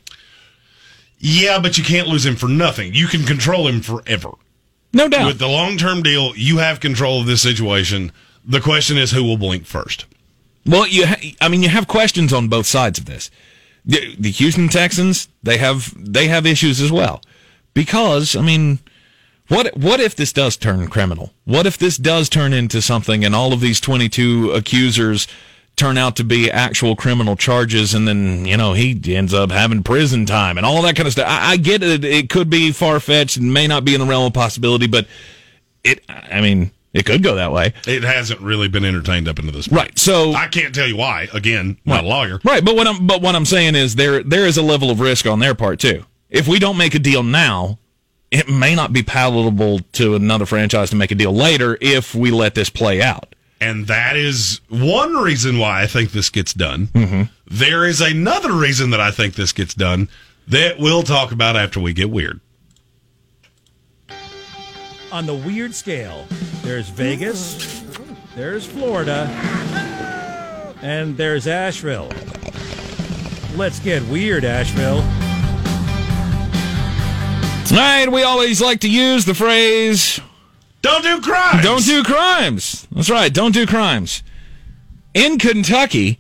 Yeah, 1.28 1.58
but 1.58 1.76
you 1.76 1.84
can't 1.84 2.08
lose 2.08 2.24
him 2.24 2.36
for 2.36 2.48
nothing. 2.48 2.94
You 2.94 3.08
can 3.08 3.24
control 3.24 3.68
him 3.68 3.82
forever. 3.82 4.30
No 4.94 5.10
doubt. 5.10 5.26
With 5.26 5.40
the 5.40 5.48
long 5.48 5.76
term 5.76 6.04
deal, 6.04 6.36
you 6.36 6.60
have 6.60 6.80
control 6.80 7.20
of 7.22 7.26
this 7.26 7.42
situation. 7.42 8.12
The 8.46 8.62
question 8.62 8.96
is 8.96 9.10
who 9.10 9.24
will 9.24 9.36
blink 9.38 9.66
first. 9.66 10.06
Well, 10.68 10.88
you 10.88 11.08
ha- 11.08 11.36
I 11.42 11.48
mean, 11.48 11.64
you 11.64 11.70
have 11.70 11.88
questions 11.88 12.32
on 12.32 12.48
both 12.48 12.68
sides 12.68 13.00
of 13.00 13.06
this. 13.06 13.32
The, 13.84 14.16
the 14.20 14.30
Houston 14.30 14.70
Texans, 14.70 15.28
they 15.42 15.58
have 15.58 15.92
they 15.98 16.28
have 16.28 16.46
issues 16.46 16.80
as 16.80 16.92
well. 16.92 17.22
Because, 17.74 18.36
I 18.36 18.42
mean, 18.42 18.78
what 19.48 19.76
what 19.76 20.00
if 20.00 20.16
this 20.16 20.32
does 20.32 20.56
turn 20.56 20.88
criminal? 20.90 21.34
What 21.46 21.66
if 21.66 21.76
this 21.76 21.98
does 21.98 22.30
turn 22.30 22.54
into 22.54 22.84
something 22.84 23.26
and 23.26 23.34
all 23.34 23.52
of 23.52 23.62
these 23.62 23.80
22 23.80 24.52
accusers 24.52 25.28
turn 25.76 25.98
out 25.98 26.16
to 26.18 26.24
be 26.24 26.50
actual 26.50 26.96
criminal 26.96 27.36
charges 27.36 27.94
and 27.94 28.08
then, 28.08 28.46
you 28.46 28.58
know, 28.58 28.74
he 28.74 29.00
ends 29.16 29.34
up 29.34 29.52
having 29.52 29.84
prison 29.84 30.26
time 30.26 30.58
and 30.58 30.66
all 30.66 30.82
that 30.82 30.96
kind 30.96 31.08
of 31.08 31.14
stuff. 31.14 31.28
I, 31.28 31.52
I 31.52 31.58
get 31.58 31.84
it. 31.84 32.04
It 32.06 32.30
could 32.30 32.50
be 32.50 32.72
far 32.72 33.00
fetched 33.00 33.38
and 33.38 33.54
may 33.54 33.68
not 33.68 33.86
be 33.86 33.94
in 33.94 34.02
the 34.02 34.08
realm 34.08 34.26
of 34.26 34.34
possibility, 34.34 34.88
but 34.88 35.08
it, 35.84 36.04
I 36.08 36.42
mean, 36.42 36.72
it 36.96 37.06
could 37.06 37.22
go 37.24 37.36
that 37.36 37.52
way. 37.52 37.74
It 37.86 38.04
hasn't 38.04 38.40
really 38.40 38.70
been 38.70 38.86
entertained 38.86 39.28
up 39.28 39.38
into 39.38 39.52
this 39.52 39.68
point. 39.68 39.82
Right. 39.82 40.00
So 40.00 40.34
I 40.34 40.48
can't 40.48 40.74
tell 40.74 40.88
you 40.88 40.96
why. 40.96 41.28
Again, 41.34 41.78
not 41.84 42.06
a 42.06 42.08
lawyer. 42.08 42.40
Right, 42.46 42.64
but 42.64 42.78
what 42.78 42.88
I'm 42.88 43.06
but 43.06 43.22
what 43.22 43.36
I'm 43.36 43.44
saying 43.44 43.76
is 43.76 43.96
there 43.96 44.24
there 44.24 44.46
is 44.46 44.58
a 44.58 44.62
level 44.62 44.90
of 44.90 45.02
risk 45.02 45.26
on 45.28 45.40
their 45.40 45.54
part 45.54 45.80
too. 45.80 46.06
If 46.30 46.48
we 46.48 46.58
don't 46.58 46.78
make 46.78 46.96
a 46.96 47.00
deal 47.00 47.22
now, 47.22 47.80
it 48.32 48.48
may 48.48 48.76
not 48.76 48.94
be 48.94 49.04
palatable 49.04 49.80
to 49.94 50.16
another 50.16 50.46
franchise 50.46 50.90
to 50.92 50.96
make 50.96 51.12
a 51.12 51.16
deal 51.16 51.34
later 51.34 51.78
if 51.82 52.16
we 52.16 52.32
let 52.32 52.56
this 52.56 52.70
play 52.70 53.02
out. 53.02 53.36
And 53.62 53.88
that 53.88 54.16
is 54.18 54.60
one 54.70 55.16
reason 55.16 55.58
why 55.58 55.82
I 55.82 55.88
think 55.88 56.12
this 56.12 56.30
gets 56.30 56.54
done. 56.54 56.88
Mm-hmm. 56.88 57.24
There 57.48 57.86
is 57.86 58.02
another 58.02 58.52
reason 58.52 58.90
that 58.90 59.00
I 59.00 59.12
think 59.12 59.36
this 59.36 59.54
gets 59.54 59.74
done 59.74 60.10
that 60.48 60.78
we'll 60.78 61.04
talk 61.04 61.32
about 61.32 61.56
after 61.56 61.80
we 61.80 61.94
get 61.94 62.10
weird. 62.10 62.42
On 65.12 65.26
the 65.26 65.34
weird 65.34 65.74
scale, 65.74 66.26
there's 66.62 66.90
Vegas, 66.90 67.84
there's 68.36 68.66
Florida, 68.66 69.28
and 70.82 71.16
there's 71.16 71.48
Asheville. 71.48 72.12
Let's 73.56 73.80
get 73.80 74.04
weird, 74.04 74.44
Asheville. 74.44 75.02
All 77.72 77.82
right, 77.82 78.12
we 78.12 78.24
always 78.24 78.62
like 78.62 78.82
to 78.82 78.90
use 78.90 79.26
the 79.26 79.34
phrase 79.34 80.20
"Don't 80.86 81.04
do 81.04 81.20
crimes." 81.20 81.64
Don't 81.64 81.86
do 81.86 82.04
crimes. 82.04 82.88
That's 82.92 83.10
right. 83.10 83.34
Don't 83.34 83.54
do 83.54 83.66
crimes. 83.66 84.22
In 85.14 85.40
Kentucky, 85.40 86.20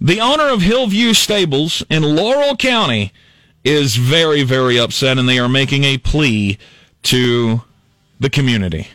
the 0.00 0.20
owner 0.20 0.48
of 0.48 0.62
Hillview 0.62 1.14
Stables 1.14 1.84
in 1.88 2.16
Laurel 2.16 2.56
County 2.56 3.12
is 3.64 3.96
very, 3.96 4.42
very 4.42 4.78
upset, 4.78 5.18
and 5.18 5.28
they 5.28 5.38
are 5.38 5.48
making 5.48 5.84
a 5.84 5.98
plea 5.98 6.58
to 7.04 7.62
the 8.18 8.30
community. 8.30 8.88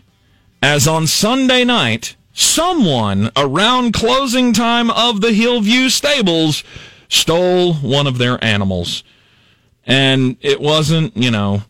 As 0.61 0.87
on 0.87 1.07
Sunday 1.07 1.63
night, 1.63 2.15
someone 2.33 3.31
around 3.35 3.93
closing 3.93 4.53
time 4.53 4.89
of 4.89 5.21
the 5.21 5.33
Hillview 5.33 5.89
Stables 5.89 6.63
stole 7.07 7.75
one 7.75 8.07
of 8.07 8.17
their 8.17 8.43
animals. 8.43 9.03
And 9.85 10.37
it 10.41 10.59
wasn't, 10.59 11.15
you 11.15 11.31
know, 11.31 11.63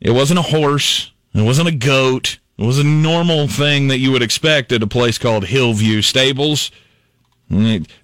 it 0.00 0.10
wasn't 0.10 0.40
a 0.40 0.42
horse. 0.42 1.10
It 1.34 1.42
wasn't 1.42 1.68
a 1.68 1.72
goat. 1.72 2.38
It 2.56 2.64
was 2.64 2.78
a 2.78 2.84
normal 2.84 3.48
thing 3.48 3.88
that 3.88 3.98
you 3.98 4.12
would 4.12 4.22
expect 4.22 4.70
at 4.70 4.82
a 4.82 4.86
place 4.86 5.18
called 5.18 5.46
Hillview 5.46 6.02
Stables. 6.02 6.70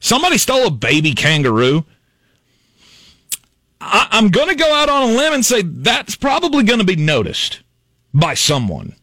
Somebody 0.00 0.38
stole 0.38 0.66
a 0.66 0.70
baby 0.70 1.14
kangaroo. 1.14 1.84
I, 3.80 4.08
I'm 4.10 4.30
going 4.30 4.48
to 4.48 4.54
go 4.54 4.72
out 4.74 4.88
on 4.88 5.10
a 5.10 5.14
limb 5.14 5.32
and 5.32 5.46
say 5.46 5.62
that's 5.62 6.16
probably 6.16 6.64
going 6.64 6.80
to 6.80 6.84
be 6.84 6.96
noticed 6.96 7.62
by 8.12 8.34
someone. 8.34 8.96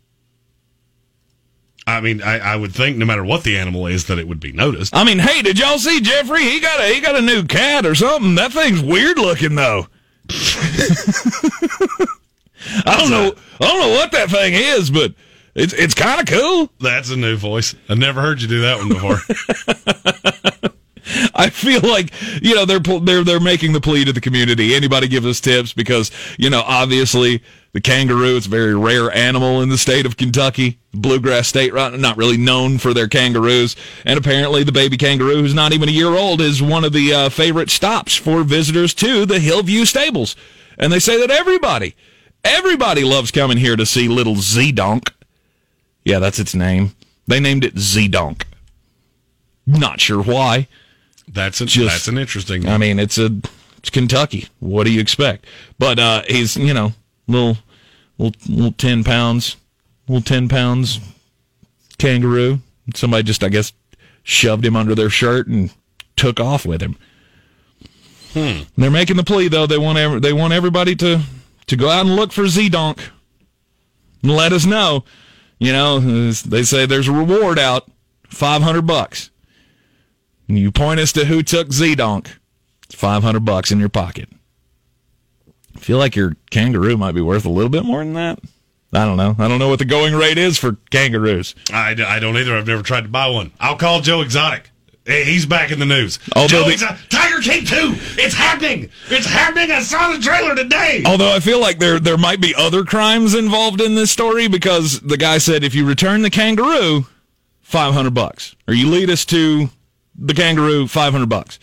I 1.88 2.02
mean, 2.02 2.22
I, 2.22 2.40
I 2.40 2.56
would 2.58 2.74
think 2.74 2.98
no 2.98 3.06
matter 3.06 3.24
what 3.24 3.44
the 3.44 3.58
animal 3.58 3.88
is, 3.88 4.08
that 4.08 4.20
it 4.20 4.28
would 4.28 4.42
be 4.42 4.52
noticed. 4.52 4.94
I 4.94 5.06
mean, 5.06 5.20
hey, 5.20 5.42
did 5.42 5.58
y'all 5.58 5.80
see 5.80 6.02
Jeffrey? 6.02 6.44
He 6.44 6.60
got 6.60 6.82
a 6.82 6.94
he 6.94 7.00
got 7.00 7.16
a 7.16 7.22
new 7.22 7.46
cat 7.46 7.86
or 7.86 7.96
something. 7.96 8.36
That 8.36 8.52
thing's 8.52 8.82
weird 8.82 9.18
looking 9.18 9.56
though. 9.56 9.88
I 12.86 12.98
don't 12.98 13.10
know. 13.10 13.34
I 13.60 13.66
don't 13.66 13.80
know 13.80 13.96
what 13.96 14.12
that 14.12 14.30
thing 14.30 14.54
is, 14.54 14.90
but 14.90 15.14
it's 15.56 15.74
it's 15.74 15.94
kind 15.94 16.20
of 16.22 16.28
cool. 16.28 16.70
That's 16.80 17.10
a 17.10 17.18
new 17.18 17.36
voice. 17.36 17.76
I've 17.90 17.98
never 17.98 18.22
heard 18.22 18.42
you 18.42 18.48
do 18.48 18.62
that 18.62 18.78
one 18.78 18.90
before. 18.90 19.18
I 21.34 21.50
feel 21.50 21.82
like 21.82 22.12
you 22.42 22.56
know 22.56 22.66
they're 22.66 22.80
they're 22.80 23.24
they're 23.24 23.40
making 23.40 23.74
the 23.74 23.82
plea 23.82 24.06
to 24.06 24.14
the 24.14 24.22
community. 24.22 24.76
Anybody 24.76 25.08
give 25.08 25.26
us 25.26 25.40
tips 25.40 25.74
because 25.74 26.12
you 26.38 26.50
know 26.50 26.62
obviously 26.66 27.42
the 27.74 27.82
kangaroo 27.82 28.36
it's 28.36 28.46
a 28.46 28.50
very 28.50 28.76
rare 28.76 29.12
animal 29.12 29.62
in 29.62 29.70
the 29.70 29.78
state 29.78 30.06
of 30.06 30.18
Kentucky, 30.18 30.80
bluegrass 30.94 31.48
state, 31.48 31.74
right? 31.74 31.94
Not 31.94 32.18
really 32.18 32.38
known 32.38 32.78
for 32.78 32.94
their 32.94 33.08
kangaroos, 33.08 33.76
and 34.06 34.18
apparently 34.18 34.64
the 34.64 34.72
baby 34.72 34.98
kangaroo, 34.98 35.42
who's 35.42 35.54
not 35.54 35.74
even 35.74 35.90
a 35.90 35.94
year 35.94 36.10
old, 36.10 36.42
is 36.42 36.62
one 36.62 36.84
of 36.84 36.94
the 36.94 37.14
uh, 37.14 37.30
favorite 37.30 37.70
stops 37.70 38.16
for 38.16 38.44
visitors 38.44 38.94
to 38.96 39.26
the 39.26 39.40
Hillview 39.40 39.86
Stables. 39.86 40.36
And 40.78 40.92
they 40.94 41.00
say 41.00 41.20
that 41.20 41.32
everybody, 41.32 41.96
everybody 42.48 43.04
loves 43.04 43.32
coming 43.32 43.58
here 43.58 43.76
to 43.76 43.86
see 43.86 44.08
little 44.08 44.36
Z 44.36 44.72
Donk. 44.74 45.14
Yeah, 46.04 46.20
that's 46.20 46.40
its 46.40 46.56
name. 46.56 46.94
They 47.28 47.40
named 47.40 47.64
it 47.66 47.78
Z 47.78 48.08
Donk. 48.10 48.46
Not 49.66 50.00
sure 50.00 50.22
why. 50.24 50.68
That's 51.28 51.60
a, 51.62 51.66
Just- 51.66 51.94
that's 51.94 52.08
an 52.08 52.18
interesting. 52.18 52.68
I 52.68 52.78
mean, 52.78 53.00
it's 53.00 53.18
a 53.18 53.30
it's 53.78 53.90
Kentucky. 53.90 54.48
What 54.60 54.86
do 54.86 54.92
you 54.92 55.02
expect? 55.02 55.46
But 55.78 56.00
uh, 56.00 56.24
he's 56.28 56.56
you 56.56 56.74
know 56.74 56.94
little 57.28 57.58
little 58.18 58.40
little 58.48 58.72
ten 58.72 59.04
pounds, 59.04 59.58
little 60.08 60.24
ten 60.24 60.48
pounds 60.48 61.00
kangaroo. 61.98 62.60
Somebody 62.96 63.24
just 63.24 63.44
I 63.44 63.50
guess 63.50 63.74
shoved 64.24 64.66
him 64.66 64.76
under 64.78 64.96
their 64.96 65.10
shirt 65.10 65.48
and 65.48 65.74
took 66.16 66.40
off 66.40 66.66
with 66.66 66.82
him. 66.82 66.96
Hmm. 68.34 68.64
They're 68.78 68.92
making 68.92 69.18
the 69.18 69.24
plea 69.24 69.50
though. 69.50 69.68
They 69.68 69.78
want 69.78 69.98
ev- 69.98 70.22
they 70.22 70.32
want 70.34 70.54
everybody 70.54 70.96
to 70.98 71.22
to 71.68 71.76
go 71.76 71.90
out 71.90 72.06
and 72.06 72.16
look 72.16 72.32
for 72.32 72.48
Z 72.48 72.70
Donk 72.70 73.12
and 74.24 74.32
let 74.36 74.54
us 74.54 74.66
know. 74.66 75.04
You 75.60 75.72
know, 75.74 76.00
they 76.32 76.64
say 76.64 76.86
there's 76.86 77.08
a 77.08 77.14
reward 77.14 77.60
out, 77.60 77.90
five 78.28 78.62
hundred 78.62 78.88
bucks. 78.88 79.30
And 80.48 80.58
you 80.58 80.72
point 80.72 81.00
us 81.00 81.12
to 81.14 81.26
who 81.26 81.44
took 81.44 81.72
Z 81.72 81.96
Donk. 81.96 82.38
It's 82.84 82.96
five 82.96 83.24
hundred 83.24 83.46
bucks 83.46 83.72
in 83.72 83.80
your 83.80 83.90
pocket. 83.90 84.30
I 85.76 85.80
feel 85.80 85.98
like 85.98 86.16
your 86.16 86.36
kangaroo 86.50 86.98
might 86.98 87.16
be 87.16 87.22
worth 87.22 87.46
a 87.46 87.50
little 87.50 87.70
bit 87.70 87.86
more 87.86 88.00
than 88.00 88.14
that. 88.14 88.40
I 88.94 89.06
don't 89.06 89.18
know. 89.18 89.36
I 89.38 89.48
don't 89.48 89.60
know 89.60 89.68
what 89.68 89.80
the 89.80 89.86
going 89.86 90.16
rate 90.16 90.38
is 90.38 90.58
for 90.58 90.78
kangaroos. 90.92 91.54
I, 91.72 91.92
I 91.92 92.20
don't 92.20 92.38
either. 92.38 92.56
I've 92.56 92.68
never 92.68 92.82
tried 92.82 93.02
to 93.02 93.10
buy 93.10 93.28
one. 93.28 93.52
I'll 93.60 93.76
call 93.76 94.00
Joe 94.02 94.22
Exotic. 94.22 94.72
He's 95.08 95.46
back 95.46 95.72
in 95.72 95.80
the 95.80 95.86
news. 95.86 96.20
Although 96.36 96.48
Joe 96.48 96.64
the- 96.66 96.74
Exotic, 96.74 96.98
uh, 96.98 97.08
Tiger 97.10 97.42
King 97.42 97.66
2! 97.66 97.76
It's 98.22 98.36
happening! 98.36 98.90
It's 99.10 99.26
happening! 99.26 99.72
I 99.72 99.82
saw 99.82 100.12
the 100.12 100.20
trailer 100.20 100.54
today! 100.54 101.04
Although 101.06 101.34
I 101.34 101.40
feel 101.40 101.62
like 101.62 101.80
there 101.80 101.98
there 101.98 102.18
might 102.18 102.42
be 102.42 102.54
other 102.54 102.84
crimes 102.84 103.34
involved 103.34 103.80
in 103.80 103.96
this 103.96 104.12
story 104.12 104.50
because 104.50 105.00
the 105.00 105.16
guy 105.16 105.38
said 105.38 105.64
if 105.64 105.74
you 105.74 105.86
return 105.86 106.24
the 106.24 106.30
kangaroo, 106.30 107.06
five 107.62 107.94
hundred 107.94 108.16
bucks, 108.16 108.56
or 108.68 108.74
you 108.74 108.90
lead 108.90 109.10
us 109.10 109.24
to 109.26 109.70
the 110.14 110.34
kangaroo, 110.34 110.88
five 110.88 111.14
hundred 111.14 111.30
bucks. 111.30 111.58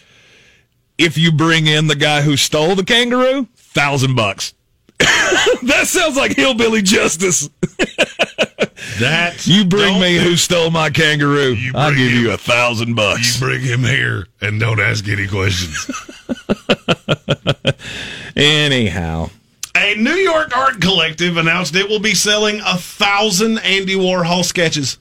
If 0.97 1.19
you 1.19 1.31
bring 1.31 1.67
in 1.67 1.87
the 1.89 1.97
guy 1.97 2.23
who 2.23 2.39
stole 2.39 2.75
the 2.75 2.85
kangaroo, 2.85 3.49
thousand 3.57 4.15
bucks. 4.15 4.55
that 4.99 5.83
sounds 5.85 6.17
like 6.17 6.35
hillbilly 6.35 6.81
justice. 6.81 7.51
That 9.01 9.47
You 9.47 9.65
bring 9.65 10.01
me 10.01 10.17
who 10.17 10.37
stole 10.37 10.71
my 10.71 10.91
kangaroo. 10.91 11.57
I'll 11.75 11.91
give 11.95 12.11
him- 12.13 12.23
you 12.25 12.31
a 12.33 12.37
thousand 12.39 12.95
bucks. 12.95 13.41
You 13.41 13.47
bring 13.47 13.61
him 13.63 13.83
here 13.83 14.27
and 14.41 14.61
don't 14.61 14.81
ask 14.81 15.07
any 15.09 15.27
questions. 15.27 15.87
Anyhow, 18.37 19.31
A 19.77 19.95
New 19.97 20.15
York 20.15 20.57
art 20.57 20.81
collective 20.81 21.37
announced 21.37 21.75
it 21.77 21.89
will 21.89 22.01
be 22.01 22.15
selling 22.15 22.61
a 22.61 22.77
thousand 22.77 23.59
Andy 23.59 23.95
Warhol 23.95 24.45
sketches 24.45 24.99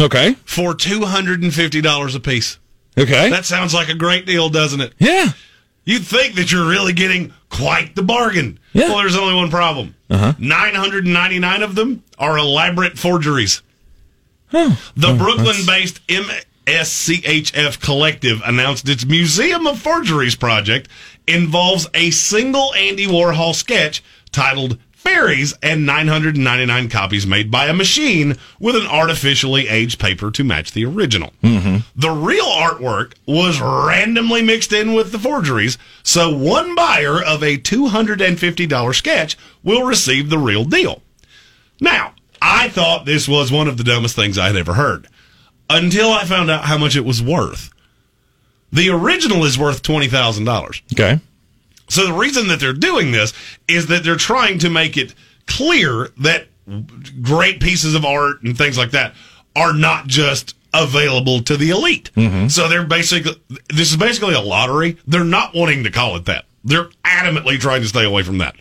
okay, 0.00 0.34
for 0.44 0.74
two 0.74 1.04
hundred 1.04 1.42
and 1.42 1.54
fifty 1.54 1.80
dollars 1.80 2.14
a 2.14 2.20
piece. 2.20 2.58
okay, 2.98 3.30
That 3.30 3.44
sounds 3.46 3.72
like 3.74 3.88
a 3.88 3.94
great 3.94 4.26
deal, 4.26 4.48
doesn't 4.50 4.80
it? 4.80 4.92
yeah, 4.98 5.28
You'd 5.86 6.04
think 6.06 6.34
that 6.36 6.50
you're 6.52 6.66
really 6.68 6.92
getting 6.94 7.32
quite 7.50 7.94
the 7.94 8.02
bargain. 8.02 8.58
Yeah. 8.72 8.88
Well, 8.88 8.98
there's 8.98 9.16
only 9.16 9.34
one 9.34 9.50
problem. 9.50 9.94
Uh-huh. 10.14 10.34
999 10.38 11.62
of 11.62 11.74
them 11.74 12.04
are 12.18 12.38
elaborate 12.38 12.96
forgeries. 12.98 13.62
The 14.96 15.14
Brooklyn 15.18 15.66
based 15.66 16.00
MSCHF 16.06 17.80
Collective 17.80 18.40
announced 18.44 18.88
its 18.88 19.04
Museum 19.04 19.66
of 19.66 19.80
Forgeries 19.80 20.36
project 20.36 20.88
involves 21.26 21.88
a 21.94 22.10
single 22.10 22.72
Andy 22.74 23.06
Warhol 23.06 23.54
sketch 23.54 24.02
titled 24.30 24.78
Fairies 25.04 25.54
and 25.62 25.84
999 25.84 26.88
copies 26.88 27.26
made 27.26 27.50
by 27.50 27.66
a 27.66 27.74
machine 27.74 28.36
with 28.58 28.74
an 28.74 28.86
artificially 28.86 29.68
aged 29.68 30.00
paper 30.00 30.30
to 30.30 30.42
match 30.42 30.72
the 30.72 30.84
original. 30.86 31.32
Mm-hmm. 31.42 31.78
The 31.94 32.10
real 32.10 32.46
artwork 32.46 33.12
was 33.26 33.60
randomly 33.60 34.42
mixed 34.42 34.72
in 34.72 34.94
with 34.94 35.12
the 35.12 35.18
forgeries, 35.18 35.76
so 36.02 36.34
one 36.34 36.74
buyer 36.74 37.22
of 37.22 37.42
a 37.42 37.58
$250 37.58 38.94
sketch 38.94 39.36
will 39.62 39.84
receive 39.86 40.30
the 40.30 40.38
real 40.38 40.64
deal. 40.64 41.02
Now, 41.80 42.14
I 42.40 42.68
thought 42.70 43.04
this 43.04 43.28
was 43.28 43.52
one 43.52 43.68
of 43.68 43.76
the 43.76 43.84
dumbest 43.84 44.16
things 44.16 44.38
I 44.38 44.46
had 44.46 44.56
ever 44.56 44.74
heard 44.74 45.06
until 45.68 46.10
I 46.12 46.24
found 46.24 46.50
out 46.50 46.64
how 46.64 46.78
much 46.78 46.96
it 46.96 47.04
was 47.04 47.22
worth. 47.22 47.70
The 48.72 48.90
original 48.90 49.44
is 49.44 49.58
worth 49.58 49.82
$20,000. 49.82 50.82
okay, 50.94 51.20
So 51.88 52.06
the 52.06 52.12
reason 52.12 52.48
that 52.48 52.60
they're 52.60 52.72
doing 52.72 53.12
this 53.12 53.32
is 53.68 53.86
that 53.88 54.04
they're 54.04 54.16
trying 54.16 54.58
to 54.60 54.70
make 54.70 54.96
it 54.96 55.14
clear 55.46 56.08
that 56.18 56.46
great 57.22 57.60
pieces 57.60 57.94
of 57.94 58.04
art 58.04 58.42
and 58.42 58.56
things 58.56 58.78
like 58.78 58.90
that 58.92 59.14
are 59.54 59.72
not 59.74 60.06
just 60.06 60.56
available 60.72 61.40
to 61.42 61.56
the 61.56 61.70
elite. 61.70 62.10
So 62.50 62.68
they're 62.68 62.84
basically 62.86 63.40
this 63.68 63.90
is 63.90 63.96
basically 63.96 64.34
a 64.34 64.40
lottery. 64.40 64.96
They're 65.06 65.24
not 65.24 65.54
wanting 65.54 65.84
to 65.84 65.90
call 65.90 66.16
it 66.16 66.24
that. 66.24 66.46
They're 66.64 66.88
adamantly 67.04 67.60
trying 67.60 67.82
to 67.82 67.88
stay 67.88 68.04
away 68.04 68.22
from 68.22 68.38
that. 68.38 68.56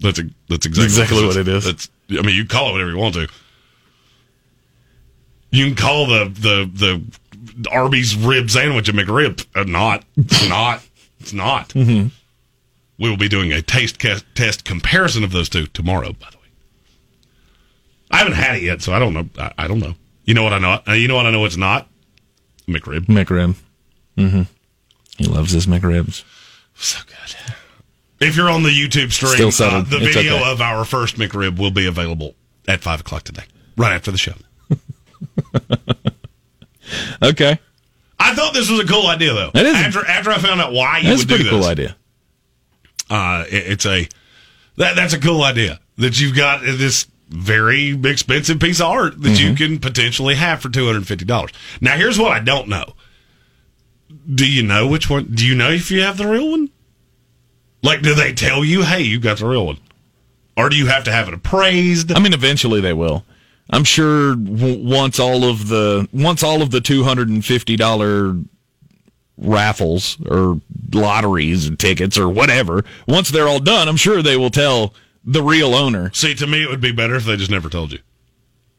That's 0.00 0.18
a, 0.18 0.24
that's 0.48 0.66
exactly, 0.66 0.84
Exactly 0.84 1.26
what 1.26 1.36
it 1.36 1.46
is. 1.48 1.64
That's 1.64 1.88
I 2.10 2.22
mean 2.22 2.34
you 2.34 2.42
can 2.44 2.48
call 2.48 2.70
it 2.70 2.72
whatever 2.72 2.90
you 2.90 2.96
want 2.98 3.14
to. 3.14 3.28
You 5.50 5.66
can 5.66 5.76
call 5.76 6.06
the 6.06 6.24
the 6.24 6.70
the 6.72 7.70
Arby's 7.70 8.16
rib 8.16 8.50
sandwich 8.50 8.88
a 8.88 8.92
McRib. 8.92 9.46
Uh, 9.54 9.64
not. 9.64 10.04
It's 10.16 10.48
not. 10.48 10.82
It's 11.20 11.32
not. 11.32 11.68
Mm-hmm. 11.70 12.08
We 12.98 13.10
will 13.10 13.16
be 13.16 13.28
doing 13.28 13.52
a 13.52 13.60
taste 13.62 13.98
test 14.34 14.64
comparison 14.64 15.24
of 15.24 15.32
those 15.32 15.48
two 15.48 15.66
tomorrow. 15.66 16.12
By 16.12 16.28
the 16.30 16.36
way, 16.38 16.44
I 18.10 18.18
haven't 18.18 18.34
had 18.34 18.56
it 18.56 18.62
yet, 18.62 18.82
so 18.82 18.92
I 18.92 18.98
don't 18.98 19.12
know. 19.14 19.28
I, 19.38 19.52
I 19.58 19.68
don't 19.68 19.80
know. 19.80 19.94
You 20.24 20.34
know 20.34 20.42
what 20.44 20.52
I 20.52 20.58
know? 20.58 20.80
Uh, 20.88 20.92
you 20.92 21.08
know 21.08 21.16
what 21.16 21.26
I 21.26 21.30
know? 21.30 21.44
It's 21.44 21.56
not 21.56 21.88
McRib. 22.68 23.06
McRib. 23.06 23.56
Mm-hmm. 24.16 24.42
He 25.18 25.24
loves 25.26 25.52
his 25.52 25.66
McRibs. 25.66 26.22
So 26.76 27.00
good. 27.06 27.36
If 28.20 28.36
you're 28.36 28.48
on 28.48 28.62
the 28.62 28.70
YouTube 28.70 29.12
stream, 29.12 29.48
uh, 29.48 29.82
the 29.82 29.96
It's 29.98 30.14
video 30.14 30.36
okay. 30.36 30.52
of 30.52 30.60
our 30.60 30.84
first 30.84 31.16
McRib 31.16 31.58
will 31.58 31.70
be 31.72 31.86
available 31.86 32.34
at 32.68 32.80
five 32.80 33.00
o'clock 33.00 33.24
today, 33.24 33.44
right 33.76 33.92
after 33.92 34.10
the 34.10 34.18
show. 34.18 34.34
Okay, 37.22 37.58
I 38.18 38.34
thought 38.34 38.52
this 38.52 38.70
was 38.70 38.78
a 38.80 38.86
cool 38.86 39.06
idea, 39.06 39.32
though. 39.32 39.50
It 39.54 39.64
is. 39.66 39.74
After 39.74 40.06
after 40.06 40.30
I 40.30 40.38
found 40.38 40.60
out 40.60 40.72
why 40.72 40.98
you 40.98 41.08
that's 41.08 41.22
a 41.22 41.22
would 41.22 41.28
do 41.28 41.34
pretty 41.36 41.44
this, 41.44 41.52
cool 41.52 41.64
idea. 41.64 41.96
Uh, 43.10 43.44
it- 43.50 43.66
it's 43.72 43.86
a 43.86 44.08
that 44.76 44.96
that's 44.96 45.12
a 45.14 45.20
cool 45.20 45.42
idea 45.42 45.80
that 45.98 46.20
you've 46.20 46.34
got 46.36 46.62
this 46.62 47.06
very 47.28 47.90
expensive 48.04 48.60
piece 48.60 48.80
of 48.80 48.86
art 48.86 49.20
that 49.22 49.30
Mm-hmm. 49.30 49.48
you 49.48 49.54
can 49.54 49.78
potentially 49.78 50.34
have 50.34 50.60
for 50.60 50.68
two 50.68 50.84
hundred 50.86 50.98
and 50.98 51.06
fifty 51.08 51.24
dollars. 51.24 51.50
Now, 51.80 51.96
here's 51.96 52.18
what 52.18 52.32
I 52.32 52.40
don't 52.40 52.68
know. 52.68 52.94
Do 54.32 54.50
you 54.50 54.62
know 54.62 54.86
which 54.86 55.08
one? 55.10 55.26
Do 55.34 55.46
you 55.46 55.54
know 55.54 55.70
if 55.70 55.90
you 55.90 56.02
have 56.02 56.16
the 56.16 56.26
real 56.26 56.50
one? 56.50 56.70
Like, 57.82 58.02
do 58.02 58.14
they 58.14 58.32
tell 58.32 58.64
you, 58.64 58.82
"Hey, 58.82 59.02
you 59.02 59.18
got 59.20 59.38
the 59.38 59.46
real 59.46 59.66
one," 59.66 59.78
or 60.56 60.68
do 60.68 60.76
you 60.76 60.86
have 60.86 61.04
to 61.04 61.12
have 61.12 61.28
it 61.28 61.34
appraised? 61.34 62.12
I 62.12 62.18
mean, 62.20 62.32
eventually 62.32 62.80
they 62.80 62.92
will. 62.92 63.24
I'm 63.70 63.84
sure 63.84 64.34
w- 64.36 64.78
once 64.86 65.18
all 65.18 65.44
of 65.44 65.68
the 65.68 66.08
once 66.12 66.42
all 66.42 66.62
of 66.62 66.70
the 66.70 66.80
two 66.80 67.04
hundred 67.04 67.28
and 67.28 67.44
fifty 67.44 67.76
dollar 67.76 68.36
raffles 69.36 70.18
or 70.28 70.60
lotteries 70.92 71.66
and 71.66 71.78
tickets 71.78 72.16
or 72.18 72.28
whatever, 72.28 72.84
once 73.08 73.30
they're 73.30 73.48
all 73.48 73.60
done, 73.60 73.88
I'm 73.88 73.96
sure 73.96 74.22
they 74.22 74.36
will 74.36 74.50
tell 74.50 74.94
the 75.24 75.42
real 75.42 75.74
owner. 75.74 76.10
See, 76.12 76.34
to 76.34 76.46
me, 76.46 76.62
it 76.62 76.68
would 76.68 76.80
be 76.80 76.92
better 76.92 77.14
if 77.16 77.24
they 77.24 77.36
just 77.36 77.50
never 77.50 77.68
told 77.68 77.92
you. 77.92 77.98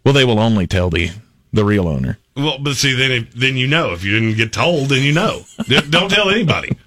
Well, 0.03 0.13
they 0.13 0.25
will 0.25 0.39
only 0.39 0.67
tell 0.67 0.89
the 0.89 1.11
the 1.51 1.65
real 1.65 1.87
owner. 1.87 2.19
Well, 2.35 2.57
but 2.59 2.75
see, 2.75 2.93
then 2.93 3.27
then 3.35 3.57
you 3.57 3.67
know. 3.67 3.93
If 3.93 4.03
you 4.03 4.19
didn't 4.19 4.37
get 4.37 4.53
told, 4.53 4.89
then 4.89 5.03
you 5.03 5.13
know. 5.13 5.43
Don't 5.89 6.09
tell 6.09 6.29
anybody. 6.29 6.77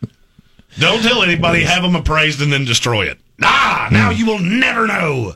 Don't 0.79 1.03
tell 1.03 1.23
anybody. 1.23 1.65
Have 1.65 1.83
them 1.83 1.97
appraised 1.97 2.41
and 2.41 2.53
then 2.53 2.65
destroy 2.65 3.07
it. 3.07 3.19
Ah, 3.43 3.89
now 3.91 4.11
you 4.11 4.27
will 4.27 4.39
never 4.39 4.87
know. 4.87 5.35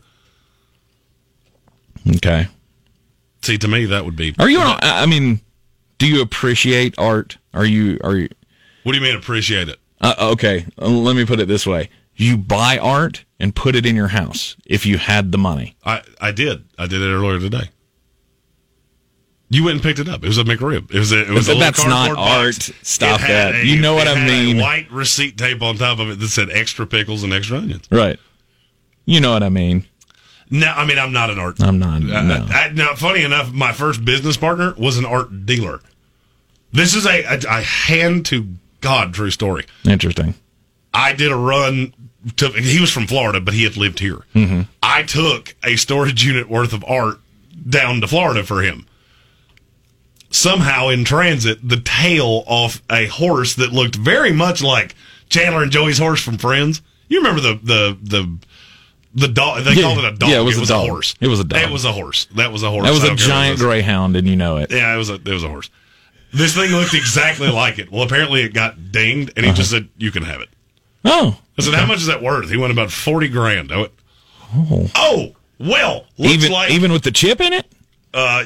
Okay. 2.17 2.49
See, 3.43 3.59
to 3.59 3.69
me, 3.69 3.87
that 3.87 4.05
would 4.05 4.17
be. 4.17 4.35
Are 4.39 4.49
you? 4.49 4.61
I 4.61 5.07
mean, 5.07 5.41
do 5.99 6.07
you 6.07 6.23
appreciate 6.23 6.95
art? 6.99 7.39
Are 7.55 7.65
you? 7.65 7.99
Are 8.03 8.17
you? 8.17 8.29
What 8.85 8.93
do 8.93 8.99
you 8.99 9.05
mean 9.05 9.17
appreciate 9.17 9.69
it? 9.69 9.79
Uh, 10.01 10.15
okay, 10.33 10.67
uh, 10.81 10.89
let 10.89 11.15
me 11.17 11.25
put 11.25 11.39
it 11.41 11.47
this 11.49 11.67
way: 11.67 11.91
you 12.17 12.37
buy 12.37 12.79
art 12.79 13.25
and 13.39 13.55
put 13.55 13.75
it 13.77 13.87
in 13.87 13.95
your 13.97 14.09
house 14.09 14.57
if 14.67 14.85
you 14.87 14.99
had 14.99 15.33
the 15.33 15.39
money. 15.39 15.77
I 15.85 16.03
I 16.21 16.33
did. 16.33 16.65
I 16.79 16.87
did 16.87 17.01
it 17.03 17.07
earlier 17.07 17.39
today. 17.39 17.71
You 19.51 19.65
went 19.65 19.75
and 19.75 19.83
picked 19.83 19.99
it 19.99 20.09
up. 20.09 20.25
It 20.25 20.29
was 20.29 20.39
a 20.39 20.45
McRib. 20.45 20.91
It 20.95 20.99
was 20.99 21.13
a. 21.13 21.21
It 21.21 21.29
was 21.31 21.49
a 21.49 21.53
But 21.53 21.59
that's 21.61 21.85
not 21.85 22.17
box. 22.17 22.71
art. 22.71 22.77
Stop 22.87 23.21
that. 23.21 23.65
You 23.67 23.81
know 23.81 23.95
what 23.95 24.09
I 24.09 24.19
a 24.19 24.27
mean. 24.27 24.59
white 24.59 24.91
receipt 24.91 25.37
tape 25.37 25.61
on 25.61 25.77
top 25.77 25.99
of 25.99 26.09
it 26.09 26.19
that 26.21 26.29
said 26.29 26.49
extra 26.51 26.87
pickles 26.87 27.23
and 27.23 27.35
extra 27.35 27.59
onions. 27.59 27.87
Right. 27.91 28.19
You 29.05 29.21
know 29.21 29.33
what 29.33 29.43
I 29.43 29.51
mean. 29.51 29.85
No, 30.49 30.69
I 30.69 30.87
mean 30.87 30.99
I'm 30.99 31.13
not 31.13 31.29
an 31.31 31.39
art. 31.39 31.63
I'm 31.63 31.79
not. 31.79 32.03
Uh, 32.03 32.23
No. 32.23 32.47
I, 32.49 32.71
now, 32.73 32.95
funny 32.95 33.25
enough, 33.25 33.53
my 33.53 33.73
first 33.73 34.05
business 34.05 34.37
partner 34.39 34.75
was 34.79 34.97
an 34.97 35.05
art 35.05 35.45
dealer. 35.45 35.81
This 36.73 36.95
is 36.95 37.07
a, 37.07 37.23
a, 37.25 37.39
a 37.49 37.61
hand 37.63 38.27
to 38.27 38.49
God 38.81 39.15
true 39.15 39.31
story. 39.31 39.65
Interesting. 39.85 40.35
I 40.95 41.13
did 41.13 41.31
a 41.31 41.37
run 41.37 41.95
to, 42.37 42.49
he 42.51 42.81
was 42.81 42.91
from 42.91 43.07
Florida, 43.07 43.41
but 43.41 43.55
he 43.55 43.65
had 43.65 43.77
lived 43.77 43.99
here. 43.99 44.21
Mhm. 44.35 44.69
I 44.83 45.03
took 45.03 45.55
a 45.65 45.77
storage 45.77 46.25
unit 46.27 46.49
worth 46.49 46.73
of 46.73 46.85
art 46.87 47.19
down 47.69 48.01
to 48.01 48.07
Florida 48.07 48.43
for 48.45 48.63
him. 48.63 48.87
Somehow 50.31 50.89
in 50.89 51.05
transit, 51.05 51.59
the 51.67 51.77
tail 51.81 52.43
off 52.47 52.81
a 52.91 53.07
horse 53.07 53.55
that 53.57 53.71
looked 53.73 53.95
very 53.97 54.33
much 54.33 54.63
like 54.63 54.95
Chandler 55.29 55.63
and 55.63 55.71
Joey's 55.71 55.99
horse 55.99 56.23
from 56.23 56.39
Friends. 56.39 56.81
You 57.09 57.19
remember 57.19 57.43
the, 57.43 57.55
the, 57.63 57.99
the, 58.03 58.39
the 59.15 59.29
dog, 59.29 59.63
they 59.65 59.75
Yeah. 59.75 59.83
called 59.83 59.99
it 59.99 60.05
a 60.07 60.17
dog. 60.17 60.31
Yeah, 60.31 60.41
it 60.41 60.45
was 60.45 60.57
a 60.59 60.65
dog. 60.67 60.89
horse. 60.89 61.15
It 61.21 61.29
was 61.29 61.41
a 61.41 61.45
dog. 61.45 61.61
It 61.61 61.71
was 61.71 61.85
a 61.85 61.93
horse. 61.93 62.27
That 62.37 62.51
was 62.51 62.63
a 62.63 62.71
horse. 62.71 62.85
That 62.87 62.93
was 62.93 63.05
a 63.05 63.09
don't 63.09 63.19
care 63.19 63.29
what 63.29 63.35
it 63.35 63.39
giant 63.47 63.59
greyhound, 63.59 64.17
and 64.17 64.27
you 64.27 64.37
know 64.37 64.57
it. 64.57 64.71
Yeah, 64.73 64.95
it 64.95 64.97
was 64.97 65.11
a 65.11 65.15
it 65.17 65.29
was 65.29 65.45
a 65.45 65.49
horse. 65.49 65.69
This 66.33 66.55
thing 66.55 66.71
looked 66.71 66.95
exactly 66.95 67.49
like 67.49 67.79
it. 67.79 67.91
Well, 67.93 68.03
apparently 68.03 68.43
it 68.43 68.55
got 68.55 68.91
dinged, 68.93 69.33
and 69.37 69.45
he 69.45 69.53
just 69.53 69.71
said, 69.71 69.89
"You 69.99 70.11
can 70.11 70.23
have 70.23 70.41
it." 70.41 70.49
Oh, 71.05 71.39
I 71.59 71.63
said, 71.63 71.75
"How 71.75 71.85
much 71.87 71.99
is 71.99 72.07
that 72.07 72.23
worth?" 72.23 72.49
He 72.51 72.57
went 72.57 72.73
about 72.73 72.91
forty 72.91 73.29
grand. 73.29 73.71
I 73.73 73.77
went, 73.81 73.93
oh, 74.55 74.91
"Oh, 74.95 75.33
well, 75.59 76.07
looks 76.17 76.35
even 76.35 76.53
like 76.53 76.71
even 76.71 76.91
with 76.93 77.03
the 77.03 77.11
chip 77.11 77.41
in 77.41 77.53
it, 77.53 77.67
uh, 78.15 78.45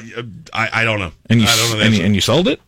I, 0.53 0.69
I 0.81 0.83
don't 0.83 0.99
know. 0.99 1.11
and 1.29 1.39
you 1.41 1.47
I 1.47 1.55
don't 1.55 1.77
know. 1.79 1.85
and, 1.85 1.95
and 1.95 2.15
you 2.15 2.21
sold 2.21 2.47
it. 2.47 2.59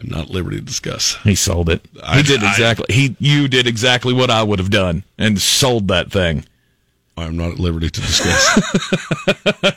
I'm 0.00 0.08
not 0.08 0.22
at 0.26 0.30
liberty 0.30 0.58
to 0.58 0.62
discuss. 0.62 1.16
He 1.24 1.34
sold 1.34 1.68
it. 1.68 1.84
I- 2.02 2.18
he 2.18 2.22
did 2.22 2.42
I- 2.42 2.50
exactly. 2.50 2.86
he 2.94 3.16
you 3.20 3.48
did 3.48 3.66
exactly 3.66 4.12
what 4.12 4.30
I 4.30 4.42
would 4.42 4.58
have 4.60 4.70
done 4.70 5.04
and 5.18 5.40
sold 5.40 5.88
that 5.88 6.10
thing. 6.10 6.44
I'm 7.16 7.36
not 7.36 7.50
at 7.52 7.58
liberty 7.58 7.90
to 7.90 8.00
discuss. 8.00 8.60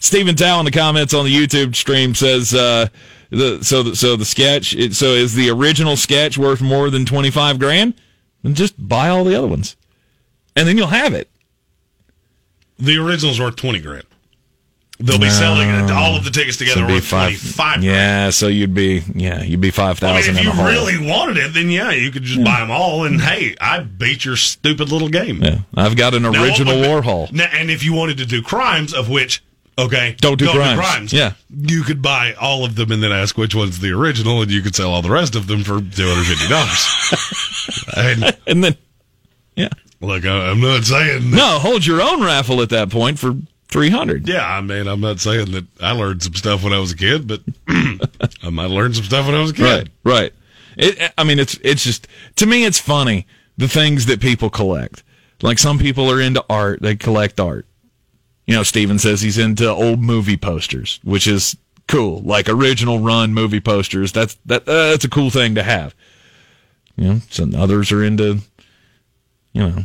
Stephen 0.00 0.34
Tao 0.36 0.58
in 0.60 0.64
the 0.64 0.70
comments 0.70 1.14
on 1.14 1.24
the 1.24 1.34
YouTube 1.34 1.74
stream 1.74 2.14
says 2.14 2.52
uh, 2.54 2.88
the 3.34 3.64
so 3.64 3.82
the, 3.82 3.96
so 3.96 4.16
the 4.16 4.24
sketch 4.24 4.74
it, 4.74 4.94
so 4.94 5.06
is 5.08 5.34
the 5.34 5.50
original 5.50 5.96
sketch 5.96 6.36
worth 6.38 6.60
more 6.60 6.90
than 6.90 7.04
twenty 7.04 7.30
five 7.30 7.58
grand? 7.58 7.94
Then 8.42 8.54
just 8.54 8.74
buy 8.76 9.08
all 9.08 9.24
the 9.24 9.34
other 9.34 9.46
ones, 9.48 9.76
and 10.56 10.66
then 10.68 10.76
you'll 10.76 10.88
have 10.88 11.14
it. 11.14 11.28
the 12.78 12.96
original's 12.98 13.40
worth 13.40 13.56
twenty 13.56 13.80
grand. 13.80 14.04
They'll 15.00 15.18
be 15.18 15.24
No. 15.26 15.30
selling 15.32 15.70
all 15.90 16.14
of 16.14 16.24
the 16.24 16.30
tickets 16.30 16.56
together 16.56 16.86
worth 16.86 17.08
twenty 17.08 17.34
five. 17.34 17.82
Yeah, 17.82 18.30
so 18.30 18.46
you'd 18.46 18.74
be 18.74 19.02
yeah, 19.14 19.42
you'd 19.42 19.60
be 19.60 19.70
five 19.72 20.00
I 20.04 20.12
mean, 20.20 20.36
if 20.36 20.44
you 20.44 20.52
really 20.52 20.98
wanted 21.04 21.36
it, 21.38 21.52
then 21.52 21.68
yeah, 21.68 21.90
you 21.90 22.12
could 22.12 22.22
just 22.22 22.44
buy 22.44 22.60
them 22.60 22.70
all. 22.70 23.04
And 23.04 23.20
hey, 23.20 23.56
I 23.60 23.80
beat 23.80 24.24
your 24.24 24.36
stupid 24.36 24.92
little 24.92 25.08
game. 25.08 25.42
yeah, 25.42 25.58
I've 25.76 25.96
got 25.96 26.14
an 26.14 26.22
Now, 26.22 26.42
original 26.44 26.74
Warhol. 26.74 27.32
Now, 27.32 27.48
and 27.52 27.70
if 27.72 27.82
you 27.84 27.92
wanted 27.92 28.18
to 28.18 28.26
do 28.26 28.40
crimes, 28.40 28.94
of 28.94 29.08
which 29.10 29.42
okay, 29.78 30.16
Don't 30.20 30.38
do 30.38 30.48
crimes. 30.48 31.12
Yeah. 31.12 31.32
you 31.50 31.82
could 31.82 32.00
buy 32.02 32.34
all 32.34 32.64
of 32.64 32.74
them 32.76 32.90
and 32.92 33.02
then 33.02 33.12
ask 33.12 33.36
which 33.38 33.54
one's 33.54 33.78
the 33.80 33.90
original, 33.92 34.42
and 34.42 34.50
you 34.50 34.62
could 34.62 34.74
sell 34.74 34.92
all 34.92 35.02
the 35.02 35.10
rest 35.10 35.34
of 35.34 35.46
them 35.46 35.64
for 35.64 35.80
two 35.80 36.06
hundred 36.08 36.24
fifty 36.26 36.48
dollars. 36.48 37.88
and 37.96 38.36
And 38.46 38.64
then 38.64 38.76
yeah, 39.56 39.68
look, 40.00 40.24
I- 40.24 40.50
I'm 40.50 40.60
not 40.60 40.84
saying 40.84 41.30
that, 41.30 41.36
no, 41.36 41.58
hold 41.58 41.86
your 41.86 42.02
own 42.02 42.22
raffle 42.22 42.60
at 42.62 42.70
that 42.70 42.90
point 42.90 43.18
for 43.18 43.34
three 43.68 43.90
hundred. 43.90 44.28
Yeah, 44.28 44.46
I 44.46 44.60
mean, 44.60 44.86
I'm 44.86 45.00
not 45.00 45.20
saying 45.20 45.52
that 45.52 45.64
I 45.80 45.92
learned 45.92 46.22
some 46.22 46.34
stuff 46.34 46.62
when 46.64 46.72
I 46.72 46.78
was 46.78 46.92
a 46.92 46.96
kid, 46.96 47.26
but 47.28 47.40
I 47.68 48.50
might 48.50 48.70
learn 48.70 48.94
some 48.94 49.04
stuff 49.04 49.26
when 49.26 49.34
I 49.34 49.40
was 49.40 49.50
a 49.50 49.54
kid. 49.54 49.62
Right, 49.62 49.88
right. 50.04 50.32
It, 50.76 51.12
I 51.16 51.24
mean, 51.24 51.38
it's 51.38 51.58
it's 51.62 51.84
just 51.84 52.08
to 52.36 52.46
me, 52.46 52.64
it's 52.64 52.78
funny 52.80 53.26
the 53.56 53.68
things 53.68 54.06
that 54.06 54.20
people 54.20 54.50
collect. 54.50 55.02
Like 55.42 55.58
some 55.58 55.78
people 55.78 56.10
are 56.10 56.20
into 56.20 56.44
art; 56.50 56.80
they 56.82 56.96
collect 56.96 57.38
art. 57.38 57.66
You 58.46 58.54
know, 58.54 58.62
Steven 58.62 58.98
says 58.98 59.22
he's 59.22 59.38
into 59.38 59.68
old 59.68 60.00
movie 60.00 60.36
posters, 60.36 61.00
which 61.02 61.26
is 61.26 61.56
cool, 61.88 62.20
like 62.20 62.48
original 62.48 63.00
run 63.00 63.32
movie 63.32 63.60
posters. 63.60 64.12
That's 64.12 64.34
that 64.46 64.68
uh, 64.68 64.90
that's 64.90 65.04
a 65.04 65.10
cool 65.10 65.30
thing 65.30 65.54
to 65.54 65.62
have. 65.62 65.94
You 66.96 67.08
know, 67.08 67.20
some 67.30 67.54
others 67.54 67.90
are 67.90 68.04
into, 68.04 68.40
you 69.52 69.68
know, 69.68 69.84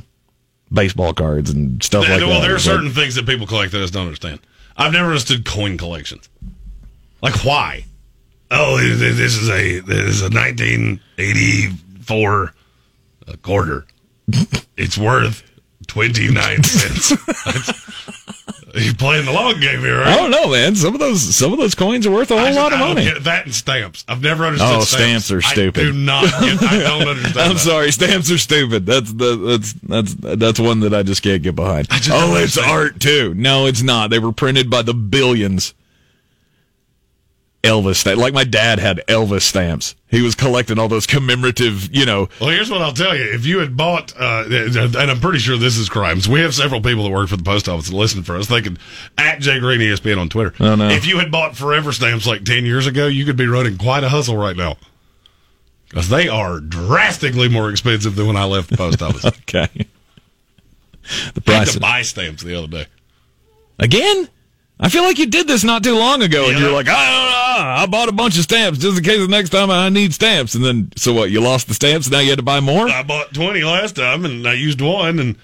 baseball 0.71 1.13
cards 1.13 1.49
and 1.49 1.81
stuff 1.83 2.07
like 2.07 2.09
well, 2.09 2.19
that. 2.19 2.27
Well, 2.27 2.41
there 2.41 2.51
are 2.51 2.55
But- 2.55 2.61
certain 2.61 2.91
things 2.91 3.15
that 3.15 3.25
people 3.25 3.47
collect 3.47 3.71
that 3.71 3.79
I 3.79 3.81
just 3.81 3.93
don't 3.93 4.05
understand. 4.05 4.39
I've 4.77 4.93
never 4.93 5.07
understood 5.07 5.45
coin 5.45 5.77
collections. 5.77 6.29
Like 7.21 7.43
why? 7.43 7.85
Oh, 8.51 8.77
this 8.77 9.35
is 9.35 9.49
a 9.49 9.79
this 9.79 10.15
is 10.15 10.21
a 10.21 10.29
1984 10.29 12.53
a 13.27 13.37
quarter. 13.37 13.85
It's 14.77 14.97
worth 14.97 15.43
29 15.89 16.63
cents. 16.63 17.11
you 18.75 18.93
playing 18.93 19.25
the 19.25 19.31
long 19.31 19.59
game 19.59 19.79
here, 19.79 19.97
right? 19.99 20.07
I 20.07 20.15
don't 20.15 20.31
know, 20.31 20.49
man. 20.51 20.75
Some 20.75 20.93
of 20.93 20.99
those 20.99 21.35
some 21.35 21.51
of 21.51 21.59
those 21.59 21.73
coins 21.75 22.05
are 22.05 22.11
worth 22.11 22.29
a 22.31 22.37
whole 22.37 22.45
I 22.47 22.51
lot 22.51 22.71
of 22.71 22.79
money. 22.79 23.09
that 23.21 23.45
and 23.45 23.53
stamps. 23.53 24.05
I've 24.07 24.21
never 24.21 24.45
understood 24.45 24.69
Oh, 24.77 24.81
stamps. 24.81 25.25
stamps 25.25 25.31
are 25.31 25.41
stupid. 25.41 25.81
I 25.81 25.85
do 25.85 25.93
not 25.93 26.23
get, 26.39 26.63
I 26.63 26.77
don't 26.79 27.07
understand 27.07 27.39
I'm 27.39 27.53
that. 27.55 27.59
sorry, 27.59 27.91
stamps 27.91 28.31
are 28.31 28.37
stupid. 28.37 28.85
That's 28.85 29.11
the 29.11 29.35
that's 29.35 29.73
that's 29.73 30.13
that's 30.13 30.59
one 30.59 30.81
that 30.81 30.93
I 30.93 31.03
just 31.03 31.23
can't 31.23 31.41
get 31.41 31.55
behind. 31.55 31.87
Oh, 32.11 32.35
it's 32.37 32.57
art 32.57 32.99
too. 32.99 33.33
No, 33.33 33.65
it's 33.65 33.81
not. 33.81 34.09
They 34.11 34.19
were 34.19 34.31
printed 34.31 34.69
by 34.69 34.83
the 34.83 34.93
billions. 34.93 35.73
Elvis 37.63 37.97
stamp. 37.97 38.19
Like 38.19 38.33
my 38.33 38.43
dad 38.45 38.79
had 38.79 39.01
Elvis 39.07 39.41
stamps. 39.41 39.95
He 40.07 40.21
was 40.21 40.33
collecting 40.33 40.79
all 40.79 40.87
those 40.87 41.05
commemorative, 41.05 41.93
you 41.93 42.05
know. 42.05 42.29
Well, 42.39 42.49
here's 42.49 42.71
what 42.71 42.81
I'll 42.81 42.93
tell 42.93 43.15
you. 43.15 43.25
If 43.33 43.45
you 43.45 43.59
had 43.59 43.75
bought, 43.75 44.13
uh, 44.19 44.45
and 44.47 44.97
I'm 44.97 45.19
pretty 45.19 45.39
sure 45.39 45.57
this 45.57 45.77
is 45.77 45.89
crimes, 45.89 46.27
we 46.27 46.39
have 46.39 46.55
several 46.55 46.81
people 46.81 47.03
that 47.03 47.11
work 47.11 47.27
for 47.29 47.37
the 47.37 47.43
post 47.43 47.67
office 47.67 47.89
that 47.89 47.95
listen 47.95 48.23
for 48.23 48.37
us. 48.37 48.47
They 48.47 48.61
can, 48.61 48.79
at 49.17 49.39
Jay 49.41 49.59
Green 49.59 49.81
ESPN 49.81 50.17
on 50.17 50.29
Twitter. 50.29 50.53
Oh, 50.59 50.75
no. 50.75 50.89
If 50.89 51.05
you 51.05 51.19
had 51.19 51.31
bought 51.31 51.55
Forever 51.57 51.91
stamps 51.91 52.25
like 52.25 52.43
10 52.43 52.65
years 52.65 52.87
ago, 52.87 53.07
you 53.07 53.25
could 53.25 53.37
be 53.37 53.47
running 53.47 53.77
quite 53.77 54.03
a 54.03 54.09
hustle 54.09 54.37
right 54.37 54.55
now. 54.55 54.77
Because 55.89 56.09
they 56.09 56.27
are 56.27 56.59
drastically 56.59 57.49
more 57.49 57.69
expensive 57.69 58.15
than 58.15 58.27
when 58.27 58.37
I 58.37 58.45
left 58.45 58.69
the 58.69 58.77
post 58.77 59.01
office. 59.01 59.25
Okay. 59.49 59.67
The 61.33 61.41
I 61.47 61.51
had 61.51 61.63
price 61.63 61.73
to 61.73 61.79
buy 61.79 62.01
stamps 62.03 62.43
the 62.43 62.55
other 62.55 62.67
day. 62.67 62.85
again. 63.79 64.29
I 64.79 64.87
feel 64.87 65.03
like 65.03 65.19
you 65.19 65.25
did 65.25 65.47
this 65.47 65.63
not 65.65 65.83
too 65.83 65.95
long 65.95 66.21
ago, 66.21 66.49
and 66.49 66.57
you're 66.57 66.71
like, 66.71 66.87
I 66.87 66.91
don't 66.93 67.65
know. 67.65 67.69
I 67.69 67.85
bought 67.85 68.07
a 68.07 68.13
bunch 68.13 68.37
of 68.37 68.43
stamps 68.43 68.79
just 68.79 68.97
in 68.97 69.03
case 69.03 69.19
the 69.19 69.27
next 69.27 69.49
time 69.49 69.69
I 69.69 69.89
need 69.89 70.13
stamps. 70.13 70.55
And 70.55 70.63
then, 70.63 70.91
so 70.95 71.13
what? 71.13 71.31
You 71.31 71.41
lost 71.41 71.67
the 71.67 71.73
stamps, 71.73 72.07
and 72.07 72.13
now 72.13 72.19
you 72.19 72.29
had 72.29 72.39
to 72.39 72.43
buy 72.43 72.61
more. 72.61 72.87
I 72.87 73.03
bought 73.03 73.33
20 73.33 73.61
last 73.63 73.97
time 73.97 74.23
and 74.23 74.47
I 74.47 74.53
used 74.53 74.79
one 74.79 75.19
and, 75.19 75.35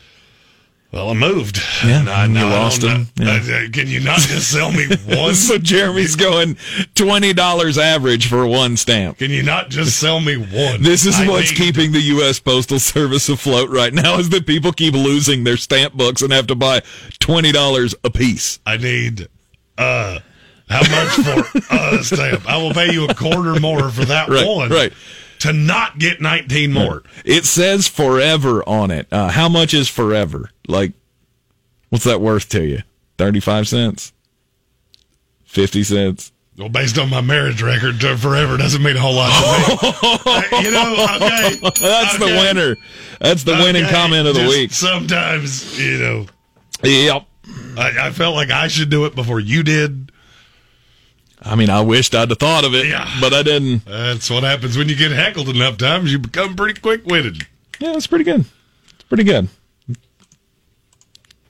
well, 0.95 1.09
I 1.09 1.13
moved. 1.13 1.59
Yeah, 1.85 2.05
I, 2.07 2.26
you 2.26 2.34
lost 2.45 2.81
them. 2.81 3.07
Yeah. 3.17 3.35
Uh, 3.35 3.69
Can 3.72 3.88
you 3.88 3.99
not 3.99 4.19
just 4.19 4.49
sell 4.49 4.72
me 4.72 4.88
one? 5.05 5.35
so 5.35 5.57
Jeremy's 5.57 6.15
going 6.15 6.57
twenty 6.95 7.34
dollars 7.34 7.77
average 7.77 8.27
for 8.27 8.47
one 8.47 8.77
stamp. 8.77 9.17
Can 9.17 9.30
you 9.30 9.43
not 9.43 9.69
just 9.69 9.99
sell 9.99 10.19
me 10.22 10.38
one? 10.38 10.81
This 10.81 11.05
is 11.05 11.19
I 11.19 11.27
what's 11.27 11.51
need- 11.51 11.57
keeping 11.57 11.91
the 11.91 11.99
U.S. 12.01 12.39
Postal 12.39 12.80
Service 12.80 13.27
afloat 13.30 13.69
right 13.69 13.93
now 13.93 14.17
is 14.17 14.30
that 14.30 14.47
people 14.47 14.72
keep 14.72 14.93
losing 14.93 15.43
their 15.43 15.57
stamp 15.57 15.93
books 15.93 16.22
and 16.22 16.31
have 16.31 16.47
to 16.47 16.55
buy 16.55 16.81
twenty 17.19 17.51
dollars 17.51 17.93
a 18.03 18.09
piece. 18.09 18.59
I 18.65 18.77
need 18.77 19.27
uh 19.77 20.19
how 20.69 20.80
much 20.80 21.09
for 21.53 21.59
a 21.76 22.03
stamp? 22.03 22.49
I 22.49 22.57
will 22.57 22.73
pay 22.73 22.91
you 22.91 23.05
a 23.05 23.13
quarter 23.13 23.59
more 23.59 23.89
for 23.89 24.05
that 24.05 24.30
Right, 24.30 24.47
one. 24.47 24.69
right. 24.69 24.93
To 25.40 25.53
not 25.53 25.99
get 25.99 26.22
nineteen 26.22 26.72
more. 26.74 27.03
It 27.24 27.45
says 27.45 27.88
forever 27.88 28.64
on 28.68 28.90
it. 28.91 29.07
Uh, 29.12 29.30
how 29.30 29.49
much 29.49 29.74
is 29.74 29.88
forever? 29.90 30.49
Like, 30.68 30.94
what's 31.90 32.06
that 32.06 32.22
worth 32.22 32.49
to 32.49 32.64
you? 32.64 32.80
Thirty-five 33.18 33.68
cents? 33.68 34.14
Fifty 35.44 35.84
cents? 35.84 36.32
Well, 36.57 36.70
based 36.70 36.98
on 36.98 37.10
my 37.10 37.20
marriage 37.22 37.62
record, 37.62 37.99
to 37.99 38.18
forever 38.18 38.56
doesn't 38.57 38.82
mean 38.82 38.95
a 38.95 38.99
whole 38.99 39.16
lot 39.16 39.30
to 39.30 39.72
me. 39.72 39.91
Uh, 40.28 40.41
you 40.62 40.72
know, 40.72 40.94
okay. 41.16 41.56
That's 41.80 42.18
the 42.18 42.26
winner. 42.26 42.76
That's 43.20 43.44
the 43.44 43.53
winning 43.53 43.86
comment 43.86 44.28
of 44.28 44.36
the 44.36 44.41
just 44.41 44.56
week. 44.56 44.72
Sometimes, 44.72 45.80
you 45.80 45.98
know, 45.98 46.26
Yep. 46.84 47.26
I, 47.78 48.07
I 48.07 48.12
felt 48.12 48.36
like 48.36 48.49
I 48.52 48.68
should 48.68 48.90
do 48.90 49.06
it 49.06 49.16
before 49.16 49.40
you 49.40 49.64
did. 49.64 50.12
I 51.45 51.53
mean, 51.55 51.69
I 51.69 51.81
wished 51.81 52.15
I'd 52.15 52.30
have 52.30 52.39
thought 52.39 52.63
of 52.65 52.73
it, 52.73 52.88
Yeah. 52.88 53.07
but 53.22 53.34
I 53.34 53.43
didn't. 53.43 53.85
That's 53.85 54.30
what 54.31 54.43
happens 54.43 54.77
when 54.77 54.89
you 54.89 54.95
get 54.95 55.11
heckled 55.11 55.47
enough 55.49 55.77
times. 55.77 56.11
You 56.11 56.17
become 56.19 56.55
pretty 56.55 56.80
quick 56.81 57.05
witted. 57.05 57.45
Yeah, 57.80 57.93
it's 57.95 58.07
pretty 58.07 58.23
good. 58.26 58.45
It's 58.93 59.03
pretty 59.03 59.23
good. 59.23 59.47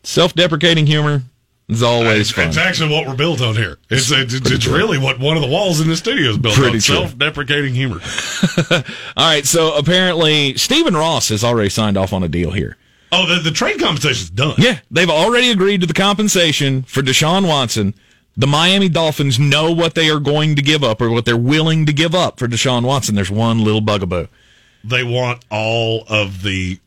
Self-deprecating 0.04 0.86
humor 0.86 1.24
is 1.68 1.82
always 1.82 2.22
It's, 2.22 2.32
fun. 2.32 2.48
it's 2.50 2.58
actually 2.58 2.92
what 2.94 3.08
we're 3.08 3.16
built 3.16 3.42
on 3.42 3.56
here. 3.56 3.80
It's 3.90 4.12
it's, 4.12 4.34
it's, 4.34 4.52
it's 4.52 4.68
really 4.68 4.98
what 5.00 5.20
one 5.20 5.36
of 5.36 5.42
the 5.42 5.50
walls 5.50 5.80
in 5.82 5.88
the 5.88 5.96
studio 5.96 6.30
is 6.32 6.38
built 6.38 6.56
Pretty 6.56 6.78
on. 6.78 6.82
Self-deprecating 6.82 7.74
humor. 7.74 8.00
All 8.72 8.84
right, 9.18 9.46
so 9.46 9.76
apparently 9.76 10.56
Stephen 10.58 10.96
Ross 10.96 11.30
has 11.30 11.44
already 11.44 11.70
signed 11.70 11.98
off 11.98 12.14
on 12.14 12.22
a 12.24 12.28
deal 12.28 12.52
here. 12.52 12.78
Oh, 13.12 13.26
the, 13.34 13.42
the 13.42 13.52
trade 13.52 13.80
competition's 13.80 14.30
done. 14.30 14.56
Yeah, 14.58 14.80
they've 14.92 15.10
already 15.10 15.50
agreed 15.50 15.82
to 15.82 15.88
the 15.88 15.94
compensation 15.94 16.84
for 16.84 17.02
Deshaun 17.02 17.48
Watson. 17.48 17.94
The 18.38 18.48
Miami 18.48 18.90
Dolphins 18.90 19.40
know 19.40 19.72
what 19.72 19.96
they 19.96 20.10
are 20.10 20.20
going 20.20 20.56
to 20.58 20.62
give 20.62 20.84
up 20.84 21.02
or 21.02 21.10
what 21.10 21.24
they're 21.26 21.38
willing 21.38 21.86
to 21.86 21.94
give 21.94 22.14
up 22.14 22.38
for 22.38 22.48
Deshaun 22.48 22.84
Watson. 22.86 23.16
There's 23.16 23.32
one 23.32 23.64
little 23.64 23.82
bugaboo. 23.82 24.28
They 24.84 25.04
want 25.04 25.44
all 25.50 26.04
of 26.10 26.42
the 26.44 26.80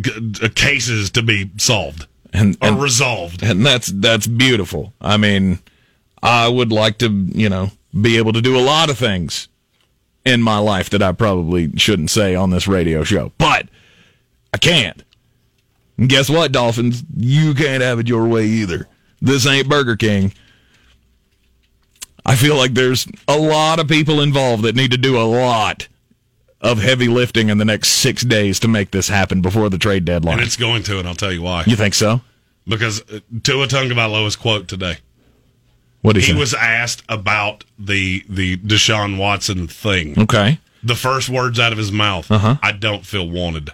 g- 0.00 0.32
uh, 0.42 0.48
cases 0.54 1.10
to 1.10 1.22
be 1.22 1.50
solved 1.58 2.06
And, 2.32 2.56
or 2.62 2.68
and, 2.68 2.80
resolved. 2.82 3.42
and 3.42 3.66
that's 3.66 3.88
that's 3.88 4.26
beautiful. 4.28 4.92
I 5.00 5.16
mean, 5.16 5.58
I 6.22 6.48
would 6.48 6.70
like 6.72 6.98
to, 6.98 7.08
you 7.10 7.48
know, 7.48 7.70
be 8.00 8.16
able 8.16 8.32
to 8.32 8.40
do 8.40 8.56
a 8.56 8.62
lot 8.62 8.88
of 8.88 8.96
things 8.98 9.48
in 10.24 10.42
my 10.42 10.58
life 10.58 10.90
that 10.90 11.02
I 11.02 11.12
probably 11.12 11.76
shouldn't 11.76 12.10
say 12.10 12.34
on 12.34 12.50
this 12.50 12.68
radio 12.68 13.02
show, 13.02 13.32
but 13.38 13.68
I 14.54 14.58
can't. 14.58 15.02
And 15.96 16.08
guess 16.08 16.30
what, 16.30 16.52
Dolphins? 16.52 17.02
You 17.16 17.52
can't 17.54 17.82
have 17.82 17.98
it 17.98 18.08
your 18.08 18.26
way 18.28 18.46
either. 18.46 18.86
This 19.20 19.44
ain't 19.46 19.68
Burger 19.68 19.96
King. 19.96 20.32
I 22.28 22.36
feel 22.36 22.56
like 22.56 22.74
there's 22.74 23.06
a 23.26 23.38
lot 23.38 23.78
of 23.80 23.88
people 23.88 24.20
involved 24.20 24.62
that 24.64 24.76
need 24.76 24.90
to 24.92 24.98
do 24.98 25.18
a 25.18 25.24
lot 25.24 25.88
of 26.60 26.80
heavy 26.82 27.08
lifting 27.08 27.48
in 27.48 27.58
the 27.58 27.64
next 27.64 27.88
six 27.88 28.22
days 28.22 28.60
to 28.60 28.68
make 28.68 28.90
this 28.90 29.08
happen 29.08 29.40
before 29.40 29.70
the 29.70 29.78
trade 29.78 30.04
deadline. 30.04 30.38
And 30.38 30.46
it's 30.46 30.56
going 30.56 30.82
to, 30.84 30.98
and 30.98 31.08
I'll 31.08 31.14
tell 31.14 31.32
you 31.32 31.42
why. 31.42 31.64
You 31.66 31.76
think 31.76 31.94
so? 31.94 32.20
Because 32.66 33.00
uh, 33.10 33.20
Tua 33.42 33.66
Tagovailoa's 33.66 34.36
quote 34.36 34.68
today. 34.68 34.98
What 36.02 36.16
He 36.16 36.32
it? 36.32 36.36
was 36.36 36.54
asked 36.54 37.02
about 37.08 37.64
the 37.78 38.24
the 38.28 38.56
Deshaun 38.58 39.16
Watson 39.18 39.66
thing. 39.66 40.18
okay. 40.18 40.58
The 40.84 40.94
first 40.94 41.28
words 41.28 41.58
out 41.58 41.72
of 41.72 41.78
his 41.78 41.90
mouth, 41.90 42.30
Uh-huh. 42.30 42.56
I 42.62 42.70
don't 42.72 43.04
feel 43.04 43.28
wanted. 43.28 43.70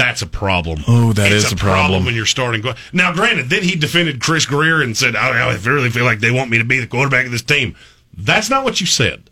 That's 0.00 0.22
a 0.22 0.26
problem. 0.26 0.82
Oh, 0.88 1.12
that 1.12 1.24
that 1.24 1.32
is 1.32 1.52
a 1.52 1.56
problem. 1.56 2.06
when 2.06 2.14
you're 2.14 2.24
starting. 2.24 2.64
Now, 2.92 3.12
granted, 3.12 3.50
then 3.50 3.62
he 3.62 3.76
defended 3.76 4.20
Chris 4.20 4.46
Grier 4.46 4.80
and 4.80 4.96
said, 4.96 5.14
I, 5.14 5.50
I 5.50 5.56
really 5.56 5.90
feel 5.90 6.06
like 6.06 6.20
they 6.20 6.30
want 6.30 6.50
me 6.50 6.56
to 6.56 6.64
be 6.64 6.80
the 6.80 6.86
quarterback 6.86 7.26
of 7.26 7.32
this 7.32 7.42
team. 7.42 7.76
That's 8.16 8.48
not 8.48 8.64
what 8.64 8.80
you 8.80 8.86
said. 8.86 9.28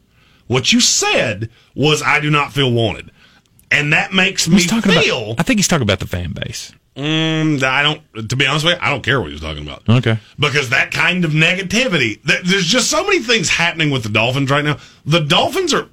What 0.46 0.70
you 0.72 0.80
said 0.80 1.48
was, 1.74 2.02
I 2.02 2.20
do 2.20 2.30
not 2.30 2.52
feel 2.52 2.70
wanted. 2.70 3.10
And 3.70 3.94
that 3.94 4.12
makes 4.12 4.46
me 4.46 4.64
talking 4.66 4.92
feel. 4.92 5.32
about. 5.32 5.40
I 5.40 5.42
think 5.42 5.58
he's 5.58 5.68
talking 5.68 5.82
about 5.82 6.00
the 6.00 6.06
fan 6.06 6.32
base. 6.32 6.72
Mm, 6.96 7.62
I 7.62 7.82
don't. 7.82 8.28
To 8.28 8.36
be 8.36 8.46
honest 8.46 8.64
with 8.66 8.74
you, 8.74 8.80
I 8.82 8.90
don't 8.90 9.02
care 9.02 9.20
what 9.20 9.30
he's 9.30 9.40
talking 9.40 9.62
about. 9.62 9.88
Okay. 9.88 10.18
Because 10.38 10.70
that 10.70 10.90
kind 10.90 11.24
of 11.24 11.30
negativity, 11.30 12.22
th- 12.26 12.42
there's 12.44 12.66
just 12.66 12.90
so 12.90 13.04
many 13.04 13.20
things 13.20 13.48
happening 13.48 13.90
with 13.90 14.02
the 14.02 14.08
Dolphins 14.08 14.50
right 14.50 14.64
now. 14.64 14.78
The 15.06 15.20
Dolphins 15.20 15.72
are. 15.72 15.88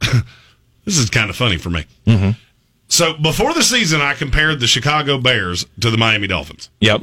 this 0.84 0.96
is 0.96 1.10
kind 1.10 1.28
of 1.28 1.36
funny 1.36 1.58
for 1.58 1.68
me. 1.68 1.84
Mm-hmm. 2.06 2.30
So 2.90 3.14
before 3.14 3.54
the 3.54 3.62
season, 3.62 4.00
I 4.00 4.14
compared 4.14 4.60
the 4.60 4.66
Chicago 4.66 5.16
Bears 5.16 5.64
to 5.80 5.90
the 5.90 5.96
Miami 5.96 6.26
Dolphins. 6.26 6.68
Yep. 6.80 7.02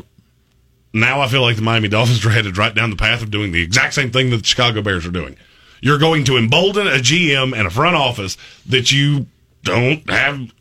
now 0.94 1.22
I 1.22 1.28
feel 1.28 1.42
like 1.42 1.56
the 1.56 1.62
Miami 1.62 1.88
Dolphins 1.88 2.24
are 2.26 2.30
headed 2.38 2.58
right 2.58 2.76
down 2.76 2.90
the 2.92 2.96
path 2.96 3.24
of 3.24 3.32
doing 3.32 3.52
the 3.52 3.64
exact 3.64 3.94
same 3.94 4.12
thing 4.12 4.30
that 4.30 4.38
the 4.38 4.44
Chicago 4.44 4.82
Bears 4.82 5.06
are 5.06 5.12
doing. 5.12 5.36
You're 5.82 5.98
going 5.98 6.24
to 6.26 6.38
embolden 6.38 6.88
a 6.88 7.00
GM 7.00 7.58
and 7.58 7.68
a 7.68 7.70
front 7.70 7.96
office 7.96 8.36
that 8.68 8.92
you 8.92 9.28
don't 9.64 10.08
have. 10.10 10.52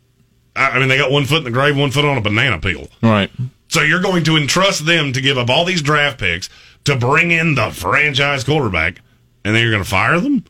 I 0.55 0.79
mean, 0.79 0.87
they 0.89 0.97
got 0.97 1.11
one 1.11 1.25
foot 1.25 1.39
in 1.39 1.43
the 1.43 1.51
grave, 1.51 1.77
one 1.77 1.91
foot 1.91 2.05
on 2.05 2.17
a 2.17 2.21
banana 2.21 2.59
peel. 2.59 2.87
Right. 3.01 3.29
So 3.67 3.81
you're 3.81 4.01
going 4.01 4.23
to 4.25 4.37
entrust 4.37 4.85
them 4.85 5.13
to 5.13 5.21
give 5.21 5.37
up 5.37 5.49
all 5.49 5.65
these 5.65 5.81
draft 5.81 6.19
picks 6.19 6.49
to 6.85 6.95
bring 6.95 7.31
in 7.31 7.55
the 7.55 7.69
franchise 7.71 8.43
quarterback, 8.43 9.01
and 9.43 9.53
then 9.53 9.61
you're 9.61 9.71
going 9.71 9.83
to 9.83 9.89
fire 9.89 10.19
them? 10.19 10.45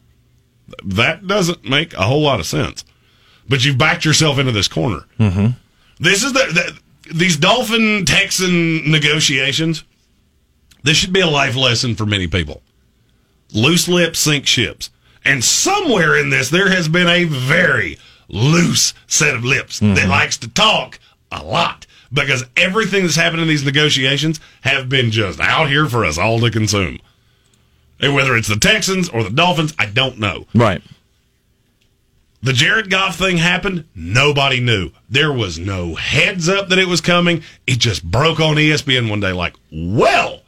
That 0.83 1.25
doesn't 1.25 1.63
make 1.67 1.93
a 1.93 2.03
whole 2.03 2.21
lot 2.21 2.39
of 2.39 2.45
sense. 2.45 2.83
But 3.49 3.63
you've 3.63 3.77
backed 3.77 4.05
yourself 4.05 4.39
into 4.39 4.51
this 4.51 4.67
corner. 4.67 5.05
Mm-hmm. 5.19 5.47
This 5.99 6.23
is 6.23 6.33
the, 6.33 6.39
the 6.39 6.79
these 7.13 7.37
Dolphin 7.37 8.05
Texan 8.05 8.89
negotiations. 8.89 9.83
This 10.83 10.97
should 10.97 11.13
be 11.13 11.21
a 11.21 11.27
life 11.27 11.55
lesson 11.55 11.95
for 11.95 12.05
many 12.05 12.27
people. 12.27 12.61
Loose 13.53 13.87
lips 13.87 14.19
sink 14.19 14.45
ships. 14.45 14.89
And 15.23 15.43
somewhere 15.43 16.17
in 16.17 16.29
this, 16.29 16.49
there 16.49 16.69
has 16.69 16.87
been 16.87 17.07
a 17.07 17.25
very 17.25 17.97
loose 18.29 18.93
set 19.07 19.35
of 19.35 19.43
lips 19.43 19.79
mm-hmm. 19.79 19.95
that 19.95 20.07
likes 20.07 20.37
to 20.37 20.47
talk 20.47 20.99
a 21.31 21.43
lot 21.43 21.85
because 22.11 22.45
everything 22.55 23.03
that's 23.03 23.15
happened 23.15 23.41
in 23.41 23.47
these 23.47 23.65
negotiations 23.65 24.39
have 24.61 24.87
been 24.87 25.11
just 25.11 25.39
out 25.39 25.67
here 25.69 25.87
for 25.87 26.05
us 26.05 26.17
all 26.17 26.39
to 26.39 26.51
consume. 26.51 26.99
And 27.99 28.13
whether 28.13 28.35
it's 28.35 28.47
the 28.47 28.57
Texans 28.57 29.09
or 29.09 29.23
the 29.23 29.29
Dolphins, 29.29 29.73
I 29.79 29.87
don't 29.87 30.19
know. 30.19 30.45
Right. 30.53 30.81
The 32.41 32.53
Jared 32.53 32.89
Goff 32.89 33.17
thing 33.17 33.37
happened. 33.37 33.85
Nobody 33.95 34.59
knew. 34.59 34.91
There 35.09 35.33
was 35.33 35.57
no 35.57 35.95
heads 35.95 36.47
up 36.47 36.69
that 36.69 36.77
it 36.77 36.87
was 36.87 37.01
coming. 37.01 37.43
It 37.65 37.79
just 37.79 38.03
broke 38.03 38.39
on 38.39 38.55
ESPN 38.55 39.09
one 39.09 39.19
day, 39.19 39.31
like, 39.31 39.55
well, 39.71 40.43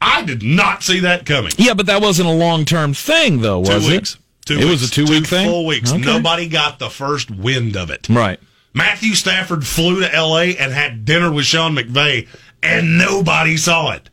I 0.00 0.22
did 0.22 0.42
not 0.42 0.82
see 0.82 1.00
that 1.00 1.26
coming. 1.26 1.52
Yeah, 1.56 1.74
but 1.74 1.86
that 1.86 2.02
wasn't 2.02 2.28
a 2.28 2.32
long 2.32 2.64
term 2.64 2.94
thing, 2.94 3.40
though, 3.40 3.60
was 3.60 3.68
two 3.86 3.90
weeks. 3.92 4.14
it? 4.14 4.20
Two 4.46 4.54
it 4.54 4.64
weeks. 4.64 4.70
was 4.70 4.90
a 4.90 4.92
two 4.92 5.04
week 5.06 5.26
thing? 5.26 5.48
Full 5.48 5.66
weeks. 5.66 5.92
Okay. 5.92 6.00
Nobody 6.02 6.48
got 6.48 6.78
the 6.78 6.90
first 6.90 7.30
wind 7.30 7.76
of 7.76 7.90
it. 7.90 8.08
Right. 8.08 8.40
Matthew 8.72 9.14
Stafford 9.14 9.66
flew 9.66 10.00
to 10.00 10.06
LA 10.06 10.54
and 10.58 10.72
had 10.72 11.04
dinner 11.04 11.32
with 11.32 11.44
Sean 11.44 11.74
McVay, 11.74 12.28
and 12.62 12.98
nobody 12.98 13.56
saw 13.56 13.92
it. 13.92 14.08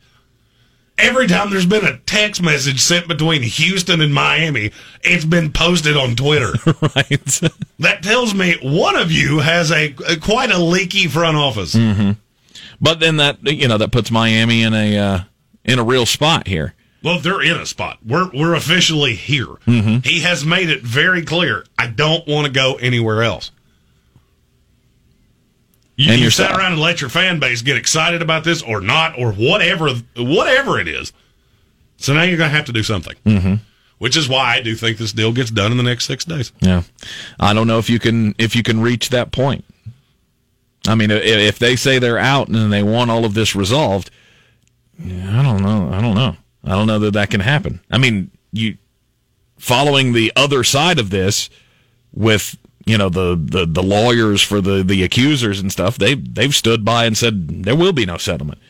Every 0.98 1.28
time 1.28 1.50
there's 1.50 1.66
been 1.66 1.84
a 1.84 1.98
text 1.98 2.42
message 2.42 2.80
sent 2.80 3.06
between 3.06 3.42
Houston 3.42 4.00
and 4.00 4.12
Miami, 4.12 4.72
it's 5.02 5.24
been 5.24 5.52
posted 5.52 5.96
on 5.96 6.16
Twitter. 6.16 6.52
right. 6.66 7.40
that 7.78 8.00
tells 8.02 8.34
me 8.34 8.56
one 8.62 8.96
of 8.96 9.12
you 9.12 9.38
has 9.38 9.70
a, 9.70 9.94
a 10.08 10.16
quite 10.16 10.50
a 10.50 10.58
leaky 10.58 11.06
front 11.06 11.36
office. 11.36 11.74
Mm-hmm. 11.74 12.12
But 12.80 13.00
then 13.00 13.16
that 13.16 13.38
you 13.42 13.68
know 13.68 13.78
that 13.78 13.92
puts 13.92 14.10
Miami 14.10 14.62
in 14.62 14.74
a 14.74 14.98
uh, 14.98 15.20
in 15.64 15.78
a 15.78 15.84
real 15.84 16.06
spot 16.06 16.46
here. 16.46 16.74
Well, 17.02 17.20
they're 17.20 17.42
in 17.42 17.56
a 17.56 17.66
spot. 17.66 17.98
We're 18.04 18.30
we're 18.32 18.54
officially 18.54 19.14
here. 19.14 19.46
Mm-hmm. 19.46 19.98
He 20.02 20.20
has 20.20 20.44
made 20.44 20.68
it 20.68 20.82
very 20.82 21.24
clear. 21.24 21.64
I 21.78 21.86
don't 21.86 22.26
want 22.26 22.46
to 22.46 22.52
go 22.52 22.74
anywhere 22.74 23.22
else. 23.22 23.52
You, 25.98 26.12
And 26.12 26.20
you 26.20 26.30
sat 26.30 26.56
around 26.56 26.74
and 26.74 26.80
let 26.80 27.00
your 27.00 27.10
fan 27.10 27.40
base 27.40 27.60
get 27.60 27.76
excited 27.76 28.22
about 28.22 28.44
this 28.44 28.62
or 28.62 28.80
not 28.80 29.18
or 29.18 29.32
whatever 29.32 29.90
whatever 30.16 30.78
it 30.78 30.86
is. 30.86 31.12
So 31.96 32.14
now 32.14 32.22
you're 32.22 32.38
going 32.38 32.50
to 32.50 32.56
have 32.56 32.66
to 32.66 32.72
do 32.72 32.84
something. 32.84 33.16
Mm-hmm. 33.26 33.54
Which 33.98 34.16
is 34.16 34.28
why 34.28 34.54
I 34.54 34.62
do 34.62 34.76
think 34.76 34.98
this 34.98 35.12
deal 35.12 35.32
gets 35.32 35.50
done 35.50 35.72
in 35.72 35.76
the 35.76 35.82
next 35.82 36.04
six 36.04 36.24
days. 36.24 36.52
Yeah, 36.60 36.84
I 37.40 37.52
don't 37.52 37.66
know 37.66 37.78
if 37.78 37.90
you 37.90 37.98
can 37.98 38.36
if 38.38 38.54
you 38.54 38.62
can 38.62 38.80
reach 38.80 39.08
that 39.08 39.32
point. 39.32 39.64
I 40.86 40.94
mean, 40.94 41.10
if, 41.10 41.20
if 41.20 41.58
they 41.58 41.74
say 41.74 41.98
they're 41.98 42.16
out 42.16 42.46
and 42.46 42.72
they 42.72 42.84
want 42.84 43.10
all 43.10 43.24
of 43.24 43.34
this 43.34 43.56
resolved, 43.56 44.12
I 45.02 45.42
don't 45.42 45.64
know. 45.64 45.90
I 45.92 46.00
don't 46.00 46.14
know. 46.14 46.36
I 46.62 46.70
don't 46.70 46.86
know 46.86 47.00
that 47.00 47.14
that 47.14 47.30
can 47.30 47.40
happen. 47.40 47.80
I 47.90 47.98
mean, 47.98 48.30
you 48.52 48.76
following 49.58 50.12
the 50.12 50.32
other 50.36 50.62
side 50.62 51.00
of 51.00 51.10
this 51.10 51.50
with 52.12 52.56
you 52.88 52.98
know 52.98 53.08
the, 53.08 53.38
the, 53.40 53.66
the 53.66 53.82
lawyers 53.82 54.42
for 54.42 54.60
the, 54.60 54.82
the 54.82 55.02
accusers 55.02 55.60
and 55.60 55.70
stuff. 55.70 55.98
They 55.98 56.14
they've 56.14 56.54
stood 56.54 56.84
by 56.84 57.04
and 57.04 57.16
said 57.16 57.64
there 57.64 57.76
will 57.76 57.92
be 57.92 58.06
no 58.06 58.16
settlement. 58.16 58.60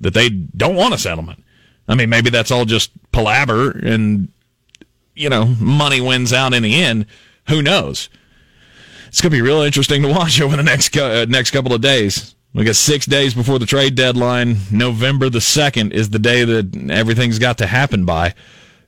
That 0.00 0.14
they 0.14 0.28
don't 0.28 0.76
want 0.76 0.94
a 0.94 0.98
settlement. 0.98 1.42
I 1.88 1.94
mean, 1.94 2.10
maybe 2.10 2.30
that's 2.30 2.50
all 2.50 2.64
just 2.64 2.90
palaver 3.12 3.70
and 3.70 4.28
you 5.14 5.28
know, 5.28 5.46
money 5.60 6.00
wins 6.00 6.32
out 6.32 6.54
in 6.54 6.62
the 6.62 6.82
end. 6.82 7.06
Who 7.48 7.62
knows? 7.62 8.08
It's 9.08 9.20
going 9.20 9.30
to 9.30 9.36
be 9.36 9.42
real 9.42 9.62
interesting 9.62 10.02
to 10.02 10.08
watch 10.08 10.40
over 10.40 10.56
the 10.56 10.62
next 10.62 10.96
uh, 10.96 11.24
next 11.28 11.50
couple 11.50 11.72
of 11.72 11.80
days. 11.80 12.34
We 12.52 12.64
got 12.64 12.76
six 12.76 13.04
days 13.06 13.34
before 13.34 13.58
the 13.58 13.66
trade 13.66 13.96
deadline. 13.96 14.58
November 14.70 15.28
the 15.28 15.40
second 15.40 15.92
is 15.92 16.10
the 16.10 16.20
day 16.20 16.44
that 16.44 16.88
everything's 16.90 17.40
got 17.40 17.58
to 17.58 17.66
happen 17.66 18.04
by. 18.04 18.34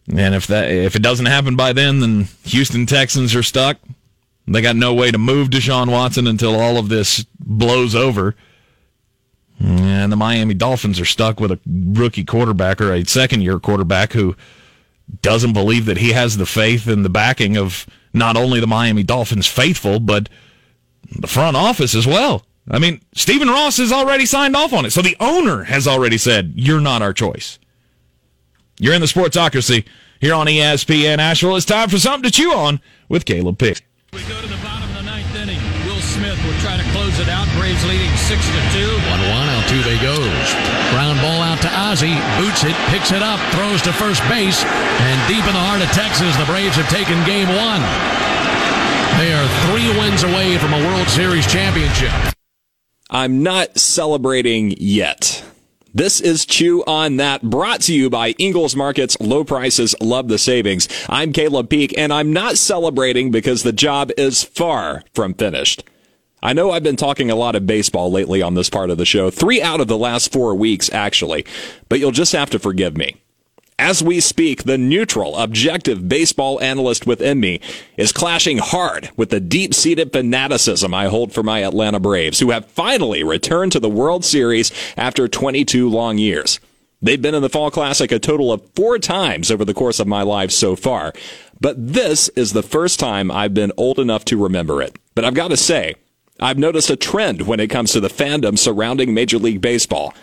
And 0.08 0.36
if 0.36 0.46
that 0.46 0.70
if 0.70 0.94
it 0.94 1.02
doesn't 1.02 1.26
happen 1.26 1.56
by 1.56 1.72
then, 1.72 2.00
then 2.00 2.28
Houston 2.44 2.86
Texans 2.86 3.34
are 3.34 3.42
stuck. 3.42 3.78
They 4.48 4.62
got 4.62 4.76
no 4.76 4.94
way 4.94 5.10
to 5.10 5.18
move 5.18 5.50
Deshaun 5.50 5.90
Watson 5.90 6.26
until 6.26 6.58
all 6.58 6.78
of 6.78 6.88
this 6.88 7.24
blows 7.38 7.94
over. 7.94 8.36
And 9.58 10.12
the 10.12 10.16
Miami 10.16 10.54
Dolphins 10.54 11.00
are 11.00 11.06
stuck 11.06 11.40
with 11.40 11.50
a 11.50 11.58
rookie 11.66 12.24
quarterback 12.24 12.80
or 12.80 12.92
a 12.92 13.04
second 13.04 13.42
year 13.42 13.58
quarterback 13.58 14.12
who 14.12 14.36
doesn't 15.22 15.52
believe 15.52 15.86
that 15.86 15.98
he 15.98 16.12
has 16.12 16.36
the 16.36 16.46
faith 16.46 16.86
and 16.86 17.04
the 17.04 17.08
backing 17.08 17.56
of 17.56 17.86
not 18.12 18.36
only 18.36 18.60
the 18.60 18.66
Miami 18.66 19.02
Dolphins 19.02 19.46
faithful, 19.46 19.98
but 19.98 20.28
the 21.10 21.26
front 21.26 21.56
office 21.56 21.94
as 21.94 22.06
well. 22.06 22.44
I 22.68 22.78
mean, 22.78 23.00
Stephen 23.14 23.48
Ross 23.48 23.76
has 23.76 23.92
already 23.92 24.26
signed 24.26 24.56
off 24.56 24.72
on 24.72 24.84
it. 24.84 24.90
So 24.90 25.00
the 25.00 25.16
owner 25.20 25.64
has 25.64 25.86
already 25.86 26.18
said, 26.18 26.52
you're 26.56 26.80
not 26.80 27.02
our 27.02 27.12
choice. 27.12 27.58
You're 28.78 28.94
in 28.94 29.00
the 29.00 29.06
Sportsocracy 29.06 29.86
here 30.20 30.34
on 30.34 30.46
ESPN 30.46 31.18
Asheville. 31.18 31.56
It's 31.56 31.64
time 31.64 31.88
for 31.88 31.98
something 31.98 32.28
to 32.28 32.36
chew 32.36 32.52
on 32.52 32.80
with 33.08 33.24
Caleb 33.24 33.58
Pick. 33.58 33.86
We 34.12 34.22
go 34.24 34.40
to 34.40 34.46
the 34.46 34.60
bottom 34.62 34.88
of 34.88 34.94
the 34.94 35.02
ninth 35.02 35.34
inning. 35.34 35.58
Will 35.84 36.00
Smith 36.00 36.38
will 36.46 36.56
try 36.60 36.76
to 36.76 36.86
close 36.94 37.18
it 37.18 37.28
out. 37.28 37.46
Braves 37.58 37.84
leading 37.84 38.10
six 38.16 38.46
to 38.46 38.60
two. 38.70 38.88
One 39.10 39.22
one, 39.34 39.48
Altuve 39.50 39.98
goes. 40.00 40.48
Ground 40.94 41.20
ball 41.20 41.42
out 41.42 41.60
to 41.62 41.70
Ozzie. 41.74 42.14
Boots 42.38 42.64
it, 42.64 42.76
picks 42.88 43.10
it 43.10 43.22
up, 43.22 43.40
throws 43.52 43.82
to 43.82 43.92
first 43.92 44.22
base, 44.28 44.64
and 44.64 45.16
deep 45.28 45.44
in 45.44 45.52
the 45.52 45.64
heart 45.66 45.82
of 45.82 45.90
Texas, 45.90 46.32
the 46.38 46.46
Braves 46.46 46.76
have 46.76 46.88
taken 46.88 47.18
game 47.26 47.50
one. 47.50 47.82
They 49.18 49.32
are 49.34 49.48
three 49.68 49.88
wins 49.98 50.22
away 50.22 50.58
from 50.58 50.72
a 50.72 50.80
World 50.86 51.08
Series 51.08 51.46
championship. 51.46 52.12
I'm 53.10 53.42
not 53.42 53.78
celebrating 53.78 54.74
yet. 54.78 55.42
This 55.96 56.20
is 56.20 56.44
Chew 56.44 56.84
on 56.86 57.16
That, 57.16 57.40
brought 57.40 57.80
to 57.84 57.94
you 57.94 58.10
by 58.10 58.32
Ingles 58.32 58.76
Markets. 58.76 59.16
Low 59.18 59.44
prices, 59.44 59.94
love 59.98 60.28
the 60.28 60.36
savings. 60.36 60.90
I'm 61.08 61.32
Caleb 61.32 61.70
Peak, 61.70 61.96
and 61.96 62.12
I'm 62.12 62.34
not 62.34 62.58
celebrating 62.58 63.30
because 63.30 63.62
the 63.62 63.72
job 63.72 64.10
is 64.18 64.44
far 64.44 65.04
from 65.14 65.32
finished. 65.32 65.84
I 66.42 66.52
know 66.52 66.70
I've 66.70 66.82
been 66.82 66.96
talking 66.96 67.30
a 67.30 67.34
lot 67.34 67.56
of 67.56 67.66
baseball 67.66 68.12
lately 68.12 68.42
on 68.42 68.52
this 68.52 68.68
part 68.68 68.90
of 68.90 68.98
the 68.98 69.06
show, 69.06 69.30
three 69.30 69.62
out 69.62 69.80
of 69.80 69.88
the 69.88 69.96
last 69.96 70.34
four 70.34 70.54
weeks, 70.54 70.92
actually, 70.92 71.46
but 71.88 71.98
you'll 71.98 72.10
just 72.10 72.34
have 72.34 72.50
to 72.50 72.58
forgive 72.58 72.98
me. 72.98 73.16
As 73.78 74.02
we 74.02 74.20
speak, 74.20 74.62
the 74.62 74.78
neutral, 74.78 75.36
objective 75.36 76.08
baseball 76.08 76.58
analyst 76.62 77.06
within 77.06 77.38
me 77.40 77.60
is 77.98 78.10
clashing 78.10 78.56
hard 78.56 79.10
with 79.18 79.28
the 79.28 79.38
deep 79.38 79.74
seated 79.74 80.12
fanaticism 80.12 80.94
I 80.94 81.08
hold 81.08 81.34
for 81.34 81.42
my 81.42 81.62
Atlanta 81.62 82.00
Braves, 82.00 82.40
who 82.40 82.52
have 82.52 82.64
finally 82.70 83.22
returned 83.22 83.72
to 83.72 83.80
the 83.80 83.90
World 83.90 84.24
Series 84.24 84.72
after 84.96 85.28
22 85.28 85.90
long 85.90 86.16
years. 86.16 86.58
They've 87.02 87.20
been 87.20 87.34
in 87.34 87.42
the 87.42 87.50
Fall 87.50 87.70
Classic 87.70 88.10
a 88.10 88.18
total 88.18 88.50
of 88.50 88.66
four 88.74 88.98
times 88.98 89.50
over 89.50 89.62
the 89.62 89.74
course 89.74 90.00
of 90.00 90.06
my 90.06 90.22
life 90.22 90.52
so 90.52 90.74
far, 90.74 91.12
but 91.60 91.76
this 91.76 92.30
is 92.30 92.54
the 92.54 92.62
first 92.62 92.98
time 92.98 93.30
I've 93.30 93.52
been 93.52 93.72
old 93.76 93.98
enough 93.98 94.24
to 94.26 94.42
remember 94.42 94.80
it. 94.80 94.98
But 95.14 95.26
I've 95.26 95.34
got 95.34 95.48
to 95.48 95.56
say, 95.58 95.96
I've 96.40 96.58
noticed 96.58 96.88
a 96.88 96.96
trend 96.96 97.42
when 97.42 97.60
it 97.60 97.68
comes 97.68 97.92
to 97.92 98.00
the 98.00 98.08
fandom 98.08 98.58
surrounding 98.58 99.12
Major 99.12 99.38
League 99.38 99.60
Baseball. 99.60 100.14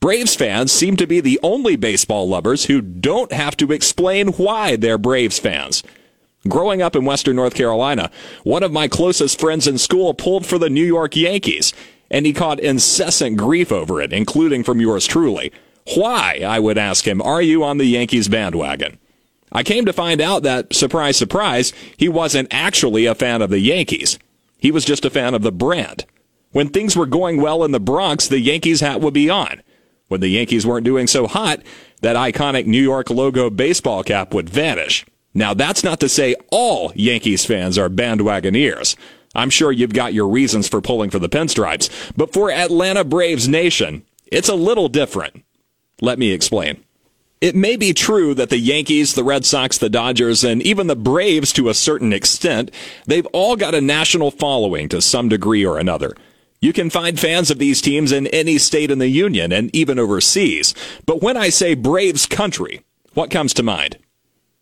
Braves 0.00 0.36
fans 0.36 0.70
seem 0.70 0.96
to 0.96 1.08
be 1.08 1.20
the 1.20 1.40
only 1.42 1.74
baseball 1.74 2.28
lovers 2.28 2.66
who 2.66 2.80
don't 2.80 3.32
have 3.32 3.56
to 3.56 3.72
explain 3.72 4.28
why 4.28 4.76
they're 4.76 4.96
Braves 4.96 5.40
fans. 5.40 5.82
Growing 6.46 6.80
up 6.80 6.94
in 6.94 7.04
Western 7.04 7.34
North 7.34 7.54
Carolina, 7.54 8.10
one 8.44 8.62
of 8.62 8.70
my 8.70 8.86
closest 8.86 9.40
friends 9.40 9.66
in 9.66 9.76
school 9.76 10.14
pulled 10.14 10.46
for 10.46 10.56
the 10.56 10.70
New 10.70 10.84
York 10.84 11.16
Yankees, 11.16 11.72
and 12.12 12.24
he 12.24 12.32
caught 12.32 12.60
incessant 12.60 13.36
grief 13.36 13.72
over 13.72 14.00
it, 14.00 14.12
including 14.12 14.62
from 14.62 14.80
yours 14.80 15.04
truly. 15.04 15.52
Why, 15.96 16.42
I 16.46 16.60
would 16.60 16.78
ask 16.78 17.06
him, 17.06 17.20
are 17.20 17.42
you 17.42 17.64
on 17.64 17.78
the 17.78 17.84
Yankees 17.84 18.28
bandwagon? 18.28 18.98
I 19.50 19.64
came 19.64 19.84
to 19.84 19.92
find 19.92 20.20
out 20.20 20.44
that, 20.44 20.74
surprise, 20.74 21.16
surprise, 21.16 21.72
he 21.96 22.08
wasn't 22.08 22.48
actually 22.52 23.06
a 23.06 23.16
fan 23.16 23.42
of 23.42 23.50
the 23.50 23.58
Yankees. 23.58 24.18
He 24.58 24.70
was 24.70 24.84
just 24.84 25.04
a 25.04 25.10
fan 25.10 25.34
of 25.34 25.42
the 25.42 25.52
brand. 25.52 26.04
When 26.52 26.68
things 26.68 26.96
were 26.96 27.06
going 27.06 27.40
well 27.42 27.64
in 27.64 27.72
the 27.72 27.80
Bronx, 27.80 28.28
the 28.28 28.38
Yankees 28.38 28.80
hat 28.80 29.00
would 29.00 29.14
be 29.14 29.28
on. 29.28 29.60
When 30.08 30.20
the 30.20 30.28
Yankees 30.28 30.66
weren't 30.66 30.84
doing 30.84 31.06
so 31.06 31.26
hot, 31.26 31.60
that 32.00 32.16
iconic 32.16 32.66
New 32.66 32.82
York 32.82 33.10
logo 33.10 33.50
baseball 33.50 34.02
cap 34.02 34.34
would 34.34 34.50
vanish. 34.50 35.04
Now, 35.34 35.54
that's 35.54 35.84
not 35.84 36.00
to 36.00 36.08
say 36.08 36.34
all 36.50 36.92
Yankees 36.94 37.44
fans 37.44 37.78
are 37.78 37.88
bandwagoneers. 37.88 38.96
I'm 39.34 39.50
sure 39.50 39.70
you've 39.70 39.92
got 39.92 40.14
your 40.14 40.28
reasons 40.28 40.66
for 40.66 40.80
pulling 40.80 41.10
for 41.10 41.18
the 41.18 41.28
pinstripes, 41.28 41.90
but 42.16 42.32
for 42.32 42.50
Atlanta 42.50 43.04
Braves 43.04 43.46
Nation, 43.46 44.04
it's 44.26 44.48
a 44.48 44.54
little 44.54 44.88
different. 44.88 45.44
Let 46.00 46.18
me 46.18 46.32
explain. 46.32 46.82
It 47.40 47.54
may 47.54 47.76
be 47.76 47.92
true 47.92 48.34
that 48.34 48.50
the 48.50 48.58
Yankees, 48.58 49.14
the 49.14 49.22
Red 49.22 49.44
Sox, 49.44 49.78
the 49.78 49.88
Dodgers, 49.88 50.42
and 50.42 50.60
even 50.62 50.88
the 50.88 50.96
Braves 50.96 51.52
to 51.52 51.68
a 51.68 51.74
certain 51.74 52.12
extent, 52.12 52.72
they've 53.06 53.26
all 53.26 53.54
got 53.54 53.74
a 53.74 53.80
national 53.80 54.32
following 54.32 54.88
to 54.88 55.00
some 55.00 55.28
degree 55.28 55.64
or 55.64 55.78
another. 55.78 56.14
You 56.60 56.72
can 56.72 56.90
find 56.90 57.20
fans 57.20 57.50
of 57.50 57.58
these 57.58 57.80
teams 57.80 58.10
in 58.10 58.26
any 58.28 58.58
state 58.58 58.90
in 58.90 58.98
the 58.98 59.08
Union 59.08 59.52
and 59.52 59.74
even 59.74 59.98
overseas. 59.98 60.74
But 61.06 61.22
when 61.22 61.36
I 61.36 61.50
say 61.50 61.74
Braves 61.74 62.26
country, 62.26 62.82
what 63.14 63.30
comes 63.30 63.54
to 63.54 63.62
mind? 63.62 63.98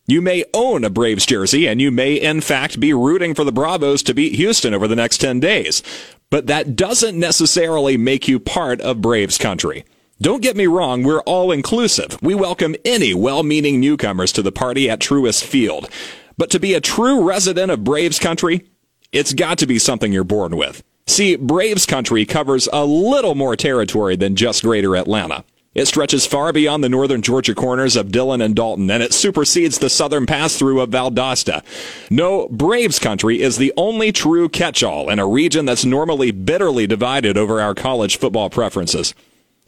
You 0.06 0.20
may 0.20 0.44
own 0.52 0.84
a 0.84 0.90
Braves 0.90 1.24
jersey 1.24 1.66
and 1.66 1.80
you 1.80 1.90
may 1.90 2.14
in 2.14 2.40
fact 2.42 2.78
be 2.78 2.92
rooting 2.92 3.34
for 3.34 3.44
the 3.44 3.52
Bravos 3.52 4.02
to 4.04 4.14
beat 4.14 4.34
Houston 4.34 4.74
over 4.74 4.86
the 4.86 4.94
next 4.94 5.18
10 5.18 5.40
days. 5.40 5.82
But 6.28 6.46
that 6.48 6.76
doesn't 6.76 7.18
necessarily 7.18 7.96
make 7.96 8.28
you 8.28 8.38
part 8.38 8.80
of 8.82 9.00
Braves 9.00 9.38
country. 9.38 9.84
Don't 10.20 10.42
get 10.42 10.56
me 10.56 10.66
wrong, 10.66 11.02
we're 11.02 11.22
all 11.22 11.50
inclusive. 11.50 12.18
We 12.22 12.34
welcome 12.34 12.76
any 12.84 13.14
well-meaning 13.14 13.80
newcomers 13.80 14.32
to 14.32 14.42
the 14.42 14.52
party 14.52 14.88
at 14.88 15.00
Truist 15.00 15.44
Field. 15.44 15.88
But 16.36 16.50
to 16.50 16.60
be 16.60 16.74
a 16.74 16.80
true 16.80 17.22
resident 17.22 17.70
of 17.70 17.84
Braves 17.84 18.18
country, 18.18 18.66
it's 19.12 19.32
got 19.32 19.58
to 19.58 19.66
be 19.66 19.78
something 19.78 20.12
you're 20.12 20.24
born 20.24 20.56
with. 20.56 20.82
See, 21.08 21.36
Braves 21.36 21.86
country 21.86 22.26
covers 22.26 22.68
a 22.72 22.84
little 22.84 23.34
more 23.34 23.54
territory 23.56 24.16
than 24.16 24.34
just 24.34 24.64
greater 24.64 24.96
Atlanta. 24.96 25.44
It 25.72 25.86
stretches 25.86 26.26
far 26.26 26.52
beyond 26.52 26.82
the 26.82 26.88
northern 26.88 27.22
Georgia 27.22 27.54
corners 27.54 27.96
of 27.96 28.10
Dillon 28.10 28.40
and 28.40 28.56
Dalton, 28.56 28.90
and 28.90 29.02
it 29.02 29.12
supersedes 29.12 29.78
the 29.78 29.88
southern 29.88 30.26
pass-through 30.26 30.80
of 30.80 30.90
Valdosta. 30.90 31.62
No, 32.10 32.48
Braves 32.48 32.98
country 32.98 33.40
is 33.40 33.56
the 33.56 33.72
only 33.76 34.10
true 34.10 34.48
catch-all 34.48 35.08
in 35.08 35.18
a 35.18 35.26
region 35.26 35.64
that's 35.64 35.84
normally 35.84 36.32
bitterly 36.32 36.86
divided 36.86 37.38
over 37.38 37.60
our 37.60 37.74
college 37.74 38.18
football 38.18 38.50
preferences. 38.50 39.14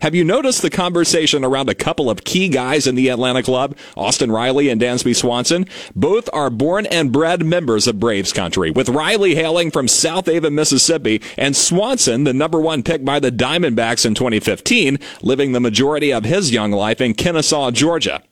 Have 0.00 0.14
you 0.14 0.22
noticed 0.22 0.62
the 0.62 0.70
conversation 0.70 1.44
around 1.44 1.68
a 1.68 1.74
couple 1.74 2.08
of 2.08 2.22
key 2.22 2.48
guys 2.48 2.86
in 2.86 2.94
the 2.94 3.08
Atlanta 3.08 3.42
club, 3.42 3.76
Austin 3.96 4.30
Riley 4.30 4.68
and 4.68 4.80
Dansby 4.80 5.16
Swanson? 5.16 5.66
Both 5.96 6.30
are 6.32 6.50
born 6.50 6.86
and 6.86 7.10
bred 7.10 7.44
members 7.44 7.88
of 7.88 7.98
Braves 7.98 8.32
country, 8.32 8.70
with 8.70 8.88
Riley 8.88 9.34
hailing 9.34 9.72
from 9.72 9.88
South 9.88 10.26
Southaven, 10.26 10.52
Mississippi, 10.52 11.20
and 11.36 11.56
Swanson, 11.56 12.22
the 12.22 12.32
number 12.32 12.60
one 12.60 12.84
pick 12.84 13.04
by 13.04 13.18
the 13.18 13.32
Diamondbacks 13.32 14.06
in 14.06 14.14
2015, 14.14 15.00
living 15.20 15.50
the 15.50 15.58
majority 15.58 16.12
of 16.12 16.24
his 16.24 16.52
young 16.52 16.70
life 16.70 17.00
in 17.00 17.12
Kennesaw, 17.14 17.72
Georgia. 17.72 18.22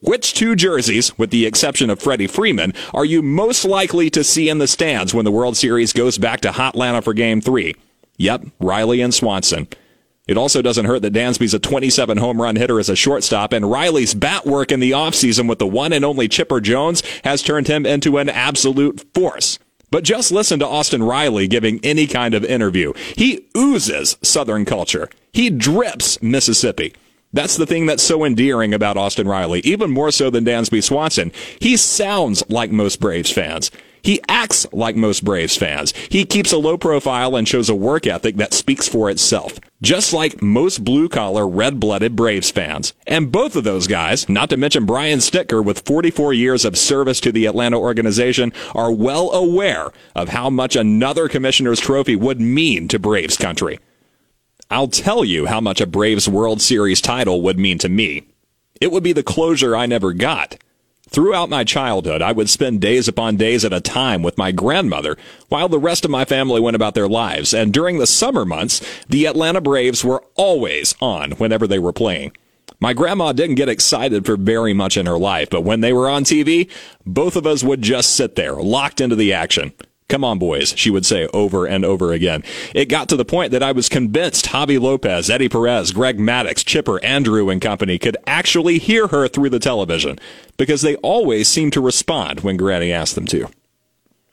Which 0.00 0.34
two 0.34 0.56
jerseys, 0.56 1.16
with 1.16 1.30
the 1.30 1.46
exception 1.46 1.88
of 1.88 2.02
Freddie 2.02 2.26
Freeman, 2.26 2.74
are 2.92 3.04
you 3.04 3.22
most 3.22 3.64
likely 3.64 4.10
to 4.10 4.24
see 4.24 4.48
in 4.48 4.58
the 4.58 4.66
stands 4.66 5.14
when 5.14 5.24
the 5.24 5.30
World 5.30 5.56
Series 5.56 5.92
goes 5.92 6.18
back 6.18 6.40
to 6.40 6.50
Hotlanta 6.50 7.04
for 7.04 7.14
Game 7.14 7.40
3? 7.40 7.76
Yep, 8.16 8.46
Riley 8.58 9.00
and 9.00 9.14
Swanson. 9.14 9.68
It 10.32 10.38
also 10.38 10.62
doesn't 10.62 10.86
hurt 10.86 11.02
that 11.02 11.12
Dansby's 11.12 11.52
a 11.52 11.58
27 11.58 12.16
home 12.16 12.40
run 12.40 12.56
hitter 12.56 12.80
as 12.80 12.88
a 12.88 12.96
shortstop, 12.96 13.52
and 13.52 13.70
Riley's 13.70 14.14
bat 14.14 14.46
work 14.46 14.72
in 14.72 14.80
the 14.80 14.92
offseason 14.92 15.46
with 15.46 15.58
the 15.58 15.66
one 15.66 15.92
and 15.92 16.06
only 16.06 16.26
Chipper 16.26 16.58
Jones 16.58 17.02
has 17.22 17.42
turned 17.42 17.68
him 17.68 17.84
into 17.84 18.16
an 18.16 18.30
absolute 18.30 19.04
force. 19.12 19.58
But 19.90 20.04
just 20.04 20.32
listen 20.32 20.58
to 20.60 20.66
Austin 20.66 21.02
Riley 21.02 21.46
giving 21.46 21.78
any 21.82 22.06
kind 22.06 22.32
of 22.32 22.46
interview. 22.46 22.94
He 23.14 23.46
oozes 23.54 24.16
Southern 24.22 24.64
culture. 24.64 25.10
He 25.34 25.50
drips 25.50 26.22
Mississippi. 26.22 26.94
That's 27.34 27.58
the 27.58 27.66
thing 27.66 27.84
that's 27.84 28.02
so 28.02 28.24
endearing 28.24 28.72
about 28.72 28.96
Austin 28.96 29.28
Riley, 29.28 29.60
even 29.60 29.90
more 29.90 30.10
so 30.10 30.30
than 30.30 30.46
Dansby 30.46 30.82
Swanson. 30.82 31.30
He 31.60 31.76
sounds 31.76 32.42
like 32.48 32.70
most 32.70 33.00
Braves 33.00 33.30
fans. 33.30 33.70
He 34.02 34.20
acts 34.28 34.66
like 34.72 34.96
most 34.96 35.24
Braves 35.24 35.56
fans. 35.58 35.92
He 36.08 36.24
keeps 36.24 36.52
a 36.52 36.58
low 36.58 36.78
profile 36.78 37.36
and 37.36 37.46
shows 37.46 37.68
a 37.68 37.74
work 37.74 38.06
ethic 38.06 38.36
that 38.36 38.54
speaks 38.54 38.88
for 38.88 39.10
itself. 39.10 39.58
Just 39.82 40.12
like 40.12 40.40
most 40.40 40.84
blue 40.84 41.08
collar, 41.08 41.46
red 41.46 41.80
blooded 41.80 42.14
Braves 42.14 42.52
fans. 42.52 42.94
And 43.04 43.32
both 43.32 43.56
of 43.56 43.64
those 43.64 43.88
guys, 43.88 44.28
not 44.28 44.48
to 44.50 44.56
mention 44.56 44.86
Brian 44.86 45.18
Snitker 45.18 45.62
with 45.64 45.84
44 45.84 46.32
years 46.32 46.64
of 46.64 46.78
service 46.78 47.18
to 47.18 47.32
the 47.32 47.46
Atlanta 47.46 47.80
organization, 47.80 48.52
are 48.76 48.92
well 48.92 49.32
aware 49.32 49.90
of 50.14 50.28
how 50.28 50.48
much 50.50 50.76
another 50.76 51.28
commissioner's 51.28 51.80
trophy 51.80 52.14
would 52.14 52.40
mean 52.40 52.86
to 52.86 53.00
Braves 53.00 53.36
country. 53.36 53.80
I'll 54.70 54.86
tell 54.86 55.24
you 55.24 55.46
how 55.46 55.60
much 55.60 55.80
a 55.80 55.86
Braves 55.86 56.28
World 56.28 56.62
Series 56.62 57.00
title 57.00 57.42
would 57.42 57.58
mean 57.58 57.78
to 57.78 57.88
me. 57.88 58.28
It 58.80 58.92
would 58.92 59.02
be 59.02 59.12
the 59.12 59.24
closure 59.24 59.74
I 59.74 59.86
never 59.86 60.12
got. 60.12 60.61
Throughout 61.12 61.50
my 61.50 61.62
childhood, 61.62 62.22
I 62.22 62.32
would 62.32 62.48
spend 62.48 62.80
days 62.80 63.06
upon 63.06 63.36
days 63.36 63.66
at 63.66 63.72
a 63.74 63.82
time 63.82 64.22
with 64.22 64.38
my 64.38 64.50
grandmother 64.50 65.18
while 65.50 65.68
the 65.68 65.78
rest 65.78 66.06
of 66.06 66.10
my 66.10 66.24
family 66.24 66.58
went 66.58 66.74
about 66.74 66.94
their 66.94 67.08
lives. 67.08 67.52
And 67.52 67.70
during 67.70 67.98
the 67.98 68.06
summer 68.06 68.46
months, 68.46 68.80
the 69.10 69.26
Atlanta 69.26 69.60
Braves 69.60 70.02
were 70.02 70.24
always 70.36 70.94
on 71.02 71.32
whenever 71.32 71.66
they 71.66 71.78
were 71.78 71.92
playing. 71.92 72.32
My 72.80 72.94
grandma 72.94 73.32
didn't 73.32 73.56
get 73.56 73.68
excited 73.68 74.24
for 74.24 74.38
very 74.38 74.72
much 74.72 74.96
in 74.96 75.04
her 75.04 75.18
life, 75.18 75.50
but 75.50 75.64
when 75.64 75.82
they 75.82 75.92
were 75.92 76.08
on 76.08 76.24
TV, 76.24 76.70
both 77.04 77.36
of 77.36 77.46
us 77.46 77.62
would 77.62 77.82
just 77.82 78.16
sit 78.16 78.34
there, 78.34 78.54
locked 78.54 79.00
into 79.00 79.14
the 79.14 79.34
action. 79.34 79.74
Come 80.08 80.24
on, 80.24 80.38
boys, 80.38 80.74
she 80.76 80.90
would 80.90 81.06
say 81.06 81.26
over 81.28 81.66
and 81.66 81.84
over 81.84 82.12
again. 82.12 82.44
It 82.74 82.90
got 82.90 83.08
to 83.08 83.16
the 83.16 83.24
point 83.24 83.50
that 83.52 83.62
I 83.62 83.72
was 83.72 83.88
convinced 83.88 84.46
Javy 84.46 84.78
Lopez, 84.78 85.30
Eddie 85.30 85.48
Perez, 85.48 85.92
Greg 85.92 86.18
Maddux, 86.18 86.64
Chipper, 86.64 87.00
Andruw, 87.00 87.50
and 87.50 87.62
company 87.62 87.98
could 87.98 88.16
actually 88.26 88.78
hear 88.78 89.06
her 89.08 89.26
through 89.26 89.50
the 89.50 89.58
television 89.58 90.18
because 90.58 90.82
they 90.82 90.96
always 90.96 91.48
seemed 91.48 91.72
to 91.72 91.80
respond 91.80 92.40
when 92.40 92.58
Granny 92.58 92.92
asked 92.92 93.14
them 93.14 93.26
to. 93.26 93.48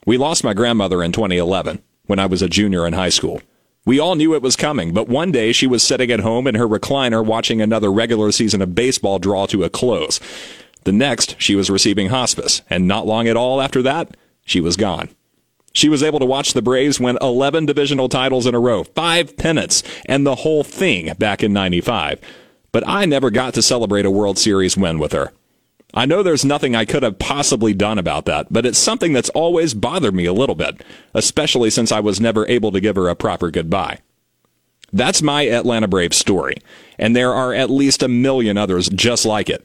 We 0.06 0.18
lost 0.18 0.44
my 0.44 0.54
grandmother 0.54 1.04
in 1.04 1.12
2011 1.12 1.82
when 2.08 2.20
I 2.20 2.26
was 2.26 2.41
a 2.41 2.50
junior 2.50 2.86
in 2.86 2.94
high 2.94 3.10
school. 3.10 3.41
We 3.86 4.00
all 4.00 4.16
knew 4.16 4.34
it 4.34 4.41
was 4.41 4.56
coming, 4.56 4.94
but 4.94 5.08
one 5.08 5.32
day 5.32 5.52
she 5.52 5.66
was 5.66 5.82
sitting 5.82 6.12
at 6.12 6.20
home 6.20 6.46
in 6.48 6.56
her 6.56 6.68
recliner 6.68 7.26
watching 7.26 7.62
another 7.62 7.91
regular 7.91 8.32
season 8.32 8.62
of 8.62 8.76
baseball 8.76 9.20
draw 9.20 9.46
to 9.48 9.64
a 9.64 9.70
close. 9.70 10.20
The 10.84 10.91
next, 10.91 11.36
she 11.40 11.56
was 11.56 11.70
receiving 11.70 12.10
hospice, 12.10 12.62
and 12.70 12.88
not 12.88 13.08
long 13.08 13.28
at 13.28 13.38
all 13.38 13.62
after 13.62 13.82
that, 13.84 14.16
she 14.46 14.60
was 14.62 14.76
gone. 14.76 15.10
She 15.80 15.88
was 15.88 16.03
able 16.03 16.19
to 16.19 16.26
watch 16.26 16.51
the 16.51 16.61
Braves 16.61 16.99
win 16.99 17.18
11 17.22 17.65
divisional 17.65 18.10
titles 18.10 18.45
in 18.45 18.53
a 18.53 18.60
row, 18.60 18.84
five 18.84 19.38
pennants, 19.38 19.81
and 20.07 20.27
the 20.27 20.35
whole 20.35 20.65
thing 20.65 21.14
back 21.14 21.41
in 21.41 21.53
95. 21.53 22.19
But 22.73 22.84
I 22.85 23.06
never 23.06 23.31
got 23.31 23.53
to 23.53 23.61
celebrate 23.61 24.06
a 24.06 24.11
World 24.11 24.38
Series 24.38 24.76
win 24.76 24.99
with 24.99 25.14
her. 25.14 25.31
I 25.93 26.06
know 26.06 26.22
there's 26.22 26.43
nothing 26.43 26.76
I 26.76 26.84
could 26.84 27.01
have 27.03 27.18
possibly 27.18 27.73
done 27.73 27.97
about 27.97 28.26
that, 28.26 28.51
but 28.51 28.65
it's 28.65 28.77
something 28.77 29.14
that's 29.14 29.30
always 29.30 29.73
bothered 29.73 30.14
me 30.14 30.26
a 30.26 30.34
little 30.34 30.53
bit, 30.53 30.84
especially 31.14 31.69
since 31.69 31.93
I 31.93 32.01
was 32.01 32.19
never 32.19 32.45
able 32.47 32.73
to 32.73 32.81
give 32.81 32.97
her 32.97 33.07
a 33.07 33.15
proper 33.15 33.49
goodbye. 33.49 33.99
That's 34.91 35.22
my 35.22 35.47
Atlanta 35.47 35.88
Braves 35.88 36.18
story, 36.18 36.56
and 36.97 37.15
there 37.15 37.34
are 37.34 37.53
at 37.53 37.69
least 37.69 38.03
a 38.03 38.10
million 38.10 38.57
others 38.57 38.89
just 38.89 39.26
like 39.26 39.49
it. 39.49 39.64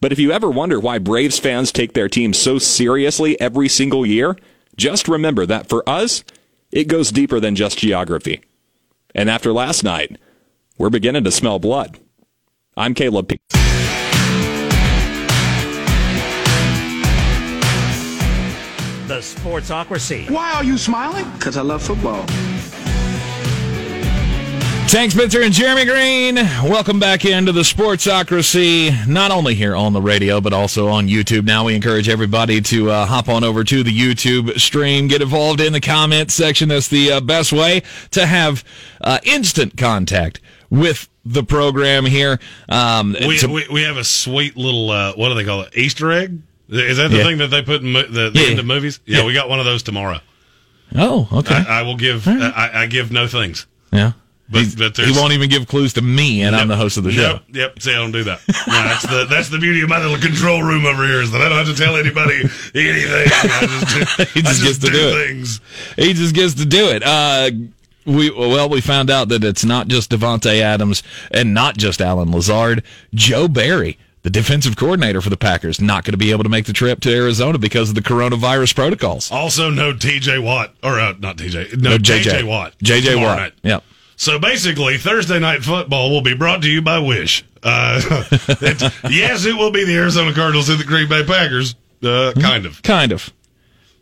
But 0.00 0.10
if 0.10 0.18
you 0.18 0.32
ever 0.32 0.50
wonder 0.50 0.80
why 0.80 0.98
Braves 0.98 1.38
fans 1.38 1.70
take 1.70 1.92
their 1.92 2.08
team 2.08 2.32
so 2.32 2.58
seriously 2.58 3.40
every 3.40 3.68
single 3.68 4.04
year, 4.04 4.36
just 4.76 5.08
remember 5.08 5.46
that 5.46 5.68
for 5.68 5.82
us, 5.88 6.22
it 6.70 6.84
goes 6.84 7.10
deeper 7.10 7.40
than 7.40 7.54
just 7.54 7.78
geography. 7.78 8.42
And 9.14 9.30
after 9.30 9.52
last 9.52 9.82
night, 9.82 10.18
we're 10.78 10.90
beginning 10.90 11.24
to 11.24 11.30
smell 11.30 11.58
blood. 11.58 11.98
I'm 12.76 12.92
Caleb 12.92 13.28
P. 13.28 13.38
The 19.06 19.22
Sportsocracy. 19.22 20.28
Why 20.30 20.52
are 20.52 20.64
you 20.64 20.76
smiling? 20.76 21.30
Because 21.32 21.56
I 21.56 21.62
love 21.62 21.82
football. 21.82 22.26
Tank 24.88 25.10
Spencer 25.10 25.42
and 25.42 25.52
Jeremy 25.52 25.84
Green, 25.84 26.36
welcome 26.36 27.00
back 27.00 27.24
into 27.24 27.50
the 27.50 27.62
Sportsocracy, 27.62 29.06
not 29.08 29.32
only 29.32 29.56
here 29.56 29.74
on 29.74 29.92
the 29.92 30.00
radio, 30.00 30.40
but 30.40 30.52
also 30.52 30.86
on 30.86 31.08
YouTube. 31.08 31.44
Now 31.44 31.64
we 31.64 31.74
encourage 31.74 32.08
everybody 32.08 32.60
to 32.62 32.90
uh, 32.92 33.04
hop 33.04 33.28
on 33.28 33.42
over 33.42 33.64
to 33.64 33.82
the 33.82 33.90
YouTube 33.90 34.60
stream, 34.60 35.08
get 35.08 35.22
involved 35.22 35.60
in 35.60 35.72
the 35.72 35.80
comment 35.80 36.30
section. 36.30 36.68
That's 36.68 36.86
the 36.86 37.12
uh, 37.12 37.20
best 37.20 37.52
way 37.52 37.82
to 38.12 38.26
have 38.26 38.62
uh, 39.00 39.18
instant 39.24 39.76
contact 39.76 40.40
with 40.70 41.08
the 41.24 41.42
program 41.42 42.06
here. 42.06 42.38
Um, 42.68 43.16
we, 43.18 43.40
we, 43.44 43.66
we, 43.68 43.82
have 43.82 43.96
a 43.96 44.04
sweet 44.04 44.56
little, 44.56 44.90
uh, 44.90 45.14
what 45.14 45.30
do 45.30 45.34
they 45.34 45.44
call 45.44 45.62
it, 45.62 45.76
Easter 45.76 46.12
egg? 46.12 46.40
Is 46.68 46.98
that 46.98 47.10
the 47.10 47.18
yeah. 47.18 47.24
thing 47.24 47.38
that 47.38 47.48
they 47.48 47.62
put 47.62 47.82
in 47.82 47.90
mo- 47.90 48.06
the, 48.06 48.30
the 48.30 48.40
yeah. 48.40 48.50
end 48.50 48.60
of 48.60 48.66
movies? 48.66 49.00
Yeah, 49.04 49.18
yeah, 49.18 49.26
we 49.26 49.34
got 49.34 49.48
one 49.48 49.58
of 49.58 49.64
those 49.64 49.82
tomorrow. 49.82 50.20
Oh, 50.94 51.28
okay. 51.32 51.56
I, 51.56 51.80
I 51.80 51.82
will 51.82 51.96
give, 51.96 52.28
right. 52.28 52.40
I, 52.40 52.82
I 52.84 52.86
give 52.86 53.10
no 53.10 53.26
things. 53.26 53.66
Yeah. 53.92 54.12
But, 54.48 54.66
but 54.78 54.96
he 54.96 55.10
won't 55.10 55.32
even 55.32 55.50
give 55.50 55.66
clues 55.66 55.94
to 55.94 56.02
me, 56.02 56.42
and 56.42 56.54
I'm 56.54 56.68
the 56.68 56.76
host 56.76 56.96
of 56.96 57.04
the 57.04 57.10
show. 57.10 57.32
Yep, 57.32 57.42
yep. 57.52 57.82
See, 57.82 57.92
I 57.92 57.96
don't 57.96 58.12
do 58.12 58.22
that. 58.24 58.40
No, 58.46 58.74
that's 58.74 59.02
the 59.02 59.26
that's 59.28 59.48
the 59.48 59.58
beauty 59.58 59.82
of 59.82 59.88
my 59.88 60.00
little 60.00 60.18
control 60.18 60.62
room 60.62 60.86
over 60.86 61.04
here 61.04 61.20
is 61.20 61.32
that 61.32 61.40
I 61.40 61.48
don't 61.48 61.66
have 61.66 61.76
to 61.76 61.82
tell 61.82 61.96
anybody 61.96 62.42
anything. 62.74 63.26
I 63.32 63.66
just, 63.66 64.16
do, 64.16 64.24
he 64.34 64.42
just, 64.42 64.62
just 64.62 64.62
gets 64.62 64.78
to 64.78 64.86
do, 64.86 64.92
do 64.92 65.26
things. 65.26 65.60
it. 65.96 66.04
He 66.04 66.12
just 66.12 66.34
gets 66.34 66.54
to 66.54 66.64
do 66.64 66.90
it. 66.90 67.02
Uh, 67.02 67.50
we 68.04 68.30
well, 68.30 68.68
we 68.68 68.80
found 68.80 69.10
out 69.10 69.30
that 69.30 69.42
it's 69.42 69.64
not 69.64 69.88
just 69.88 70.12
Davante 70.12 70.60
Adams 70.60 71.02
and 71.32 71.52
not 71.52 71.76
just 71.76 72.00
Allen 72.00 72.30
Lazard. 72.30 72.84
Joe 73.14 73.48
Barry 73.48 73.98
the 74.26 74.30
defensive 74.30 74.74
coordinator 74.74 75.20
for 75.20 75.30
the 75.30 75.36
Packers, 75.36 75.80
not 75.80 76.02
going 76.02 76.10
to 76.10 76.18
be 76.18 76.32
able 76.32 76.42
to 76.42 76.48
make 76.48 76.66
the 76.66 76.72
trip 76.72 76.98
to 76.98 77.14
Arizona 77.14 77.58
because 77.58 77.90
of 77.90 77.94
the 77.94 78.00
coronavirus 78.00 78.74
protocols. 78.74 79.30
Also, 79.30 79.70
no 79.70 79.92
TJ 79.92 80.42
Watt, 80.42 80.74
or 80.82 80.98
uh, 80.98 81.14
not 81.20 81.36
TJ, 81.36 81.80
no, 81.80 81.90
no 81.90 81.98
JJ, 81.98 82.42
Watt. 82.42 82.76
JJ 82.78 83.22
Watt. 83.22 83.38
Night. 83.38 83.52
Yep. 83.62 83.84
So 84.16 84.38
basically, 84.38 84.96
Thursday 84.96 85.38
night 85.38 85.62
football 85.62 86.10
will 86.10 86.22
be 86.22 86.34
brought 86.34 86.62
to 86.62 86.70
you 86.70 86.80
by 86.82 86.98
Wish. 86.98 87.44
Uh, 87.62 88.00
yes, 89.10 89.44
it 89.44 89.56
will 89.56 89.70
be 89.70 89.84
the 89.84 89.96
Arizona 89.96 90.32
Cardinals 90.32 90.68
and 90.68 90.80
the 90.80 90.84
Green 90.84 91.08
Bay 91.08 91.22
Packers. 91.24 91.74
Uh, 92.02 92.32
kind 92.40 92.64
of. 92.64 92.82
Kind 92.82 93.12
of. 93.12 93.32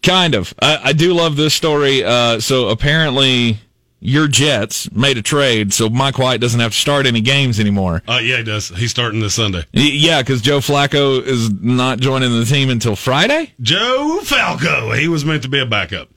Kind 0.03 0.35
of. 0.35 0.55
I, 0.61 0.81
I 0.85 0.93
do 0.93 1.15
love 1.15 1.37
this 1.37 1.55
story. 1.55 2.05
Uh, 2.05 2.39
so 2.39 2.69
apparently, 2.69 3.59
your 4.01 4.29
Jets 4.29 4.91
made 4.93 5.17
a 5.17 5.23
trade, 5.23 5.73
so 5.73 5.89
Mike 5.89 6.19
White 6.19 6.41
doesn't 6.41 6.61
have 6.61 6.73
to 6.73 6.79
start 6.79 7.07
any 7.07 7.23
games 7.23 7.59
anymore. 7.59 8.03
Uh, 8.07 8.21
yeah, 8.23 8.37
he 8.37 8.45
does. 8.45 8.69
He's 8.69 8.91
starting 8.91 9.21
this 9.21 9.35
Sunday. 9.35 9.65
Yeah, 9.73 10.21
because 10.21 10.43
Joe 10.43 10.59
Flacco 10.59 11.23
is 11.23 11.51
not 11.51 11.99
joining 12.01 12.39
the 12.39 12.45
team 12.45 12.69
until 12.69 12.97
Friday. 12.97 13.55
Joe 13.61 14.21
Falco. 14.23 14.93
He 14.93 15.09
was 15.09 15.25
meant 15.25 15.43
to 15.43 15.49
be 15.49 15.59
a 15.59 15.67
backup. 15.67 16.09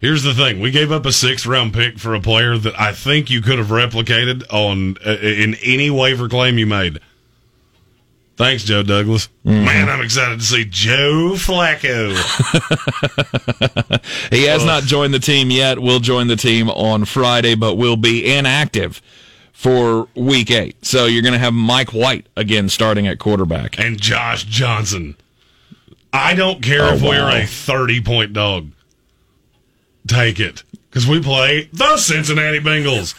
Here's 0.00 0.22
the 0.22 0.34
thing: 0.34 0.60
we 0.60 0.70
gave 0.70 0.90
up 0.90 1.04
a 1.06 1.12
sixth 1.12 1.46
round 1.46 1.74
pick 1.74 1.98
for 1.98 2.14
a 2.14 2.20
player 2.20 2.56
that 2.58 2.78
I 2.80 2.92
think 2.92 3.30
you 3.30 3.42
could 3.42 3.58
have 3.58 3.68
replicated 3.68 4.44
on 4.50 4.96
uh, 5.06 5.18
in 5.20 5.54
any 5.62 5.90
waiver 5.90 6.28
claim 6.28 6.58
you 6.58 6.66
made. 6.66 7.00
Thanks, 8.36 8.64
Joe 8.64 8.82
Douglas. 8.82 9.28
Man, 9.44 9.90
I'm 9.90 10.00
excited 10.00 10.40
to 10.40 10.46
see 10.46 10.64
Joe 10.64 11.32
Flacco. 11.34 12.16
He 14.30 14.44
has 14.44 14.62
Ugh. 14.62 14.66
not 14.66 14.82
joined 14.84 15.12
the 15.12 15.18
team 15.18 15.50
yet. 15.50 15.78
Will 15.80 16.00
join 16.00 16.28
the 16.28 16.36
team 16.36 16.70
on 16.70 17.04
Friday, 17.04 17.54
but 17.54 17.74
will 17.74 17.96
be 17.96 18.32
inactive 18.32 19.02
for 19.52 20.08
Week 20.14 20.50
Eight. 20.50 20.84
So 20.86 21.06
you're 21.06 21.22
going 21.22 21.32
to 21.34 21.38
have 21.38 21.52
Mike 21.52 21.90
White 21.92 22.26
again 22.36 22.68
starting 22.68 23.06
at 23.08 23.18
quarterback. 23.18 23.78
and 23.78 24.00
Josh 24.00 24.44
Johnson. 24.44 25.16
I 26.12 26.34
don't 26.34 26.62
care 26.62 26.84
Oh, 26.84 26.94
if 26.94 27.02
we're 27.02 27.20
wow. 27.22 27.36
a 27.42 27.46
30 27.46 28.00
point 28.02 28.32
dog. 28.32 28.70
Take 30.10 30.40
it. 30.40 30.64
Because 30.90 31.06
we 31.06 31.22
play 31.22 31.68
the 31.72 31.96
Cincinnati 31.98 32.58
Bengals, 32.58 33.14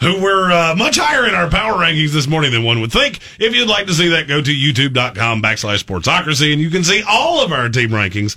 who 0.00 0.22
were 0.22 0.50
uh, 0.50 0.74
much 0.74 0.96
higher 0.96 1.28
in 1.28 1.34
our 1.34 1.50
power 1.50 1.74
rankings 1.74 2.12
this 2.12 2.26
morning 2.26 2.52
than 2.52 2.64
one 2.64 2.80
would 2.80 2.90
think. 2.90 3.18
If 3.38 3.54
you'd 3.54 3.68
like 3.68 3.86
to 3.88 3.92
see 3.92 4.08
that, 4.08 4.28
go 4.28 4.40
to 4.40 4.50
youtube.com 4.50 5.42
backslash 5.42 5.84
sportsocracy, 5.84 6.54
and 6.54 6.62
you 6.62 6.70
can 6.70 6.84
see 6.84 7.02
all 7.06 7.44
of 7.44 7.52
our 7.52 7.68
team 7.68 7.90
rankings 7.90 8.34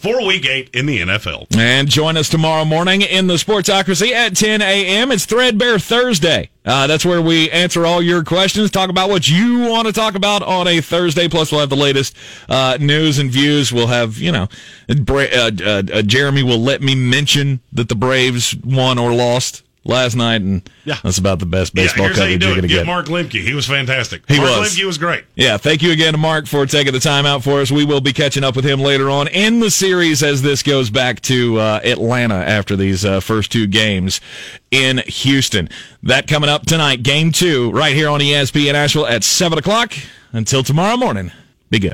for 0.00 0.26
week 0.26 0.46
eight 0.46 0.70
in 0.74 0.86
the 0.86 1.00
NFL. 1.00 1.54
And 1.54 1.86
join 1.90 2.16
us 2.16 2.30
tomorrow 2.30 2.64
morning 2.64 3.02
in 3.02 3.26
the 3.26 3.34
Sportsocracy 3.34 4.12
at 4.12 4.34
10 4.34 4.62
a.m. 4.62 5.12
It's 5.12 5.26
Threadbare 5.26 5.78
Thursday. 5.78 6.48
Uh, 6.64 6.86
that's 6.86 7.04
where 7.04 7.20
we 7.20 7.50
answer 7.50 7.84
all 7.84 8.00
your 8.00 8.24
questions, 8.24 8.70
talk 8.70 8.88
about 8.88 9.10
what 9.10 9.28
you 9.28 9.60
want 9.60 9.86
to 9.86 9.92
talk 9.92 10.14
about 10.14 10.42
on 10.42 10.66
a 10.66 10.80
Thursday. 10.80 11.28
Plus, 11.28 11.52
we'll 11.52 11.60
have 11.60 11.68
the 11.68 11.76
latest 11.76 12.16
uh, 12.48 12.78
news 12.80 13.18
and 13.18 13.30
views. 13.30 13.72
We'll 13.72 13.88
have, 13.88 14.16
you 14.16 14.32
know, 14.32 14.48
Bra- 15.02 15.26
uh, 15.32 15.50
uh, 15.62 15.82
uh, 15.92 16.02
Jeremy 16.02 16.42
will 16.42 16.60
let 16.60 16.80
me 16.80 16.94
mention 16.94 17.60
that 17.72 17.88
the 17.88 17.94
Braves 17.94 18.54
won 18.64 18.98
or 18.98 19.12
lost 19.12 19.62
last 19.84 20.16
night, 20.16 20.40
and 20.42 20.62
Yeah. 20.84 20.96
that's 21.02 21.18
about 21.18 21.38
the 21.38 21.46
best 21.46 21.74
baseball 21.74 22.04
yeah, 22.08 22.14
here's 22.14 22.18
you 22.18 22.38
coverage 22.38 22.42
you're 22.42 22.50
going 22.54 22.62
to 22.62 22.68
Get. 22.68 22.86
Mark 22.86 23.06
Lemke. 23.06 23.42
He 23.42 23.54
was 23.54 23.66
fantastic. 23.66 24.22
He 24.28 24.38
Mark 24.38 24.60
was. 24.60 24.74
Lemke 24.76 24.84
was 24.86 24.98
great. 24.98 25.24
Yeah, 25.34 25.56
thank 25.56 25.82
you 25.82 25.92
again 25.92 26.12
to 26.14 26.18
Mark 26.18 26.46
for 26.46 26.64
taking 26.66 26.92
the 26.92 27.00
time 27.00 27.26
out 27.26 27.42
for 27.44 27.60
us. 27.60 27.70
We 27.70 27.84
will 27.84 28.00
be 28.00 28.12
catching 28.12 28.44
up 28.44 28.56
with 28.56 28.64
him 28.64 28.80
later 28.80 29.10
on 29.10 29.28
in 29.28 29.60
the 29.60 29.70
series 29.70 30.22
as 30.22 30.42
this 30.42 30.62
goes 30.62 30.90
back 30.90 31.20
to 31.22 31.58
uh, 31.58 31.80
Atlanta 31.84 32.36
after 32.36 32.76
these 32.76 33.04
uh, 33.04 33.20
first 33.20 33.52
two 33.52 33.66
games 33.66 34.20
in 34.70 34.98
Houston. 35.06 35.68
That 36.02 36.26
coming 36.28 36.48
up 36.50 36.64
tonight, 36.66 37.02
game 37.02 37.30
two, 37.32 37.70
right 37.72 37.94
here 37.94 38.08
on 38.08 38.20
ESPN 38.20 38.74
Asheville 38.74 39.06
at 39.06 39.22
7 39.24 39.58
o'clock. 39.58 39.92
Until 40.32 40.62
tomorrow 40.64 40.96
morning, 40.96 41.30
be 41.70 41.78
good. 41.78 41.92